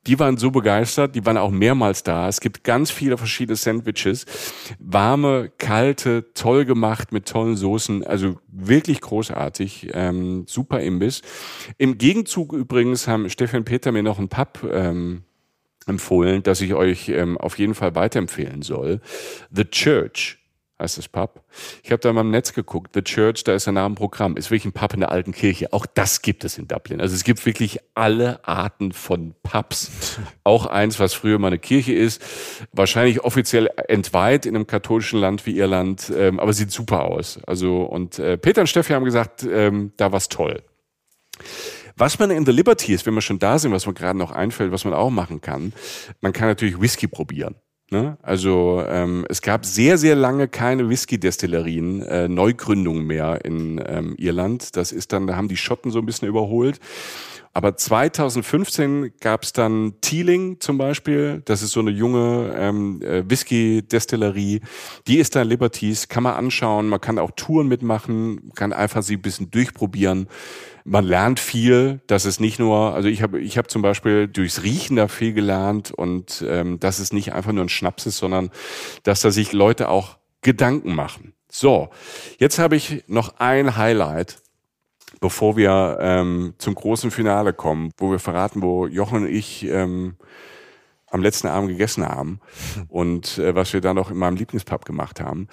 Die 0.07 0.19
waren 0.19 0.37
so 0.37 0.51
begeistert, 0.51 1.15
die 1.15 1.25
waren 1.25 1.37
auch 1.37 1.51
mehrmals 1.51 2.01
da. 2.01 2.29
Es 2.29 2.39
gibt 2.39 2.63
ganz 2.63 2.91
viele 2.91 3.17
verschiedene 3.17 3.57
Sandwiches. 3.57 4.25
Warme, 4.79 5.51
kalte, 5.57 6.33
toll 6.33 6.63
gemacht 6.63 7.11
mit 7.11 7.27
tollen 7.27 7.57
Soßen. 7.57 8.05
Also 8.05 8.39
wirklich 8.47 9.01
großartig. 9.01 9.89
Ähm, 9.93 10.45
super 10.47 10.79
Imbiss. 10.79 11.21
Im 11.77 11.97
Gegenzug 11.97 12.53
übrigens 12.53 13.07
haben 13.07 13.29
Steffi 13.29 13.57
und 13.57 13.65
Peter 13.65 13.91
mir 13.91 14.03
noch 14.03 14.17
ein 14.17 14.29
Pub 14.29 14.65
ähm, 14.71 15.23
empfohlen, 15.87 16.43
dass 16.43 16.61
ich 16.61 16.73
euch 16.73 17.09
ähm, 17.09 17.37
auf 17.37 17.57
jeden 17.59 17.75
Fall 17.75 17.95
weiterempfehlen 17.95 18.61
soll. 18.61 19.01
The 19.51 19.65
Church 19.65 20.37
heißt 20.79 20.97
das 20.97 21.07
Pub. 21.07 21.43
Ich 21.83 21.91
habe 21.91 21.99
da 21.99 22.13
mal 22.13 22.21
im 22.21 22.29
Netz 22.29 22.53
geguckt. 22.53 22.91
The 22.93 23.01
Church, 23.01 23.43
da 23.43 23.53
ist 23.53 23.65
der 23.65 23.73
Name 23.73 23.95
Programm. 23.95 24.37
Ist 24.37 24.51
wirklich 24.51 24.65
ein 24.65 24.73
Pub 24.73 24.93
in 24.93 24.99
der 24.99 25.11
alten 25.11 25.31
Kirche. 25.31 25.73
Auch 25.73 25.85
das 25.85 26.21
gibt 26.21 26.43
es 26.43 26.57
in 26.57 26.67
Dublin. 26.67 27.01
Also 27.01 27.15
es 27.15 27.23
gibt 27.23 27.45
wirklich 27.45 27.79
alle 27.95 28.45
Arten 28.47 28.91
von 28.91 29.33
Pubs. 29.43 30.19
Auch 30.43 30.65
eins, 30.65 30.99
was 30.99 31.13
früher 31.13 31.39
mal 31.39 31.47
eine 31.47 31.59
Kirche 31.59 31.93
ist. 31.93 32.21
Wahrscheinlich 32.71 33.23
offiziell 33.23 33.69
entweiht 33.87 34.45
in 34.45 34.55
einem 34.55 34.67
katholischen 34.67 35.19
Land 35.19 35.45
wie 35.45 35.57
Irland. 35.57 36.11
Ähm, 36.15 36.39
aber 36.39 36.53
sieht 36.53 36.71
super 36.71 37.05
aus. 37.05 37.39
Also 37.47 37.81
und 37.83 38.19
äh, 38.19 38.37
Peter 38.37 38.61
und 38.61 38.67
Steffi 38.67 38.93
haben 38.93 39.05
gesagt, 39.05 39.43
ähm, 39.43 39.93
da 39.97 40.11
war's 40.11 40.29
toll. 40.29 40.61
Was 41.97 42.19
man 42.19 42.29
in 42.29 42.45
The 42.45 42.51
Liberty 42.51 42.93
ist, 42.93 43.07
wenn 43.07 43.15
wir 43.15 43.21
schon 43.21 43.39
da 43.39 43.57
sind, 43.57 43.71
was 43.71 43.87
mir 43.87 43.93
gerade 43.93 44.17
noch 44.17 44.31
einfällt, 44.31 44.71
was 44.71 44.85
man 44.85 44.93
auch 44.93 45.09
machen 45.09 45.41
kann, 45.41 45.73
man 46.21 46.31
kann 46.31 46.47
natürlich 46.47 46.79
Whisky 46.79 47.07
probieren. 47.07 47.55
Ne? 47.89 48.17
Also 48.21 48.83
ähm, 48.87 49.25
es 49.29 49.41
gab 49.41 49.65
sehr, 49.65 49.97
sehr 49.97 50.15
lange 50.15 50.47
keine 50.47 50.89
Whisky-Destillerien, 50.89 52.03
äh, 52.03 52.27
Neugründungen 52.27 53.07
mehr 53.07 53.43
in 53.45 53.81
ähm, 53.83 54.15
Irland. 54.17 54.75
Das 54.75 54.91
ist 54.91 55.11
dann, 55.11 55.25
da 55.25 55.35
haben 55.35 55.47
die 55.47 55.57
Schotten 55.57 55.89
so 55.89 55.97
ein 55.99 56.05
bisschen 56.05 56.27
überholt. 56.27 56.79
Aber 57.57 57.75
2015 57.75 59.13
gab 59.19 59.41
es 59.41 59.51
dann 59.51 59.95
Teeling 60.01 60.59
zum 60.59 60.77
Beispiel. 60.77 61.41
Das 61.45 61.63
ist 61.63 61.71
so 61.71 61.79
eine 61.79 61.89
junge 61.89 62.53
ähm, 62.55 63.01
äh, 63.01 63.27
Whisky-Destillerie. 63.27 64.61
Die 65.07 65.17
ist 65.17 65.35
da 65.35 65.41
in 65.41 65.47
Liberties, 65.47 66.07
kann 66.07 66.21
man 66.21 66.35
anschauen. 66.35 66.87
Man 66.87 67.01
kann 67.01 67.17
auch 67.17 67.31
Touren 67.35 67.67
mitmachen, 67.67 68.51
kann 68.53 68.73
einfach 68.73 69.01
sie 69.01 69.15
ein 69.15 69.23
bisschen 69.23 69.49
durchprobieren 69.49 70.27
man 70.89 71.03
lernt 71.03 71.41
viel, 71.41 71.99
dass 72.07 72.23
es 72.23 72.39
nicht 72.39 72.59
nur, 72.59 72.93
also 72.93 73.09
ich 73.09 73.21
habe 73.21 73.41
ich 73.41 73.57
hab 73.57 73.69
zum 73.69 73.81
Beispiel 73.81 74.29
durchs 74.29 74.63
Riechen 74.63 74.95
da 74.95 75.09
viel 75.09 75.33
gelernt 75.33 75.91
und 75.91 76.45
ähm, 76.47 76.79
dass 76.79 76.99
es 76.99 77.11
nicht 77.11 77.33
einfach 77.33 77.51
nur 77.51 77.65
ein 77.65 77.69
Schnaps 77.69 78.05
ist, 78.05 78.19
sondern 78.19 78.51
dass 79.03 79.19
da 79.19 79.31
sich 79.31 79.51
Leute 79.51 79.89
auch 79.89 80.17
Gedanken 80.43 80.95
machen. 80.95 81.33
So, 81.51 81.89
jetzt 82.39 82.57
habe 82.57 82.77
ich 82.77 83.03
noch 83.07 83.39
ein 83.39 83.75
Highlight, 83.75 84.37
bevor 85.19 85.57
wir 85.57 85.97
ähm, 86.01 86.53
zum 86.57 86.75
großen 86.75 87.11
Finale 87.11 87.53
kommen, 87.53 87.91
wo 87.97 88.11
wir 88.11 88.19
verraten, 88.19 88.61
wo 88.61 88.87
Jochen 88.87 89.23
und 89.23 89.29
ich 89.29 89.65
ähm, 89.65 90.15
am 91.09 91.21
letzten 91.21 91.47
Abend 91.47 91.69
gegessen 91.69 92.05
haben 92.05 92.39
und 92.89 93.37
äh, 93.37 93.55
was 93.55 93.73
wir 93.73 93.81
da 93.81 93.93
noch 93.93 94.11
in 94.11 94.17
meinem 94.17 94.37
Lieblingspub 94.37 94.85
gemacht 94.85 95.21
haben. 95.21 95.47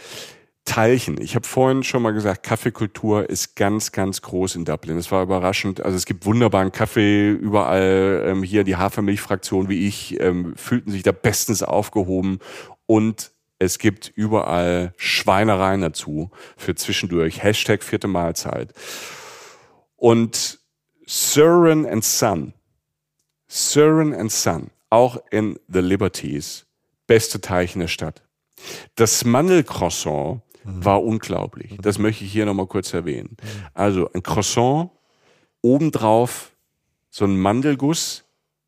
Teilchen. 0.65 1.21
Ich 1.21 1.35
habe 1.35 1.47
vorhin 1.47 1.83
schon 1.83 2.03
mal 2.03 2.12
gesagt, 2.12 2.43
Kaffeekultur 2.43 3.29
ist 3.29 3.55
ganz, 3.55 3.93
ganz 3.93 4.23
groß 4.23 4.57
in 4.57 4.65
Dublin. 4.65 4.97
Es 4.97 5.12
war 5.12 5.23
überraschend. 5.23 5.85
Also 5.85 5.97
es 5.97 6.07
gibt 6.07 6.25
wunderbaren 6.25 6.73
Kaffee 6.73 7.31
überall. 7.31 8.25
Ähm, 8.27 8.43
hier 8.43 8.65
die 8.65 8.77
Hafermilchfraktion 8.77 9.69
wie 9.69 9.87
ich 9.87 10.19
ähm, 10.21 10.55
fühlten 10.57 10.91
sich 10.91 11.03
da 11.03 11.12
bestens 11.12 11.62
aufgehoben 11.62 12.39
und 12.87 13.31
es 13.59 13.79
gibt 13.79 14.12
überall 14.15 14.95
Schweinereien 14.97 15.83
dazu 15.83 16.31
für 16.57 16.75
zwischendurch. 16.75 17.43
Hashtag 17.43 17.83
vierte 17.83 18.09
Mahlzeit. 18.09 18.73
Und 20.05 20.59
Surin 21.07 21.87
and 21.87 22.05
Son. 22.05 22.53
Surin 23.49 24.13
and 24.13 24.31
Son. 24.31 24.71
Auch 24.91 25.17
in 25.31 25.59
The 25.67 25.81
Liberties. 25.81 26.67
Beste 27.07 27.41
Teilchen 27.41 27.81
der 27.81 27.89
Stadt. 27.89 28.23
Das 28.97 29.25
Mandelcroissant 29.25 30.43
war 30.63 31.03
unglaublich. 31.03 31.79
Das 31.81 31.99
möchte 31.99 32.25
ich 32.25 32.33
hier 32.33 32.45
nochmal 32.45 32.67
kurz 32.67 32.93
erwähnen. 32.93 33.39
Also 33.73 34.11
ein 34.13 34.23
Croissant, 34.23 34.91
obendrauf 35.63 36.53
so 37.09 37.25
ein 37.25 37.39
Mandelguss, 37.39 38.25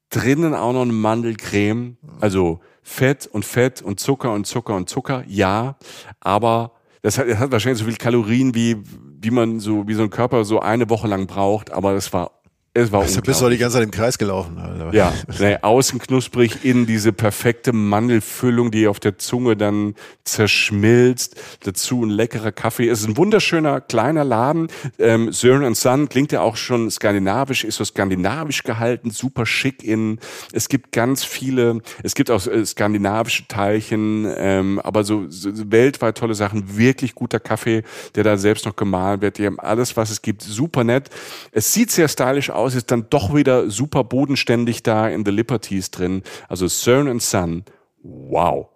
drinnen 0.08 0.54
auch 0.54 0.72
noch 0.72 0.82
eine 0.82 0.94
Mandelcreme. 0.94 1.98
Also 2.18 2.60
Fett 2.82 3.26
und 3.26 3.44
Fett 3.44 3.82
und 3.82 4.00
Zucker 4.00 4.32
und 4.32 4.46
Zucker 4.46 4.74
und 4.74 4.88
Zucker, 4.88 5.22
ja, 5.28 5.76
aber 6.18 6.72
das 7.02 7.18
hat, 7.18 7.28
das 7.28 7.38
hat 7.38 7.52
wahrscheinlich 7.52 7.80
so 7.80 7.84
viel 7.84 7.96
Kalorien, 7.96 8.54
wie, 8.54 8.82
wie 9.20 9.30
man 9.30 9.60
so, 9.60 9.86
wie 9.88 9.94
so 9.94 10.02
ein 10.02 10.10
Körper 10.10 10.44
so 10.44 10.60
eine 10.60 10.90
Woche 10.90 11.08
lang 11.08 11.26
braucht, 11.26 11.72
aber 11.72 11.94
das 11.94 12.12
war 12.12 12.35
es 12.76 12.92
war 12.92 13.00
also 13.00 13.22
bist 13.22 13.40
du 13.40 13.48
die 13.48 13.56
ganze 13.56 13.76
Zeit 13.76 13.84
im 13.84 13.90
Kreis 13.90 14.18
gelaufen. 14.18 14.58
Alter. 14.58 14.92
Ja, 14.92 15.12
nee, 15.40 15.56
außen 15.60 15.98
knusprig, 15.98 16.64
innen 16.64 16.86
diese 16.86 17.12
perfekte 17.12 17.72
Mandelfüllung, 17.72 18.70
die 18.70 18.86
auf 18.86 19.00
der 19.00 19.18
Zunge 19.18 19.56
dann 19.56 19.94
zerschmilzt. 20.24 21.36
Dazu 21.64 22.04
ein 22.04 22.10
leckerer 22.10 22.52
Kaffee. 22.52 22.88
Es 22.88 23.00
ist 23.00 23.08
ein 23.08 23.16
wunderschöner 23.16 23.80
kleiner 23.80 24.24
Laden. 24.24 24.68
Ähm, 24.98 25.32
Sören 25.32 25.74
Sun 25.74 26.08
klingt 26.08 26.32
ja 26.32 26.42
auch 26.42 26.56
schon 26.56 26.90
skandinavisch, 26.90 27.64
ist 27.64 27.76
so 27.76 27.84
skandinavisch 27.84 28.62
gehalten, 28.62 29.10
super 29.10 29.46
schick 29.46 29.82
innen. 29.82 30.20
Es 30.52 30.68
gibt 30.68 30.92
ganz 30.92 31.24
viele, 31.24 31.80
es 32.02 32.14
gibt 32.14 32.30
auch 32.30 32.46
äh, 32.46 32.64
skandinavische 32.66 33.48
Teilchen, 33.48 34.30
ähm, 34.36 34.80
aber 34.80 35.04
so, 35.04 35.24
so 35.28 35.50
weltweit 35.70 36.18
tolle 36.18 36.34
Sachen. 36.34 36.76
Wirklich 36.76 37.14
guter 37.14 37.40
Kaffee, 37.40 37.84
der 38.14 38.24
da 38.24 38.36
selbst 38.36 38.66
noch 38.66 38.76
gemahlen 38.76 39.22
wird. 39.22 39.38
Die 39.38 39.46
haben 39.46 39.60
alles, 39.60 39.96
was 39.96 40.10
es 40.10 40.20
gibt. 40.20 40.42
Super 40.42 40.84
nett. 40.84 41.08
Es 41.52 41.72
sieht 41.72 41.90
sehr 41.90 42.08
stylisch 42.08 42.50
aus 42.50 42.65
aus, 42.66 42.74
ist 42.74 42.90
dann 42.90 43.06
doch 43.08 43.34
wieder 43.34 43.70
super 43.70 44.04
bodenständig 44.04 44.82
da 44.82 45.08
in 45.08 45.24
The 45.24 45.30
Liberties 45.30 45.90
drin. 45.90 46.22
Also 46.48 46.68
CERN 46.68 47.08
and 47.08 47.22
Sun, 47.22 47.64
wow. 48.02 48.68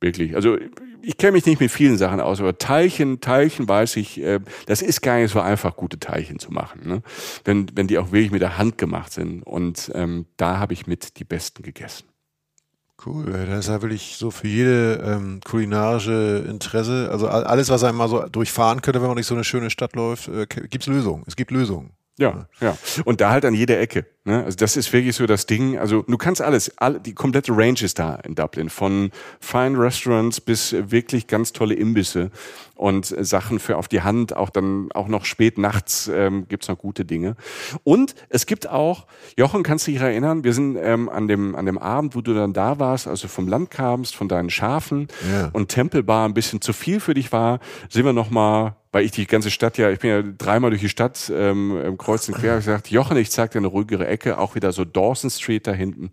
Wirklich. 0.00 0.34
Also 0.34 0.58
ich 1.02 1.16
kenne 1.16 1.32
mich 1.32 1.46
nicht 1.46 1.60
mit 1.60 1.70
vielen 1.70 1.98
Sachen 1.98 2.20
aus, 2.20 2.40
aber 2.40 2.58
Teilchen, 2.58 3.20
Teilchen 3.20 3.68
weiß 3.68 3.96
ich, 3.96 4.20
äh, 4.20 4.40
das 4.66 4.82
ist 4.82 5.02
gar 5.02 5.18
nicht 5.18 5.32
so 5.32 5.40
einfach, 5.40 5.76
gute 5.76 5.98
Teilchen 5.98 6.38
zu 6.38 6.50
machen. 6.50 6.86
Ne? 6.86 7.02
Wenn, 7.44 7.70
wenn 7.74 7.86
die 7.86 7.98
auch 7.98 8.12
wirklich 8.12 8.30
mit 8.30 8.42
der 8.42 8.58
Hand 8.58 8.78
gemacht 8.78 9.12
sind. 9.12 9.42
Und 9.42 9.90
ähm, 9.94 10.26
da 10.36 10.58
habe 10.58 10.72
ich 10.72 10.86
mit 10.86 11.18
die 11.18 11.24
besten 11.24 11.62
gegessen. 11.62 12.04
Cool, 13.04 13.24
das 13.24 13.60
ist 13.60 13.68
ja 13.68 13.82
wirklich 13.82 14.16
so 14.16 14.30
für 14.30 14.48
jede 14.48 15.02
ähm, 15.04 15.40
kulinarische 15.44 16.44
Interesse, 16.48 17.08
also 17.10 17.28
alles, 17.28 17.68
was 17.68 17.84
einem 17.84 17.98
mal 17.98 18.08
so 18.08 18.22
durchfahren 18.28 18.80
könnte, 18.80 19.00
wenn 19.00 19.08
man 19.08 19.16
durch 19.16 19.26
so 19.26 19.34
eine 19.34 19.44
schöne 19.44 19.68
Stadt 19.68 19.94
läuft, 19.94 20.28
äh, 20.28 20.46
gibt 20.46 20.76
es 20.80 20.86
Lösungen. 20.86 21.24
Es 21.26 21.36
gibt 21.36 21.50
Lösungen. 21.50 21.90
Ja, 22.18 22.48
ja. 22.60 22.76
Und 23.04 23.20
da 23.20 23.30
halt 23.30 23.44
an 23.44 23.54
jeder 23.54 23.80
Ecke. 23.80 24.06
Ne? 24.24 24.42
Also 24.42 24.56
das 24.56 24.76
ist 24.76 24.92
wirklich 24.92 25.14
so 25.14 25.26
das 25.26 25.46
Ding. 25.46 25.78
Also 25.78 26.02
du 26.02 26.16
kannst 26.16 26.40
alles, 26.40 26.76
all, 26.78 26.98
die 26.98 27.12
komplette 27.12 27.52
Range 27.52 27.80
ist 27.82 27.98
da 27.98 28.16
in 28.16 28.34
Dublin. 28.34 28.70
Von 28.70 29.10
Fine 29.38 29.78
Restaurants 29.78 30.40
bis 30.40 30.74
wirklich 30.90 31.26
ganz 31.26 31.52
tolle 31.52 31.74
Imbisse 31.74 32.30
und 32.74 33.06
Sachen 33.06 33.58
für 33.58 33.76
auf 33.76 33.86
die 33.86 34.00
Hand. 34.00 34.34
Auch 34.34 34.48
dann 34.48 34.88
auch 34.94 35.08
noch 35.08 35.26
spät 35.26 35.58
nachts 35.58 36.10
ähm, 36.12 36.46
gibt's 36.48 36.68
noch 36.68 36.78
gute 36.78 37.04
Dinge. 37.04 37.36
Und 37.84 38.14
es 38.30 38.46
gibt 38.46 38.68
auch, 38.68 39.06
Jochen, 39.36 39.62
kannst 39.62 39.86
du 39.86 39.90
dich 39.90 40.00
erinnern, 40.00 40.42
wir 40.42 40.54
sind 40.54 40.76
ähm, 40.80 41.10
an, 41.10 41.28
dem, 41.28 41.54
an 41.54 41.66
dem 41.66 41.78
Abend, 41.78 42.16
wo 42.16 42.22
du 42.22 42.32
dann 42.32 42.54
da 42.54 42.78
warst, 42.78 43.06
also 43.06 43.28
vom 43.28 43.46
Land 43.46 43.70
kamst, 43.70 44.16
von 44.16 44.28
deinen 44.28 44.48
Schafen 44.48 45.08
ja. 45.30 45.50
und 45.52 45.68
Tempelbar 45.68 46.26
ein 46.26 46.34
bisschen 46.34 46.62
zu 46.62 46.72
viel 46.72 46.98
für 46.98 47.12
dich 47.12 47.30
war, 47.30 47.60
sind 47.90 48.04
wir 48.04 48.12
noch 48.14 48.30
mal 48.30 48.76
weil 48.94 49.04
ich 49.04 49.10
die 49.10 49.26
ganze 49.26 49.50
Stadt 49.50 49.76
ja, 49.76 49.90
ich 49.90 49.98
bin 49.98 50.10
ja 50.10 50.22
dreimal 50.22 50.70
durch 50.70 50.80
die 50.80 50.88
Stadt 50.88 51.30
ähm, 51.34 51.96
kreuz 51.98 52.28
und 52.28 52.36
quer, 52.36 52.54
gesagt, 52.54 52.92
Jochen, 52.92 53.16
ich 53.16 53.28
zeig 53.32 53.50
dir 53.50 53.58
eine 53.58 53.66
ruhigere 53.66 54.06
Ecke, 54.06 54.13
auch 54.26 54.54
wieder 54.54 54.72
so 54.72 54.84
Dawson 54.84 55.30
Street 55.30 55.66
da 55.66 55.72
hinten. 55.72 56.12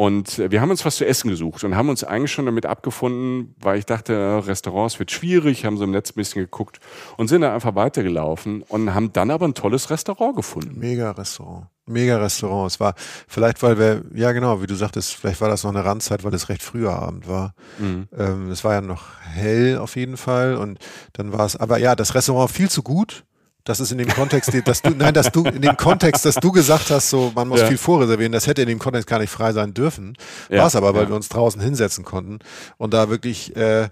Und 0.00 0.38
äh, 0.38 0.50
wir 0.50 0.62
haben 0.62 0.70
uns 0.70 0.86
was 0.86 0.96
zu 0.96 1.04
essen 1.04 1.28
gesucht 1.28 1.62
und 1.62 1.76
haben 1.76 1.90
uns 1.90 2.04
eigentlich 2.04 2.32
schon 2.32 2.46
damit 2.46 2.64
abgefunden, 2.64 3.54
weil 3.60 3.78
ich 3.78 3.84
dachte, 3.84 4.14
äh, 4.14 4.38
Restaurants 4.38 4.98
wird 4.98 5.10
schwierig, 5.10 5.66
haben 5.66 5.76
so 5.76 5.84
im 5.84 5.90
Netz 5.90 6.12
ein 6.12 6.14
bisschen 6.14 6.40
geguckt 6.40 6.80
und 7.18 7.28
sind 7.28 7.42
da 7.42 7.52
einfach 7.52 7.74
weitergelaufen 7.74 8.62
und 8.62 8.94
haben 8.94 9.12
dann 9.12 9.30
aber 9.30 9.46
ein 9.46 9.52
tolles 9.52 9.90
Restaurant 9.90 10.36
gefunden. 10.36 10.78
Mega 10.78 11.10
Restaurant. 11.10 11.66
Mega 11.84 12.16
Restaurant. 12.16 12.72
Es 12.72 12.80
war 12.80 12.94
vielleicht, 13.28 13.62
weil 13.62 13.78
wir, 13.78 14.02
ja 14.14 14.32
genau, 14.32 14.62
wie 14.62 14.66
du 14.66 14.74
sagtest, 14.74 15.16
vielleicht 15.16 15.42
war 15.42 15.50
das 15.50 15.64
noch 15.64 15.70
eine 15.74 15.84
Randzeit, 15.84 16.24
weil 16.24 16.32
es 16.32 16.48
recht 16.48 16.62
früher 16.62 16.94
Abend 16.94 17.28
war. 17.28 17.54
Mhm. 17.78 18.08
Ähm, 18.16 18.50
es 18.50 18.64
war 18.64 18.72
ja 18.72 18.80
noch 18.80 19.04
hell 19.20 19.76
auf 19.76 19.96
jeden 19.96 20.16
Fall 20.16 20.56
und 20.56 20.78
dann 21.12 21.34
war 21.34 21.44
es, 21.44 21.56
aber 21.56 21.76
ja, 21.76 21.94
das 21.94 22.14
Restaurant 22.14 22.50
viel 22.50 22.70
zu 22.70 22.82
gut 22.82 23.26
das 23.64 23.80
ist 23.80 23.92
in 23.92 23.98
dem 23.98 24.08
Kontext, 24.08 24.50
dass 24.64 24.82
du, 24.82 24.90
nein, 24.90 25.14
dass 25.14 25.30
du, 25.30 25.44
in 25.44 25.62
dem 25.62 25.76
Kontext, 25.76 26.24
dass 26.24 26.36
du 26.36 26.52
gesagt 26.52 26.90
hast, 26.90 27.10
so, 27.10 27.32
man 27.34 27.48
muss 27.48 27.60
ja. 27.60 27.66
viel 27.66 27.78
vorreservieren, 27.78 28.32
das 28.32 28.46
hätte 28.46 28.62
in 28.62 28.68
dem 28.68 28.78
Kontext 28.78 29.06
gar 29.06 29.18
nicht 29.18 29.30
frei 29.30 29.52
sein 29.52 29.74
dürfen. 29.74 30.16
Ja. 30.48 30.60
War 30.60 30.66
es 30.66 30.76
aber, 30.76 30.94
weil 30.94 31.04
ja. 31.04 31.08
wir 31.10 31.16
uns 31.16 31.28
draußen 31.28 31.60
hinsetzen 31.60 32.04
konnten 32.04 32.38
und 32.78 32.94
da 32.94 33.10
wirklich, 33.10 33.54
äh, 33.56 33.88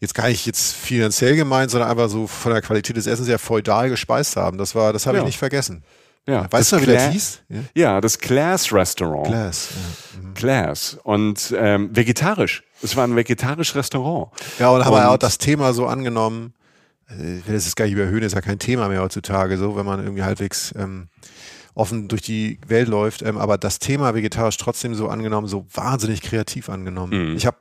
jetzt 0.00 0.14
gar 0.14 0.28
nicht 0.28 0.46
jetzt 0.46 0.74
finanziell 0.74 1.36
gemeint, 1.36 1.70
sondern 1.70 1.90
einfach 1.90 2.08
so 2.08 2.26
von 2.26 2.52
der 2.52 2.62
Qualität 2.62 2.96
des 2.96 3.06
Essens 3.06 3.28
ja 3.28 3.38
feudal 3.38 3.88
gespeist 3.88 4.36
haben. 4.36 4.58
Das 4.58 4.74
war, 4.74 4.92
das 4.92 5.06
habe 5.06 5.18
ich 5.18 5.24
nicht 5.24 5.38
vergessen. 5.38 5.82
Ja, 6.28 6.50
weißt 6.50 6.72
du, 6.72 6.82
wie 6.82 6.86
das 6.86 7.10
hieß? 7.10 7.40
Ja? 7.48 7.58
ja, 7.74 8.00
das 8.00 8.18
Class 8.18 8.72
Restaurant. 8.72 9.28
Class. 9.28 9.68
Ja. 9.70 10.20
Mhm. 10.20 10.34
Class. 10.34 10.98
Und 11.04 11.54
ähm, 11.56 11.94
vegetarisch. 11.94 12.64
Es 12.82 12.96
war 12.96 13.06
ein 13.06 13.14
vegetarisches 13.14 13.76
Restaurant. 13.76 14.32
Ja, 14.58 14.70
und, 14.70 14.84
haben 14.84 14.92
wir 14.92 15.08
auch 15.08 15.18
das 15.18 15.38
Thema 15.38 15.72
so 15.72 15.86
angenommen, 15.86 16.52
ich 17.08 17.46
will 17.46 17.54
das 17.54 17.64
jetzt 17.64 17.76
gar 17.76 17.84
nicht 17.84 17.94
überhöhen, 17.94 18.22
ist 18.22 18.34
ja 18.34 18.40
kein 18.40 18.58
Thema 18.58 18.88
mehr 18.88 19.02
heutzutage, 19.02 19.56
so, 19.58 19.76
wenn 19.76 19.86
man 19.86 20.00
irgendwie 20.02 20.22
halbwegs 20.22 20.74
ähm, 20.76 21.08
offen 21.74 22.08
durch 22.08 22.22
die 22.22 22.58
Welt 22.66 22.88
läuft. 22.88 23.22
Ähm, 23.22 23.38
aber 23.38 23.58
das 23.58 23.78
Thema 23.78 24.14
vegetarisch 24.14 24.56
trotzdem 24.56 24.94
so 24.94 25.08
angenommen, 25.08 25.46
so 25.46 25.66
wahnsinnig 25.72 26.22
kreativ 26.22 26.68
angenommen. 26.68 27.30
Mhm. 27.30 27.36
Ich 27.36 27.46
habe 27.46 27.58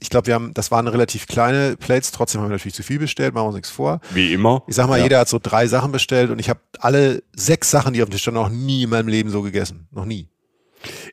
ich 0.00 0.10
glaube, 0.10 0.26
wir 0.26 0.34
haben, 0.34 0.54
das 0.54 0.72
waren 0.72 0.88
relativ 0.88 1.28
kleine 1.28 1.76
Plates, 1.76 2.10
trotzdem 2.10 2.40
haben 2.40 2.48
wir 2.48 2.54
natürlich 2.54 2.74
zu 2.74 2.82
viel 2.82 2.98
bestellt, 2.98 3.34
machen 3.34 3.44
wir 3.44 3.48
uns 3.48 3.54
nichts 3.54 3.70
vor. 3.70 4.00
Wie 4.12 4.32
immer. 4.32 4.64
Ich 4.66 4.74
sag 4.74 4.88
mal, 4.88 4.98
ja. 4.98 5.04
jeder 5.04 5.20
hat 5.20 5.28
so 5.28 5.38
drei 5.40 5.68
Sachen 5.68 5.92
bestellt 5.92 6.30
und 6.30 6.40
ich 6.40 6.50
habe 6.50 6.60
alle 6.80 7.22
sechs 7.36 7.70
Sachen, 7.70 7.92
die 7.92 8.02
auf 8.02 8.08
dem 8.08 8.12
Tisch 8.12 8.22
standen, 8.22 8.40
noch 8.40 8.48
nie 8.48 8.82
in 8.82 8.90
meinem 8.90 9.06
Leben 9.06 9.30
so 9.30 9.40
gegessen. 9.40 9.86
Noch 9.92 10.04
nie. 10.04 10.28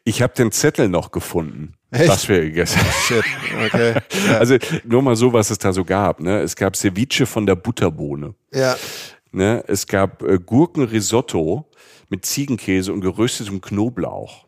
Ich 0.08 0.22
habe 0.22 0.34
den 0.34 0.52
Zettel 0.52 0.88
noch 0.88 1.12
gefunden. 1.12 1.74
Echt? 1.90 2.08
Was 2.08 2.30
wir 2.30 2.42
gegessen 2.42 2.80
haben. 2.80 3.66
Okay. 3.66 3.94
Ja. 4.28 4.38
Also 4.40 4.58
nur 4.84 5.02
mal 5.02 5.16
so, 5.16 5.34
was 5.34 5.50
es 5.50 5.58
da 5.58 5.74
so 5.74 5.84
gab. 5.84 6.20
Ne? 6.20 6.42
Es 6.42 6.56
gab 6.56 6.76
Ceviche 6.76 7.26
von 7.26 7.46
der 7.46 7.56
Butterbohne. 7.56 8.36
Ja. 8.54 8.76
Ne? 9.32 9.64
Es 9.68 9.88
gab 9.88 10.22
äh, 10.22 10.38
Gurkenrisotto 10.38 11.66
mit 12.10 12.26
Ziegenkäse 12.26 12.94
und 12.94 13.02
geröstetem 13.02 13.62
Knoblauch. 13.62 14.46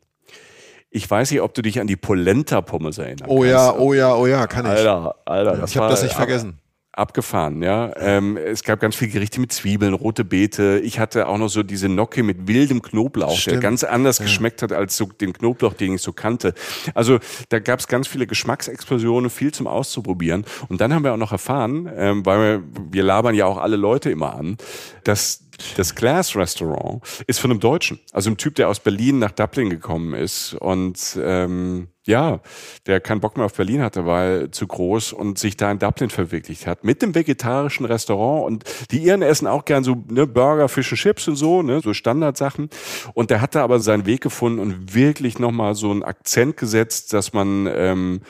Ich 0.92 1.10
weiß 1.10 1.32
nicht, 1.32 1.42
ob 1.42 1.54
du 1.56 1.64
dich 1.64 1.80
an 1.80 1.88
die 1.88 1.96
Polenta-Pommes 1.96 3.00
erinnerst. 3.00 3.30
Oh 3.30 3.44
ja, 3.44 3.74
oh 3.74 3.94
ja, 3.94 4.16
oh 4.16 4.28
ja, 4.28 4.46
kann 4.46 4.66
ich. 4.66 4.72
Alter, 4.72 5.16
Alter. 5.26 5.64
ich 5.66 5.76
habe 5.76 5.90
das 5.90 6.04
nicht 6.04 6.16
vergessen 6.16 6.60
abgefahren, 6.98 7.62
ja. 7.62 7.92
Ähm, 7.98 8.38
es 8.38 8.64
gab 8.64 8.80
ganz 8.80 8.96
viele 8.96 9.12
Gerichte 9.12 9.40
mit 9.40 9.52
Zwiebeln, 9.52 9.94
rote 9.94 10.26
Beete. 10.26 10.82
Ich 10.84 11.00
hatte 11.00 11.28
auch 11.28 11.38
noch 11.38 11.50
so 11.50 11.64
diese 11.64 11.90
Nocke 11.90 12.24
mit 12.24 12.48
wildem 12.48 12.82
Knoblauch, 12.82 13.38
Stimmt. 13.38 13.56
der 13.56 13.62
ganz 13.62 13.84
anders 13.84 14.20
ja. 14.20 14.26
geschmeckt 14.26 14.62
hat 14.62 14.72
als 14.72 14.98
so 14.98 15.06
den 15.06 15.34
Knoblauch, 15.34 15.74
den 15.74 15.96
ich 15.96 16.02
so 16.02 16.14
kannte. 16.14 16.54
Also 16.94 17.20
da 17.50 17.60
gab 17.60 17.80
es 17.80 17.88
ganz 17.88 18.08
viele 18.08 18.28
Geschmacksexplosionen, 18.28 19.30
viel 19.30 19.54
zum 19.54 19.68
Auszuprobieren. 19.68 20.46
Und 20.70 20.82
dann 20.82 20.94
haben 20.94 21.04
wir 21.04 21.14
auch 21.14 21.18
noch 21.18 21.32
erfahren, 21.32 21.90
ähm, 21.96 22.26
weil 22.26 22.40
wir, 22.40 22.64
wir 22.92 23.04
labern 23.04 23.36
ja 23.36 23.46
auch 23.46 23.58
alle 23.58 23.76
Leute 23.76 24.10
immer 24.10 24.36
an, 24.36 24.58
dass 25.04 25.47
das 25.76 25.96
Glass 25.96 26.36
Restaurant 26.36 27.02
ist 27.28 27.40
von 27.40 27.52
einem 27.52 27.60
Deutschen, 27.60 28.00
also 28.12 28.30
einem 28.30 28.38
Typ, 28.38 28.56
der 28.56 28.70
aus 28.70 28.80
Berlin 28.80 29.20
nach 29.20 29.32
Dublin 29.32 29.70
gekommen 29.70 30.14
ist 30.14 30.54
und 30.54 31.18
ähm, 31.22 31.88
ja, 32.08 32.40
der 32.86 33.02
keinen 33.02 33.20
Bock 33.20 33.36
mehr 33.36 33.46
auf 33.46 33.54
Berlin 33.54 33.82
hatte, 33.82 34.06
weil 34.06 34.50
zu 34.52 34.66
groß 34.66 35.14
und 35.14 35.38
sich 35.38 35.58
da 35.58 35.70
in 35.70 35.78
Dublin 35.78 36.10
verwirklicht 36.10 36.66
hat. 36.66 36.84
Mit 36.84 37.02
dem 37.02 37.14
vegetarischen 37.14 37.86
Restaurant 37.86 38.46
und 38.48 38.64
die 38.92 39.00
Iren 39.00 39.22
essen 39.22 39.46
auch 39.46 39.66
gern 39.66 39.84
so 39.84 40.04
ne, 40.10 40.26
Burger, 40.26 40.70
Fisch 40.70 40.92
und 40.92 40.98
Chips 40.98 41.28
und 41.28 41.36
so, 41.36 41.62
ne, 41.62 41.82
so 41.82 41.94
Standardsachen. 41.94 42.70
Und 43.14 43.30
der 43.30 43.42
hat 43.42 43.56
da 43.56 43.64
aber 43.64 43.80
seinen 43.80 44.06
Weg 44.06 44.22
gefunden 44.22 44.60
und 44.60 44.96
wirklich 44.96 45.38
nochmal 45.38 45.76
so 45.76 45.92
einen 45.92 46.04
Akzent 46.04 46.56
gesetzt, 46.56 47.12
dass 47.12 47.34
man 47.34 47.68
ähm, 47.70 48.22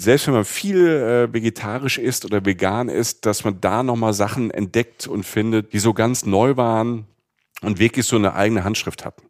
selbst 0.00 0.26
wenn 0.26 0.34
man 0.34 0.44
viel 0.44 0.86
äh, 0.86 1.32
vegetarisch 1.32 1.98
isst 1.98 2.24
oder 2.24 2.44
vegan 2.44 2.88
isst, 2.88 3.26
dass 3.26 3.44
man 3.44 3.60
da 3.60 3.82
nochmal 3.82 4.14
Sachen 4.14 4.50
entdeckt 4.50 5.06
und 5.06 5.24
findet, 5.24 5.72
die 5.72 5.78
so 5.78 5.92
ganz 5.92 6.24
neu 6.24 6.56
waren 6.56 7.06
und 7.62 7.78
wirklich 7.78 8.06
so 8.06 8.16
eine 8.16 8.34
eigene 8.34 8.64
Handschrift 8.64 9.04
hatten. 9.04 9.22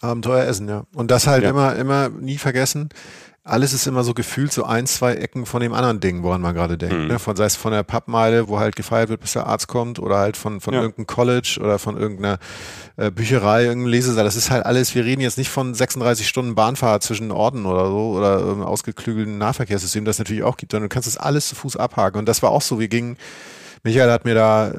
Abenteuer 0.00 0.44
essen, 0.44 0.68
ja. 0.68 0.84
Und 0.94 1.10
das 1.10 1.26
halt 1.26 1.44
ja. 1.44 1.50
immer, 1.50 1.76
immer 1.76 2.08
nie 2.08 2.38
vergessen. 2.38 2.90
Alles 3.44 3.72
ist 3.72 3.88
immer 3.88 4.04
so 4.04 4.14
gefühlt 4.14 4.52
so 4.52 4.62
ein, 4.62 4.86
zwei 4.86 5.14
Ecken 5.14 5.46
von 5.46 5.60
dem 5.60 5.72
anderen 5.72 5.98
Ding, 5.98 6.22
woran 6.22 6.40
man 6.40 6.54
gerade 6.54 6.78
denkt. 6.78 6.96
Mhm. 6.96 7.06
Ne? 7.08 7.18
Von, 7.18 7.34
sei 7.34 7.46
es 7.46 7.56
von 7.56 7.72
der 7.72 7.82
Pappmeile, 7.82 8.46
wo 8.46 8.60
halt 8.60 8.76
gefeiert 8.76 9.08
wird, 9.08 9.20
bis 9.20 9.32
der 9.32 9.48
Arzt 9.48 9.66
kommt, 9.66 9.98
oder 9.98 10.18
halt 10.18 10.36
von, 10.36 10.60
von 10.60 10.74
ja. 10.74 10.80
irgendeinem 10.80 11.08
College 11.08 11.58
oder 11.60 11.80
von 11.80 11.96
irgendeiner 11.96 12.38
äh, 12.96 13.10
Bücherei, 13.10 13.64
irgendeinem 13.64 13.90
Lesesaal. 13.90 14.24
Das 14.24 14.36
ist 14.36 14.52
halt 14.52 14.64
alles, 14.64 14.94
wir 14.94 15.04
reden 15.04 15.22
jetzt 15.22 15.38
nicht 15.38 15.50
von 15.50 15.74
36 15.74 16.28
Stunden 16.28 16.54
Bahnfahrt 16.54 17.02
zwischen 17.02 17.32
Orten 17.32 17.66
oder 17.66 17.86
so 17.86 18.12
oder 18.12 18.40
ähm, 18.42 18.62
ausgeklügelten 18.62 19.38
Nahverkehrssystem, 19.38 20.04
das 20.04 20.20
natürlich 20.20 20.44
auch 20.44 20.56
gibt, 20.56 20.70
sondern 20.70 20.88
du 20.88 20.94
kannst 20.94 21.08
das 21.08 21.16
alles 21.16 21.48
zu 21.48 21.56
Fuß 21.56 21.76
abhaken. 21.76 22.20
Und 22.20 22.26
das 22.26 22.44
war 22.44 22.52
auch 22.52 22.62
so, 22.62 22.78
wir 22.78 22.88
gingen, 22.88 23.16
Michael 23.82 24.12
hat 24.12 24.24
mir 24.24 24.36
da 24.36 24.72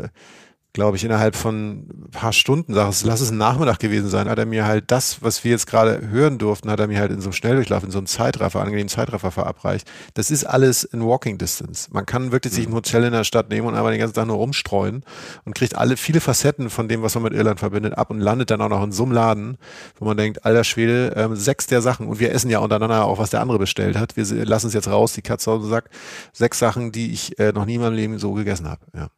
glaube 0.73 0.97
ich, 0.97 1.03
innerhalb 1.03 1.35
von 1.35 1.87
ein 1.87 2.11
paar 2.11 2.33
Stunden, 2.33 2.73
sag 2.73 2.89
es, 2.89 3.05
lass 3.05 3.21
es 3.21 3.29
ein 3.29 3.37
Nachmittag 3.37 3.77
gewesen 3.77 4.09
sein, 4.09 4.27
hat 4.27 4.39
er 4.39 4.47
mir 4.47 4.65
halt 4.65 4.85
das, 4.89 5.21
was 5.21 5.43
wir 5.43 5.51
jetzt 5.51 5.67
gerade 5.67 6.09
hören 6.09 6.39
durften, 6.39 6.71
hat 6.71 6.79
er 6.79 6.87
mir 6.87 6.99
halt 6.99 7.11
in 7.11 7.21
so 7.21 7.27
einem 7.27 7.33
Schnelldurchlauf, 7.33 7.83
in 7.83 7.91
so 7.91 7.99
einem 7.99 8.07
Zeitraffer, 8.07 8.59
angenehmen 8.59 8.89
Zeitraffer 8.89 9.29
verabreicht. 9.29 9.89
Das 10.15 10.31
ist 10.31 10.45
alles 10.45 10.83
in 10.83 11.05
Walking 11.05 11.37
Distance. 11.37 11.89
Man 11.91 12.07
kann 12.07 12.31
wirklich 12.31 12.53
sich 12.53 12.67
ein 12.67 12.73
Hotel 12.73 13.03
in 13.03 13.13
der 13.13 13.23
Stadt 13.23 13.49
nehmen 13.49 13.67
und 13.67 13.75
einfach 13.75 13.91
den 13.91 13.99
ganzen 13.99 14.15
Tag 14.15 14.25
nur 14.25 14.37
rumstreuen 14.37 15.03
und 15.45 15.53
kriegt 15.53 15.75
alle 15.75 15.95
viele 15.95 16.19
Facetten 16.19 16.71
von 16.71 16.87
dem, 16.87 17.03
was 17.03 17.13
man 17.13 17.23
mit 17.23 17.33
Irland 17.33 17.59
verbindet, 17.59 17.95
ab 17.95 18.09
und 18.09 18.19
landet 18.19 18.49
dann 18.49 18.61
auch 18.61 18.69
noch 18.69 18.83
in 18.83 18.91
so 18.91 19.03
einem 19.03 19.11
Laden, 19.11 19.57
wo 19.99 20.05
man 20.05 20.17
denkt, 20.17 20.43
alter 20.43 20.63
Schwede, 20.63 21.13
ähm, 21.15 21.35
sechs 21.35 21.67
der 21.67 21.83
Sachen 21.83 22.07
und 22.07 22.19
wir 22.19 22.31
essen 22.31 22.49
ja 22.49 22.59
untereinander 22.59 23.05
auch, 23.05 23.19
was 23.19 23.29
der 23.29 23.41
andere 23.41 23.59
bestellt 23.59 23.95
hat. 23.95 24.17
Wir 24.17 24.25
lassen 24.45 24.67
es 24.67 24.73
jetzt 24.73 24.87
raus, 24.87 25.13
die 25.13 25.21
Katze 25.21 25.51
aus 25.51 25.61
dem 25.61 25.69
Sack. 25.69 25.91
Sechs 26.31 26.57
Sachen, 26.57 26.91
die 26.91 27.11
ich 27.11 27.37
äh, 27.37 27.51
noch 27.51 27.65
nie 27.65 27.75
in 27.75 27.81
meinem 27.81 27.93
Leben 27.93 28.17
so 28.17 28.33
gegessen 28.33 28.67
habe. 28.67 28.81
Ja. 28.95 29.09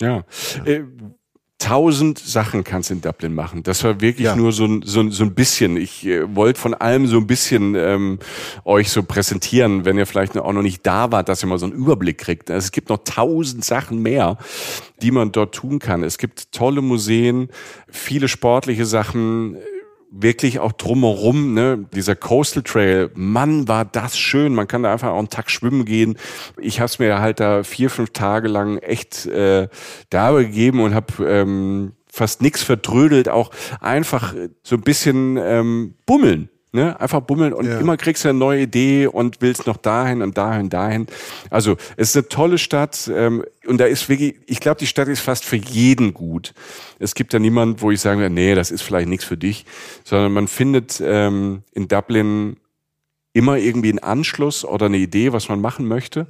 Ja. 0.00 0.24
ja. 0.56 0.64
Äh, 0.64 0.84
tausend 1.64 2.18
Sachen 2.18 2.62
kannst 2.62 2.90
du 2.90 2.94
in 2.94 3.00
Dublin 3.00 3.34
machen. 3.34 3.62
Das 3.62 3.82
war 3.84 4.00
wirklich 4.02 4.26
ja. 4.26 4.36
nur 4.36 4.52
so 4.52 4.66
ein, 4.66 4.82
so, 4.84 5.08
so 5.08 5.24
ein 5.24 5.34
bisschen. 5.34 5.78
Ich 5.78 6.04
äh, 6.04 6.34
wollte 6.34 6.60
von 6.60 6.74
allem 6.74 7.06
so 7.06 7.16
ein 7.16 7.26
bisschen 7.26 7.74
ähm, 7.74 8.18
euch 8.64 8.90
so 8.90 9.02
präsentieren, 9.02 9.86
wenn 9.86 9.96
ihr 9.96 10.06
vielleicht 10.06 10.36
auch 10.36 10.52
noch 10.52 10.62
nicht 10.62 10.84
da 10.84 11.10
wart, 11.10 11.28
dass 11.28 11.42
ihr 11.42 11.46
mal 11.46 11.58
so 11.58 11.64
einen 11.64 11.74
Überblick 11.74 12.18
kriegt. 12.18 12.50
Also 12.50 12.66
es 12.66 12.72
gibt 12.72 12.90
noch 12.90 12.98
tausend 13.04 13.64
Sachen 13.64 14.00
mehr, 14.02 14.36
die 15.00 15.10
man 15.10 15.32
dort 15.32 15.54
tun 15.54 15.78
kann. 15.78 16.02
Es 16.02 16.18
gibt 16.18 16.52
tolle 16.52 16.82
Museen, 16.82 17.48
viele 17.88 18.28
sportliche 18.28 18.84
Sachen, 18.84 19.56
wirklich 20.16 20.60
auch 20.60 20.72
drumherum, 20.72 21.54
ne, 21.54 21.86
dieser 21.92 22.14
Coastal 22.14 22.62
Trail, 22.62 23.10
Mann, 23.14 23.66
war 23.68 23.84
das 23.84 24.16
schön. 24.16 24.54
Man 24.54 24.68
kann 24.68 24.84
da 24.84 24.92
einfach 24.92 25.10
auch 25.10 25.18
einen 25.18 25.28
Tag 25.28 25.50
schwimmen 25.50 25.84
gehen. 25.84 26.16
Ich 26.58 26.78
habe 26.78 26.86
es 26.86 26.98
mir 26.98 27.20
halt 27.20 27.40
da 27.40 27.64
vier, 27.64 27.90
fünf 27.90 28.10
Tage 28.10 28.48
lang 28.48 28.78
echt 28.78 29.26
äh, 29.26 29.68
da 30.10 30.30
gegeben 30.32 30.80
und 30.80 30.94
habe 30.94 31.24
ähm, 31.26 31.92
fast 32.06 32.42
nichts 32.42 32.62
verdrödelt, 32.62 33.28
auch 33.28 33.50
einfach 33.80 34.34
so 34.62 34.76
ein 34.76 34.82
bisschen 34.82 35.36
ähm, 35.36 35.94
bummeln. 36.06 36.48
Ne? 36.74 37.00
Einfach 37.00 37.20
bummeln 37.20 37.52
und 37.52 37.66
ja. 37.66 37.78
immer 37.78 37.96
kriegst 37.96 38.24
du 38.24 38.30
eine 38.30 38.38
neue 38.38 38.62
Idee 38.62 39.06
und 39.06 39.40
willst 39.40 39.68
noch 39.68 39.76
dahin 39.76 40.22
und 40.22 40.36
dahin, 40.36 40.70
dahin. 40.70 41.06
Also 41.48 41.76
es 41.96 42.08
ist 42.08 42.16
eine 42.16 42.28
tolle 42.28 42.58
Stadt 42.58 43.08
ähm, 43.14 43.44
und 43.64 43.78
da 43.78 43.84
ist 43.84 44.08
wirklich, 44.08 44.34
ich 44.46 44.58
glaube, 44.58 44.80
die 44.80 44.88
Stadt 44.88 45.06
ist 45.06 45.20
fast 45.20 45.44
für 45.44 45.54
jeden 45.54 46.14
gut. 46.14 46.52
Es 46.98 47.14
gibt 47.14 47.32
da 47.32 47.38
niemand, 47.38 47.80
wo 47.80 47.92
ich 47.92 48.00
sagen 48.00 48.18
würde, 48.18 48.34
nee, 48.34 48.56
das 48.56 48.72
ist 48.72 48.82
vielleicht 48.82 49.08
nichts 49.08 49.24
für 49.24 49.36
dich, 49.36 49.66
sondern 50.02 50.32
man 50.32 50.48
findet 50.48 51.00
ähm, 51.00 51.62
in 51.74 51.86
Dublin 51.86 52.56
immer 53.34 53.56
irgendwie 53.56 53.90
einen 53.90 54.00
Anschluss 54.00 54.64
oder 54.64 54.86
eine 54.86 54.96
Idee, 54.96 55.32
was 55.32 55.48
man 55.48 55.60
machen 55.60 55.86
möchte. 55.86 56.26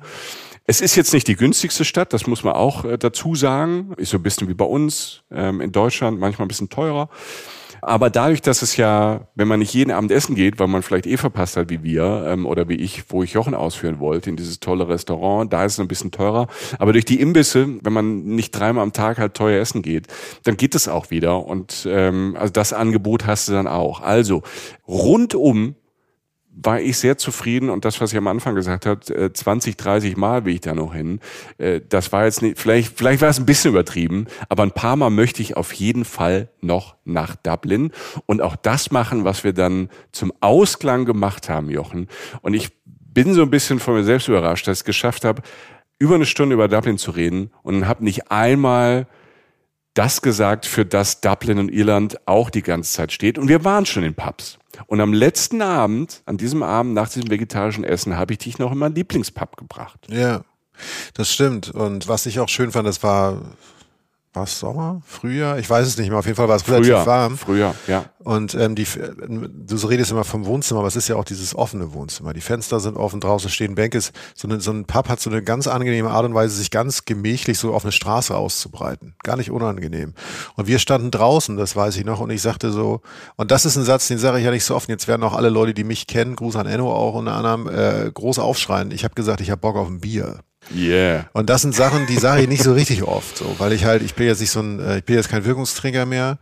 Es 0.66 0.83
ist 0.83 0.95
jetzt 0.95 1.15
nicht 1.15 1.27
die 1.27 1.37
günstigste 1.37 1.87
Stadt, 1.87 2.12
das 2.12 2.27
muss 2.27 2.45
man 2.45 2.53
auch 2.53 2.85
äh, 2.85 2.99
dazu 2.99 3.35
sagen. 3.35 3.95
Ist 3.97 4.11
so 4.11 4.19
ein 4.19 4.23
bisschen 4.23 4.47
wie 4.49 4.55
bei 4.55 4.66
uns 4.66 5.23
ähm, 5.31 5.62
in 5.62 5.73
Deutschland, 5.73 6.21
manchmal 6.21 6.45
ein 6.45 6.49
bisschen 6.49 6.69
teurer. 6.69 7.09
Aber 7.86 8.09
dadurch, 8.09 8.40
dass 8.40 8.62
es 8.62 8.78
ja, 8.78 9.28
wenn 9.35 9.47
man 9.47 9.59
nicht 9.59 9.74
jeden 9.74 9.90
Abend 9.90 10.11
essen 10.11 10.35
geht, 10.35 10.59
weil 10.59 10.69
man 10.69 10.82
vielleicht 10.82 11.06
eh 11.06 11.19
verpasst 11.19 11.59
hat 11.59 11.69
wie 11.69 11.82
wir 11.82 12.24
ähm, 12.27 12.47
oder 12.47 12.66
wie 12.69 12.77
ich, 12.77 13.05
wo 13.09 13.23
ich 13.23 13.35
Jochen 13.35 13.55
ausführen 13.55 14.01
wollte, 14.01 14.31
in 14.31 14.36
dieses 14.36 14.59
tolle 14.59 14.89
Restaurant, 14.89 15.52
da 15.52 15.65
ist 15.66 15.74
es 15.74 15.81
ein 15.81 15.89
bisschen 15.89 16.11
teurer. 16.11 16.47
Aber 16.78 16.94
durch 16.94 17.05
die 17.05 17.20
Imbisse, 17.20 17.69
wenn 17.82 17.93
man 17.93 18.24
nicht 18.24 18.52
dreimal 18.52 18.82
am 18.82 18.94
Tag 18.94 19.19
halt 19.19 19.35
teuer 19.35 19.61
essen 19.61 19.82
geht, 19.82 20.06
dann 20.44 20.56
geht 20.56 20.74
es 20.74 20.89
auch 20.89 21.11
wieder. 21.11 21.44
Und 21.44 21.86
ähm, 21.86 22.36
also 22.39 22.52
das 22.52 22.73
Angebot 22.73 23.27
hast 23.27 23.48
du 23.48 23.52
dann 23.52 23.66
auch. 23.66 24.01
Also 24.01 24.43
rundum 24.89 25.74
war 26.56 26.81
ich 26.81 26.98
sehr 26.98 27.18
zufrieden 27.18 27.68
und 27.68 27.85
das, 27.85 28.01
was 28.01 28.12
ich 28.12 28.18
am 28.18 28.28
Anfang 28.28 28.55
gesagt 28.55 28.86
habe, 28.86 29.32
20, 29.32 29.76
30 29.76 30.16
Mal 30.16 30.44
will 30.44 30.55
ich 30.55 30.60
da 30.60 30.74
noch 30.74 30.94
hin. 30.94 31.20
Äh, 31.59 31.81
das 31.89 32.12
war 32.12 32.24
jetzt 32.24 32.43
nicht, 32.43 32.59
vielleicht, 32.59 32.97
vielleicht 32.97 33.22
war 33.22 33.28
es 33.28 33.39
ein 33.39 33.47
bisschen 33.47 33.72
übertrieben, 33.72 34.26
aber 34.48 34.62
ein 34.62 34.70
paar 34.70 34.97
Mal 34.97 35.10
möchte 35.10 35.43
ich 35.43 35.56
auf 35.56 35.72
jeden 35.72 36.05
Fall 36.05 36.48
noch 36.60 36.97
nach 37.05 37.36
Dublin 37.36 37.90
und 38.26 38.40
auch 38.40 38.56
das 38.56 38.90
machen, 38.90 39.24
was 39.24 39.44
wir 39.44 39.52
dann 39.52 39.89
zum 40.12 40.32
Ausklang 40.40 41.05
gemacht 41.05 41.48
haben, 41.48 41.70
Jochen. 41.70 42.09
Und 42.40 42.55
ich 42.55 42.70
bin 42.85 43.35
so 43.35 43.43
ein 43.43 43.51
bisschen 43.51 43.81
von 43.81 43.94
mir 43.94 44.05
selbst 44.05 44.28
überrascht, 44.28 44.66
dass 44.66 44.78
ich 44.78 44.81
es 44.81 44.85
geschafft 44.85 45.24
habe, 45.24 45.43
über 45.98 46.16
eine 46.16 46.26
Stunde 46.26 46.55
über 46.55 46.68
Dublin 46.68 46.98
zu 46.98 47.12
reden 47.12 47.51
und 47.62 47.86
habe 47.86 48.05
nicht 48.05 48.31
einmal 48.31 49.06
das 49.95 50.23
gesagt, 50.23 50.66
für 50.66 50.85
das 50.85 51.21
Dublin 51.21 51.59
und 51.59 51.71
Irland 51.71 52.19
auch 52.27 52.51
die 52.51 52.62
ganze 52.62 52.93
Zeit 52.93 53.12
steht. 53.12 53.39
Und 53.39 53.49
wir 53.49 53.65
waren 53.65 53.87
schon 53.87 54.03
in 54.03 54.15
Pubs. 54.15 54.59
Und 54.87 55.01
am 55.01 55.12
letzten 55.12 55.62
Abend, 55.62 56.23
an 56.27 56.37
diesem 56.37 56.62
Abend 56.62 56.95
nach 56.95 57.09
diesem 57.09 57.31
vegetarischen 57.31 57.85
Essen, 57.85 58.16
habe 58.16 58.33
ich 58.33 58.41
dich 58.41 58.59
noch 58.59 58.73
in 58.73 58.79
meinen 58.79 58.95
Lieblingspub 58.97 59.57
gebracht. 59.57 60.01
Ja, 60.09 60.43
das 61.15 61.33
stimmt. 61.33 61.71
Und 61.71 62.09
was 62.09 62.27
ich 62.27 62.41
auch 62.41 62.49
schön 62.49 62.73
fand, 62.73 62.89
das 62.89 63.03
war 63.03 63.41
war 64.35 64.44
es 64.44 64.59
Sommer, 64.59 65.01
Frühjahr? 65.06 65.59
Ich 65.59 65.70
weiß 65.70 65.86
es 65.86 65.97
nicht 65.97 66.11
mehr. 66.11 66.19
Auf 66.19 66.27
jeden 66.27 66.36
Fall 66.36 66.48
war 66.48 66.56
es 66.56 66.66
relativ 66.66 66.86
Frühjahr, 66.86 67.06
warm. 67.06 67.39
Frühjahr, 67.39 67.74
ja. 67.86 68.05
Und 68.19 68.55
ähm, 68.55 68.74
die, 68.74 68.86
du 68.86 69.77
redest 69.86 70.11
immer 70.11 70.24
vom 70.24 70.47
Wohnzimmer, 70.47 70.81
aber 70.81 70.89
es 70.89 70.97
ist 70.97 71.09
ja 71.09 71.16
auch 71.16 71.24
dieses 71.24 71.55
offene 71.55 71.93
Wohnzimmer. 71.93 72.32
Die 72.32 72.40
Fenster 72.40 72.81
sind 72.81 72.97
offen, 72.97 73.20
draußen 73.20 73.51
stehen 73.51 73.74
Bänke. 73.74 74.01
So, 74.35 74.48
eine, 74.48 74.61
so 74.61 74.73
ein 74.73 74.86
Pub 74.86 75.09
hat 75.09 75.20
so 75.20 75.31
eine 75.31 75.43
ganz 75.43 75.66
angenehme 75.66 76.11
Art 76.11 76.24
und 76.24 76.35
Weise, 76.35 76.56
sich 76.56 76.70
ganz 76.70 77.05
gemächlich 77.05 77.59
so 77.59 77.74
auf 77.74 77.85
eine 77.85 77.93
Straße 77.93 78.35
auszubreiten. 78.35 79.15
Gar 79.23 79.36
nicht 79.36 79.51
unangenehm. 79.51 80.15
Und 80.56 80.66
wir 80.66 80.78
standen 80.78 81.11
draußen, 81.11 81.56
das 81.56 81.77
weiß 81.77 81.97
ich 81.97 82.05
noch, 82.05 82.20
und 82.20 82.31
ich 82.31 82.43
sagte 82.43 82.73
so, 82.73 83.02
und 83.36 83.51
das 83.51 83.66
ist 83.66 83.77
ein 83.77 83.85
Satz, 83.85 84.09
den 84.09 84.19
sage 84.19 84.39
ich 84.39 84.44
ja 84.44 84.51
nicht 84.51 84.65
so 84.65 84.74
oft. 84.74 84.89
Jetzt 84.89 85.06
werden 85.06 85.23
auch 85.23 85.35
alle 85.35 85.51
Leute, 85.51 85.74
die 85.74 85.85
mich 85.85 86.06
kennen, 86.06 86.35
Gruß 86.35 86.56
an 86.56 86.66
Enno 86.66 86.93
auch 86.93 87.15
unter 87.15 87.35
anderem, 87.35 87.69
äh, 87.69 88.11
groß 88.11 88.39
aufschreien. 88.39 88.90
Ich 88.90 89.05
habe 89.05 89.15
gesagt, 89.15 89.40
ich 89.43 89.51
habe 89.51 89.61
Bock 89.61 89.77
auf 89.77 89.89
ein 89.89 90.01
Bier. 90.01 90.40
Yeah. 90.74 91.28
Und 91.32 91.51
das 91.51 91.62
sind 91.62 91.74
Sachen, 91.74 92.07
die 92.07 92.16
sage 92.16 92.43
ich 92.43 92.49
nicht 92.49 92.62
so 92.62 92.73
richtig 92.73 93.03
oft, 93.03 93.36
so, 93.36 93.55
weil 93.59 93.73
ich 93.73 93.85
halt, 93.85 94.03
ich 94.03 94.15
bin 94.15 94.27
jetzt 94.27 94.41
nicht 94.41 94.51
so 94.51 94.61
ein, 94.61 94.81
äh, 94.81 94.99
ich 94.99 95.05
bin 95.05 95.16
jetzt 95.16 95.28
kein 95.28 95.45
Wirkungstrinker 95.45 96.07
mehr, 96.07 96.39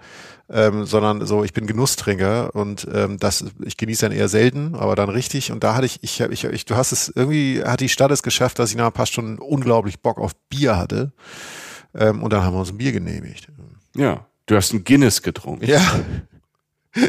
ähm, 0.51 0.85
sondern 0.85 1.27
so, 1.27 1.45
ich 1.45 1.53
bin 1.53 1.67
Genusstrinker 1.67 2.55
und 2.55 2.87
ähm, 2.93 3.19
das, 3.19 3.45
ich 3.65 3.77
genieße 3.77 4.07
dann 4.07 4.13
eher 4.17 4.29
selten, 4.29 4.75
aber 4.75 4.97
dann 4.97 5.09
richtig. 5.09 5.51
Und 5.51 5.65
da 5.65 5.75
hatte 5.75 5.87
ich, 5.87 6.03
ich, 6.03 6.21
ich, 6.21 6.45
ich 6.45 6.65
du 6.67 6.77
hast 6.77 6.93
es 6.93 7.13
irgendwie, 7.15 7.63
hat 7.65 7.81
die 7.81 7.89
Stadt 7.89 8.11
es 8.11 8.23
geschafft, 8.23 8.59
dass 8.59 8.71
ich 8.71 8.77
nach 8.77 8.87
ein 8.87 8.93
paar 8.93 9.07
Stunden 9.07 9.39
unglaublich 9.39 10.01
Bock 10.01 10.19
auf 10.19 10.33
Bier 10.49 10.77
hatte. 10.77 11.13
Ähm, 11.95 12.23
und 12.23 12.33
dann 12.33 12.43
haben 12.43 12.55
wir 12.55 12.61
uns 12.61 12.71
ein 12.71 12.79
Bier 12.79 12.93
genehmigt. 12.93 13.49
Ja, 13.97 14.27
du 14.47 14.57
hast 14.57 14.73
ein 14.73 14.85
Guinness 14.85 15.23
getrunken. 15.23 15.67
Ja. 15.67 15.81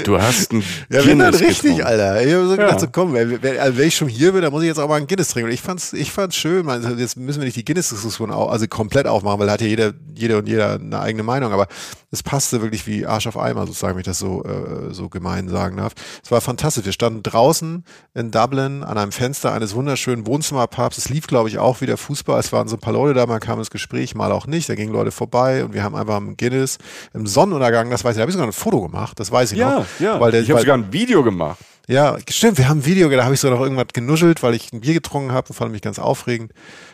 Du 0.05 0.22
hast 0.22 0.53
ein 0.53 0.64
Ja, 0.89 1.05
wenn 1.05 1.19
dann 1.19 1.34
richtig, 1.34 1.61
getrunken. 1.61 1.84
Alter. 1.84 2.26
Ich 2.26 2.34
habe 2.34 2.45
so 2.45 2.51
gedacht, 2.51 2.72
ja. 2.72 2.80
so 2.80 2.88
komm, 2.89 3.14
wenn, 3.14 3.41
wenn, 3.43 3.60
also 3.60 3.77
wenn 3.77 3.88
ich 3.88 3.95
schon 3.95 4.07
hier 4.07 4.31
bin, 4.31 4.41
dann 4.41 4.51
muss 4.51 4.61
ich 4.64 4.68
jetzt 4.68 4.80
auch 4.80 4.88
mal 4.88 4.95
ein 4.95 5.07
Guinness 5.07 5.30
trinken. 5.30 5.49
Und 5.49 5.53
ich 5.53 5.61
fand's, 5.61 5.91
ich 5.91 6.11
fand's 6.11 6.38
schön. 6.38 6.69
Also 6.69 6.89
jetzt 6.89 7.18
müssen 7.18 7.41
wir 7.41 7.45
nicht 7.45 7.57
die 7.57 7.65
Guinness-Diskussion 7.65 8.31
also 8.31 8.65
komplett 8.68 9.07
aufmachen, 9.07 9.39
weil 9.39 9.47
da 9.47 9.53
hat 9.53 9.61
ja 9.61 9.68
jeder, 9.68 9.93
jeder 10.15 10.38
und 10.38 10.47
jeder 10.47 10.76
eine 10.76 10.99
eigene 10.99 11.23
Meinung. 11.23 11.51
Aber 11.51 11.68
es 12.11 12.23
passte 12.23 12.61
wirklich 12.61 12.88
wie 12.88 13.05
Arsch 13.05 13.27
auf 13.27 13.38
Eimer, 13.38 13.65
sozusagen, 13.65 13.95
wenn 13.95 14.01
ich 14.01 14.05
das 14.05 14.19
so, 14.19 14.43
äh, 14.43 14.93
so 14.93 15.10
gemein 15.10 15.49
sagen 15.49 15.77
darf. 15.77 15.93
Es 16.23 16.31
war 16.31 16.39
fantastisch. 16.41 16.85
Wir 16.85 16.93
standen 16.93 17.23
draußen 17.23 17.84
in 18.14 18.31
Dublin 18.31 18.84
an 18.84 18.97
einem 18.97 19.11
Fenster 19.11 19.51
eines 19.51 19.76
wunderschönen 19.76 20.26
Wohnzimmerpubs. 20.27 20.97
Es 20.97 21.10
lief, 21.10 21.27
glaube 21.27 21.49
ich, 21.49 21.57
auch 21.57 21.81
wieder 21.81 21.97
Fußball. 21.97 22.39
Es 22.39 22.53
waren 22.53 22.68
so 22.68 22.77
ein 22.77 22.80
paar 22.80 22.93
Leute 22.93 23.15
da, 23.15 23.26
mal 23.26 23.39
kam 23.39 23.60
ins 23.60 23.72
Gespräch, 23.72 24.15
mal 24.15 24.31
auch 24.31 24.47
nicht. 24.47 24.69
Da 24.69 24.76
gingen 24.76 24.93
Leute 24.93 25.11
vorbei 25.11 25.65
und 25.65 25.73
wir 25.73 25.84
haben 25.84 25.95
einfach 25.95 26.18
im 26.18 26.38
Guinness 26.38 26.77
im 27.14 27.27
Sonnenuntergang, 27.27 27.89
das 27.89 28.03
weiß 28.03 28.11
ich, 28.11 28.18
da 28.18 28.22
habe 28.22 28.30
ich 28.30 28.34
sogar 28.34 28.47
ein 28.47 28.53
Foto 28.53 28.81
gemacht, 28.81 29.19
das 29.19 29.31
weiß 29.31 29.51
ich 29.51 29.57
ja, 29.57 29.72
noch. 29.72 29.72
Ja, 29.99 30.19
weil 30.19 30.31
der, 30.31 30.41
ich 30.41 30.49
habe 30.49 30.61
sogar 30.61 30.77
ein 30.77 30.91
Video 30.91 31.23
gemacht. 31.23 31.59
Ja, 31.87 32.17
stimmt, 32.29 32.57
wir 32.57 32.69
haben 32.69 32.79
ein 32.79 32.85
Video, 32.85 33.09
da 33.09 33.25
habe 33.25 33.33
ich 33.33 33.41
sogar 33.41 33.57
noch 33.57 33.63
irgendwas 33.63 33.87
genuschelt, 33.93 34.41
weil 34.41 34.53
ich 34.53 34.71
ein 34.71 34.79
Bier 34.79 34.93
getrunken 34.93 35.33
habe 35.33 35.49
und 35.49 35.55
fand 35.55 35.71
mich 35.73 35.81
ganz 35.81 35.99
aufregend. 35.99 36.53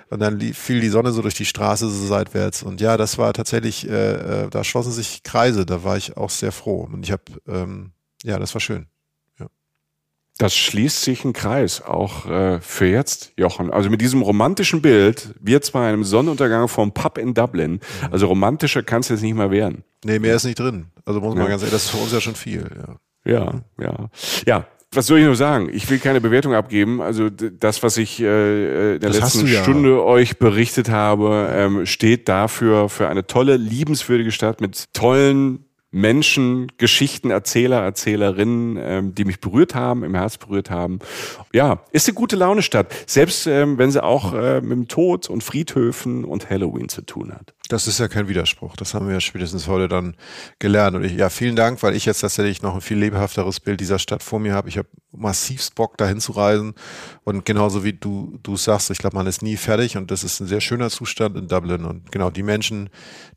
Und 0.10 0.19
dann 0.19 0.41
fiel 0.41 0.81
die 0.81 0.89
Sonne 0.89 1.11
so 1.11 1.22
durch 1.22 1.35
die 1.35 1.45
Straße 1.45 1.88
so 1.88 2.07
seitwärts. 2.07 2.64
Und 2.64 2.81
ja, 2.81 2.97
das 2.97 3.19
war 3.19 3.31
tatsächlich, 3.34 3.88
äh, 3.88 4.45
äh, 4.45 4.49
da 4.49 4.64
schlossen 4.64 4.91
sich 4.91 5.22
Kreise, 5.22 5.68
da 5.68 5.84
war 5.84 5.97
ich 5.97 6.18
auch 6.18 6.31
sehr 6.31 6.51
froh. 6.51 6.89
Und 6.91 7.06
ich 7.06 7.11
habe, 7.11 7.23
ähm, 7.47 7.91
ja, 8.23 8.39
das 8.39 8.56
war 8.56 8.61
schön. 8.61 8.88
Das 10.40 10.56
schließt 10.56 11.03
sich 11.03 11.26
ein 11.26 11.34
Kreis, 11.34 11.82
auch 11.82 12.26
äh, 12.26 12.61
für 12.61 12.88
jetzt, 12.88 13.34
Jochen. 13.36 13.72
Also 13.72 13.90
mit 13.90 13.99
diesem 13.99 14.22
romantischen 14.22 14.82
Bild, 14.82 15.36
wir 15.41 15.61
zwar 15.61 15.86
einem 15.86 16.06
Sonnenuntergang 16.06 16.70
vom 16.70 16.94
Pub 16.94 17.18
in 17.18 17.34
Dublin, 17.34 17.74
mhm. 17.74 17.80
also 18.10 18.28
romantischer 18.28 18.82
kann 18.82 19.02
es 19.02 19.10
jetzt 19.10 19.22
nicht 19.22 19.36
mehr 19.36 19.52
werden. 19.52 19.84
Nee, 20.06 20.18
mehr 20.18 20.36
ist 20.36 20.45
nicht 20.45 20.57
drin. 20.57 20.88
Also 21.06 21.20
muss 21.20 21.36
man 21.36 21.44
ja. 21.44 21.49
ganz 21.49 21.61
ehrlich, 21.61 21.74
das 21.74 21.84
ist 21.84 21.90
für 21.91 21.98
uns 21.98 22.14
ja 22.14 22.22
schon 22.22 22.36
viel, 22.36 22.66
ja. 22.74 22.95
Ja, 23.26 23.61
ja. 23.78 24.10
Ja, 24.48 24.66
was 24.91 25.06
soll 25.06 25.20
ich 25.20 25.26
nur 25.26 25.36
sagen? 25.36 25.70
Ich 25.72 25.90
will 25.90 25.99
keine 25.99 26.20
Bewertung 26.20 26.56
abgeben. 26.56 27.02
Also 27.02 27.30
das, 27.30 27.84
was 27.84 27.98
ich 27.98 28.20
äh, 28.22 28.95
in 28.95 28.99
der 29.02 29.10
das 29.11 29.20
letzten 29.20 29.48
ja. 29.48 29.61
Stunde 29.61 30.03
euch 30.03 30.40
berichtet 30.40 30.90
habe, 30.90 31.49
ähm, 31.53 31.86
steht 31.86 32.28
dafür 32.28 32.90
für 32.90 33.07
eine 33.07 33.28
tolle, 33.28 33.57
liebenswürdige 33.57 34.32
Stadt 34.32 34.61
mit 34.61 34.86
tollen 34.94 35.66
Menschen, 35.91 36.72
Geschichten, 36.78 37.32
Erzähler, 37.32 37.82
Erzählerinnen, 37.82 38.78
ähm, 38.80 39.16
die 39.16 39.26
mich 39.26 39.40
berührt 39.40 39.76
haben, 39.76 40.03
im 40.03 40.16
Herz 40.16 40.38
berührt 40.38 40.70
haben. 40.70 40.99
Ja, 41.53 41.84
ist 41.91 42.07
eine 42.07 42.16
gute 42.16 42.36
Laune 42.36 42.61
Stadt, 42.61 42.94
selbst 43.07 43.48
ähm, 43.48 43.78
wenn 43.78 43.91
sie 43.91 44.03
auch 44.03 44.34
äh, 44.34 44.61
mit 44.61 44.72
dem 44.72 44.88
Tod 44.88 45.30
und 45.30 45.44
Friedhöfen 45.44 46.26
und 46.26 46.49
Halloween 46.49 46.90
zu 46.90 47.02
tun 47.02 47.34
hat. 47.34 47.53
Das 47.70 47.86
ist 47.86 48.00
ja 48.00 48.08
kein 48.08 48.28
Widerspruch. 48.28 48.76
Das 48.76 48.96
haben 48.96 49.06
wir 49.06 49.14
ja 49.14 49.22
spätestens 49.22 49.68
heute 49.68 49.88
dann 49.88 50.16
gelernt. 50.58 50.96
Und 50.96 51.04
ich, 51.04 51.14
ja, 51.14 51.30
vielen 51.30 51.56
Dank, 51.56 51.84
weil 51.84 51.96
ich 51.96 52.04
jetzt 52.06 52.22
tatsächlich 52.22 52.64
noch 52.64 52.74
ein 52.74 52.82
viel 52.82 52.98
lebhafteres 52.98 53.60
Bild 53.60 53.80
dieser 53.80 54.00
Stadt 54.00 54.24
vor 54.24 54.40
mir 54.40 54.56
habe. 54.56 54.70
Ich 54.70 54.78
habe 54.80 54.88
massivst 55.12 55.76
Bock, 55.76 55.96
dahin 55.98 56.20
zu 56.20 56.32
reisen. 56.32 56.74
Und 57.24 57.46
genauso 57.46 57.84
wie 57.84 57.94
du, 57.94 58.40
du 58.41 58.58
sagst, 58.58 58.90
ich 58.90 58.98
glaube, 58.98 59.16
man 59.16 59.28
ist 59.28 59.44
nie 59.44 59.56
fertig 59.56 59.98
und 59.98 60.10
das 60.10 60.24
ist 60.24 60.40
ein 60.40 60.48
sehr 60.48 60.62
schöner 60.62 60.90
Zustand 60.90 61.38
in 61.38 61.48
Dublin. 61.48 61.86
Und 61.86 62.12
genau, 62.12 62.32
die 62.32 62.41
Menschen, 62.41 62.90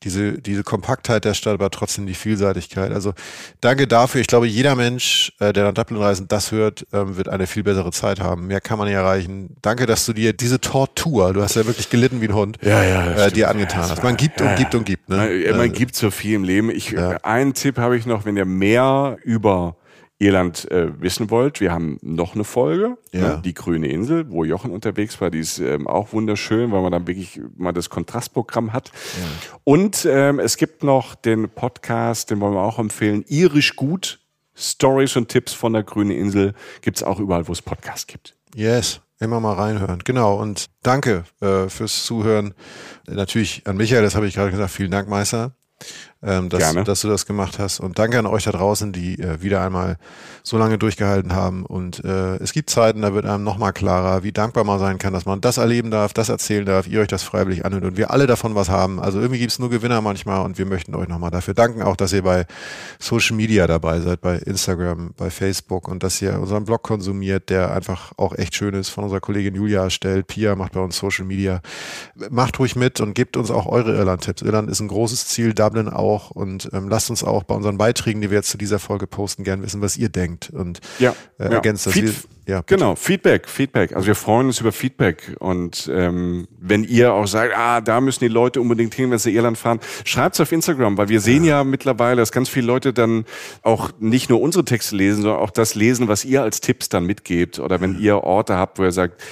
diese, 0.03 0.41
diese 0.41 0.63
Kompaktheit 0.63 1.27
der 1.27 1.35
Stadt, 1.35 1.55
aber 1.55 1.69
trotzdem 1.71 2.07
die 2.07 2.15
Vielseitigkeit. 2.15 2.91
Also 2.91 3.13
danke 3.61 3.87
dafür. 3.87 4.23
Ich 4.23 4.29
glaube, 4.29 4.47
jeder 4.47 4.77
Mensch, 4.77 5.35
äh, 5.41 5.53
der 5.53 5.65
nach 5.65 5.75
Dublin 5.75 6.01
reist 6.01 6.23
und 6.23 6.33
das 6.33 6.53
hört, 6.53 6.87
ähm, 6.95 7.19
wird 7.19 7.29
eine 7.29 7.47
viel 7.47 7.65
bessere 7.65 7.93
Zeit 7.93 8.21
haben. 8.21 8.47
Mehr 8.47 8.63
kann 8.63 8.79
man 8.79 8.89
nicht 8.89 8.97
erreichen. 8.97 9.57
Danke, 9.61 9.85
dass 9.85 10.07
du 10.07 10.15
dir 10.15 10.33
diese 10.33 10.59
Tortur, 10.59 11.35
du 11.35 11.43
hast 11.43 11.55
ja 11.57 11.67
wirklich 11.67 11.91
gelitten 11.91 12.23
wie 12.23 12.29
ein 12.29 12.35
Hund, 12.35 12.59
ja, 12.63 12.83
ja, 12.83 13.27
äh, 13.27 13.31
dir 13.31 13.51
angetan 13.51 13.91
hast. 13.91 14.03
Man 14.03 14.17
gibt 14.23 14.40
und 14.40 14.57
gibt 14.57 14.74
und 14.74 14.85
gibt. 14.85 15.09
Ne? 15.09 15.44
Man, 15.49 15.57
man 15.59 15.73
gibt 15.73 15.94
so 15.94 16.11
viel 16.11 16.35
im 16.35 16.44
Leben. 16.44 16.70
Ich. 16.70 16.97
Einen 16.99 17.55
Tipp 17.55 17.78
habe 17.78 17.97
ich 17.97 18.07
noch, 18.07 18.24
wenn 18.24 18.36
ihr 18.36 18.44
mehr 18.44 19.16
über 19.24 19.77
Irland 20.23 20.70
äh, 20.70 21.01
wissen 21.01 21.31
wollt, 21.31 21.61
wir 21.61 21.73
haben 21.73 21.99
noch 22.01 22.35
eine 22.35 22.44
Folge, 22.44 22.97
ne? 23.12 23.20
ja. 23.20 23.20
ne, 23.20 23.43
die 23.44 23.55
Grüne 23.55 23.89
Insel, 23.89 24.31
wo 24.31 24.44
Jochen 24.44 24.70
unterwegs 24.70 25.20
war. 25.20 25.31
Die 25.31 25.40
ist 25.40 25.59
ähm, 25.59 25.89
auch 25.89 26.12
wunderschön, 26.12 26.70
weil 26.70 26.81
man 26.81 26.93
dann 26.93 27.07
wirklich 27.09 27.40
mal 27.57 27.73
das 27.73 27.90
Kontrastprogramm 27.90 28.73
hat. 28.73 28.93
Ja. 29.20 29.59
Und 29.65 30.07
ähm, 30.09 30.39
es 30.39 30.57
gibt 30.57 30.85
noch 30.85 31.16
den 31.16 31.49
Podcast, 31.49 32.31
den 32.31 32.40
wollen 32.40 32.55
wir 32.55 32.62
auch 32.62 32.78
empfehlen, 32.78 33.24
Irisch 33.27 33.74
gut. 33.74 34.20
Stories 34.55 35.16
und 35.16 35.28
Tipps 35.28 35.55
von 35.55 35.73
der 35.73 35.82
Grüne 35.82 36.15
Insel 36.15 36.53
gibt's 36.82 37.03
auch 37.03 37.19
überall, 37.19 37.49
wo 37.49 37.53
es 37.53 37.62
Podcasts 37.62 38.07
gibt. 38.07 38.36
Yes. 38.55 39.01
Immer 39.23 39.40
mal 39.40 39.55
reinhören. 39.55 40.01
Genau. 40.05 40.35
Und 40.35 40.66
danke 40.82 41.24
äh, 41.40 41.69
fürs 41.69 42.05
Zuhören. 42.05 42.55
Natürlich 43.07 43.62
an 43.66 43.77
Michael, 43.77 44.03
das 44.03 44.16
habe 44.16 44.27
ich 44.27 44.35
gerade 44.35 44.51
gesagt. 44.51 44.73
Vielen 44.73 44.90
Dank, 44.90 45.09
Meister 45.09 45.55
ähm, 46.24 46.49
dass, 46.49 46.61
Gerne. 46.61 46.85
dass 46.85 47.01
du 47.01 47.09
das 47.09 47.27
gemacht 47.27 47.59
hast. 47.59 47.81
Und 47.81 47.99
danke 47.99 48.19
an 48.19 48.27
euch 48.27 48.44
da 48.44 48.53
draußen, 48.53 48.93
die 48.93 49.19
äh, 49.19 49.43
wieder 49.43 49.61
einmal 49.62 49.97
so 50.44 50.57
lange 50.57 50.78
durchgehalten 50.78 51.35
haben. 51.35 51.66
Und 51.66 52.05
äh, 52.05 52.36
es 52.36 52.53
gibt 52.53 52.70
Zeiten, 52.70 53.03
da 53.03 53.12
wird 53.12 53.27
einem 53.27 53.43
nochmal 53.43 53.73
klarer, 53.73 54.23
wie 54.23 54.32
dankbar 54.32 54.65
man 54.65 54.78
sein 54.78 54.99
kann, 54.99 55.12
dass 55.12 55.27
man 55.27 55.40
das 55.40 55.59
erleben 55.59 55.90
darf, 55.90 56.12
das 56.12 56.28
erzählen 56.28 56.65
darf, 56.65 56.86
ihr 56.86 57.01
euch 57.01 57.09
das 57.09 57.24
freiwillig 57.24 57.65
anhört 57.65 57.85
und 57.85 57.97
wir 57.97 58.11
alle 58.11 58.27
davon 58.27 58.55
was 58.55 58.69
haben. 58.69 59.01
Also 59.01 59.19
irgendwie 59.19 59.40
gibt's 59.40 59.59
nur 59.59 59.70
Gewinner 59.70 60.01
manchmal 60.01 60.44
und 60.44 60.59
wir 60.59 60.66
möchten 60.66 60.94
euch 60.94 61.09
nochmal 61.09 61.31
dafür 61.31 61.55
danken, 61.55 61.82
auch 61.82 61.97
dass 61.97 62.12
ihr 62.12 62.23
bei 62.23 62.47
Social 63.01 63.36
Media 63.36 63.66
dabei 63.66 64.01
seid, 64.01 64.20
bei 64.20 64.36
Instagram, 64.36 65.15
bei 65.16 65.31
Facebook 65.31 65.89
und 65.89 66.05
dass 66.05 66.23
ihr 66.23 66.39
unseren 66.39 66.65
Blog 66.65 66.82
konsumiert, 66.85 67.51
der 67.51 67.73
einfach 67.73 68.12
auch 68.16 68.35
echt 68.36 68.55
schön 68.55 68.74
ist, 68.74 68.90
von 68.90 69.05
unserer 69.05 69.20
Kollegin 69.20 69.55
Julia 69.55 69.82
erstellt. 69.82 70.28
Pia 70.28 70.55
macht 70.55 70.73
bei 70.73 70.81
uns 70.81 70.97
Social 70.97 71.24
Media. 71.24 71.61
Macht 72.31 72.59
ruhig 72.61 72.77
mit 72.77 73.01
und 73.01 73.15
gebt 73.15 73.36
uns 73.36 73.51
auch 73.51 73.66
eure 73.66 73.94
Irland-Tipps. 73.97 74.43
Irland 74.43 74.70
ist 74.70 74.81
ein 74.81 74.89
großes 74.89 75.27
Ziel, 75.27 75.53
Dublin 75.53 75.89
auch 75.89 76.12
auch 76.13 76.31
und 76.31 76.69
ähm, 76.73 76.89
lasst 76.89 77.11
uns 77.11 77.25
auch 77.25 77.43
bei 77.45 77.55
unseren 77.55 77.79
Beiträgen, 77.79 78.21
die 78.21 78.31
wir 78.31 78.39
jetzt 78.39 78.51
zu 78.51 78.59
dieser 78.59 78.79
Folge 78.79 79.07
posten, 79.07 79.45
gern 79.45 79.63
wissen, 79.63 79.81
was 79.81 79.97
ihr 79.97 80.09
denkt 80.09 80.51
und 80.51 80.81
ja, 80.99 81.15
äh, 81.39 81.45
ergänzt 81.45 81.87
das. 81.87 81.95
Feed, 81.95 82.15
ja, 82.47 82.63
genau, 82.67 82.97
Feedback, 82.97 83.49
Feedback. 83.49 83.95
Also 83.95 84.09
wir 84.09 84.15
freuen 84.15 84.49
uns 84.49 84.61
über 84.61 84.73
Feedback 84.73 85.37
und 85.39 85.89
ähm, 85.93 86.49
wenn 86.61 86.85
ihr 86.85 87.13
auch 87.15 87.27
sagt, 87.27 87.57
ah, 87.57 87.81
da 87.81 88.01
müssen 88.01 88.25
die 88.25 88.29
Leute 88.29 88.61
unbedingt 88.61 88.95
hin, 88.95 89.11
wenn 89.11 89.19
sie 89.19 89.35
Irland 89.35 89.57
fahren, 89.57 89.81
schreibt's 90.05 90.41
auf 90.41 90.51
Instagram, 90.51 90.99
weil 90.99 91.09
wir 91.09 91.21
sehen 91.21 91.45
ja. 91.45 91.59
ja 91.59 91.65
mittlerweile, 91.65 92.17
dass 92.17 92.33
ganz 92.33 92.49
viele 92.49 92.67
Leute 92.67 92.93
dann 92.93 93.25
auch 93.63 93.91
nicht 94.01 94.29
nur 94.29 94.41
unsere 94.41 94.65
Texte 94.65 94.97
lesen, 94.97 95.23
sondern 95.23 95.41
auch 95.41 95.51
das 95.51 95.75
lesen, 95.75 96.09
was 96.09 96.25
ihr 96.25 96.43
als 96.43 96.61
Tipps 96.61 96.89
dann 96.89 97.07
mitgebt 97.07 97.59
oder 97.59 97.81
wenn 97.81 97.99
ihr 97.99 98.25
Orte 98.25 98.57
habt, 98.57 98.79
wo 98.79 98.85
ihr 98.85 98.93
sagt, 98.93 99.23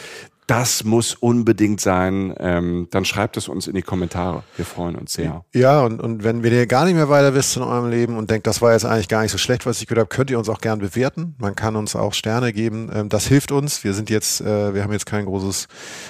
das 0.51 0.83
muss 0.83 1.15
unbedingt 1.15 1.81
sein, 1.81 2.35
ähm, 2.41 2.89
dann 2.91 3.05
schreibt 3.05 3.37
es 3.37 3.47
uns 3.47 3.69
in 3.69 3.75
die 3.77 3.83
Kommentare. 3.83 4.43
Wir 4.57 4.65
freuen 4.65 4.97
uns 4.97 5.13
sehr. 5.13 5.45
Ja, 5.55 5.83
und, 5.83 6.01
und 6.01 6.25
wenn, 6.25 6.43
ihr 6.43 6.67
gar 6.67 6.87
nicht 6.87 6.95
mehr 6.95 7.09
weiter 7.09 7.35
wisst 7.35 7.57
in 7.57 7.63
eurem 7.63 7.89
Leben 7.89 8.17
und 8.17 8.33
denkt, 8.33 8.49
das 8.49 8.61
war 8.61 8.73
jetzt 8.73 8.85
eigentlich 8.85 9.07
gar 9.07 9.23
nicht 9.23 9.31
so 9.31 9.39
schlecht, 9.39 9.65
was 9.65 9.81
ich 9.81 9.87
gehört 9.87 10.01
habe, 10.01 10.09
könnt 10.09 10.29
ihr 10.29 10.41
uns 10.41 10.49
auch 10.49 10.61
gern 10.61 10.81
bewerten. 10.81 11.37
Man 11.39 11.55
kann 11.55 11.77
uns 11.77 11.95
auch 11.95 12.15
Sterne 12.15 12.53
geben. 12.53 12.91
Ähm, 12.93 13.09
das 13.09 13.29
hilft 13.29 13.53
uns. 13.53 13.85
Wir 13.85 13.95
sind 13.95 14.11
jetzt, 14.11 14.41
äh, 14.41 14.75
wir 14.75 14.83
haben 14.83 14.91
jetzt 14.93 15.07
kein 15.07 15.25
großes 15.25 15.69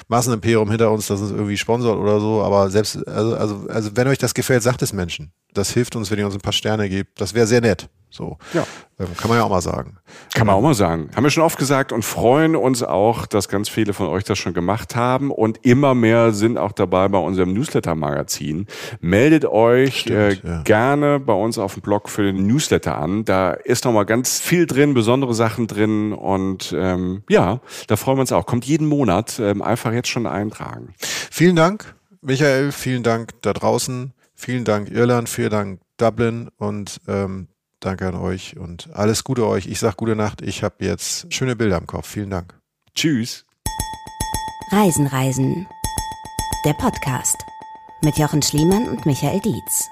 Massenimperium 0.09 0.71
hinter 0.71 0.91
uns, 0.91 1.09
das 1.09 1.21
uns 1.21 1.33
irgendwie 1.33 1.59
sponsort 1.59 1.99
oder 1.99 2.19
so, 2.19 2.43
aber 2.43 2.71
selbst, 2.71 3.07
also, 3.07 3.37
also, 3.37 3.67
also 3.69 3.91
wenn 3.95 4.09
euch 4.09 4.19
das 4.19 4.33
gefällt, 4.33 4.62
sagt 4.62 4.81
es 4.81 4.95
Menschen. 4.95 5.33
Das 5.53 5.71
hilft 5.71 5.97
uns, 5.97 6.11
wenn 6.11 6.19
ihr 6.19 6.25
uns 6.25 6.35
ein 6.35 6.41
paar 6.41 6.55
Sterne 6.55 6.89
gebt. 6.89 7.21
Das 7.21 7.35
wäre 7.35 7.47
sehr 7.47 7.61
nett. 7.61 7.91
So. 8.11 8.39
Ja. 8.53 8.66
Ähm, 8.99 9.16
kann 9.16 9.28
man 9.28 9.39
ja 9.39 9.45
auch 9.45 9.51
mal 9.51 9.62
sagen. 9.62 9.99
Kann 10.35 10.47
man 10.47 10.57
auch 10.57 10.61
mal 10.61 10.74
sagen. 10.74 11.11
Haben 11.15 11.23
wir 11.23 11.31
schon 11.31 11.45
oft 11.45 11.59
gesagt 11.59 11.93
und 11.93 12.05
freuen 12.05 12.57
uns 12.57 12.82
auch, 12.82 13.27
dass 13.27 13.49
ganz 13.49 13.69
viele 13.69 13.93
von 13.93 14.09
euch 14.09 14.24
das 14.24 14.39
schon 14.39 14.53
gemacht 14.53 14.97
haben 14.97 15.31
und 15.31 15.65
immer 15.65 15.95
mehr 15.95 16.32
sind 16.32 16.59
auch 16.59 16.73
dabei 16.73 17.09
bei 17.09 17.19
unserem 17.19 17.53
Newsletter-Magazin. 17.53 18.66
Meldet 19.01 19.45
euch 19.45 20.01
Stimmt, 20.01 20.45
äh, 20.45 20.49
ja. 20.49 20.62
gerne 20.62 21.20
bei 21.20 21.32
uns 21.32 21.57
auf 21.57 21.74
dem 21.74 21.82
Blog 21.82 22.09
für 22.09 22.24
den 22.24 22.47
Newsletter 22.47 22.99
an. 22.99 23.24
Da 23.24 23.53
ist 23.53 23.85
nochmal 23.85 24.07
ganz 24.07 24.41
viel 24.41 24.66
drin, 24.66 24.93
besondere 24.93 25.32
Sachen 25.32 25.69
drin 25.69 26.12
und 26.12 26.74
ähm, 26.77 27.23
ja, 27.31 27.61
da 27.87 27.97
freuen 27.97 28.19
wir 28.19 28.23
uns 28.23 28.32
auch. 28.32 28.45
Kommt 28.45 28.65
jeden 28.65 28.89
Monat, 28.89 29.39
ähm, 29.39 29.62
einfach 29.62 29.93
jetzt 29.93 30.09
schon 30.09 30.27
eintragen. 30.27 30.95
Vielen 30.99 31.55
Dank, 31.55 31.95
Michael. 32.23 32.73
Vielen 32.73 33.05
Dank 33.05 33.41
da 33.43 33.53
draußen. 33.53 34.12
Vielen 34.35 34.65
Dank 34.65 34.91
Irland. 34.91 35.28
Vielen 35.28 35.51
Dank 35.51 35.81
Dublin 36.01 36.49
und 36.57 37.01
ähm, 37.07 37.49
Danke 37.81 38.07
an 38.07 38.15
euch 38.15 38.59
und 38.59 38.90
alles 38.93 39.24
Gute 39.24 39.47
euch. 39.47 39.66
Ich 39.66 39.81
sage 39.81 39.97
gute 39.97 40.15
Nacht. 40.15 40.43
Ich 40.43 40.62
habe 40.62 40.85
jetzt 40.85 41.32
schöne 41.32 41.57
Bilder 41.57 41.78
im 41.78 41.86
Kopf. 41.86 42.07
Vielen 42.07 42.31
Dank. 42.31 42.61
Tschüss. 42.94 43.47
Reisen, 44.70 45.07
Reisen. 45.07 45.66
Der 46.66 46.74
Podcast 46.74 47.36
mit 48.02 48.19
Jochen 48.19 48.43
Schliemann 48.43 48.86
und 48.86 49.07
Michael 49.07 49.40
Dietz. 49.40 49.89